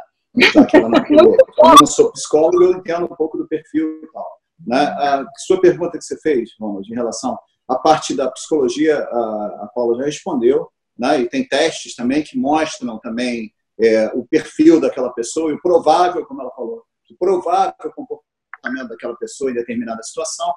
Já 0.53 0.65
que 0.65 0.77
ela 0.77 0.89
não 0.89 0.99
Eu 1.09 1.75
não 1.81 1.87
sou 1.87 2.13
psicólogo, 2.13 2.63
eu 2.63 2.73
entendo 2.73 3.07
um 3.07 3.17
pouco 3.17 3.39
do 3.39 3.49
perfil 3.49 4.03
e 4.05 4.13
tal. 4.13 4.41
Né? 4.67 4.79
A 4.79 5.25
sua 5.39 5.61
pergunta 5.61 5.99
que 5.99 6.05
você 6.05 6.19
fez, 6.21 6.51
Ronald, 6.61 6.87
em 6.89 6.95
relação 6.95 7.37
à 7.67 7.77
parte 7.77 8.15
da 8.15 8.31
psicologia, 8.31 8.99
a, 8.99 9.65
a 9.65 9.71
Paula 9.75 9.97
já 9.97 10.05
respondeu, 10.05 10.69
né? 10.97 11.21
e 11.21 11.29
tem 11.29 11.49
testes 11.49 11.97
também 11.97 12.23
que 12.23 12.39
mostram 12.39 12.99
também 13.01 13.51
é, 13.83 14.09
o 14.15 14.25
perfil 14.27 14.81
daquela 14.81 15.13
pessoa 15.13 15.51
e 15.51 15.55
o 15.55 15.61
provável, 15.61 16.25
como 16.27 16.41
ela 16.43 16.51
falou, 16.51 16.85
o 17.11 17.17
provável 17.19 17.93
comportamento 17.95 18.89
daquela 18.89 19.17
pessoa 19.17 19.51
em 19.51 19.55
determinada 19.55 20.03
situação, 20.03 20.53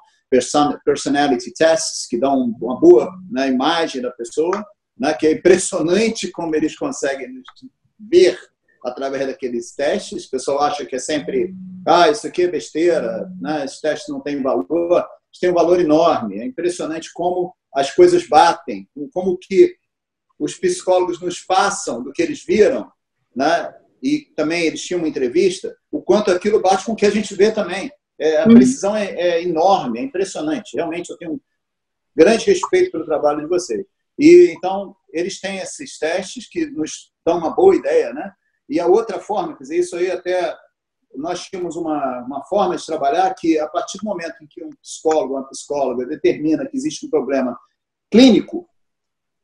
personality 0.84 1.52
tests, 1.52 2.06
que 2.08 2.18
dão 2.18 2.54
uma 2.60 2.78
boa 2.78 3.10
né, 3.30 3.48
imagem 3.48 4.02
da 4.02 4.10
pessoa, 4.10 4.64
né, 4.96 5.14
que 5.14 5.26
é 5.26 5.32
impressionante 5.32 6.30
como 6.30 6.54
eles 6.54 6.76
conseguem 6.76 7.28
ver 7.98 8.38
através 8.84 9.26
daqueles 9.26 9.74
testes. 9.74 10.26
O 10.26 10.30
pessoal 10.30 10.60
acha 10.60 10.84
que 10.84 10.96
é 10.96 10.98
sempre, 10.98 11.54
ah, 11.86 12.10
isso 12.10 12.26
aqui 12.26 12.42
é 12.42 12.48
besteira, 12.48 13.28
né? 13.40 13.64
esse 13.64 13.80
teste 13.80 14.10
não 14.12 14.20
tem 14.20 14.42
valor. 14.42 15.06
Isso 15.32 15.40
tem 15.40 15.50
um 15.50 15.54
valor 15.54 15.80
enorme. 15.80 16.38
É 16.38 16.44
impressionante 16.44 17.10
como 17.12 17.54
as 17.74 17.90
coisas 17.92 18.28
batem, 18.28 18.88
como 19.12 19.38
que 19.38 19.74
os 20.38 20.54
psicólogos 20.54 21.20
nos 21.20 21.40
passam 21.40 22.02
do 22.02 22.12
que 22.12 22.22
eles 22.22 22.44
viram, 22.44 22.90
né? 23.34 23.74
e 24.04 24.20
também 24.36 24.66
eles 24.66 24.82
tinham 24.82 25.00
uma 25.00 25.08
entrevista, 25.08 25.74
o 25.90 26.02
quanto 26.02 26.30
aquilo 26.30 26.60
bate 26.60 26.84
com 26.84 26.92
o 26.92 26.96
que 26.96 27.06
a 27.06 27.10
gente 27.10 27.34
vê 27.34 27.50
também. 27.50 27.90
É, 28.20 28.42
a 28.42 28.46
uhum. 28.46 28.54
precisão 28.54 28.94
é, 28.94 29.06
é, 29.14 29.42
enorme, 29.42 29.98
é 29.98 30.02
impressionante. 30.02 30.76
Realmente, 30.76 31.08
eu 31.08 31.16
tenho 31.16 31.32
um 31.32 31.40
grande 32.14 32.44
respeito 32.44 32.92
pelo 32.92 33.06
trabalho 33.06 33.40
de 33.40 33.46
vocês. 33.46 33.82
E 34.18 34.52
então, 34.54 34.94
eles 35.10 35.40
têm 35.40 35.56
esses 35.56 35.98
testes 35.98 36.46
que 36.46 36.66
nos 36.66 37.12
dão 37.24 37.38
uma 37.38 37.56
boa 37.56 37.74
ideia, 37.74 38.12
né? 38.12 38.30
E 38.68 38.78
a 38.78 38.86
outra 38.86 39.18
forma, 39.18 39.56
quer 39.56 39.62
dizer, 39.62 39.78
isso 39.78 39.96
aí 39.96 40.10
até 40.10 40.54
nós 41.16 41.46
tínhamos 41.46 41.74
uma, 41.74 42.20
uma 42.26 42.44
forma 42.44 42.76
de 42.76 42.84
trabalhar 42.84 43.34
que, 43.34 43.58
a 43.58 43.66
partir 43.66 43.96
do 43.98 44.04
momento 44.04 44.34
em 44.42 44.46
que 44.46 44.62
um 44.62 44.70
psicólogo, 44.82 45.34
uma 45.34 45.48
psicóloga 45.48 46.04
determina 46.04 46.66
que 46.66 46.76
existe 46.76 47.06
um 47.06 47.10
problema 47.10 47.58
clínico, 48.10 48.68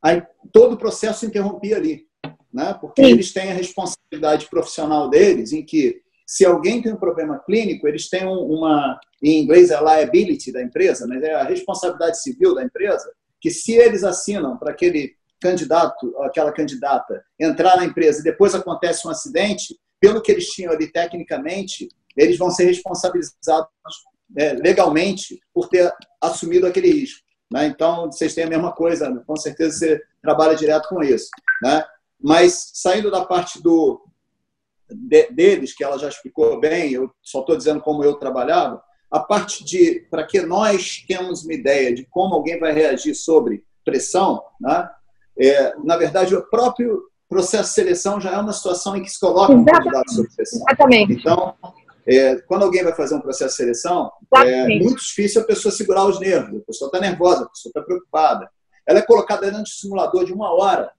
aí 0.03 0.23
todo 0.53 0.75
o 0.75 0.79
processo 0.79 1.21
se 1.21 1.27
interrompia 1.27 1.77
ali. 1.77 2.10
Né? 2.53 2.77
Porque 2.81 3.05
Sim. 3.05 3.13
eles 3.13 3.33
têm 3.33 3.51
a 3.51 3.55
responsabilidade 3.55 4.49
profissional 4.49 5.09
deles, 5.09 5.53
em 5.53 5.65
que, 5.65 6.03
se 6.27 6.45
alguém 6.45 6.81
tem 6.81 6.93
um 6.93 6.97
problema 6.97 7.39
clínico, 7.39 7.89
eles 7.89 8.09
têm 8.09 8.27
uma, 8.27 8.99
em 9.23 9.43
inglês 9.43 9.71
é 9.71 9.79
liability 9.81 10.53
da 10.53 10.63
empresa, 10.63 11.07
mas 11.07 11.23
é 11.23 11.35
a 11.35 11.45
responsabilidade 11.45 12.23
civil 12.23 12.55
da 12.55 12.65
empresa, 12.65 13.11
que 13.41 13.51
se 13.51 13.73
eles 13.73 14.05
assinam 14.05 14.57
para 14.57 14.71
aquele 14.71 15.15
candidato, 15.41 16.15
aquela 16.23 16.53
candidata, 16.53 17.25
entrar 17.39 17.77
na 17.77 17.85
empresa 17.85 18.21
e 18.21 18.25
depois 18.25 18.55
acontece 18.55 19.07
um 19.07 19.11
acidente, 19.11 19.79
pelo 19.99 20.21
que 20.21 20.31
eles 20.31 20.47
tinham 20.49 20.73
ali 20.73 20.91
tecnicamente, 20.91 21.89
eles 22.17 22.37
vão 22.39 22.51
ser 22.51 22.65
responsabilizados 22.65 23.69
é, 24.37 24.53
legalmente 24.55 25.41
por 25.53 25.69
ter 25.69 25.93
assumido 26.21 26.67
aquele 26.67 26.91
risco. 26.91 27.25
Né? 27.53 27.67
Então, 27.67 28.07
vocês 28.07 28.35
têm 28.35 28.45
a 28.45 28.49
mesma 28.49 28.73
coisa, 28.73 29.11
com 29.27 29.37
certeza 29.37 29.77
você 29.77 30.03
trabalha 30.23 30.57
direto 30.57 30.89
com 30.89 31.03
isso. 31.03 31.29
Né? 31.63 31.85
Mas, 32.23 32.71
saindo 32.75 33.11
da 33.11 33.25
parte 33.25 33.63
do, 33.63 34.05
de, 34.89 35.31
deles, 35.31 35.75
que 35.75 35.85
ela 35.85 35.99
já 35.99 36.09
explicou 36.09 36.61
bem, 36.61 36.93
eu 36.93 37.11
só 37.23 37.41
estou 37.41 37.57
dizendo 37.57 37.81
como 37.81 38.05
eu 38.05 38.15
trabalhava, 38.15 38.83
a 39.11 39.19
parte 39.19 39.65
de, 39.65 40.07
para 40.11 40.25
que 40.25 40.41
nós 40.43 41.05
temos 41.07 41.45
uma 41.45 41.55
ideia 41.55 41.95
de 41.95 42.05
como 42.07 42.35
alguém 42.35 42.59
vai 42.59 42.73
reagir 42.73 43.15
sobre 43.15 43.65
pressão, 43.85 44.43
né? 44.61 44.89
É, 45.39 45.75
na 45.83 45.97
verdade, 45.97 46.35
o 46.35 46.49
próprio 46.49 47.03
processo 47.29 47.71
de 47.71 47.75
seleção 47.75 48.21
já 48.21 48.33
é 48.33 48.39
uma 48.39 48.53
situação 48.53 48.97
em 48.97 49.03
que 49.03 49.09
se 49.09 49.19
coloca 49.19 49.53
um 49.53 49.65
candidato 49.65 50.13
sob 50.13 50.29
pressão. 50.35 50.63
Exatamente. 50.69 51.13
Então, 51.15 51.55
é, 52.07 52.37
quando 52.43 52.65
alguém 52.65 52.83
vai 52.83 52.93
fazer 52.95 53.15
um 53.15 53.21
processo 53.21 53.51
de 53.51 53.57
seleção, 53.57 54.11
é 54.37 54.67
muito 54.67 54.97
difícil 54.97 55.41
a 55.41 55.45
pessoa 55.45 55.73
segurar 55.73 56.07
os 56.07 56.21
nervos. 56.21 56.61
A 56.61 56.65
pessoa 56.67 56.89
está 56.89 57.01
nervosa, 57.01 57.45
a 57.45 57.49
pessoa 57.49 57.71
está 57.71 57.83
preocupada. 57.83 58.51
Ela 58.87 58.99
é 58.99 59.03
colocada 59.03 59.43
dentro 59.43 59.63
de 59.63 59.63
um 59.63 59.67
simulador 59.67 60.25
de 60.25 60.33
uma 60.33 60.53
hora, 60.53 60.91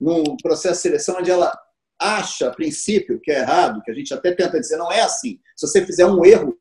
num 0.00 0.36
processo 0.36 0.76
de 0.76 0.82
seleção 0.82 1.16
onde 1.18 1.30
ela 1.30 1.56
acha, 1.98 2.48
a 2.48 2.50
princípio, 2.50 3.20
que 3.20 3.30
é 3.30 3.40
errado, 3.40 3.82
que 3.82 3.90
a 3.90 3.94
gente 3.94 4.14
até 4.14 4.32
tenta 4.32 4.58
dizer, 4.58 4.78
não 4.78 4.90
é 4.90 5.02
assim. 5.02 5.38
Se 5.54 5.66
você 5.66 5.84
fizer 5.84 6.06
um 6.06 6.24
erro, 6.24 6.56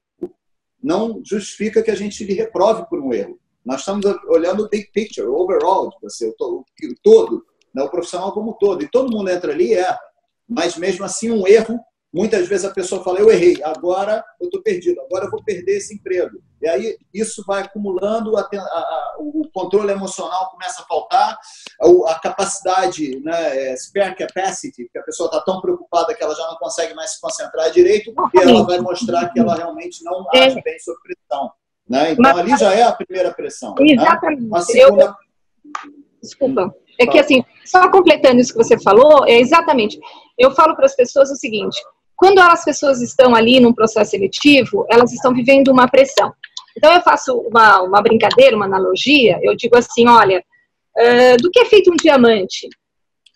não 0.84 1.22
justifica 1.24 1.82
que 1.82 1.92
a 1.92 1.96
gente 1.96 2.24
lhe 2.26 2.34
reprove 2.34 2.86
por 2.90 3.00
um 3.00 3.14
erro. 3.14 3.40
Nós 3.66 3.82
estamos 3.82 4.06
olhando 4.28 4.64
o 4.64 4.70
big 4.70 4.90
picture, 4.92 5.28
o 5.28 5.36
overall 5.36 5.90
de 5.90 5.98
você, 6.02 6.28
o, 6.28 6.34
o, 6.40 6.66
todo, 7.02 7.46
né, 7.74 7.84
o 7.84 7.90
profissional 7.90 8.34
como 8.34 8.54
todo. 8.54 8.84
E 8.84 8.90
todo 8.90 9.12
mundo 9.12 9.30
entra 9.30 9.54
ali 9.54 9.70
e 9.70 9.74
erra. 9.74 10.00
Mas 10.48 10.76
mesmo 10.76 11.06
assim, 11.06 11.30
um 11.30 11.48
erro, 11.48 11.80
muitas 12.12 12.48
vezes 12.48 12.66
a 12.66 12.74
pessoa 12.74 13.04
fala, 13.04 13.20
eu 13.20 13.30
errei, 13.30 13.62
agora 13.64 14.24
eu 14.42 14.46
estou 14.46 14.62
perdido, 14.62 15.00
agora 15.02 15.26
eu 15.26 15.32
vou 15.32 15.44
perder 15.44 15.78
esse 15.78 15.94
emprego. 15.94 16.42
E 16.62 16.68
aí 16.68 16.98
isso 17.14 17.44
vai 17.46 17.64
acumulando, 17.64 18.36
a, 18.38 18.42
a, 18.42 18.56
a, 18.56 19.16
o 19.20 19.50
controle 19.54 19.92
emocional 19.92 20.50
começa 20.50 20.82
a 20.82 20.86
faltar, 20.86 21.38
a, 22.08 22.16
capacidade, 22.16 23.20
né, 23.22 23.72
é, 23.72 23.76
spare 23.78 24.16
capacity, 24.16 24.90
que 24.92 25.00
a 25.00 25.04
pessoa 25.04 25.28
está 25.28 25.40
tão 25.42 25.62
preocupada 25.62 26.14
que 26.14 26.24
ela 26.24 26.36
já 26.36 26.46
não 26.48 26.56
consegue 26.58 26.94
mais 26.94 27.12
se 27.12 27.22
concentrar 27.22 27.72
direito, 27.72 28.14
e 28.34 28.40
ela 28.40 28.64
vai 28.64 28.80
mostrar 28.80 29.30
que 29.30 29.40
ela 29.40 29.56
realmente 29.56 30.04
não 30.04 30.28
age 30.34 30.60
é. 30.60 30.62
bem 30.62 30.80
sob 30.80 30.98
pressão. 31.02 31.52
Né? 31.88 32.12
Então, 32.12 32.24
Mas, 32.24 32.38
ali 32.38 32.58
já 32.58 32.74
é 32.74 32.84
a 32.84 32.92
primeira 32.92 33.34
pressão. 33.34 33.74
Né? 33.76 33.94
Exatamente. 33.94 34.44
Né? 34.44 34.50
A 34.58 34.62
segunda... 34.62 35.04
Eu... 35.06 35.30
Desculpa. 36.22 36.76
É 37.00 37.08
que, 37.08 37.18
assim, 37.18 37.46
só 37.66 37.90
completando 37.90 38.42
isso 38.42 38.52
que 38.52 38.62
você 38.62 38.78
falou, 38.78 39.26
é 39.26 39.40
exatamente. 39.40 39.98
Eu 40.38 40.52
falo 40.52 40.76
para 40.76 40.86
as 40.86 40.96
pessoas 40.96 41.32
o 41.32 41.36
seguinte: 41.36 41.80
quando 42.16 42.40
as 42.40 42.66
pessoas 42.66 43.02
estão 43.02 43.34
ali 43.34 43.62
num 43.62 43.74
processo 43.74 44.12
seletivo, 44.12 44.86
elas 44.90 45.14
estão 45.14 45.34
vivendo 45.34 45.70
uma 45.70 45.88
pressão. 45.88 46.34
Então, 46.80 46.94
eu 46.94 47.02
faço 47.02 47.38
uma, 47.40 47.82
uma 47.82 48.02
brincadeira, 48.02 48.56
uma 48.56 48.64
analogia, 48.64 49.38
eu 49.42 49.54
digo 49.54 49.78
assim: 49.78 50.08
olha, 50.08 50.42
uh, 50.98 51.38
do 51.42 51.52
que 51.52 51.60
é 51.60 51.66
feito 51.66 51.92
um 51.92 51.96
diamante? 51.98 52.70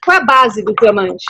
Qual 0.01 0.15
é 0.15 0.21
a 0.21 0.25
base 0.25 0.63
do 0.63 0.73
diamante? 0.73 1.25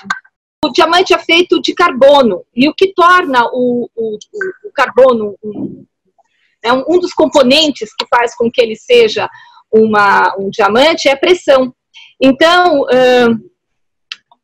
O 0.64 0.70
diamante 0.70 1.12
é 1.12 1.18
feito 1.18 1.60
de 1.60 1.74
carbono, 1.74 2.46
e 2.56 2.70
o 2.70 2.74
que 2.76 2.94
torna 2.94 3.46
o, 3.52 3.90
o, 3.96 4.18
o 4.64 4.72
carbono 4.72 5.36
um, 5.44 5.84
é 6.64 6.72
um, 6.72 6.86
um 6.88 7.00
dos 7.00 7.14
componentes 7.14 7.90
que 7.98 8.06
faz 8.08 8.36
com 8.36 8.52
que 8.52 8.62
ele 8.62 8.76
seja 8.76 9.28
uma, 9.72 10.36
um 10.38 10.52
diamante 10.52 11.10
é 11.10 11.14
a 11.14 11.18
pressão. 11.18 11.74
Então, 12.22 12.82
uh, 12.82 13.52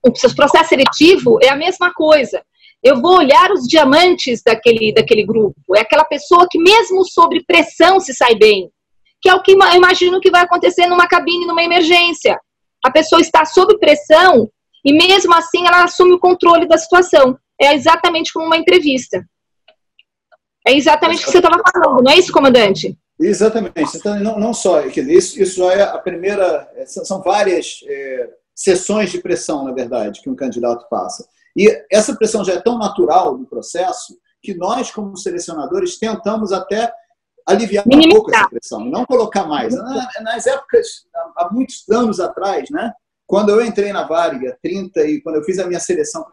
o 0.02 0.12
processo 0.12 0.70
seletivo 0.70 1.38
é 1.40 1.50
a 1.50 1.56
mesma 1.56 1.94
coisa. 1.94 2.44
Eu 2.82 3.02
vou 3.02 3.18
olhar 3.18 3.52
os 3.52 3.68
diamantes 3.68 4.42
daquele, 4.42 4.94
daquele 4.94 5.26
grupo. 5.26 5.56
É 5.76 5.82
aquela 5.82 6.06
pessoa 6.06 6.48
que, 6.50 6.58
mesmo 6.58 7.06
sob 7.06 7.44
pressão, 7.46 8.00
se 8.00 8.14
sai 8.14 8.36
bem. 8.36 8.72
Que 9.22 9.30
é 9.30 9.34
o 9.34 9.42
que 9.42 9.52
eu 9.52 9.76
imagino 9.76 10.22
que 10.22 10.32
vai 10.32 10.44
acontecer 10.44 10.88
numa 10.88 11.08
cabine, 11.08 11.46
numa 11.46 11.64
emergência. 11.64 12.40
A 12.84 12.90
pessoa 12.90 13.20
está 13.20 13.44
sob 13.44 13.78
pressão 13.78 14.50
e, 14.86 14.94
mesmo 14.94 15.34
assim, 15.34 15.68
ela 15.68 15.84
assume 15.84 16.14
o 16.14 16.20
controle 16.20 16.68
da 16.68 16.78
situação. 16.78 17.38
É 17.60 17.74
exatamente 17.74 18.32
como 18.32 18.46
uma 18.46 18.58
entrevista. 18.58 19.22
É 20.66 20.74
exatamente 20.74 21.22
o 21.22 21.26
que 21.26 21.32
você 21.32 21.40
estava 21.40 21.62
falando, 21.74 22.04
não 22.04 22.12
é 22.12 22.18
isso, 22.18 22.32
comandante? 22.32 22.98
Exatamente. 23.20 23.74
Não, 24.22 24.40
não 24.40 24.54
só, 24.54 24.82
isso, 24.86 25.42
isso 25.42 25.70
é 25.70 25.82
a 25.82 25.98
primeira, 25.98 26.70
são 26.86 27.22
várias 27.22 27.82
é, 27.86 28.30
sessões 28.56 29.12
de 29.12 29.20
pressão, 29.20 29.66
na 29.66 29.74
verdade, 29.74 30.22
que 30.22 30.30
um 30.30 30.36
candidato 30.36 30.88
passa. 30.90 31.28
E 31.56 31.86
essa 31.92 32.16
pressão 32.16 32.44
já 32.44 32.54
é 32.54 32.62
tão 32.62 32.78
natural 32.78 33.38
no 33.38 33.46
processo 33.46 34.18
que 34.42 34.54
nós, 34.54 34.92
como 34.92 35.18
selecionadores, 35.18 35.98
tentamos 35.98 36.52
até 36.52 36.92
aliviar 37.48 37.84
um 37.88 38.10
pouco 38.10 38.34
essa 38.34 38.50
pressão, 38.50 38.86
não 38.86 39.06
colocar 39.06 39.46
mais. 39.46 39.74
Nas 40.22 40.48
épocas, 40.48 40.88
há 41.36 41.50
muitos 41.52 41.84
anos 41.90 42.20
atrás, 42.20 42.70
né, 42.70 42.94
quando 43.26 43.50
eu 43.50 43.64
entrei 43.64 43.92
na 43.92 44.08
Varga, 44.08 44.58
30 44.62 45.02
e 45.04 45.22
quando 45.22 45.36
eu 45.36 45.44
fiz 45.44 45.60
a 45.60 45.68
minha 45.68 45.80
seleção 45.80 46.26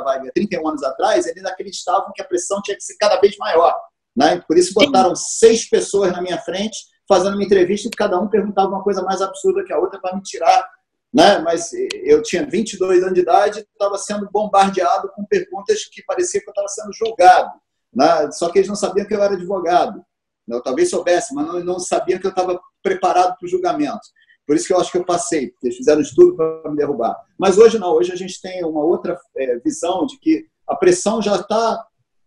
Varig 0.00 0.28
há 0.28 0.32
31 0.32 0.68
anos 0.68 0.82
atrás, 0.82 1.26
eles 1.26 1.44
acreditavam 1.44 2.12
que 2.14 2.22
a 2.22 2.24
pressão 2.24 2.60
tinha 2.62 2.76
que 2.76 2.84
ser 2.84 2.96
cada 2.98 3.20
vez 3.20 3.36
maior. 3.38 3.74
Né? 4.16 4.40
Por 4.46 4.56
isso 4.56 4.72
botaram 4.74 5.14
seis 5.14 5.68
pessoas 5.68 6.12
na 6.12 6.22
minha 6.22 6.38
frente, 6.38 6.78
fazendo 7.08 7.34
uma 7.34 7.44
entrevista 7.44 7.88
e 7.88 7.90
cada 7.90 8.18
um 8.18 8.28
perguntava 8.28 8.68
uma 8.68 8.82
coisa 8.82 9.02
mais 9.02 9.20
absurda 9.20 9.64
que 9.64 9.72
a 9.72 9.78
outra 9.78 10.00
para 10.00 10.16
me 10.16 10.22
tirar 10.22 10.68
né? 11.16 11.38
mas 11.38 11.70
eu 12.04 12.22
tinha 12.22 12.44
22 12.44 13.02
anos 13.02 13.14
de 13.14 13.20
idade 13.20 13.60
estava 13.60 13.96
sendo 13.96 14.28
bombardeado 14.30 15.08
com 15.14 15.24
perguntas 15.24 15.86
que 15.86 16.02
parecia 16.04 16.42
que 16.42 16.46
eu 16.46 16.52
estava 16.52 16.68
sendo 16.68 16.92
julgado. 16.92 17.52
Né? 17.90 18.30
Só 18.32 18.50
que 18.50 18.58
eles 18.58 18.68
não 18.68 18.76
sabiam 18.76 19.06
que 19.06 19.14
eu 19.14 19.22
era 19.22 19.32
advogado. 19.32 20.04
Eu 20.46 20.62
talvez 20.62 20.90
soubesse, 20.90 21.34
mas 21.34 21.46
não, 21.46 21.64
não 21.64 21.78
sabiam 21.78 22.20
que 22.20 22.26
eu 22.26 22.30
estava 22.30 22.60
preparado 22.82 23.34
para 23.38 23.46
o 23.46 23.48
julgamento. 23.48 24.06
Por 24.46 24.54
isso 24.54 24.66
que 24.66 24.74
eu 24.74 24.78
acho 24.78 24.92
que 24.92 24.98
eu 24.98 25.06
passei, 25.06 25.48
porque 25.48 25.68
eles 25.68 25.78
fizeram 25.78 26.02
estudo 26.02 26.36
para 26.36 26.70
me 26.70 26.76
derrubar. 26.76 27.16
Mas 27.38 27.56
hoje 27.56 27.78
não, 27.78 27.92
hoje 27.92 28.12
a 28.12 28.16
gente 28.16 28.38
tem 28.40 28.62
uma 28.62 28.84
outra 28.84 29.18
é, 29.38 29.58
visão 29.58 30.04
de 30.04 30.18
que 30.20 30.46
a 30.68 30.76
pressão 30.76 31.22
já 31.22 31.36
está 31.36 31.82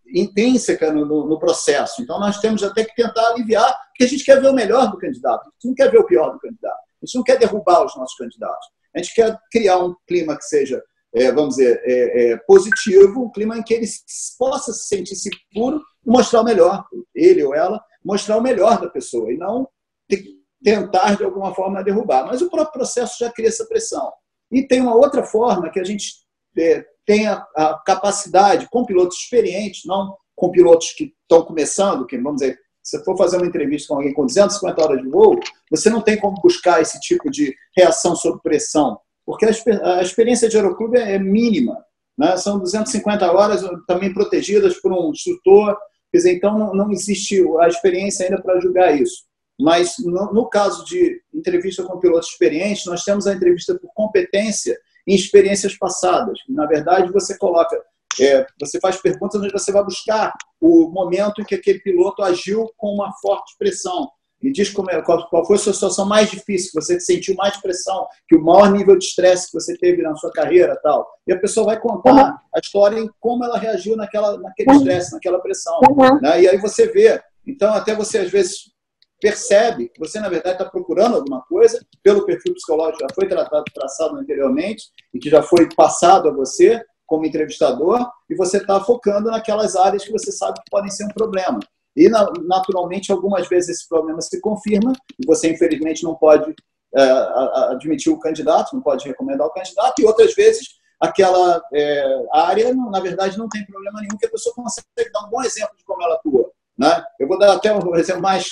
intrínseca 0.08 0.92
no, 0.92 1.06
no, 1.06 1.28
no, 1.28 1.40
processo. 1.40 2.02
Então 2.02 2.20
nós 2.20 2.40
temos 2.40 2.64
até 2.64 2.84
que 2.84 2.96
tentar 2.96 3.28
aliviar, 3.28 3.72
porque 3.90 4.04
a 4.04 4.08
gente 4.08 4.26
quer 4.26 4.42
ver 4.42 4.50
o 4.50 4.54
melhor 4.54 4.90
do 4.90 4.98
candidato, 4.98 5.44
a 5.44 5.52
gente 5.54 5.68
não 5.68 5.76
quer 5.76 5.92
ver 5.92 6.00
o 6.00 6.06
pior 6.06 6.32
do 6.32 6.40
candidato, 6.40 6.80
a 7.02 7.06
gente 7.06 7.16
não 7.16 7.24
quer 7.24 7.38
derrubar 7.38 7.86
os 7.86 7.96
nossos 7.96 8.18
candidatos, 8.18 8.68
a 8.96 9.00
gente 9.00 9.14
quer 9.14 9.38
criar 9.52 9.80
um 9.80 9.96
clima 10.08 10.38
que 10.38 10.44
seja, 10.44 10.82
é, 11.14 11.32
vamos 11.32 11.56
dizer, 11.56 11.82
é, 11.84 12.32
é, 12.32 12.38
positivo, 12.38 13.24
um 13.24 13.32
clima 13.32 13.58
em 13.58 13.64
que 13.64 13.74
ele 13.74 13.88
possa 14.38 14.72
se 14.74 14.88
sentir 14.88 15.16
seguro 15.16 15.82
e 16.06 16.10
mostrar 16.10 16.42
o 16.42 16.46
melhor, 16.46 16.86
ele 17.14 17.44
ou 17.44 17.56
ela, 17.56 17.84
mostrar 18.04 18.38
o 18.38 18.42
melhor 18.42 18.80
da 18.80 18.90
pessoa 18.90 19.32
e 19.32 19.38
não 19.38 19.68
tentar 20.64 21.16
de 21.16 21.24
alguma 21.24 21.54
forma 21.54 21.84
derrubar. 21.84 22.26
Mas 22.26 22.42
o 22.42 22.50
próprio 22.50 22.74
processo 22.74 23.18
já 23.20 23.32
cria 23.32 23.48
essa 23.48 23.66
pressão. 23.66 24.12
E 24.52 24.68
tem 24.68 24.82
uma 24.82 24.96
outra 24.96 25.24
forma 25.24 25.70
que 25.70 25.80
a 25.80 25.84
gente 25.84 26.14
é, 26.58 26.86
tem 27.06 27.28
a, 27.28 27.46
a, 27.56 27.82
capacidade, 27.86 28.68
com 28.70 28.86
pilotos 28.86 29.18
experientes, 29.18 29.82
não 29.86 30.18
com 30.36 30.52
pilotos 30.52 30.94
que 30.94 31.14
estão 31.22 31.46
começando, 31.46 32.06
que 32.06 32.18
vamos 32.18 32.42
dizer, 32.42 32.60
você 32.90 33.04
for 33.04 33.18
fazer 33.18 33.38
uma 33.38 33.46
entrevista 33.46 33.90
com 33.90 33.96
alguém 33.96 34.14
com 34.14 34.26
250 34.26 34.84
horas 34.84 35.02
de 35.02 35.08
voo, 35.08 35.40
você 35.70 35.90
não 35.90 36.02
tem 36.02 36.18
como 36.18 36.42
buscar 36.42 36.82
esse 36.82 37.00
tipo 37.00 37.30
de 37.30 37.56
reação 37.76 38.16
sob 38.16 38.42
pressão, 38.42 39.00
porque 39.26 39.46
a, 39.46 40.02
experiência 40.02 40.50
de 40.50 40.58
aeroclube 40.58 40.98
é, 40.98 41.14
é 41.14 41.20
mínima. 41.20 41.78
Né? 42.18 42.36
São 42.38 42.60
250 42.60 43.32
horas 43.32 43.62
também 43.88 44.14
protegidas 44.14 44.78
por 44.80 44.92
um 44.92 45.12
instrutor, 45.12 45.78
quer 46.12 46.18
dizer, 46.18 46.34
então 46.34 46.74
não, 46.74 46.92
existe 46.92 47.42
a 47.60 47.68
experiência 47.68 48.26
ainda 48.26 48.42
para 48.42 48.60
julgar 48.60 49.00
isso. 49.00 49.24
Mas 49.60 49.96
no, 50.00 50.50
caso 50.50 50.86
de 50.86 51.22
entrevista 51.34 51.84
com 51.84 52.00
pilotos 52.00 52.30
experientes, 52.30 52.86
nós 52.86 53.04
temos 53.04 53.28
a 53.28 53.34
entrevista 53.34 53.78
por 53.78 53.94
competência 53.94 54.78
em 55.06 55.14
experiências 55.14 55.78
passadas. 55.78 56.40
Na 56.48 56.66
verdade, 56.66 57.12
você 57.12 57.38
coloca, 57.38 57.78
é, 58.20 58.46
você 58.60 58.80
faz 58.80 59.02
perguntas 59.02 59.42
onde 59.42 59.52
você 59.52 59.72
vai 59.72 59.84
buscar 59.84 60.34
o 60.60 60.90
momento 60.90 61.42
em 61.42 61.46
que 61.46 61.56
aquele 61.56 61.80
piloto 61.80 62.24
agiu 62.24 62.70
com 62.78 62.94
uma 62.94 63.12
forte 63.22 63.56
pressão. 63.58 64.10
E 64.42 64.52
diz 64.52 64.70
como 64.70 64.90
é, 64.90 65.02
qual, 65.02 65.28
qual 65.30 65.46
foi 65.46 65.58
a 65.58 65.60
sua 65.60 65.74
situação 65.74 66.06
mais 66.06 66.32
difícil, 66.32 66.72
que 66.72 66.82
você 66.82 67.00
sentiu 67.00 67.36
mais 67.36 67.58
pressão, 67.58 68.08
que 68.28 68.38
o 68.38 68.42
maior 68.42 68.72
nível 68.72 68.98
de 68.98 69.04
estresse 69.04 69.48
que 69.48 69.60
você 69.60 69.78
teve 69.78 70.02
na 70.02 70.16
sua 70.16 70.32
carreira 70.32 70.80
tal. 70.82 71.06
E 71.28 71.34
a 71.34 71.40
pessoa 71.40 71.66
vai 71.66 71.80
contar 71.80 72.14
uhum. 72.14 72.38
a 72.56 72.60
história 72.60 73.00
em 73.00 73.10
como 73.20 73.44
ela 73.44 73.58
reagiu 73.58 73.98
naquela, 73.98 74.38
naquele 74.40 74.72
estresse, 74.72 75.12
naquela 75.12 75.40
pressão. 75.40 75.80
Uhum. 75.90 76.22
Né? 76.22 76.44
E 76.44 76.48
aí 76.48 76.58
você 76.58 76.88
vê. 76.88 77.22
Então, 77.46 77.74
até 77.74 77.94
você, 77.94 78.20
às 78.20 78.32
vezes, 78.32 78.72
percebe 79.20 79.90
que 79.90 80.00
você, 80.00 80.20
na 80.20 80.30
verdade, 80.30 80.56
está 80.56 80.70
procurando 80.70 81.18
alguma 81.18 81.42
coisa, 81.42 81.86
pelo 82.02 82.26
perfil 82.26 82.54
psicológico 82.54 83.02
já 83.02 83.14
foi 83.14 83.28
tratado, 83.28 83.66
traçado 83.74 84.16
anteriormente 84.16 84.86
e 85.14 85.20
que 85.20 85.30
já 85.30 85.42
foi 85.42 85.68
passado 85.76 86.30
a 86.30 86.34
você 86.34 86.82
como 87.10 87.26
entrevistador, 87.26 88.08
e 88.30 88.36
você 88.36 88.58
está 88.58 88.80
focando 88.80 89.32
naquelas 89.32 89.76
áreas 89.76 90.06
que 90.06 90.12
você 90.12 90.32
sabe 90.32 90.60
que 90.60 90.70
podem 90.70 90.92
ser 90.92 91.06
um 91.06 91.10
problema. 91.10 91.60
E, 91.98 92.08
naturalmente, 92.08 93.12
algumas 93.12 93.50
vezes 93.50 93.78
esse 93.78 93.90
problema 93.90 94.22
se 94.22 94.40
confirma, 94.40 94.94
e 95.20 95.26
você, 95.26 95.52
infelizmente, 95.52 96.04
não 96.04 96.16
pode 96.16 96.54
é, 96.96 97.02
admitir 97.72 98.14
o 98.14 98.20
candidato, 98.20 98.76
não 98.76 98.82
pode 98.82 99.08
recomendar 99.08 99.48
o 99.48 99.52
candidato, 99.52 100.00
e 100.00 100.06
outras 100.06 100.34
vezes 100.36 100.80
aquela 101.00 101.62
é, 101.74 102.26
área, 102.32 102.74
na 102.74 103.00
verdade, 103.00 103.38
não 103.38 103.50
tem 103.50 103.66
problema 103.66 104.00
nenhum, 104.02 104.18
que 104.18 104.28
a 104.28 104.32
pessoa 104.32 104.54
consegue 104.54 105.12
dar 105.12 105.26
um 105.26 105.30
bom 105.30 105.42
exemplo 105.42 105.76
de 105.76 105.84
como 105.84 106.04
ela 106.04 106.16
atua. 106.16 106.52
Né? 106.78 107.04
Eu 107.20 107.28
vou 107.28 107.40
dar 107.40 107.54
até 107.54 107.74
um 107.74 107.96
exemplo 107.96 108.22
mais 108.22 108.48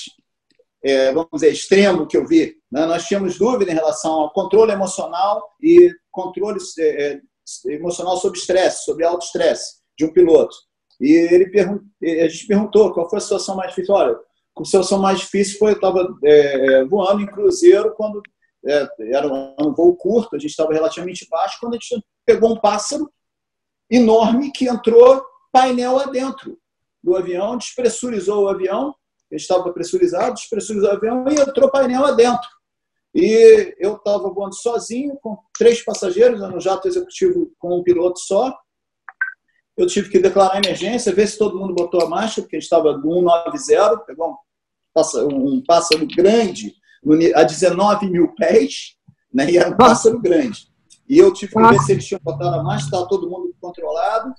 é, 0.84 1.12
vamos 1.12 1.30
dizer, 1.34 1.52
extremo 1.52 2.08
que 2.08 2.16
eu 2.16 2.26
vi, 2.26 2.56
né? 2.72 2.86
nós 2.86 3.06
tínhamos 3.06 3.38
dúvida 3.38 3.72
em 3.72 3.76
relação 3.76 4.12
ao 4.14 4.32
controle 4.32 4.72
emocional 4.72 5.44
e 5.62 5.92
controle 6.12 6.60
é, 6.80 7.14
é 7.14 7.22
emocional 7.68 8.18
sob 8.18 8.38
estresse, 8.38 8.86
sob 8.86 9.04
alto 9.04 9.26
estresse 9.26 9.78
de 9.98 10.06
um 10.06 10.14
piloto. 10.14 10.56
E 11.00 11.12
ele 11.12 11.52
a 11.60 12.28
gente 12.28 12.48
perguntou 12.48 12.94
qual 12.94 13.10
foi 13.10 13.18
a 13.18 13.22
situação 13.22 13.56
mais 13.56 13.70
difícil. 13.70 13.94
Olha, 13.94 14.18
a 14.58 14.66
situação 14.66 15.00
mais 15.00 15.20
difícil 15.20 15.60
foi 15.60 15.72
eu 15.72 15.76
estava 15.76 16.08
é, 16.24 16.32
é, 16.32 16.86
voando 16.86 17.22
em 17.22 17.28
cruzeiro 17.28 17.94
quando 17.96 18.22
é, 18.66 18.88
era 19.14 19.28
um 19.28 19.74
voo 19.74 19.96
curto, 19.96 20.36
a 20.36 20.40
gente 20.40 20.50
estava 20.50 20.74
relativamente 20.74 21.28
baixo, 21.30 21.58
quando 21.60 21.76
a 21.76 21.78
gente 21.78 22.04
pegou 22.26 22.52
um 22.52 22.60
pássaro 22.60 23.10
enorme 23.90 24.52
que 24.52 24.68
entrou 24.68 25.24
painel 25.52 26.00
adentro 26.00 26.58
do 27.04 27.16
avião, 27.16 27.58
despressurizou 27.58 28.44
o 28.44 28.50
avião 28.50 28.94
ele 29.30 29.42
estava 29.42 29.72
pressurizado, 29.72 30.36
despressurizou 30.36 30.90
o 30.90 30.94
avião 30.94 31.26
e 31.28 31.36
entrou 31.36 31.70
painel 31.70 32.06
adentro. 32.06 32.50
E 33.20 33.74
eu 33.80 33.96
estava 33.96 34.30
voando 34.30 34.54
sozinho, 34.54 35.18
com 35.20 35.40
três 35.58 35.84
passageiros, 35.84 36.40
no 36.40 36.62
jato 36.62 36.88
executivo 36.88 37.52
com 37.58 37.80
um 37.80 37.82
piloto 37.82 38.20
só. 38.20 38.56
Eu 39.76 39.88
tive 39.88 40.10
que 40.12 40.20
declarar 40.20 40.64
emergência, 40.64 41.16
ver 41.16 41.26
se 41.26 41.36
todo 41.36 41.58
mundo 41.58 41.74
botou 41.74 42.00
a 42.04 42.08
marcha, 42.08 42.44
porque 42.44 42.58
a 42.58 42.60
gente 42.60 42.66
estava 42.66 42.94
do 42.94 43.12
190, 43.12 43.98
pegou 44.06 44.34
um 44.34 44.36
pássaro, 44.94 45.28
um 45.36 45.64
pássaro 45.64 46.06
grande, 46.06 46.76
a 47.34 47.42
19 47.42 48.08
mil 48.08 48.36
pés, 48.36 48.96
né, 49.34 49.50
e 49.50 49.58
era 49.58 49.72
um 49.72 49.76
pássaro 49.76 50.22
grande. 50.22 50.68
E 51.10 51.18
eu 51.18 51.34
tive 51.34 51.54
que 51.54 51.60
ver 51.60 51.80
se 51.80 51.94
eles 51.94 52.06
tinham 52.06 52.22
botado 52.24 52.56
a 52.56 52.64
marcha, 52.64 52.86
estava 52.86 53.08
todo 53.08 53.28
mundo 53.28 53.52
controlado. 53.60 54.32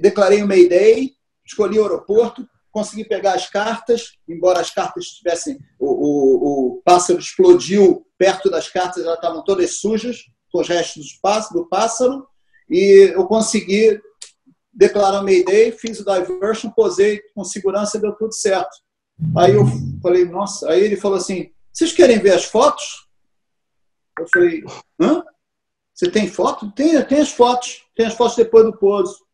Declarei 0.00 0.42
o 0.42 0.48
Mayday, 0.48 1.12
escolhi 1.44 1.78
o 1.78 1.84
aeroporto, 1.84 2.48
consegui 2.76 3.08
pegar 3.08 3.32
as 3.32 3.48
cartas, 3.48 4.18
embora 4.28 4.60
as 4.60 4.70
cartas 4.70 5.06
tivessem. 5.06 5.58
O, 5.78 5.86
o, 5.86 6.76
o 6.76 6.82
pássaro 6.82 7.18
explodiu 7.18 8.06
perto 8.18 8.50
das 8.50 8.68
cartas, 8.68 9.02
elas 9.02 9.14
estavam 9.14 9.42
todas 9.42 9.78
sujas, 9.78 10.18
com 10.52 10.60
os 10.60 10.68
restos 10.68 11.18
do 11.54 11.66
pássaro, 11.70 12.26
e 12.68 13.12
eu 13.14 13.26
consegui 13.26 13.98
declarar 14.70 15.22
Mayday, 15.22 15.72
fiz 15.72 16.00
o 16.00 16.04
diversion, 16.04 16.70
posei 16.70 17.22
com 17.34 17.42
segurança 17.44 17.98
deu 17.98 18.12
tudo 18.12 18.34
certo. 18.34 18.76
Aí 19.34 19.54
eu 19.54 19.64
falei, 20.02 20.26
nossa, 20.26 20.70
aí 20.70 20.82
ele 20.84 20.98
falou 20.98 21.16
assim: 21.16 21.50
vocês 21.72 21.94
querem 21.94 22.18
ver 22.18 22.34
as 22.34 22.44
fotos? 22.44 23.08
Eu 24.18 24.26
falei, 24.30 24.62
hã? 25.00 25.24
Você 25.94 26.10
tem 26.10 26.28
foto? 26.28 26.70
Tem, 26.72 27.02
tem 27.06 27.20
as 27.20 27.32
fotos. 27.32 27.86
Tem 27.96 28.04
as 28.04 28.14
fotos 28.14 28.36
depois 28.36 28.66
do 28.66 28.76
pouso. 28.76 29.24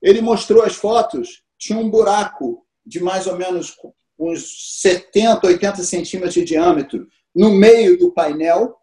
Ele 0.00 0.22
mostrou 0.22 0.62
as 0.62 0.74
fotos 0.74 1.42
tinha 1.58 1.78
um 1.78 1.90
buraco 1.90 2.64
de 2.86 3.00
mais 3.00 3.26
ou 3.26 3.36
menos 3.36 3.76
uns 4.18 4.80
70, 4.80 5.46
80 5.46 5.82
centímetros 5.82 6.34
de 6.34 6.44
diâmetro 6.44 7.06
no 7.34 7.50
meio 7.50 7.98
do 7.98 8.12
painel. 8.12 8.76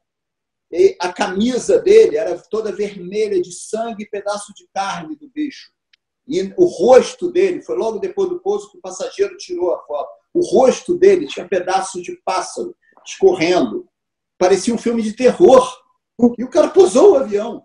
E 0.72 0.95
a 0.99 1.11
camisa 1.11 1.80
dele 1.80 2.18
era 2.18 2.38
toda 2.49 2.76
vermelha 2.76 3.41
de 3.41 3.52
sangue 3.52 4.03
e 4.03 4.10
pedaço 4.10 4.53
de 4.53 4.68
carne 4.73 5.15
do 5.15 5.30
bicho. 5.30 5.72
E 6.27 6.53
o 6.57 6.65
rosto 6.65 7.31
dele, 7.31 7.61
foi 7.61 7.77
logo 7.77 7.99
depois 7.99 8.30
do 8.30 8.39
pouso 8.39 8.72
que 8.72 8.77
o 8.77 8.81
passageiro 8.81 9.38
tirou 9.38 9.73
a 9.73 9.84
foto. 9.84 10.10
O 10.34 10.41
rosto 10.41 10.97
dele 10.97 11.27
tinha 11.27 11.47
pedaços 11.47 12.02
de 12.02 12.19
pássaro 12.26 12.76
escorrendo. 13.06 13.88
Parecia 14.38 14.73
um 14.73 14.77
filme 14.77 15.02
de 15.02 15.14
terror. 15.14 15.65
E 16.38 16.43
o 16.43 16.49
cara 16.49 16.69
pousou 16.69 17.14
o 17.14 17.18
avião. 17.18 17.64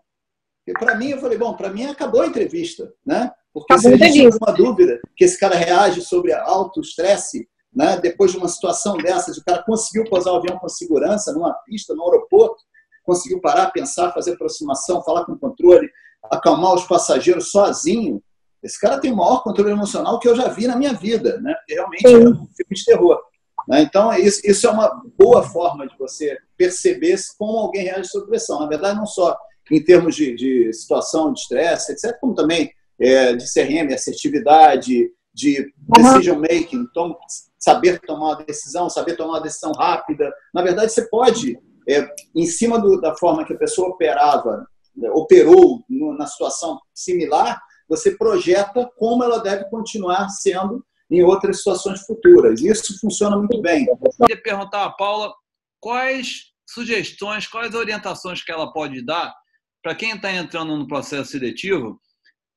E 0.67 0.73
para 0.73 0.95
mim, 0.95 1.11
eu 1.11 1.19
falei, 1.19 1.39
bom, 1.39 1.57
para 1.57 1.71
mim 1.71 1.87
acabou 1.87 2.21
a 2.21 2.27
entrevista, 2.27 2.93
né? 3.05 3.33
Porque 3.53 3.79
se 3.79 3.89
a 3.89 3.97
gente 3.97 4.13
tem 4.13 4.27
alguma 4.27 4.53
dúvida 4.53 5.01
que 5.17 5.25
esse 5.25 5.39
cara 5.39 5.57
reage 5.57 6.03
sobre 6.03 6.33
alto 6.33 6.81
estresse, 6.81 7.49
né, 7.75 7.99
depois 8.01 8.33
de 8.33 8.39
uma 8.39 8.49
situação 8.49 8.97
dessas, 8.97 9.37
o 9.37 9.45
cara 9.45 9.63
conseguiu 9.63 10.05
pousar 10.05 10.33
o 10.33 10.37
avião 10.37 10.59
com 10.59 10.69
segurança 10.69 11.33
numa 11.33 11.53
pista, 11.65 11.95
no 11.95 12.05
aeroporto, 12.05 12.63
conseguiu 13.05 13.41
parar, 13.41 13.71
pensar, 13.71 14.13
fazer 14.13 14.33
aproximação, 14.33 15.03
falar 15.03 15.25
com 15.25 15.33
o 15.33 15.39
controle, 15.39 15.91
acalmar 16.31 16.75
os 16.75 16.85
passageiros 16.85 17.51
sozinho. 17.51 18.23
Esse 18.63 18.79
cara 18.79 19.01
tem 19.01 19.13
o 19.13 19.17
maior 19.17 19.43
controle 19.43 19.71
emocional 19.71 20.19
que 20.19 20.29
eu 20.29 20.37
já 20.37 20.49
vi 20.49 20.67
na 20.67 20.77
minha 20.77 20.93
vida, 20.93 21.41
né? 21.41 21.55
realmente 21.69 22.07
Sim. 22.07 22.15
é 22.15 22.19
um 22.19 22.35
filme 22.35 22.75
de 22.75 22.85
terror. 22.85 23.21
Né? 23.67 23.83
Então, 23.83 24.13
isso, 24.15 24.41
isso 24.45 24.67
é 24.67 24.71
uma 24.71 25.03
boa 25.19 25.43
forma 25.43 25.87
de 25.87 25.97
você 25.99 26.39
perceber 26.57 27.17
como 27.39 27.59
alguém 27.59 27.85
reage 27.85 28.11
sob 28.11 28.27
pressão. 28.27 28.61
Na 28.61 28.67
verdade, 28.67 28.99
não 28.99 29.07
só 29.07 29.37
em 29.71 29.83
termos 29.83 30.15
de, 30.15 30.35
de 30.35 30.73
situação 30.73 31.33
de 31.33 31.41
estresse, 31.41 31.93
etc., 31.93 32.19
como 32.21 32.35
também 32.35 32.71
é, 33.01 33.35
de 33.35 33.45
CRM, 33.53 33.93
assertividade, 33.93 35.11
de 35.33 35.73
decision 35.97 36.39
making, 36.39 36.87
então, 36.91 37.17
saber 37.59 38.01
tomar 38.01 38.27
uma 38.27 38.45
decisão, 38.45 38.91
saber 38.91 39.17
tomar 39.17 39.35
uma 39.35 39.41
decisão 39.41 39.73
rápida. 39.73 40.33
Na 40.53 40.63
verdade, 40.63 40.93
você 40.93 41.09
pode, 41.09 41.59
é, 41.89 42.09
em 42.35 42.47
cima 42.47 42.79
do, 42.79 43.01
da 43.01 43.17
forma 43.17 43.45
que 43.45 43.53
a 43.53 43.59
pessoa 43.59 43.89
operava, 43.89 44.67
né, 44.97 45.11
operou 45.13 45.85
no, 45.89 46.17
na 46.17 46.27
situação 46.27 46.79
similar, 46.95 47.61
você 47.89 48.13
projeta 48.13 48.89
como 48.97 49.25
ela 49.25 49.39
deve 49.39 49.65
continuar 49.69 50.29
sendo 50.29 50.85
em 51.11 51.23
outras 51.23 51.59
situações 51.59 52.01
futuras. 52.03 52.61
Isso 52.61 52.99
funciona 53.01 53.37
muito 53.37 53.61
bem. 53.61 53.87
Eu 53.89 54.27
queria 54.27 54.41
perguntar 54.41 54.85
a 54.85 54.91
Paula 54.91 55.33
quais 55.81 56.51
sugestões, 56.69 57.49
quais 57.49 57.75
orientações 57.75 58.45
que 58.45 58.53
ela 58.53 58.73
pode 58.73 59.05
dar 59.05 59.35
para 59.83 59.95
quem 59.95 60.13
está 60.13 60.33
entrando 60.33 60.77
no 60.77 60.87
processo 60.87 61.33
seletivo, 61.33 62.01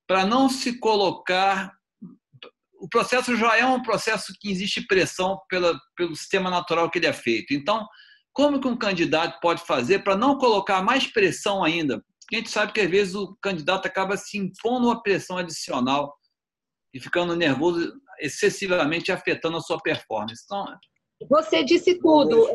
para 0.07 0.25
não 0.25 0.49
se 0.49 0.79
colocar. 0.79 1.71
O 2.79 2.87
processo 2.89 3.35
já 3.35 3.57
é 3.57 3.65
um 3.65 3.81
processo 3.81 4.33
que 4.39 4.51
existe 4.51 4.85
pressão 4.85 5.39
pela, 5.49 5.79
pelo 5.95 6.15
sistema 6.15 6.49
natural 6.49 6.89
que 6.89 6.99
ele 6.99 7.07
é 7.07 7.13
feito. 7.13 7.53
Então, 7.53 7.87
como 8.33 8.59
que 8.59 8.67
um 8.67 8.77
candidato 8.77 9.39
pode 9.39 9.65
fazer 9.65 9.99
para 9.99 10.17
não 10.17 10.37
colocar 10.37 10.81
mais 10.81 11.07
pressão 11.07 11.63
ainda? 11.63 12.03
Porque 12.21 12.35
a 12.35 12.39
gente 12.39 12.49
sabe 12.49 12.73
que 12.73 12.81
às 12.81 12.89
vezes 12.89 13.15
o 13.15 13.37
candidato 13.41 13.85
acaba 13.85 14.17
se 14.17 14.37
impondo 14.37 14.87
uma 14.87 15.01
pressão 15.01 15.37
adicional 15.37 16.13
e 16.93 16.99
ficando 16.99 17.35
nervoso 17.35 17.93
excessivamente 18.19 19.11
afetando 19.11 19.57
a 19.57 19.61
sua 19.61 19.79
performance. 19.79 20.43
Então, 20.45 20.65
você 21.29 21.63
disse 21.63 21.99
tudo. 21.99 22.47
É, 22.49 22.53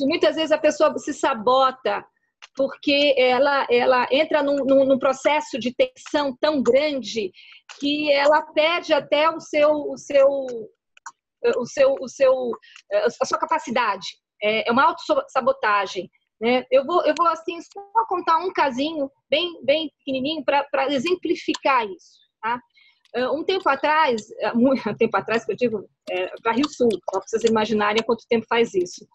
muitas 0.00 0.36
vezes 0.36 0.52
a 0.52 0.58
pessoa 0.58 0.96
se 0.98 1.12
sabota 1.12 2.04
porque 2.54 3.14
ela, 3.16 3.66
ela 3.70 4.06
entra 4.10 4.42
num, 4.42 4.56
num, 4.56 4.84
num, 4.84 4.98
processo 4.98 5.58
de 5.58 5.74
tensão 5.74 6.36
tão 6.40 6.62
grande 6.62 7.32
que 7.78 8.12
ela 8.12 8.42
perde 8.52 8.92
até 8.92 9.30
o 9.30 9.40
seu, 9.40 9.70
o 9.70 9.96
seu, 9.96 10.28
o 11.56 11.66
seu, 11.66 11.94
o 12.00 12.08
seu, 12.08 12.50
a 13.20 13.24
sua 13.24 13.38
capacidade. 13.38 14.06
É, 14.42 14.68
é 14.68 14.72
uma 14.72 14.84
autossabotagem. 14.84 16.10
Né? 16.40 16.64
Eu, 16.70 16.84
vou, 16.84 17.04
eu 17.06 17.14
vou, 17.16 17.28
assim, 17.28 17.58
só 17.60 17.80
contar 18.08 18.38
um 18.38 18.52
casinho 18.52 19.10
bem, 19.30 19.64
bem 19.64 19.90
pequenininho 19.98 20.44
para 20.44 20.92
exemplificar 20.92 21.86
isso. 21.86 22.20
Tá? 22.42 22.60
Um 23.32 23.44
tempo 23.44 23.68
atrás, 23.68 24.22
muito 24.54 24.82
tempo 24.96 25.16
atrás 25.16 25.44
que 25.44 25.52
eu 25.52 25.56
digo, 25.56 25.88
é, 26.10 26.26
para 26.42 26.52
Rio 26.52 26.68
Sul, 26.68 26.88
para 27.06 27.20
vocês 27.20 27.44
imaginarem 27.44 28.02
quanto 28.02 28.26
tempo 28.28 28.46
faz 28.48 28.74
isso. 28.74 29.06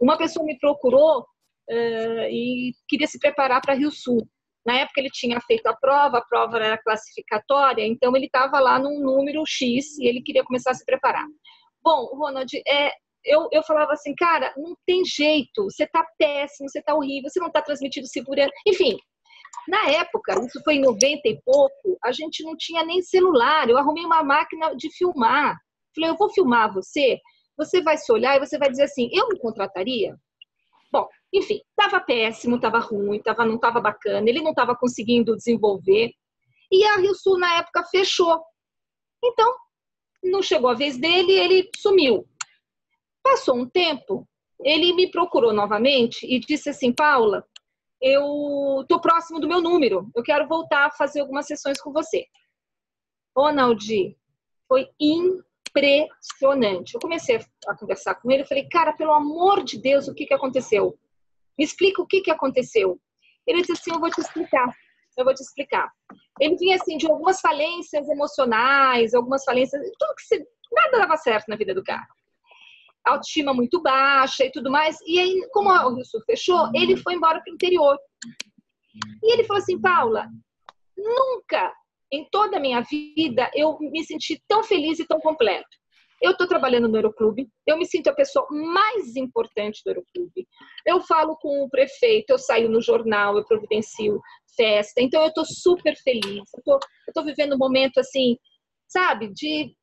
Uma 0.00 0.18
pessoa 0.18 0.44
me 0.44 0.58
procurou 0.58 1.26
uh, 1.70 2.28
e 2.30 2.72
queria 2.88 3.06
se 3.06 3.18
preparar 3.18 3.60
para 3.60 3.74
Rio 3.74 3.90
Sul. 3.90 4.26
Na 4.66 4.78
época 4.78 5.00
ele 5.00 5.10
tinha 5.10 5.40
feito 5.42 5.66
a 5.66 5.76
prova, 5.76 6.18
a 6.18 6.24
prova 6.24 6.56
era 6.56 6.82
classificatória, 6.82 7.86
então 7.86 8.16
ele 8.16 8.26
estava 8.26 8.58
lá 8.60 8.78
num 8.78 8.98
número 9.00 9.42
X 9.46 9.98
e 9.98 10.06
ele 10.06 10.22
queria 10.22 10.42
começar 10.42 10.70
a 10.70 10.74
se 10.74 10.84
preparar. 10.84 11.26
Bom, 11.82 12.06
Ronald, 12.16 12.50
é, 12.66 12.90
eu, 13.24 13.48
eu 13.52 13.62
falava 13.62 13.92
assim, 13.92 14.14
cara, 14.14 14.54
não 14.56 14.74
tem 14.86 15.04
jeito, 15.04 15.64
você 15.64 15.84
está 15.84 16.02
péssimo, 16.18 16.68
você 16.68 16.78
está 16.78 16.94
horrível, 16.94 17.28
você 17.28 17.40
não 17.40 17.48
está 17.48 17.60
transmitindo 17.60 18.06
segurança, 18.06 18.52
enfim. 18.66 18.96
Na 19.68 19.90
época, 19.90 20.34
isso 20.44 20.62
foi 20.64 20.76
em 20.76 20.80
90 20.80 21.20
e 21.24 21.40
pouco, 21.44 21.98
a 22.02 22.10
gente 22.10 22.42
não 22.42 22.56
tinha 22.56 22.84
nem 22.84 23.02
celular, 23.02 23.68
eu 23.68 23.78
arrumei 23.78 24.04
uma 24.04 24.22
máquina 24.22 24.74
de 24.74 24.90
filmar. 24.96 25.56
Falei, 25.94 26.10
eu 26.10 26.16
vou 26.16 26.30
filmar 26.30 26.72
você, 26.72 27.18
você 27.56 27.82
vai 27.82 27.96
se 27.96 28.10
olhar 28.12 28.36
e 28.36 28.40
você 28.40 28.58
vai 28.58 28.70
dizer 28.70 28.84
assim, 28.84 29.08
eu 29.12 29.28
me 29.28 29.38
contrataria? 29.38 30.16
Enfim, 31.34 31.60
estava 31.68 32.00
péssimo, 32.00 32.54
estava 32.54 32.78
ruim, 32.78 33.20
tava, 33.20 33.44
não 33.44 33.56
estava 33.56 33.80
bacana, 33.80 34.30
ele 34.30 34.40
não 34.40 34.50
estava 34.50 34.76
conseguindo 34.76 35.34
desenvolver. 35.34 36.12
E 36.70 36.84
a 36.84 36.96
Rio 36.96 37.12
Sul, 37.12 37.36
na 37.36 37.58
época, 37.58 37.82
fechou. 37.90 38.40
Então, 39.22 39.52
não 40.22 40.40
chegou 40.40 40.70
a 40.70 40.74
vez 40.74 40.96
dele, 40.96 41.32
ele 41.32 41.68
sumiu. 41.76 42.24
Passou 43.20 43.56
um 43.56 43.68
tempo, 43.68 44.28
ele 44.62 44.92
me 44.92 45.10
procurou 45.10 45.52
novamente 45.52 46.24
e 46.24 46.38
disse 46.38 46.70
assim: 46.70 46.92
Paula, 46.92 47.44
eu 48.00 48.82
estou 48.82 49.00
próximo 49.00 49.40
do 49.40 49.48
meu 49.48 49.60
número, 49.60 50.08
eu 50.14 50.22
quero 50.22 50.46
voltar 50.46 50.86
a 50.86 50.90
fazer 50.92 51.20
algumas 51.20 51.46
sessões 51.46 51.80
com 51.80 51.92
você. 51.92 52.26
Ronaldi, 53.36 54.16
foi 54.68 54.88
impressionante. 55.00 56.94
Eu 56.94 57.00
comecei 57.00 57.40
a 57.66 57.76
conversar 57.76 58.14
com 58.14 58.30
ele, 58.30 58.42
eu 58.42 58.46
falei, 58.46 58.68
cara, 58.68 58.92
pelo 58.92 59.12
amor 59.12 59.64
de 59.64 59.80
Deus, 59.80 60.06
o 60.06 60.14
que, 60.14 60.26
que 60.26 60.34
aconteceu? 60.34 60.96
Me 61.58 61.64
explica 61.64 62.02
o 62.02 62.06
que, 62.06 62.20
que 62.20 62.30
aconteceu. 62.30 63.00
Ele 63.46 63.60
disse 63.60 63.72
assim: 63.72 63.92
Eu 63.92 64.00
vou 64.00 64.10
te 64.10 64.20
explicar. 64.20 64.68
Eu 65.16 65.24
vou 65.24 65.34
te 65.34 65.42
explicar. 65.42 65.88
Ele 66.40 66.56
vinha 66.56 66.76
assim 66.76 66.96
de 66.96 67.06
algumas 67.06 67.40
falências 67.40 68.08
emocionais, 68.08 69.14
algumas 69.14 69.44
falências, 69.44 69.80
tudo 69.98 70.14
que 70.16 70.22
se, 70.22 70.44
nada 70.72 70.98
dava 70.98 71.16
certo 71.16 71.46
na 71.48 71.56
vida 71.56 71.72
do 71.72 71.84
cara. 71.84 72.04
Autoestima 73.04 73.54
muito 73.54 73.80
baixa 73.80 74.44
e 74.44 74.50
tudo 74.50 74.70
mais. 74.70 74.98
E 75.06 75.20
aí, 75.20 75.48
como 75.52 75.70
o 75.70 75.94
Rio 75.94 76.04
Sul 76.04 76.20
fechou, 76.26 76.70
ele 76.74 76.96
foi 76.96 77.14
embora 77.14 77.40
para 77.40 77.50
o 77.50 77.54
interior. 77.54 77.96
E 79.22 79.32
ele 79.32 79.44
falou 79.44 79.62
assim: 79.62 79.80
Paula, 79.80 80.28
nunca 80.96 81.72
em 82.10 82.26
toda 82.30 82.56
a 82.56 82.60
minha 82.60 82.80
vida 82.80 83.50
eu 83.54 83.76
me 83.80 84.04
senti 84.04 84.42
tão 84.48 84.62
feliz 84.62 84.98
e 84.98 85.06
tão 85.06 85.20
completo. 85.20 85.76
Eu 86.24 86.30
estou 86.30 86.48
trabalhando 86.48 86.88
no 86.88 86.96
Aeroclube, 86.96 87.50
eu 87.66 87.76
me 87.76 87.84
sinto 87.84 88.08
a 88.08 88.14
pessoa 88.14 88.46
mais 88.50 89.14
importante 89.14 89.82
do 89.84 89.90
Aeroclube. 89.90 90.48
Eu 90.86 91.02
falo 91.02 91.36
com 91.36 91.62
o 91.62 91.68
prefeito, 91.68 92.30
eu 92.30 92.38
saio 92.38 92.70
no 92.70 92.80
jornal, 92.80 93.36
eu 93.36 93.44
providencio 93.44 94.18
festa. 94.56 95.02
Então 95.02 95.20
eu 95.20 95.28
estou 95.28 95.44
super 95.44 95.94
feliz. 95.96 96.42
Eu 96.66 96.78
estou 97.08 97.22
vivendo 97.22 97.56
um 97.56 97.58
momento 97.58 97.98
assim, 97.98 98.38
sabe, 98.88 99.28
de, 99.34 99.76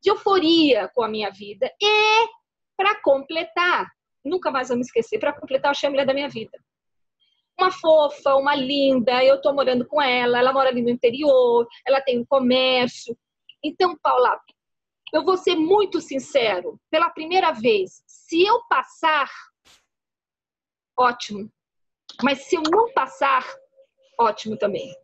de 0.00 0.10
euforia 0.10 0.88
com 0.94 1.02
a 1.02 1.08
minha 1.08 1.28
vida. 1.28 1.68
E 1.82 2.28
para 2.76 3.02
completar, 3.02 3.84
nunca 4.24 4.48
mais 4.48 4.68
vou 4.68 4.76
me 4.76 4.84
esquecer, 4.84 5.18
para 5.18 5.32
completar, 5.32 5.70
eu 5.70 5.72
achei 5.72 5.88
a 5.88 5.90
mulher 5.90 6.06
da 6.06 6.14
minha 6.14 6.28
vida. 6.28 6.56
Uma 7.58 7.72
fofa, 7.72 8.36
uma 8.36 8.54
linda, 8.54 9.24
eu 9.24 9.34
estou 9.34 9.52
morando 9.52 9.84
com 9.84 10.00
ela, 10.00 10.38
ela 10.38 10.52
mora 10.52 10.68
ali 10.68 10.82
no 10.82 10.88
interior, 10.88 11.66
ela 11.84 12.00
tem 12.00 12.20
um 12.20 12.24
comércio. 12.24 13.18
Então, 13.60 13.98
Paula, 14.00 14.40
eu 15.12 15.24
vou 15.24 15.36
ser 15.36 15.56
muito 15.56 16.00
sincero, 16.00 16.80
pela 16.90 17.10
primeira 17.10 17.52
vez, 17.52 18.02
se 18.06 18.42
eu 18.42 18.62
passar, 18.68 19.30
ótimo. 20.98 21.50
Mas 22.22 22.44
se 22.44 22.56
eu 22.56 22.62
não 22.70 22.92
passar, 22.92 23.46
ótimo 24.18 24.56
também. 24.56 24.94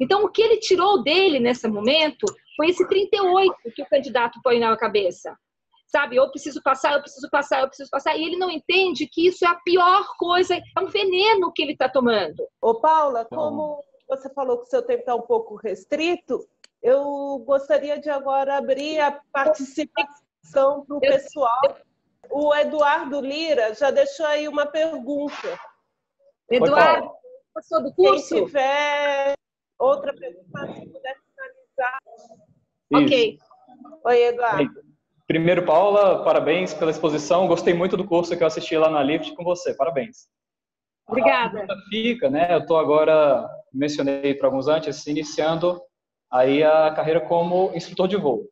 Então, 0.00 0.24
o 0.24 0.30
que 0.30 0.42
ele 0.42 0.58
tirou 0.58 1.02
dele 1.02 1.38
nesse 1.38 1.68
momento 1.68 2.24
foi 2.56 2.70
esse 2.70 2.86
38 2.88 3.54
que 3.74 3.82
o 3.82 3.88
candidato 3.88 4.40
põe 4.42 4.58
na 4.58 4.76
cabeça. 4.76 5.36
Sabe, 5.86 6.16
eu 6.16 6.28
preciso 6.30 6.60
passar, 6.62 6.94
eu 6.94 7.00
preciso 7.00 7.28
passar, 7.30 7.60
eu 7.60 7.68
preciso 7.68 7.90
passar. 7.90 8.16
E 8.16 8.24
ele 8.24 8.36
não 8.36 8.50
entende 8.50 9.06
que 9.06 9.28
isso 9.28 9.44
é 9.44 9.48
a 9.48 9.54
pior 9.54 10.06
coisa, 10.18 10.56
é 10.56 10.80
um 10.80 10.86
veneno 10.86 11.52
que 11.52 11.62
ele 11.62 11.72
está 11.72 11.88
tomando. 11.88 12.46
Ô, 12.60 12.80
Paula, 12.80 13.24
como 13.26 13.82
você 14.08 14.32
falou 14.32 14.58
que 14.58 14.64
o 14.64 14.70
seu 14.70 14.82
tempo 14.82 15.00
está 15.00 15.14
um 15.14 15.22
pouco 15.22 15.56
restrito, 15.56 16.40
eu 16.86 17.42
gostaria 17.44 17.98
de 17.98 18.08
agora 18.08 18.56
abrir 18.56 19.00
a 19.00 19.20
participação 19.32 20.84
para 20.86 20.96
o 20.96 21.00
pessoal. 21.00 21.76
O 22.30 22.54
Eduardo 22.54 23.20
Lira 23.20 23.74
já 23.74 23.90
deixou 23.90 24.24
aí 24.24 24.46
uma 24.46 24.66
pergunta. 24.66 25.58
Eduardo, 26.48 27.10
passou 27.52 27.82
do 27.82 27.92
curso? 27.92 28.34
Quem 28.34 28.46
tiver 28.46 29.34
outra 29.80 30.14
pergunta, 30.14 30.74
se 30.74 30.86
puder 30.86 31.16
finalizar. 31.34 31.98
Ok. 32.94 33.38
Oi, 34.04 34.22
Eduardo. 34.22 34.86
Primeiro, 35.26 35.64
Paula, 35.64 36.22
parabéns 36.22 36.72
pela 36.72 36.92
exposição. 36.92 37.48
Gostei 37.48 37.74
muito 37.74 37.96
do 37.96 38.06
curso 38.06 38.36
que 38.36 38.44
eu 38.44 38.46
assisti 38.46 38.76
lá 38.76 38.88
na 38.88 39.02
Lift 39.02 39.34
com 39.34 39.42
você. 39.42 39.74
Parabéns. 39.74 40.28
Obrigada. 41.08 41.66
fica, 41.90 42.30
né? 42.30 42.54
Eu 42.54 42.60
estou 42.60 42.78
agora, 42.78 43.48
mencionei 43.72 44.34
para 44.34 44.46
alguns 44.46 44.68
antes, 44.68 45.04
iniciando 45.08 45.80
aí 46.30 46.62
a 46.62 46.90
carreira 46.92 47.20
como 47.20 47.72
instrutor 47.74 48.08
de 48.08 48.16
voo. 48.16 48.48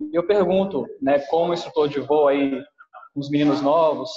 E 0.00 0.16
eu 0.16 0.26
pergunto, 0.26 0.86
né, 1.00 1.18
como 1.30 1.52
instrutor 1.52 1.88
de 1.88 2.00
voo 2.00 2.28
aí, 2.28 2.60
os 3.14 3.28
meninos 3.28 3.60
novos, 3.60 4.10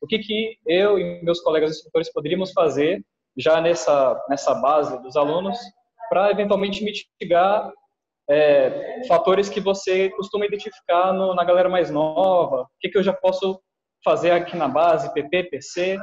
o 0.00 0.06
que 0.06 0.18
que 0.18 0.56
eu 0.66 0.98
e 0.98 1.22
meus 1.22 1.40
colegas 1.40 1.72
instrutores 1.72 2.12
poderíamos 2.12 2.52
fazer 2.52 3.02
já 3.36 3.60
nessa 3.60 4.22
nessa 4.28 4.54
base 4.54 5.00
dos 5.02 5.16
alunos 5.16 5.58
para 6.08 6.30
eventualmente 6.30 6.84
mitigar 6.84 7.72
é, 8.28 9.02
fatores 9.08 9.48
que 9.48 9.60
você 9.60 10.10
costuma 10.10 10.46
identificar 10.46 11.12
no, 11.12 11.34
na 11.34 11.44
galera 11.44 11.68
mais 11.68 11.90
nova? 11.90 12.62
O 12.62 12.68
que 12.80 12.88
que 12.88 12.98
eu 12.98 13.02
já 13.02 13.12
posso 13.12 13.60
fazer 14.04 14.30
aqui 14.30 14.56
na 14.56 14.68
base, 14.68 15.12
PP, 15.12 15.44
PC, 15.44 15.98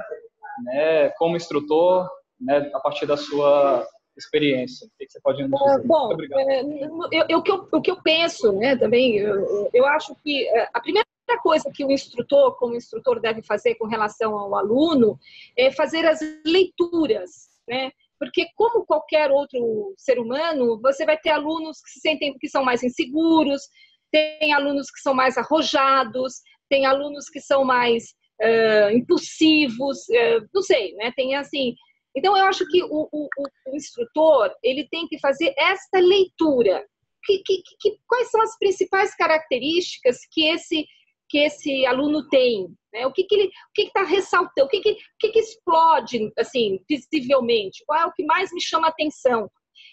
né, 0.65 1.09
como 1.11 1.37
instrutor, 1.37 2.09
né, 2.39 2.69
a 2.73 2.79
partir 2.79 3.05
da 3.05 3.15
sua 3.15 3.87
experiência? 4.17 4.87
O 4.87 4.91
que 4.97 5.09
você 5.09 5.19
pode 5.21 5.43
nos 5.47 5.59
dizer? 5.59 5.87
Bom, 5.87 6.11
é, 6.21 6.61
eu, 6.61 7.25
eu, 7.29 7.37
o, 7.37 7.41
que 7.41 7.51
eu, 7.51 7.67
o 7.71 7.81
que 7.81 7.91
eu 7.91 8.01
penso 8.01 8.51
né, 8.53 8.75
também, 8.75 9.17
eu, 9.17 9.69
eu 9.73 9.85
acho 9.85 10.15
que 10.23 10.47
é, 10.49 10.69
a 10.73 10.79
primeira 10.79 11.05
coisa 11.41 11.71
que 11.73 11.83
o 11.83 11.91
instrutor, 11.91 12.55
como 12.57 12.75
instrutor, 12.75 13.19
deve 13.19 13.41
fazer 13.41 13.75
com 13.75 13.87
relação 13.87 14.37
ao 14.37 14.55
aluno 14.55 15.19
é 15.57 15.71
fazer 15.71 16.05
as 16.05 16.19
leituras, 16.45 17.49
né? 17.67 17.91
Porque 18.19 18.47
como 18.55 18.85
qualquer 18.85 19.31
outro 19.31 19.93
ser 19.97 20.17
humano, 20.17 20.79
você 20.81 21.05
vai 21.05 21.17
ter 21.17 21.31
alunos 21.31 21.81
que 21.81 21.89
se 21.89 21.99
sentem 21.99 22.37
que 22.37 22.47
são 22.47 22.63
mais 22.63 22.81
inseguros, 22.81 23.63
tem 24.11 24.53
alunos 24.53 24.89
que 24.89 25.01
são 25.01 25.13
mais 25.13 25.37
arrojados, 25.37 26.35
tem 26.69 26.85
alunos 26.85 27.27
que 27.29 27.41
são 27.41 27.65
mais 27.65 28.13
uh, 28.41 28.91
impulsivos, 28.95 30.07
uh, 30.09 30.47
não 30.53 30.61
sei, 30.61 30.93
né? 30.93 31.11
Tem 31.15 31.35
assim, 31.35 31.75
então, 32.15 32.37
eu 32.37 32.45
acho 32.45 32.65
que 32.67 32.83
o, 32.83 33.09
o, 33.11 33.27
o 33.67 33.75
instrutor 33.75 34.53
ele 34.63 34.87
tem 34.89 35.07
que 35.07 35.19
fazer 35.19 35.53
esta 35.57 35.99
leitura. 35.99 36.85
Que, 37.25 37.39
que, 37.39 37.63
que, 37.79 37.97
quais 38.05 38.29
são 38.29 38.41
as 38.41 38.57
principais 38.59 39.15
características 39.15 40.17
que 40.29 40.45
esse, 40.45 40.85
que 41.29 41.39
esse 41.39 41.85
aluno 41.85 42.27
tem, 42.27 42.67
né? 42.93 43.07
O 43.07 43.13
que, 43.13 43.23
que 43.23 43.33
ele, 43.33 43.47
o 43.47 43.73
que 43.73 43.83
está 43.83 44.03
ressaltando, 44.03 44.67
o 44.67 44.67
que, 44.67 44.81
que, 44.81 44.97
que, 45.19 45.29
que 45.29 45.39
explode, 45.39 46.31
assim, 46.37 46.79
visivelmente? 46.89 47.83
Qual 47.85 47.99
é 47.99 48.05
o 48.05 48.11
que 48.11 48.25
mais 48.25 48.51
me 48.51 48.61
chama 48.61 48.87
a 48.87 48.89
atenção? 48.89 49.49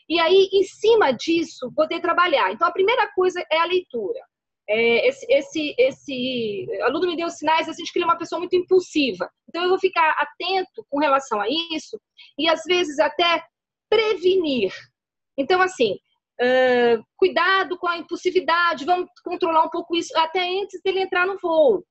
E 0.09 0.19
aí, 0.19 0.49
em 0.53 0.65
cima 0.65 1.13
disso, 1.13 1.73
poder 1.75 2.01
trabalhar. 2.01 2.53
Então, 2.53 2.67
a 2.67 2.73
primeira 2.73 3.07
coisa 3.15 3.41
é 3.51 3.59
a 3.59 3.65
leitura. 3.65 4.21
É, 4.73 5.09
esse, 5.09 5.27
esse, 5.29 5.75
esse 5.77 6.69
aluno 6.83 7.09
me 7.09 7.17
deu 7.17 7.29
sinais 7.29 7.69
assim, 7.69 7.83
de 7.83 7.93
que 7.93 7.99
ele 7.99 8.05
é 8.05 8.07
uma 8.07 8.19
pessoa 8.19 8.39
muito 8.39 8.55
impulsiva. 8.55 9.29
Então, 9.49 9.65
eu 9.65 9.69
vou 9.69 9.81
ficar 9.81 10.11
atento 10.13 10.87
com 10.89 11.01
relação 11.01 11.41
a 11.41 11.47
isso 11.73 12.01
e, 12.39 12.49
às 12.49 12.63
vezes, 12.63 13.01
até 13.01 13.45
prevenir. 13.91 14.73
Então, 15.37 15.61
assim, 15.61 15.95
uh, 16.41 17.05
cuidado 17.17 17.77
com 17.79 17.89
a 17.89 17.99
impulsividade, 17.99 18.85
vamos 18.85 19.11
controlar 19.25 19.65
um 19.65 19.71
pouco 19.71 19.97
isso 19.97 20.17
até 20.17 20.41
antes 20.41 20.81
dele 20.85 21.01
entrar 21.01 21.27
no 21.27 21.37
voo. 21.39 21.85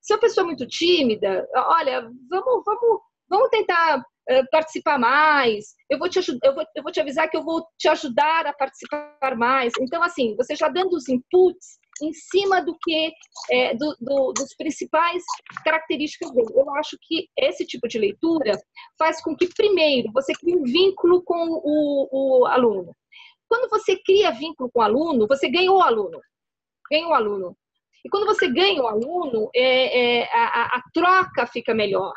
Se 0.00 0.14
a 0.14 0.18
pessoa 0.18 0.44
é 0.44 0.46
muito 0.46 0.66
tímida, 0.66 1.46
olha, 1.54 2.08
vamos, 2.30 2.62
vamos, 2.64 3.00
vamos 3.28 3.50
tentar 3.50 3.98
uh, 3.98 4.50
participar 4.50 4.98
mais. 4.98 5.74
Eu 5.90 5.98
vou, 5.98 6.08
te 6.08 6.20
eu, 6.20 6.54
vou, 6.54 6.64
eu 6.74 6.82
vou 6.82 6.90
te 6.90 7.00
avisar 7.00 7.28
que 7.28 7.36
eu 7.36 7.44
vou 7.44 7.66
te 7.76 7.86
ajudar 7.88 8.46
a 8.46 8.54
participar 8.54 9.36
mais. 9.36 9.74
Então, 9.78 10.02
assim, 10.02 10.34
você 10.36 10.56
já 10.56 10.68
dando 10.68 10.94
os 10.94 11.06
inputs 11.06 11.83
em 12.02 12.12
cima 12.12 12.62
do 12.62 12.76
que 12.82 13.12
é, 13.50 13.74
do, 13.74 13.96
do, 14.00 14.32
dos 14.32 14.54
principais 14.56 15.22
características 15.64 16.32
dele. 16.32 16.48
Eu 16.54 16.74
acho 16.74 16.96
que 17.00 17.28
esse 17.38 17.64
tipo 17.66 17.86
de 17.88 17.98
leitura 17.98 18.58
faz 18.98 19.22
com 19.22 19.36
que, 19.36 19.48
primeiro, 19.54 20.10
você 20.12 20.32
crie 20.32 20.56
um 20.56 20.64
vínculo 20.64 21.22
com 21.22 21.60
o, 21.64 22.08
o 22.42 22.46
aluno. 22.46 22.94
Quando 23.48 23.68
você 23.68 23.96
cria 24.04 24.32
vínculo 24.32 24.70
com 24.72 24.80
o 24.80 24.82
aluno, 24.82 25.26
você 25.28 25.48
ganha 25.48 25.70
o 25.70 25.80
aluno. 25.80 26.20
Ganha 26.90 27.06
o 27.06 27.14
aluno. 27.14 27.56
E 28.04 28.08
quando 28.10 28.26
você 28.26 28.48
ganha 28.48 28.82
o 28.82 28.86
aluno, 28.86 29.50
é, 29.54 30.20
é, 30.20 30.32
a, 30.32 30.76
a, 30.76 30.82
troca 30.92 31.46
fica 31.46 31.72
melhor. 31.72 32.12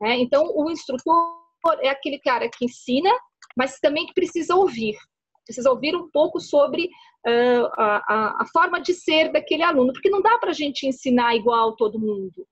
Né? 0.00 0.16
Então, 0.18 0.52
o 0.54 0.70
instrutor 0.70 1.34
é 1.80 1.88
aquele 1.88 2.18
cara 2.20 2.48
que 2.48 2.64
ensina, 2.64 3.10
mas 3.56 3.80
também 3.80 4.06
que 4.06 4.14
precisa 4.14 4.54
ouvir. 4.54 4.96
Precisa 5.44 5.70
ouvir 5.70 5.96
um 5.96 6.08
pouco 6.10 6.40
sobre 6.40 6.88
a, 7.28 8.42
a, 8.42 8.46
forma 8.52 8.80
de 8.80 8.94
ser 8.94 9.32
daquele 9.32 9.62
aluno, 9.62 9.92
porque 9.92 10.10
não 10.10 10.22
dá 10.22 10.38
para 10.38 10.50
a 10.50 10.54
gente 10.54 10.86
ensinar 10.86 11.34
igual 11.34 11.74
todo 11.74 11.98
mundo. 11.98 12.46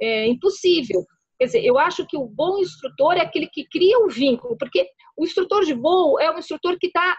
É 0.00 0.26
impossível. 0.26 1.04
Quer 1.38 1.46
dizer, 1.46 1.64
eu 1.64 1.78
acho 1.78 2.06
que 2.06 2.16
o 2.16 2.26
bom 2.26 2.58
instrutor 2.58 3.16
é 3.16 3.20
aquele 3.20 3.46
que 3.46 3.68
cria 3.68 3.98
um 3.98 4.08
vínculo, 4.08 4.56
porque 4.56 4.88
o 5.16 5.24
instrutor 5.24 5.64
de 5.64 5.74
voo 5.74 6.18
é 6.18 6.30
um 6.30 6.38
instrutor 6.38 6.78
que 6.78 6.86
está. 6.86 7.16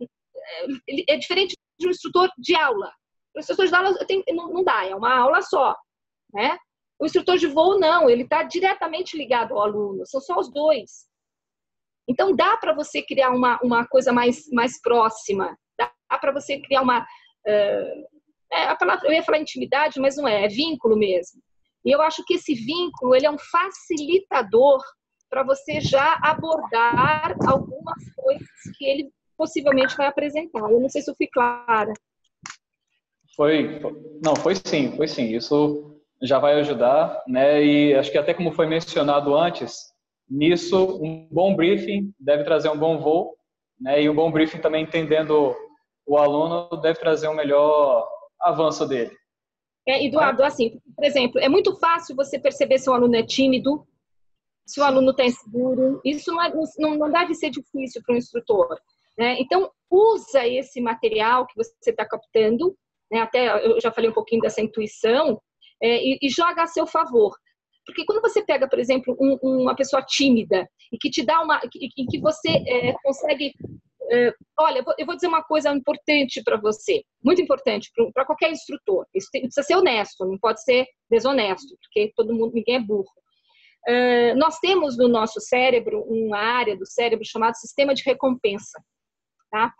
É, 0.00 1.14
é 1.14 1.16
diferente 1.16 1.56
de 1.78 1.86
um 1.88 1.90
instrutor 1.90 2.30
de 2.38 2.54
aula. 2.54 2.92
O 3.34 3.40
instrutor 3.40 3.66
de 3.66 3.74
aula 3.74 4.06
tem, 4.06 4.22
não, 4.32 4.52
não 4.52 4.62
dá, 4.62 4.84
é 4.86 4.94
uma 4.94 5.12
aula 5.16 5.42
só. 5.42 5.74
Né? 6.32 6.56
O 7.00 7.06
instrutor 7.06 7.36
de 7.36 7.48
voo 7.48 7.80
não, 7.80 8.08
ele 8.08 8.22
está 8.22 8.44
diretamente 8.44 9.16
ligado 9.16 9.54
ao 9.54 9.62
aluno, 9.62 10.06
são 10.06 10.20
só 10.20 10.38
os 10.38 10.52
dois. 10.52 11.08
Então 12.08 12.34
dá 12.34 12.56
para 12.56 12.72
você 12.72 13.02
criar 13.02 13.30
uma, 13.30 13.58
uma 13.62 13.86
coisa 13.86 14.12
mais, 14.12 14.48
mais 14.52 14.80
próxima, 14.80 15.56
dá 16.12 16.18
para 16.18 16.32
você 16.32 16.60
criar 16.60 16.82
uma. 16.82 17.00
Uh, 17.00 18.06
é, 18.52 18.64
a 18.64 18.76
palavra, 18.76 19.08
eu 19.08 19.12
ia 19.12 19.22
falar 19.22 19.38
intimidade, 19.38 19.98
mas 19.98 20.16
não 20.16 20.28
é, 20.28 20.44
é 20.44 20.48
vínculo 20.48 20.96
mesmo. 20.96 21.40
E 21.84 21.90
eu 21.90 22.02
acho 22.02 22.22
que 22.24 22.34
esse 22.34 22.54
vínculo 22.54 23.16
ele 23.16 23.26
é 23.26 23.30
um 23.30 23.38
facilitador 23.38 24.80
para 25.30 25.42
você 25.42 25.80
já 25.80 26.18
abordar 26.22 27.34
algumas 27.46 28.14
coisas 28.14 28.46
que 28.76 28.84
ele 28.84 29.10
possivelmente 29.36 29.96
vai 29.96 30.06
apresentar. 30.06 30.70
Eu 30.70 30.78
não 30.78 30.88
sei 30.88 31.00
se 31.00 31.10
eu 31.10 31.14
fui 31.16 31.26
clara. 31.26 31.92
Foi, 33.34 33.80
não, 34.22 34.36
foi 34.36 34.54
sim, 34.54 34.94
foi 34.94 35.08
sim. 35.08 35.34
Isso 35.34 35.98
já 36.20 36.38
vai 36.38 36.60
ajudar, 36.60 37.22
né? 37.26 37.64
E 37.64 37.94
acho 37.94 38.12
que 38.12 38.18
até 38.18 38.34
como 38.34 38.52
foi 38.52 38.66
mencionado 38.66 39.34
antes, 39.34 39.90
nisso 40.28 41.02
um 41.02 41.26
bom 41.30 41.56
briefing 41.56 42.12
deve 42.20 42.44
trazer 42.44 42.68
um 42.68 42.78
bom 42.78 42.98
voo, 42.98 43.34
né? 43.80 44.02
E 44.02 44.10
um 44.10 44.14
bom 44.14 44.30
briefing 44.30 44.58
também 44.58 44.84
entendendo 44.84 45.56
o 46.06 46.16
aluno 46.16 46.68
deve 46.80 46.98
trazer 46.98 47.28
um 47.28 47.34
melhor 47.34 48.08
avanço 48.40 48.86
dele. 48.86 49.16
É, 49.86 50.04
Eduardo, 50.04 50.44
assim, 50.44 50.80
por 50.94 51.04
exemplo, 51.04 51.40
é 51.40 51.48
muito 51.48 51.76
fácil 51.78 52.14
você 52.14 52.38
perceber 52.38 52.78
se 52.78 52.88
o 52.88 52.92
aluno 52.92 53.16
é 53.16 53.22
tímido, 53.22 53.86
se 54.64 54.80
o 54.80 54.84
aluno 54.84 55.10
está 55.10 55.24
inseguro. 55.24 56.00
Isso 56.04 56.32
não, 56.32 56.42
é, 56.42 56.52
não, 56.78 56.94
não 56.96 57.10
deve 57.10 57.34
ser 57.34 57.50
difícil 57.50 58.00
para 58.04 58.14
o 58.14 58.18
instrutor. 58.18 58.78
Né? 59.18 59.36
Então, 59.40 59.70
usa 59.90 60.46
esse 60.46 60.80
material 60.80 61.46
que 61.46 61.56
você 61.56 61.90
está 61.90 62.06
captando, 62.06 62.76
né? 63.10 63.20
até 63.20 63.66
eu 63.66 63.80
já 63.80 63.90
falei 63.90 64.08
um 64.08 64.14
pouquinho 64.14 64.40
dessa 64.40 64.60
intuição, 64.60 65.40
é, 65.82 66.02
e, 66.02 66.18
e, 66.22 66.28
joga 66.30 66.62
a 66.62 66.66
seu 66.66 66.86
favor. 66.86 67.36
Porque 67.84 68.04
quando 68.04 68.22
você 68.22 68.44
pega, 68.44 68.68
por 68.68 68.78
exemplo, 68.78 69.16
um, 69.20 69.62
uma 69.62 69.74
pessoa 69.74 70.00
tímida 70.00 70.68
e 70.92 70.96
que 70.96 71.10
te 71.10 71.24
dá 71.24 71.42
uma. 71.42 71.60
em 71.74 72.06
que 72.06 72.20
você 72.20 72.48
é, 72.48 72.94
consegue 73.02 73.52
olha, 74.58 74.84
eu 74.98 75.06
vou 75.06 75.14
dizer 75.14 75.26
uma 75.26 75.42
coisa 75.42 75.70
importante 75.70 76.42
para 76.42 76.56
você, 76.56 77.02
muito 77.22 77.40
importante 77.40 77.90
para 78.12 78.24
qualquer 78.24 78.50
instrutor. 78.50 79.06
Isso 79.14 79.28
precisa 79.30 79.62
ser 79.62 79.76
honesto, 79.76 80.24
não 80.24 80.38
pode 80.38 80.62
ser 80.62 80.86
desonesto, 81.10 81.76
porque 81.80 82.12
todo 82.16 82.34
mundo, 82.34 82.52
ninguém 82.54 82.76
é 82.76 82.80
burro. 82.80 83.10
Uh, 83.88 84.36
nós 84.36 84.58
temos 84.60 84.96
no 84.96 85.08
nosso 85.08 85.40
cérebro 85.40 86.04
uma 86.04 86.38
área 86.38 86.76
do 86.76 86.86
cérebro 86.86 87.24
chamada 87.26 87.54
sistema 87.54 87.94
de 87.94 88.02
recompensa. 88.04 88.80
Tá? 89.50 89.72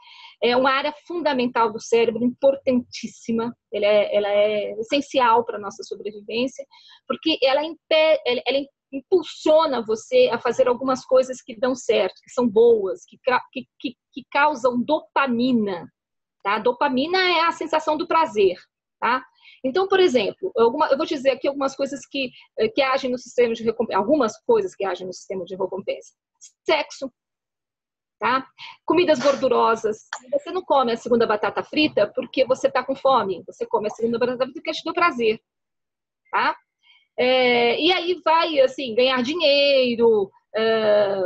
É 0.42 0.56
uma 0.56 0.70
área 0.70 0.92
fundamental 1.06 1.72
do 1.72 1.80
cérebro, 1.80 2.22
importantíssima, 2.22 3.56
ela 3.72 3.86
é, 3.86 4.14
ela 4.14 4.28
é 4.28 4.72
essencial 4.80 5.44
para 5.44 5.56
a 5.56 5.60
nossa 5.60 5.82
sobrevivência, 5.82 6.66
porque 7.06 7.38
ela, 7.42 7.64
impede, 7.64 8.20
ela, 8.26 8.42
ela 8.46 8.58
impulsiona 8.92 9.82
você 9.84 10.28
a 10.32 10.38
fazer 10.38 10.68
algumas 10.68 11.04
coisas 11.04 11.40
que 11.40 11.58
dão 11.58 11.74
certo, 11.74 12.20
que 12.22 12.32
são 12.32 12.48
boas, 12.48 13.04
que, 13.06 13.18
que, 13.52 13.66
que, 13.78 13.96
que 14.12 14.24
causam 14.30 14.80
dopamina. 14.80 15.90
Tá? 16.42 16.58
Dopamina 16.58 17.18
é 17.18 17.40
a 17.40 17.52
sensação 17.52 17.96
do 17.96 18.06
prazer. 18.06 18.56
Tá? 19.00 19.24
Então, 19.64 19.88
por 19.88 19.98
exemplo, 19.98 20.52
alguma, 20.56 20.88
eu 20.88 20.96
vou 20.96 21.06
dizer 21.06 21.30
aqui 21.30 21.48
algumas 21.48 21.74
coisas 21.74 22.06
que, 22.06 22.30
eh, 22.58 22.68
que 22.68 22.82
agem 22.82 23.10
no 23.10 23.18
sistema 23.18 23.54
de 23.54 23.62
recompensa, 23.62 23.98
algumas 23.98 24.40
coisas 24.44 24.74
que 24.74 24.84
agem 24.84 25.06
no 25.06 25.12
sistema 25.12 25.44
de 25.44 25.56
recompensa. 25.56 26.12
Sexo, 26.64 27.12
tá? 28.18 28.46
Comidas 28.84 29.18
gordurosas. 29.18 30.06
Você 30.32 30.52
não 30.52 30.62
come 30.62 30.92
a 30.92 30.96
segunda 30.96 31.26
batata 31.26 31.62
frita 31.64 32.10
porque 32.14 32.44
você 32.44 32.68
está 32.68 32.84
com 32.84 32.94
fome. 32.94 33.42
Você 33.46 33.66
come 33.66 33.88
a 33.88 33.90
segunda 33.90 34.18
batata 34.18 34.44
frita 34.44 34.52
porque 34.54 34.72
te 34.72 34.84
deu 34.84 34.94
prazer, 34.94 35.40
tá? 36.30 36.56
É, 37.18 37.80
e 37.80 37.92
aí 37.92 38.20
vai, 38.24 38.60
assim, 38.60 38.94
ganhar 38.94 39.22
dinheiro, 39.22 40.30
é, 40.54 41.20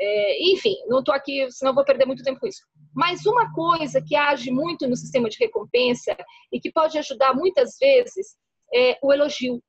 é, 0.00 0.52
enfim, 0.52 0.74
não 0.88 0.98
estou 0.98 1.14
aqui, 1.14 1.50
senão 1.50 1.74
vou 1.74 1.84
perder 1.84 2.06
muito 2.06 2.22
tempo 2.22 2.40
com 2.40 2.46
isso. 2.46 2.62
Mas 2.94 3.24
uma 3.24 3.52
coisa 3.52 4.02
que 4.02 4.14
age 4.14 4.50
muito 4.50 4.86
no 4.86 4.96
sistema 4.96 5.28
de 5.28 5.38
recompensa 5.38 6.16
e 6.52 6.60
que 6.60 6.70
pode 6.70 6.98
ajudar 6.98 7.34
muitas 7.34 7.78
vezes 7.78 8.36
é 8.74 8.98
o 9.02 9.12
elogio. 9.12 9.62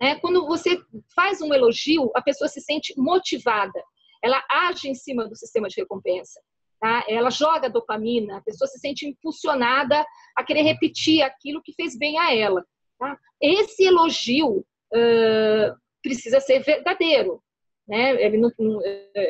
É, 0.00 0.16
quando 0.16 0.46
você 0.46 0.82
faz 1.14 1.40
um 1.40 1.54
elogio, 1.54 2.10
a 2.14 2.20
pessoa 2.20 2.48
se 2.48 2.60
sente 2.60 2.92
motivada. 2.98 3.82
Ela 4.22 4.42
age 4.50 4.88
em 4.88 4.94
cima 4.94 5.28
do 5.28 5.36
sistema 5.36 5.68
de 5.68 5.80
recompensa. 5.80 6.40
Tá? 6.80 7.04
Ela 7.08 7.30
joga 7.30 7.70
dopamina, 7.70 8.38
a 8.38 8.40
pessoa 8.40 8.66
se 8.66 8.80
sente 8.80 9.06
impulsionada 9.06 10.04
a 10.36 10.44
querer 10.44 10.62
repetir 10.62 11.22
aquilo 11.22 11.62
que 11.62 11.72
fez 11.74 11.96
bem 11.96 12.18
a 12.18 12.34
ela. 12.34 12.64
Tá? 13.02 13.18
Esse 13.40 13.84
elogio 13.84 14.58
uh, 14.58 15.74
precisa 16.00 16.38
ser 16.38 16.60
verdadeiro. 16.60 17.42
Né? 17.88 18.22
Ele 18.22 18.38
não, 18.38 18.48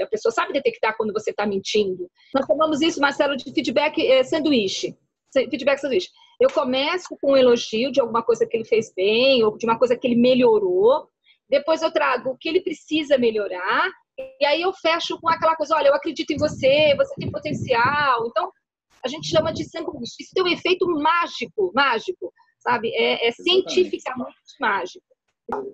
a 0.02 0.06
pessoa 0.08 0.30
sabe 0.30 0.52
detectar 0.52 0.94
quando 0.94 1.10
você 1.10 1.30
está 1.30 1.46
mentindo. 1.46 2.06
Nós 2.34 2.44
chamamos 2.44 2.82
isso, 2.82 3.00
Marcelo, 3.00 3.34
de 3.34 3.50
feedback 3.50 4.06
é, 4.06 4.22
sanduíche. 4.24 4.94
Feedback 5.32 5.78
sanduíche. 5.78 6.10
Eu 6.38 6.50
começo 6.50 7.16
com 7.18 7.32
um 7.32 7.36
elogio 7.36 7.90
de 7.90 7.98
alguma 7.98 8.22
coisa 8.22 8.46
que 8.46 8.54
ele 8.54 8.66
fez 8.66 8.92
bem, 8.94 9.42
ou 9.42 9.56
de 9.56 9.64
uma 9.64 9.78
coisa 9.78 9.96
que 9.96 10.06
ele 10.06 10.16
melhorou. 10.16 11.08
Depois 11.48 11.80
eu 11.80 11.90
trago 11.90 12.28
o 12.28 12.36
que 12.36 12.50
ele 12.50 12.60
precisa 12.60 13.16
melhorar. 13.16 13.90
E 14.38 14.44
aí 14.44 14.60
eu 14.60 14.74
fecho 14.74 15.18
com 15.18 15.30
aquela 15.30 15.56
coisa, 15.56 15.74
olha, 15.74 15.88
eu 15.88 15.94
acredito 15.94 16.30
em 16.30 16.36
você, 16.36 16.94
você 16.94 17.14
tem 17.14 17.30
potencial. 17.30 18.26
Então, 18.26 18.52
a 19.02 19.08
gente 19.08 19.28
chama 19.28 19.50
de 19.50 19.64
sanduíche. 19.64 20.16
Isso 20.20 20.34
tem 20.34 20.44
um 20.44 20.48
efeito 20.48 20.86
mágico, 20.86 21.72
mágico 21.74 22.30
sabe? 22.62 22.92
É, 22.94 23.28
é 23.28 23.32
cientificamente 23.32 24.36
mágico. 24.60 25.04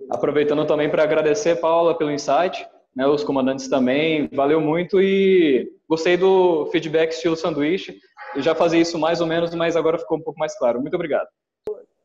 Aproveitando 0.09 0.65
também 0.65 0.89
para 0.89 1.03
agradecer, 1.03 1.55
Paula, 1.57 1.97
pelo 1.97 2.11
insight, 2.11 2.67
né, 2.95 3.07
os 3.07 3.23
comandantes 3.23 3.67
também, 3.67 4.27
valeu 4.33 4.59
muito 4.59 4.99
e 5.01 5.71
gostei 5.87 6.17
do 6.17 6.65
feedback 6.71 7.11
estilo 7.11 7.35
sanduíche. 7.35 7.99
Eu 8.35 8.41
já 8.41 8.53
fazia 8.53 8.81
isso 8.81 8.97
mais 8.97 9.21
ou 9.21 9.27
menos, 9.27 9.53
mas 9.55 9.75
agora 9.75 9.97
ficou 9.97 10.17
um 10.17 10.21
pouco 10.21 10.39
mais 10.39 10.57
claro. 10.57 10.81
Muito 10.81 10.95
obrigado. 10.95 11.27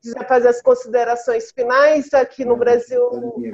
Quiser 0.02 0.28
fazer 0.28 0.48
as 0.48 0.60
considerações 0.60 1.50
finais, 1.50 2.12
aqui 2.12 2.44
no 2.44 2.56
Brasil 2.56 3.02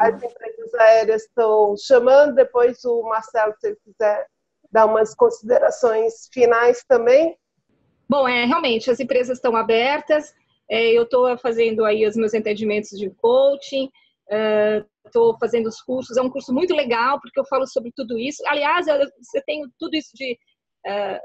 as 0.00 0.22
empresas 0.22 0.74
aéreas 0.74 1.22
estão 1.22 1.76
chamando, 1.76 2.34
depois 2.34 2.84
o 2.84 3.02
Marcelo, 3.04 3.54
se 3.60 3.68
ele 3.68 3.76
quiser 3.84 4.26
dar 4.70 4.86
umas 4.86 5.14
considerações 5.14 6.28
finais 6.32 6.84
também. 6.88 7.36
Bom, 8.08 8.26
é, 8.26 8.44
realmente, 8.44 8.90
as 8.90 8.98
empresas 8.98 9.38
estão 9.38 9.54
abertas, 9.54 10.34
É, 10.70 10.92
eu 10.92 11.02
estou 11.02 11.36
fazendo 11.38 11.84
aí 11.84 12.06
os 12.06 12.14
meus 12.14 12.32
entendimentos 12.32 12.90
de 12.90 13.10
coaching, 13.10 13.90
estou 15.04 15.34
uh, 15.34 15.38
fazendo 15.38 15.66
os 15.68 15.80
cursos. 15.82 16.16
É 16.16 16.22
um 16.22 16.30
curso 16.30 16.52
muito 16.52 16.74
legal 16.74 17.20
porque 17.20 17.40
eu 17.40 17.44
falo 17.44 17.66
sobre 17.66 17.90
tudo 17.94 18.18
isso. 18.18 18.42
Aliás, 18.46 18.86
eu, 18.86 18.98
você 19.20 19.42
tem 19.42 19.62
tudo 19.78 19.96
isso 19.96 20.10
de 20.14 20.38
uh, 20.86 21.20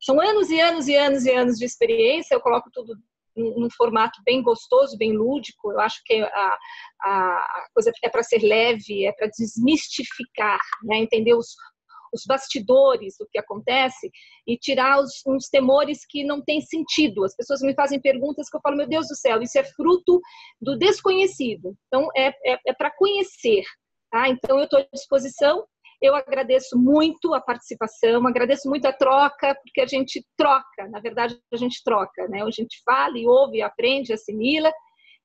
são 0.00 0.20
anos 0.20 0.50
e 0.50 0.60
anos 0.60 0.86
e 0.86 0.94
anos 0.94 1.24
e 1.24 1.32
anos 1.32 1.58
de 1.58 1.64
experiência. 1.64 2.34
Eu 2.34 2.40
coloco 2.40 2.70
tudo 2.72 2.94
num 3.36 3.68
formato 3.76 4.20
bem 4.24 4.42
gostoso, 4.42 4.96
bem 4.96 5.12
lúdico. 5.12 5.72
Eu 5.72 5.80
acho 5.80 6.00
que 6.04 6.14
a, 6.22 6.58
a, 7.02 7.10
a 7.10 7.66
coisa 7.74 7.92
é 8.02 8.08
para 8.08 8.22
ser 8.22 8.38
leve, 8.38 9.04
é 9.04 9.12
para 9.12 9.28
desmistificar, 9.28 10.60
né? 10.84 10.98
entender 10.98 11.34
os, 11.34 11.54
os 12.16 12.24
bastidores 12.26 13.14
do 13.18 13.26
que 13.30 13.38
acontece 13.38 14.10
e 14.46 14.56
tirar 14.56 14.98
os, 15.00 15.22
uns 15.26 15.48
temores 15.48 16.00
que 16.08 16.24
não 16.24 16.42
têm 16.42 16.60
sentido. 16.60 17.24
As 17.24 17.36
pessoas 17.36 17.60
me 17.60 17.74
fazem 17.74 18.00
perguntas 18.00 18.48
que 18.48 18.56
eu 18.56 18.60
falo, 18.60 18.76
meu 18.76 18.88
Deus 18.88 19.06
do 19.08 19.14
céu, 19.14 19.40
isso 19.40 19.58
é 19.58 19.64
fruto 19.64 20.20
do 20.60 20.76
desconhecido. 20.76 21.76
Então, 21.86 22.08
é, 22.16 22.28
é, 22.44 22.58
é 22.66 22.72
para 22.72 22.90
conhecer. 22.90 23.62
Tá? 24.10 24.28
Então, 24.28 24.58
eu 24.58 24.64
estou 24.64 24.80
à 24.80 24.86
disposição. 24.92 25.64
Eu 26.00 26.14
agradeço 26.14 26.76
muito 26.78 27.32
a 27.32 27.40
participação, 27.40 28.26
agradeço 28.26 28.68
muito 28.68 28.84
a 28.86 28.92
troca, 28.92 29.54
porque 29.62 29.80
a 29.80 29.86
gente 29.86 30.22
troca, 30.36 30.88
na 30.90 31.00
verdade, 31.00 31.38
a 31.50 31.56
gente 31.56 31.82
troca, 31.82 32.28
né? 32.28 32.42
A 32.42 32.50
gente 32.50 32.82
fala 32.84 33.16
e 33.16 33.26
ouve, 33.26 33.62
aprende, 33.62 34.12
assimila. 34.12 34.70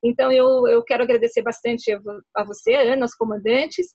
Então, 0.02 0.32
eu, 0.32 0.66
eu 0.66 0.82
quero 0.82 1.02
agradecer 1.02 1.42
bastante 1.42 1.92
a 2.34 2.44
você, 2.44 2.74
Ana, 2.74 3.04
os 3.04 3.14
comandantes, 3.14 3.86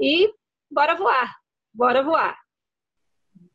e 0.00 0.28
bora 0.70 0.96
voar, 0.96 1.32
bora 1.72 2.02
voar. 2.02 2.36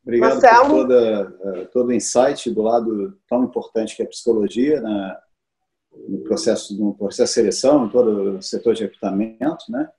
Obrigado 0.07 0.41
Marcelo. 0.41 0.69
por 0.69 0.75
toda, 0.75 1.37
eh, 1.43 1.65
todo 1.65 1.89
o 1.89 1.93
insight 1.93 2.49
do 2.49 2.61
lado 2.61 3.19
tão 3.27 3.43
importante 3.43 3.93
que 3.93 4.01
é 4.01 4.05
a 4.05 4.07
psicologia, 4.07 4.79
né? 4.79 5.17
no 6.07 6.19
processo 6.19 6.77
no 6.77 6.93
processo 6.93 7.31
de 7.31 7.33
seleção, 7.33 7.85
em 7.85 7.89
todo 7.89 8.37
o 8.37 8.41
setor 8.41 8.73
de 8.73 8.83
recrutamento, 8.83 9.65
né? 9.69 9.89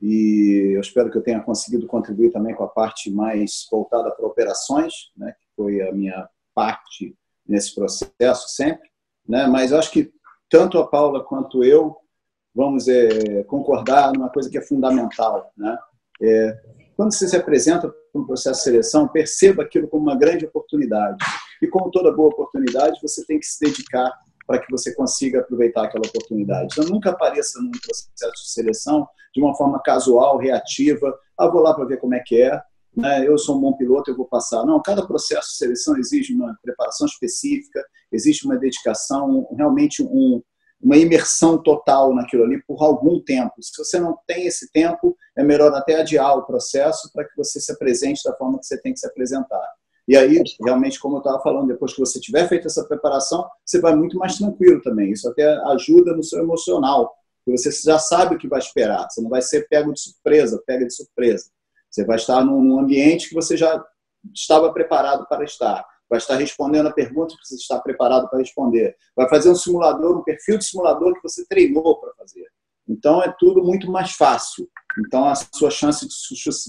E 0.00 0.72
eu 0.74 0.80
espero 0.80 1.10
que 1.10 1.18
eu 1.18 1.22
tenha 1.22 1.40
conseguido 1.40 1.86
contribuir 1.86 2.30
também 2.30 2.54
com 2.54 2.64
a 2.64 2.68
parte 2.68 3.10
mais 3.10 3.66
voltada 3.70 4.10
para 4.10 4.26
operações, 4.26 5.10
né? 5.16 5.32
Que 5.32 5.46
foi 5.56 5.86
a 5.86 5.92
minha 5.92 6.28
parte 6.54 7.16
nesse 7.46 7.74
processo 7.74 8.48
sempre, 8.48 8.88
né? 9.28 9.46
Mas 9.46 9.72
eu 9.72 9.78
acho 9.78 9.90
que 9.90 10.10
tanto 10.48 10.78
a 10.78 10.86
Paula 10.86 11.22
quanto 11.24 11.62
eu 11.62 11.96
vamos 12.54 12.88
é, 12.88 13.42
concordar 13.44 14.12
numa 14.12 14.30
coisa 14.30 14.48
que 14.48 14.56
é 14.56 14.62
fundamental, 14.62 15.52
né? 15.56 15.76
É, 16.22 16.60
quando 16.98 17.14
você 17.14 17.28
se 17.28 17.36
apresenta 17.36 17.88
para 17.88 18.20
um 18.20 18.26
processo 18.26 18.58
de 18.58 18.64
seleção, 18.64 19.06
perceba 19.06 19.62
aquilo 19.62 19.86
como 19.86 20.02
uma 20.02 20.18
grande 20.18 20.44
oportunidade. 20.44 21.16
E 21.62 21.68
como 21.68 21.92
toda 21.92 22.10
boa 22.10 22.28
oportunidade, 22.28 22.98
você 23.00 23.24
tem 23.24 23.38
que 23.38 23.46
se 23.46 23.64
dedicar 23.64 24.12
para 24.44 24.58
que 24.58 24.68
você 24.68 24.92
consiga 24.92 25.38
aproveitar 25.38 25.84
aquela 25.84 26.04
oportunidade. 26.04 26.70
Então, 26.72 26.90
nunca 26.92 27.10
apareça 27.10 27.60
num 27.62 27.70
processo 27.70 28.42
de 28.42 28.50
seleção 28.50 29.06
de 29.32 29.40
uma 29.40 29.54
forma 29.54 29.80
casual, 29.80 30.38
reativa. 30.38 31.16
Ah, 31.38 31.46
vou 31.46 31.62
lá 31.62 31.72
para 31.72 31.84
ver 31.84 31.98
como 31.98 32.16
é 32.16 32.20
que 32.26 32.42
é. 32.42 32.60
Né? 32.96 33.28
Eu 33.28 33.38
sou 33.38 33.56
um 33.56 33.60
bom 33.60 33.76
piloto, 33.76 34.10
eu 34.10 34.16
vou 34.16 34.26
passar. 34.26 34.66
Não, 34.66 34.82
cada 34.82 35.06
processo 35.06 35.50
de 35.50 35.56
seleção 35.56 35.96
exige 35.96 36.34
uma 36.34 36.58
preparação 36.60 37.06
específica, 37.06 37.80
existe 38.10 38.44
uma 38.44 38.56
dedicação, 38.56 39.46
realmente 39.56 40.02
um, 40.02 40.42
uma 40.80 40.96
imersão 40.96 41.58
total 41.58 42.14
naquilo 42.14 42.44
ali 42.44 42.62
por 42.62 42.82
algum 42.82 43.20
tempo. 43.20 43.54
Se 43.60 43.76
você 43.76 43.98
não 43.98 44.16
tem 44.26 44.46
esse 44.46 44.70
tempo, 44.70 45.16
é 45.36 45.42
melhor 45.42 45.74
até 45.74 46.00
adiar 46.00 46.36
o 46.36 46.44
processo 46.44 47.10
para 47.12 47.24
que 47.24 47.36
você 47.36 47.60
se 47.60 47.72
apresente 47.72 48.22
da 48.24 48.34
forma 48.36 48.58
que 48.58 48.66
você 48.66 48.80
tem 48.80 48.92
que 48.92 49.00
se 49.00 49.06
apresentar. 49.06 49.66
E 50.06 50.16
aí, 50.16 50.42
realmente, 50.64 50.98
como 50.98 51.16
eu 51.16 51.18
estava 51.18 51.42
falando, 51.42 51.68
depois 51.68 51.92
que 51.92 52.00
você 52.00 52.18
tiver 52.18 52.48
feito 52.48 52.66
essa 52.66 52.84
preparação, 52.84 53.46
você 53.64 53.78
vai 53.80 53.94
muito 53.94 54.16
mais 54.16 54.38
tranquilo 54.38 54.80
também. 54.80 55.10
Isso 55.10 55.28
até 55.28 55.46
ajuda 55.72 56.16
no 56.16 56.22
seu 56.22 56.38
emocional, 56.38 57.14
porque 57.44 57.58
você 57.58 57.70
já 57.70 57.98
sabe 57.98 58.34
o 58.34 58.38
que 58.38 58.48
vai 58.48 58.58
esperar. 58.58 59.06
Você 59.10 59.20
não 59.20 59.28
vai 59.28 59.42
ser 59.42 59.68
pego 59.68 59.92
de 59.92 60.00
surpresa, 60.00 60.62
pega 60.66 60.86
de 60.86 60.94
surpresa. 60.94 61.50
Você 61.90 62.04
vai 62.04 62.16
estar 62.16 62.42
num 62.42 62.78
ambiente 62.78 63.28
que 63.28 63.34
você 63.34 63.56
já 63.56 63.84
estava 64.34 64.72
preparado 64.72 65.26
para 65.28 65.44
estar 65.44 65.84
vai 66.08 66.18
estar 66.18 66.36
respondendo 66.36 66.86
a 66.86 66.92
pergunta 66.92 67.34
que 67.34 67.46
você 67.46 67.56
está 67.56 67.78
preparado 67.78 68.28
para 68.28 68.38
responder, 68.38 68.96
vai 69.14 69.28
fazer 69.28 69.50
um 69.50 69.54
simulador, 69.54 70.18
um 70.18 70.24
perfil 70.24 70.58
de 70.58 70.64
simulador 70.64 71.14
que 71.14 71.22
você 71.22 71.44
treinou 71.46 72.00
para 72.00 72.12
fazer. 72.14 72.46
Então 72.88 73.22
é 73.22 73.34
tudo 73.38 73.62
muito 73.62 73.90
mais 73.90 74.12
fácil. 74.12 74.68
Então 75.06 75.26
a 75.26 75.34
sua 75.34 75.70
chance 75.70 76.06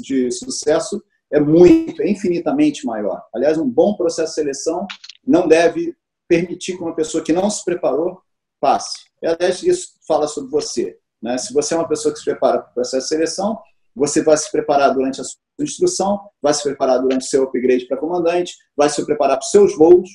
de 0.01 0.31
sucesso 0.31 1.01
é 1.31 1.39
muito, 1.39 2.01
é 2.01 2.09
infinitamente 2.09 2.85
maior. 2.85 3.23
Aliás, 3.33 3.57
um 3.57 3.69
bom 3.69 3.95
processo 3.95 4.29
de 4.29 4.35
seleção 4.35 4.85
não 5.25 5.47
deve 5.47 5.95
permitir 6.27 6.75
que 6.75 6.83
uma 6.83 6.95
pessoa 6.95 7.23
que 7.23 7.31
não 7.31 7.49
se 7.49 7.63
preparou 7.63 8.21
passe. 8.59 9.09
E, 9.21 9.27
aliás, 9.27 9.63
isso 9.63 9.93
fala 10.07 10.27
sobre 10.27 10.49
você. 10.49 10.97
Né? 11.21 11.37
Se 11.37 11.53
você 11.53 11.73
é 11.73 11.77
uma 11.77 11.87
pessoa 11.87 12.13
que 12.13 12.19
se 12.19 12.25
prepara 12.25 12.59
para 12.59 12.71
o 12.71 12.73
processo 12.73 13.07
de 13.07 13.09
seleção, 13.09 13.59
você 13.95 14.23
vai 14.23 14.37
se 14.37 14.51
preparar 14.51 14.93
durante 14.93 15.21
a 15.21 15.23
sua 15.23 15.39
instrução, 15.63 16.19
vai 16.41 16.53
se 16.53 16.63
preparar 16.63 16.99
durante 16.99 17.25
seu 17.25 17.43
upgrade 17.43 17.87
para 17.87 17.97
comandante, 17.97 18.53
vai 18.75 18.89
se 18.89 19.05
preparar 19.05 19.37
para 19.37 19.45
os 19.45 19.51
seus 19.51 19.75
voos, 19.75 20.09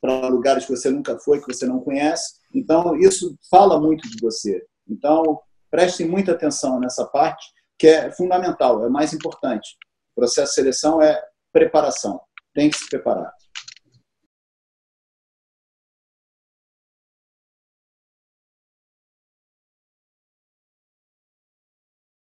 para 0.00 0.28
lugares 0.28 0.64
que 0.64 0.70
você 0.70 0.90
nunca 0.90 1.18
foi, 1.18 1.40
que 1.40 1.52
você 1.52 1.66
não 1.66 1.80
conhece. 1.80 2.34
Então, 2.54 2.96
isso 2.96 3.36
fala 3.50 3.80
muito 3.80 4.08
de 4.08 4.20
você. 4.20 4.64
Então, 4.88 5.40
prestem 5.70 6.06
muita 6.06 6.32
atenção 6.32 6.78
nessa 6.78 7.06
parte, 7.06 7.46
que 7.78 7.86
é 7.86 8.10
fundamental, 8.12 8.84
é 8.84 8.88
mais 8.88 9.12
importante. 9.12 9.76
O 10.14 10.20
processo 10.20 10.50
de 10.50 10.54
seleção 10.54 11.02
é 11.02 11.20
preparação. 11.52 12.20
Tem 12.54 12.70
que 12.70 12.78
se 12.78 12.88
preparar. 12.88 13.32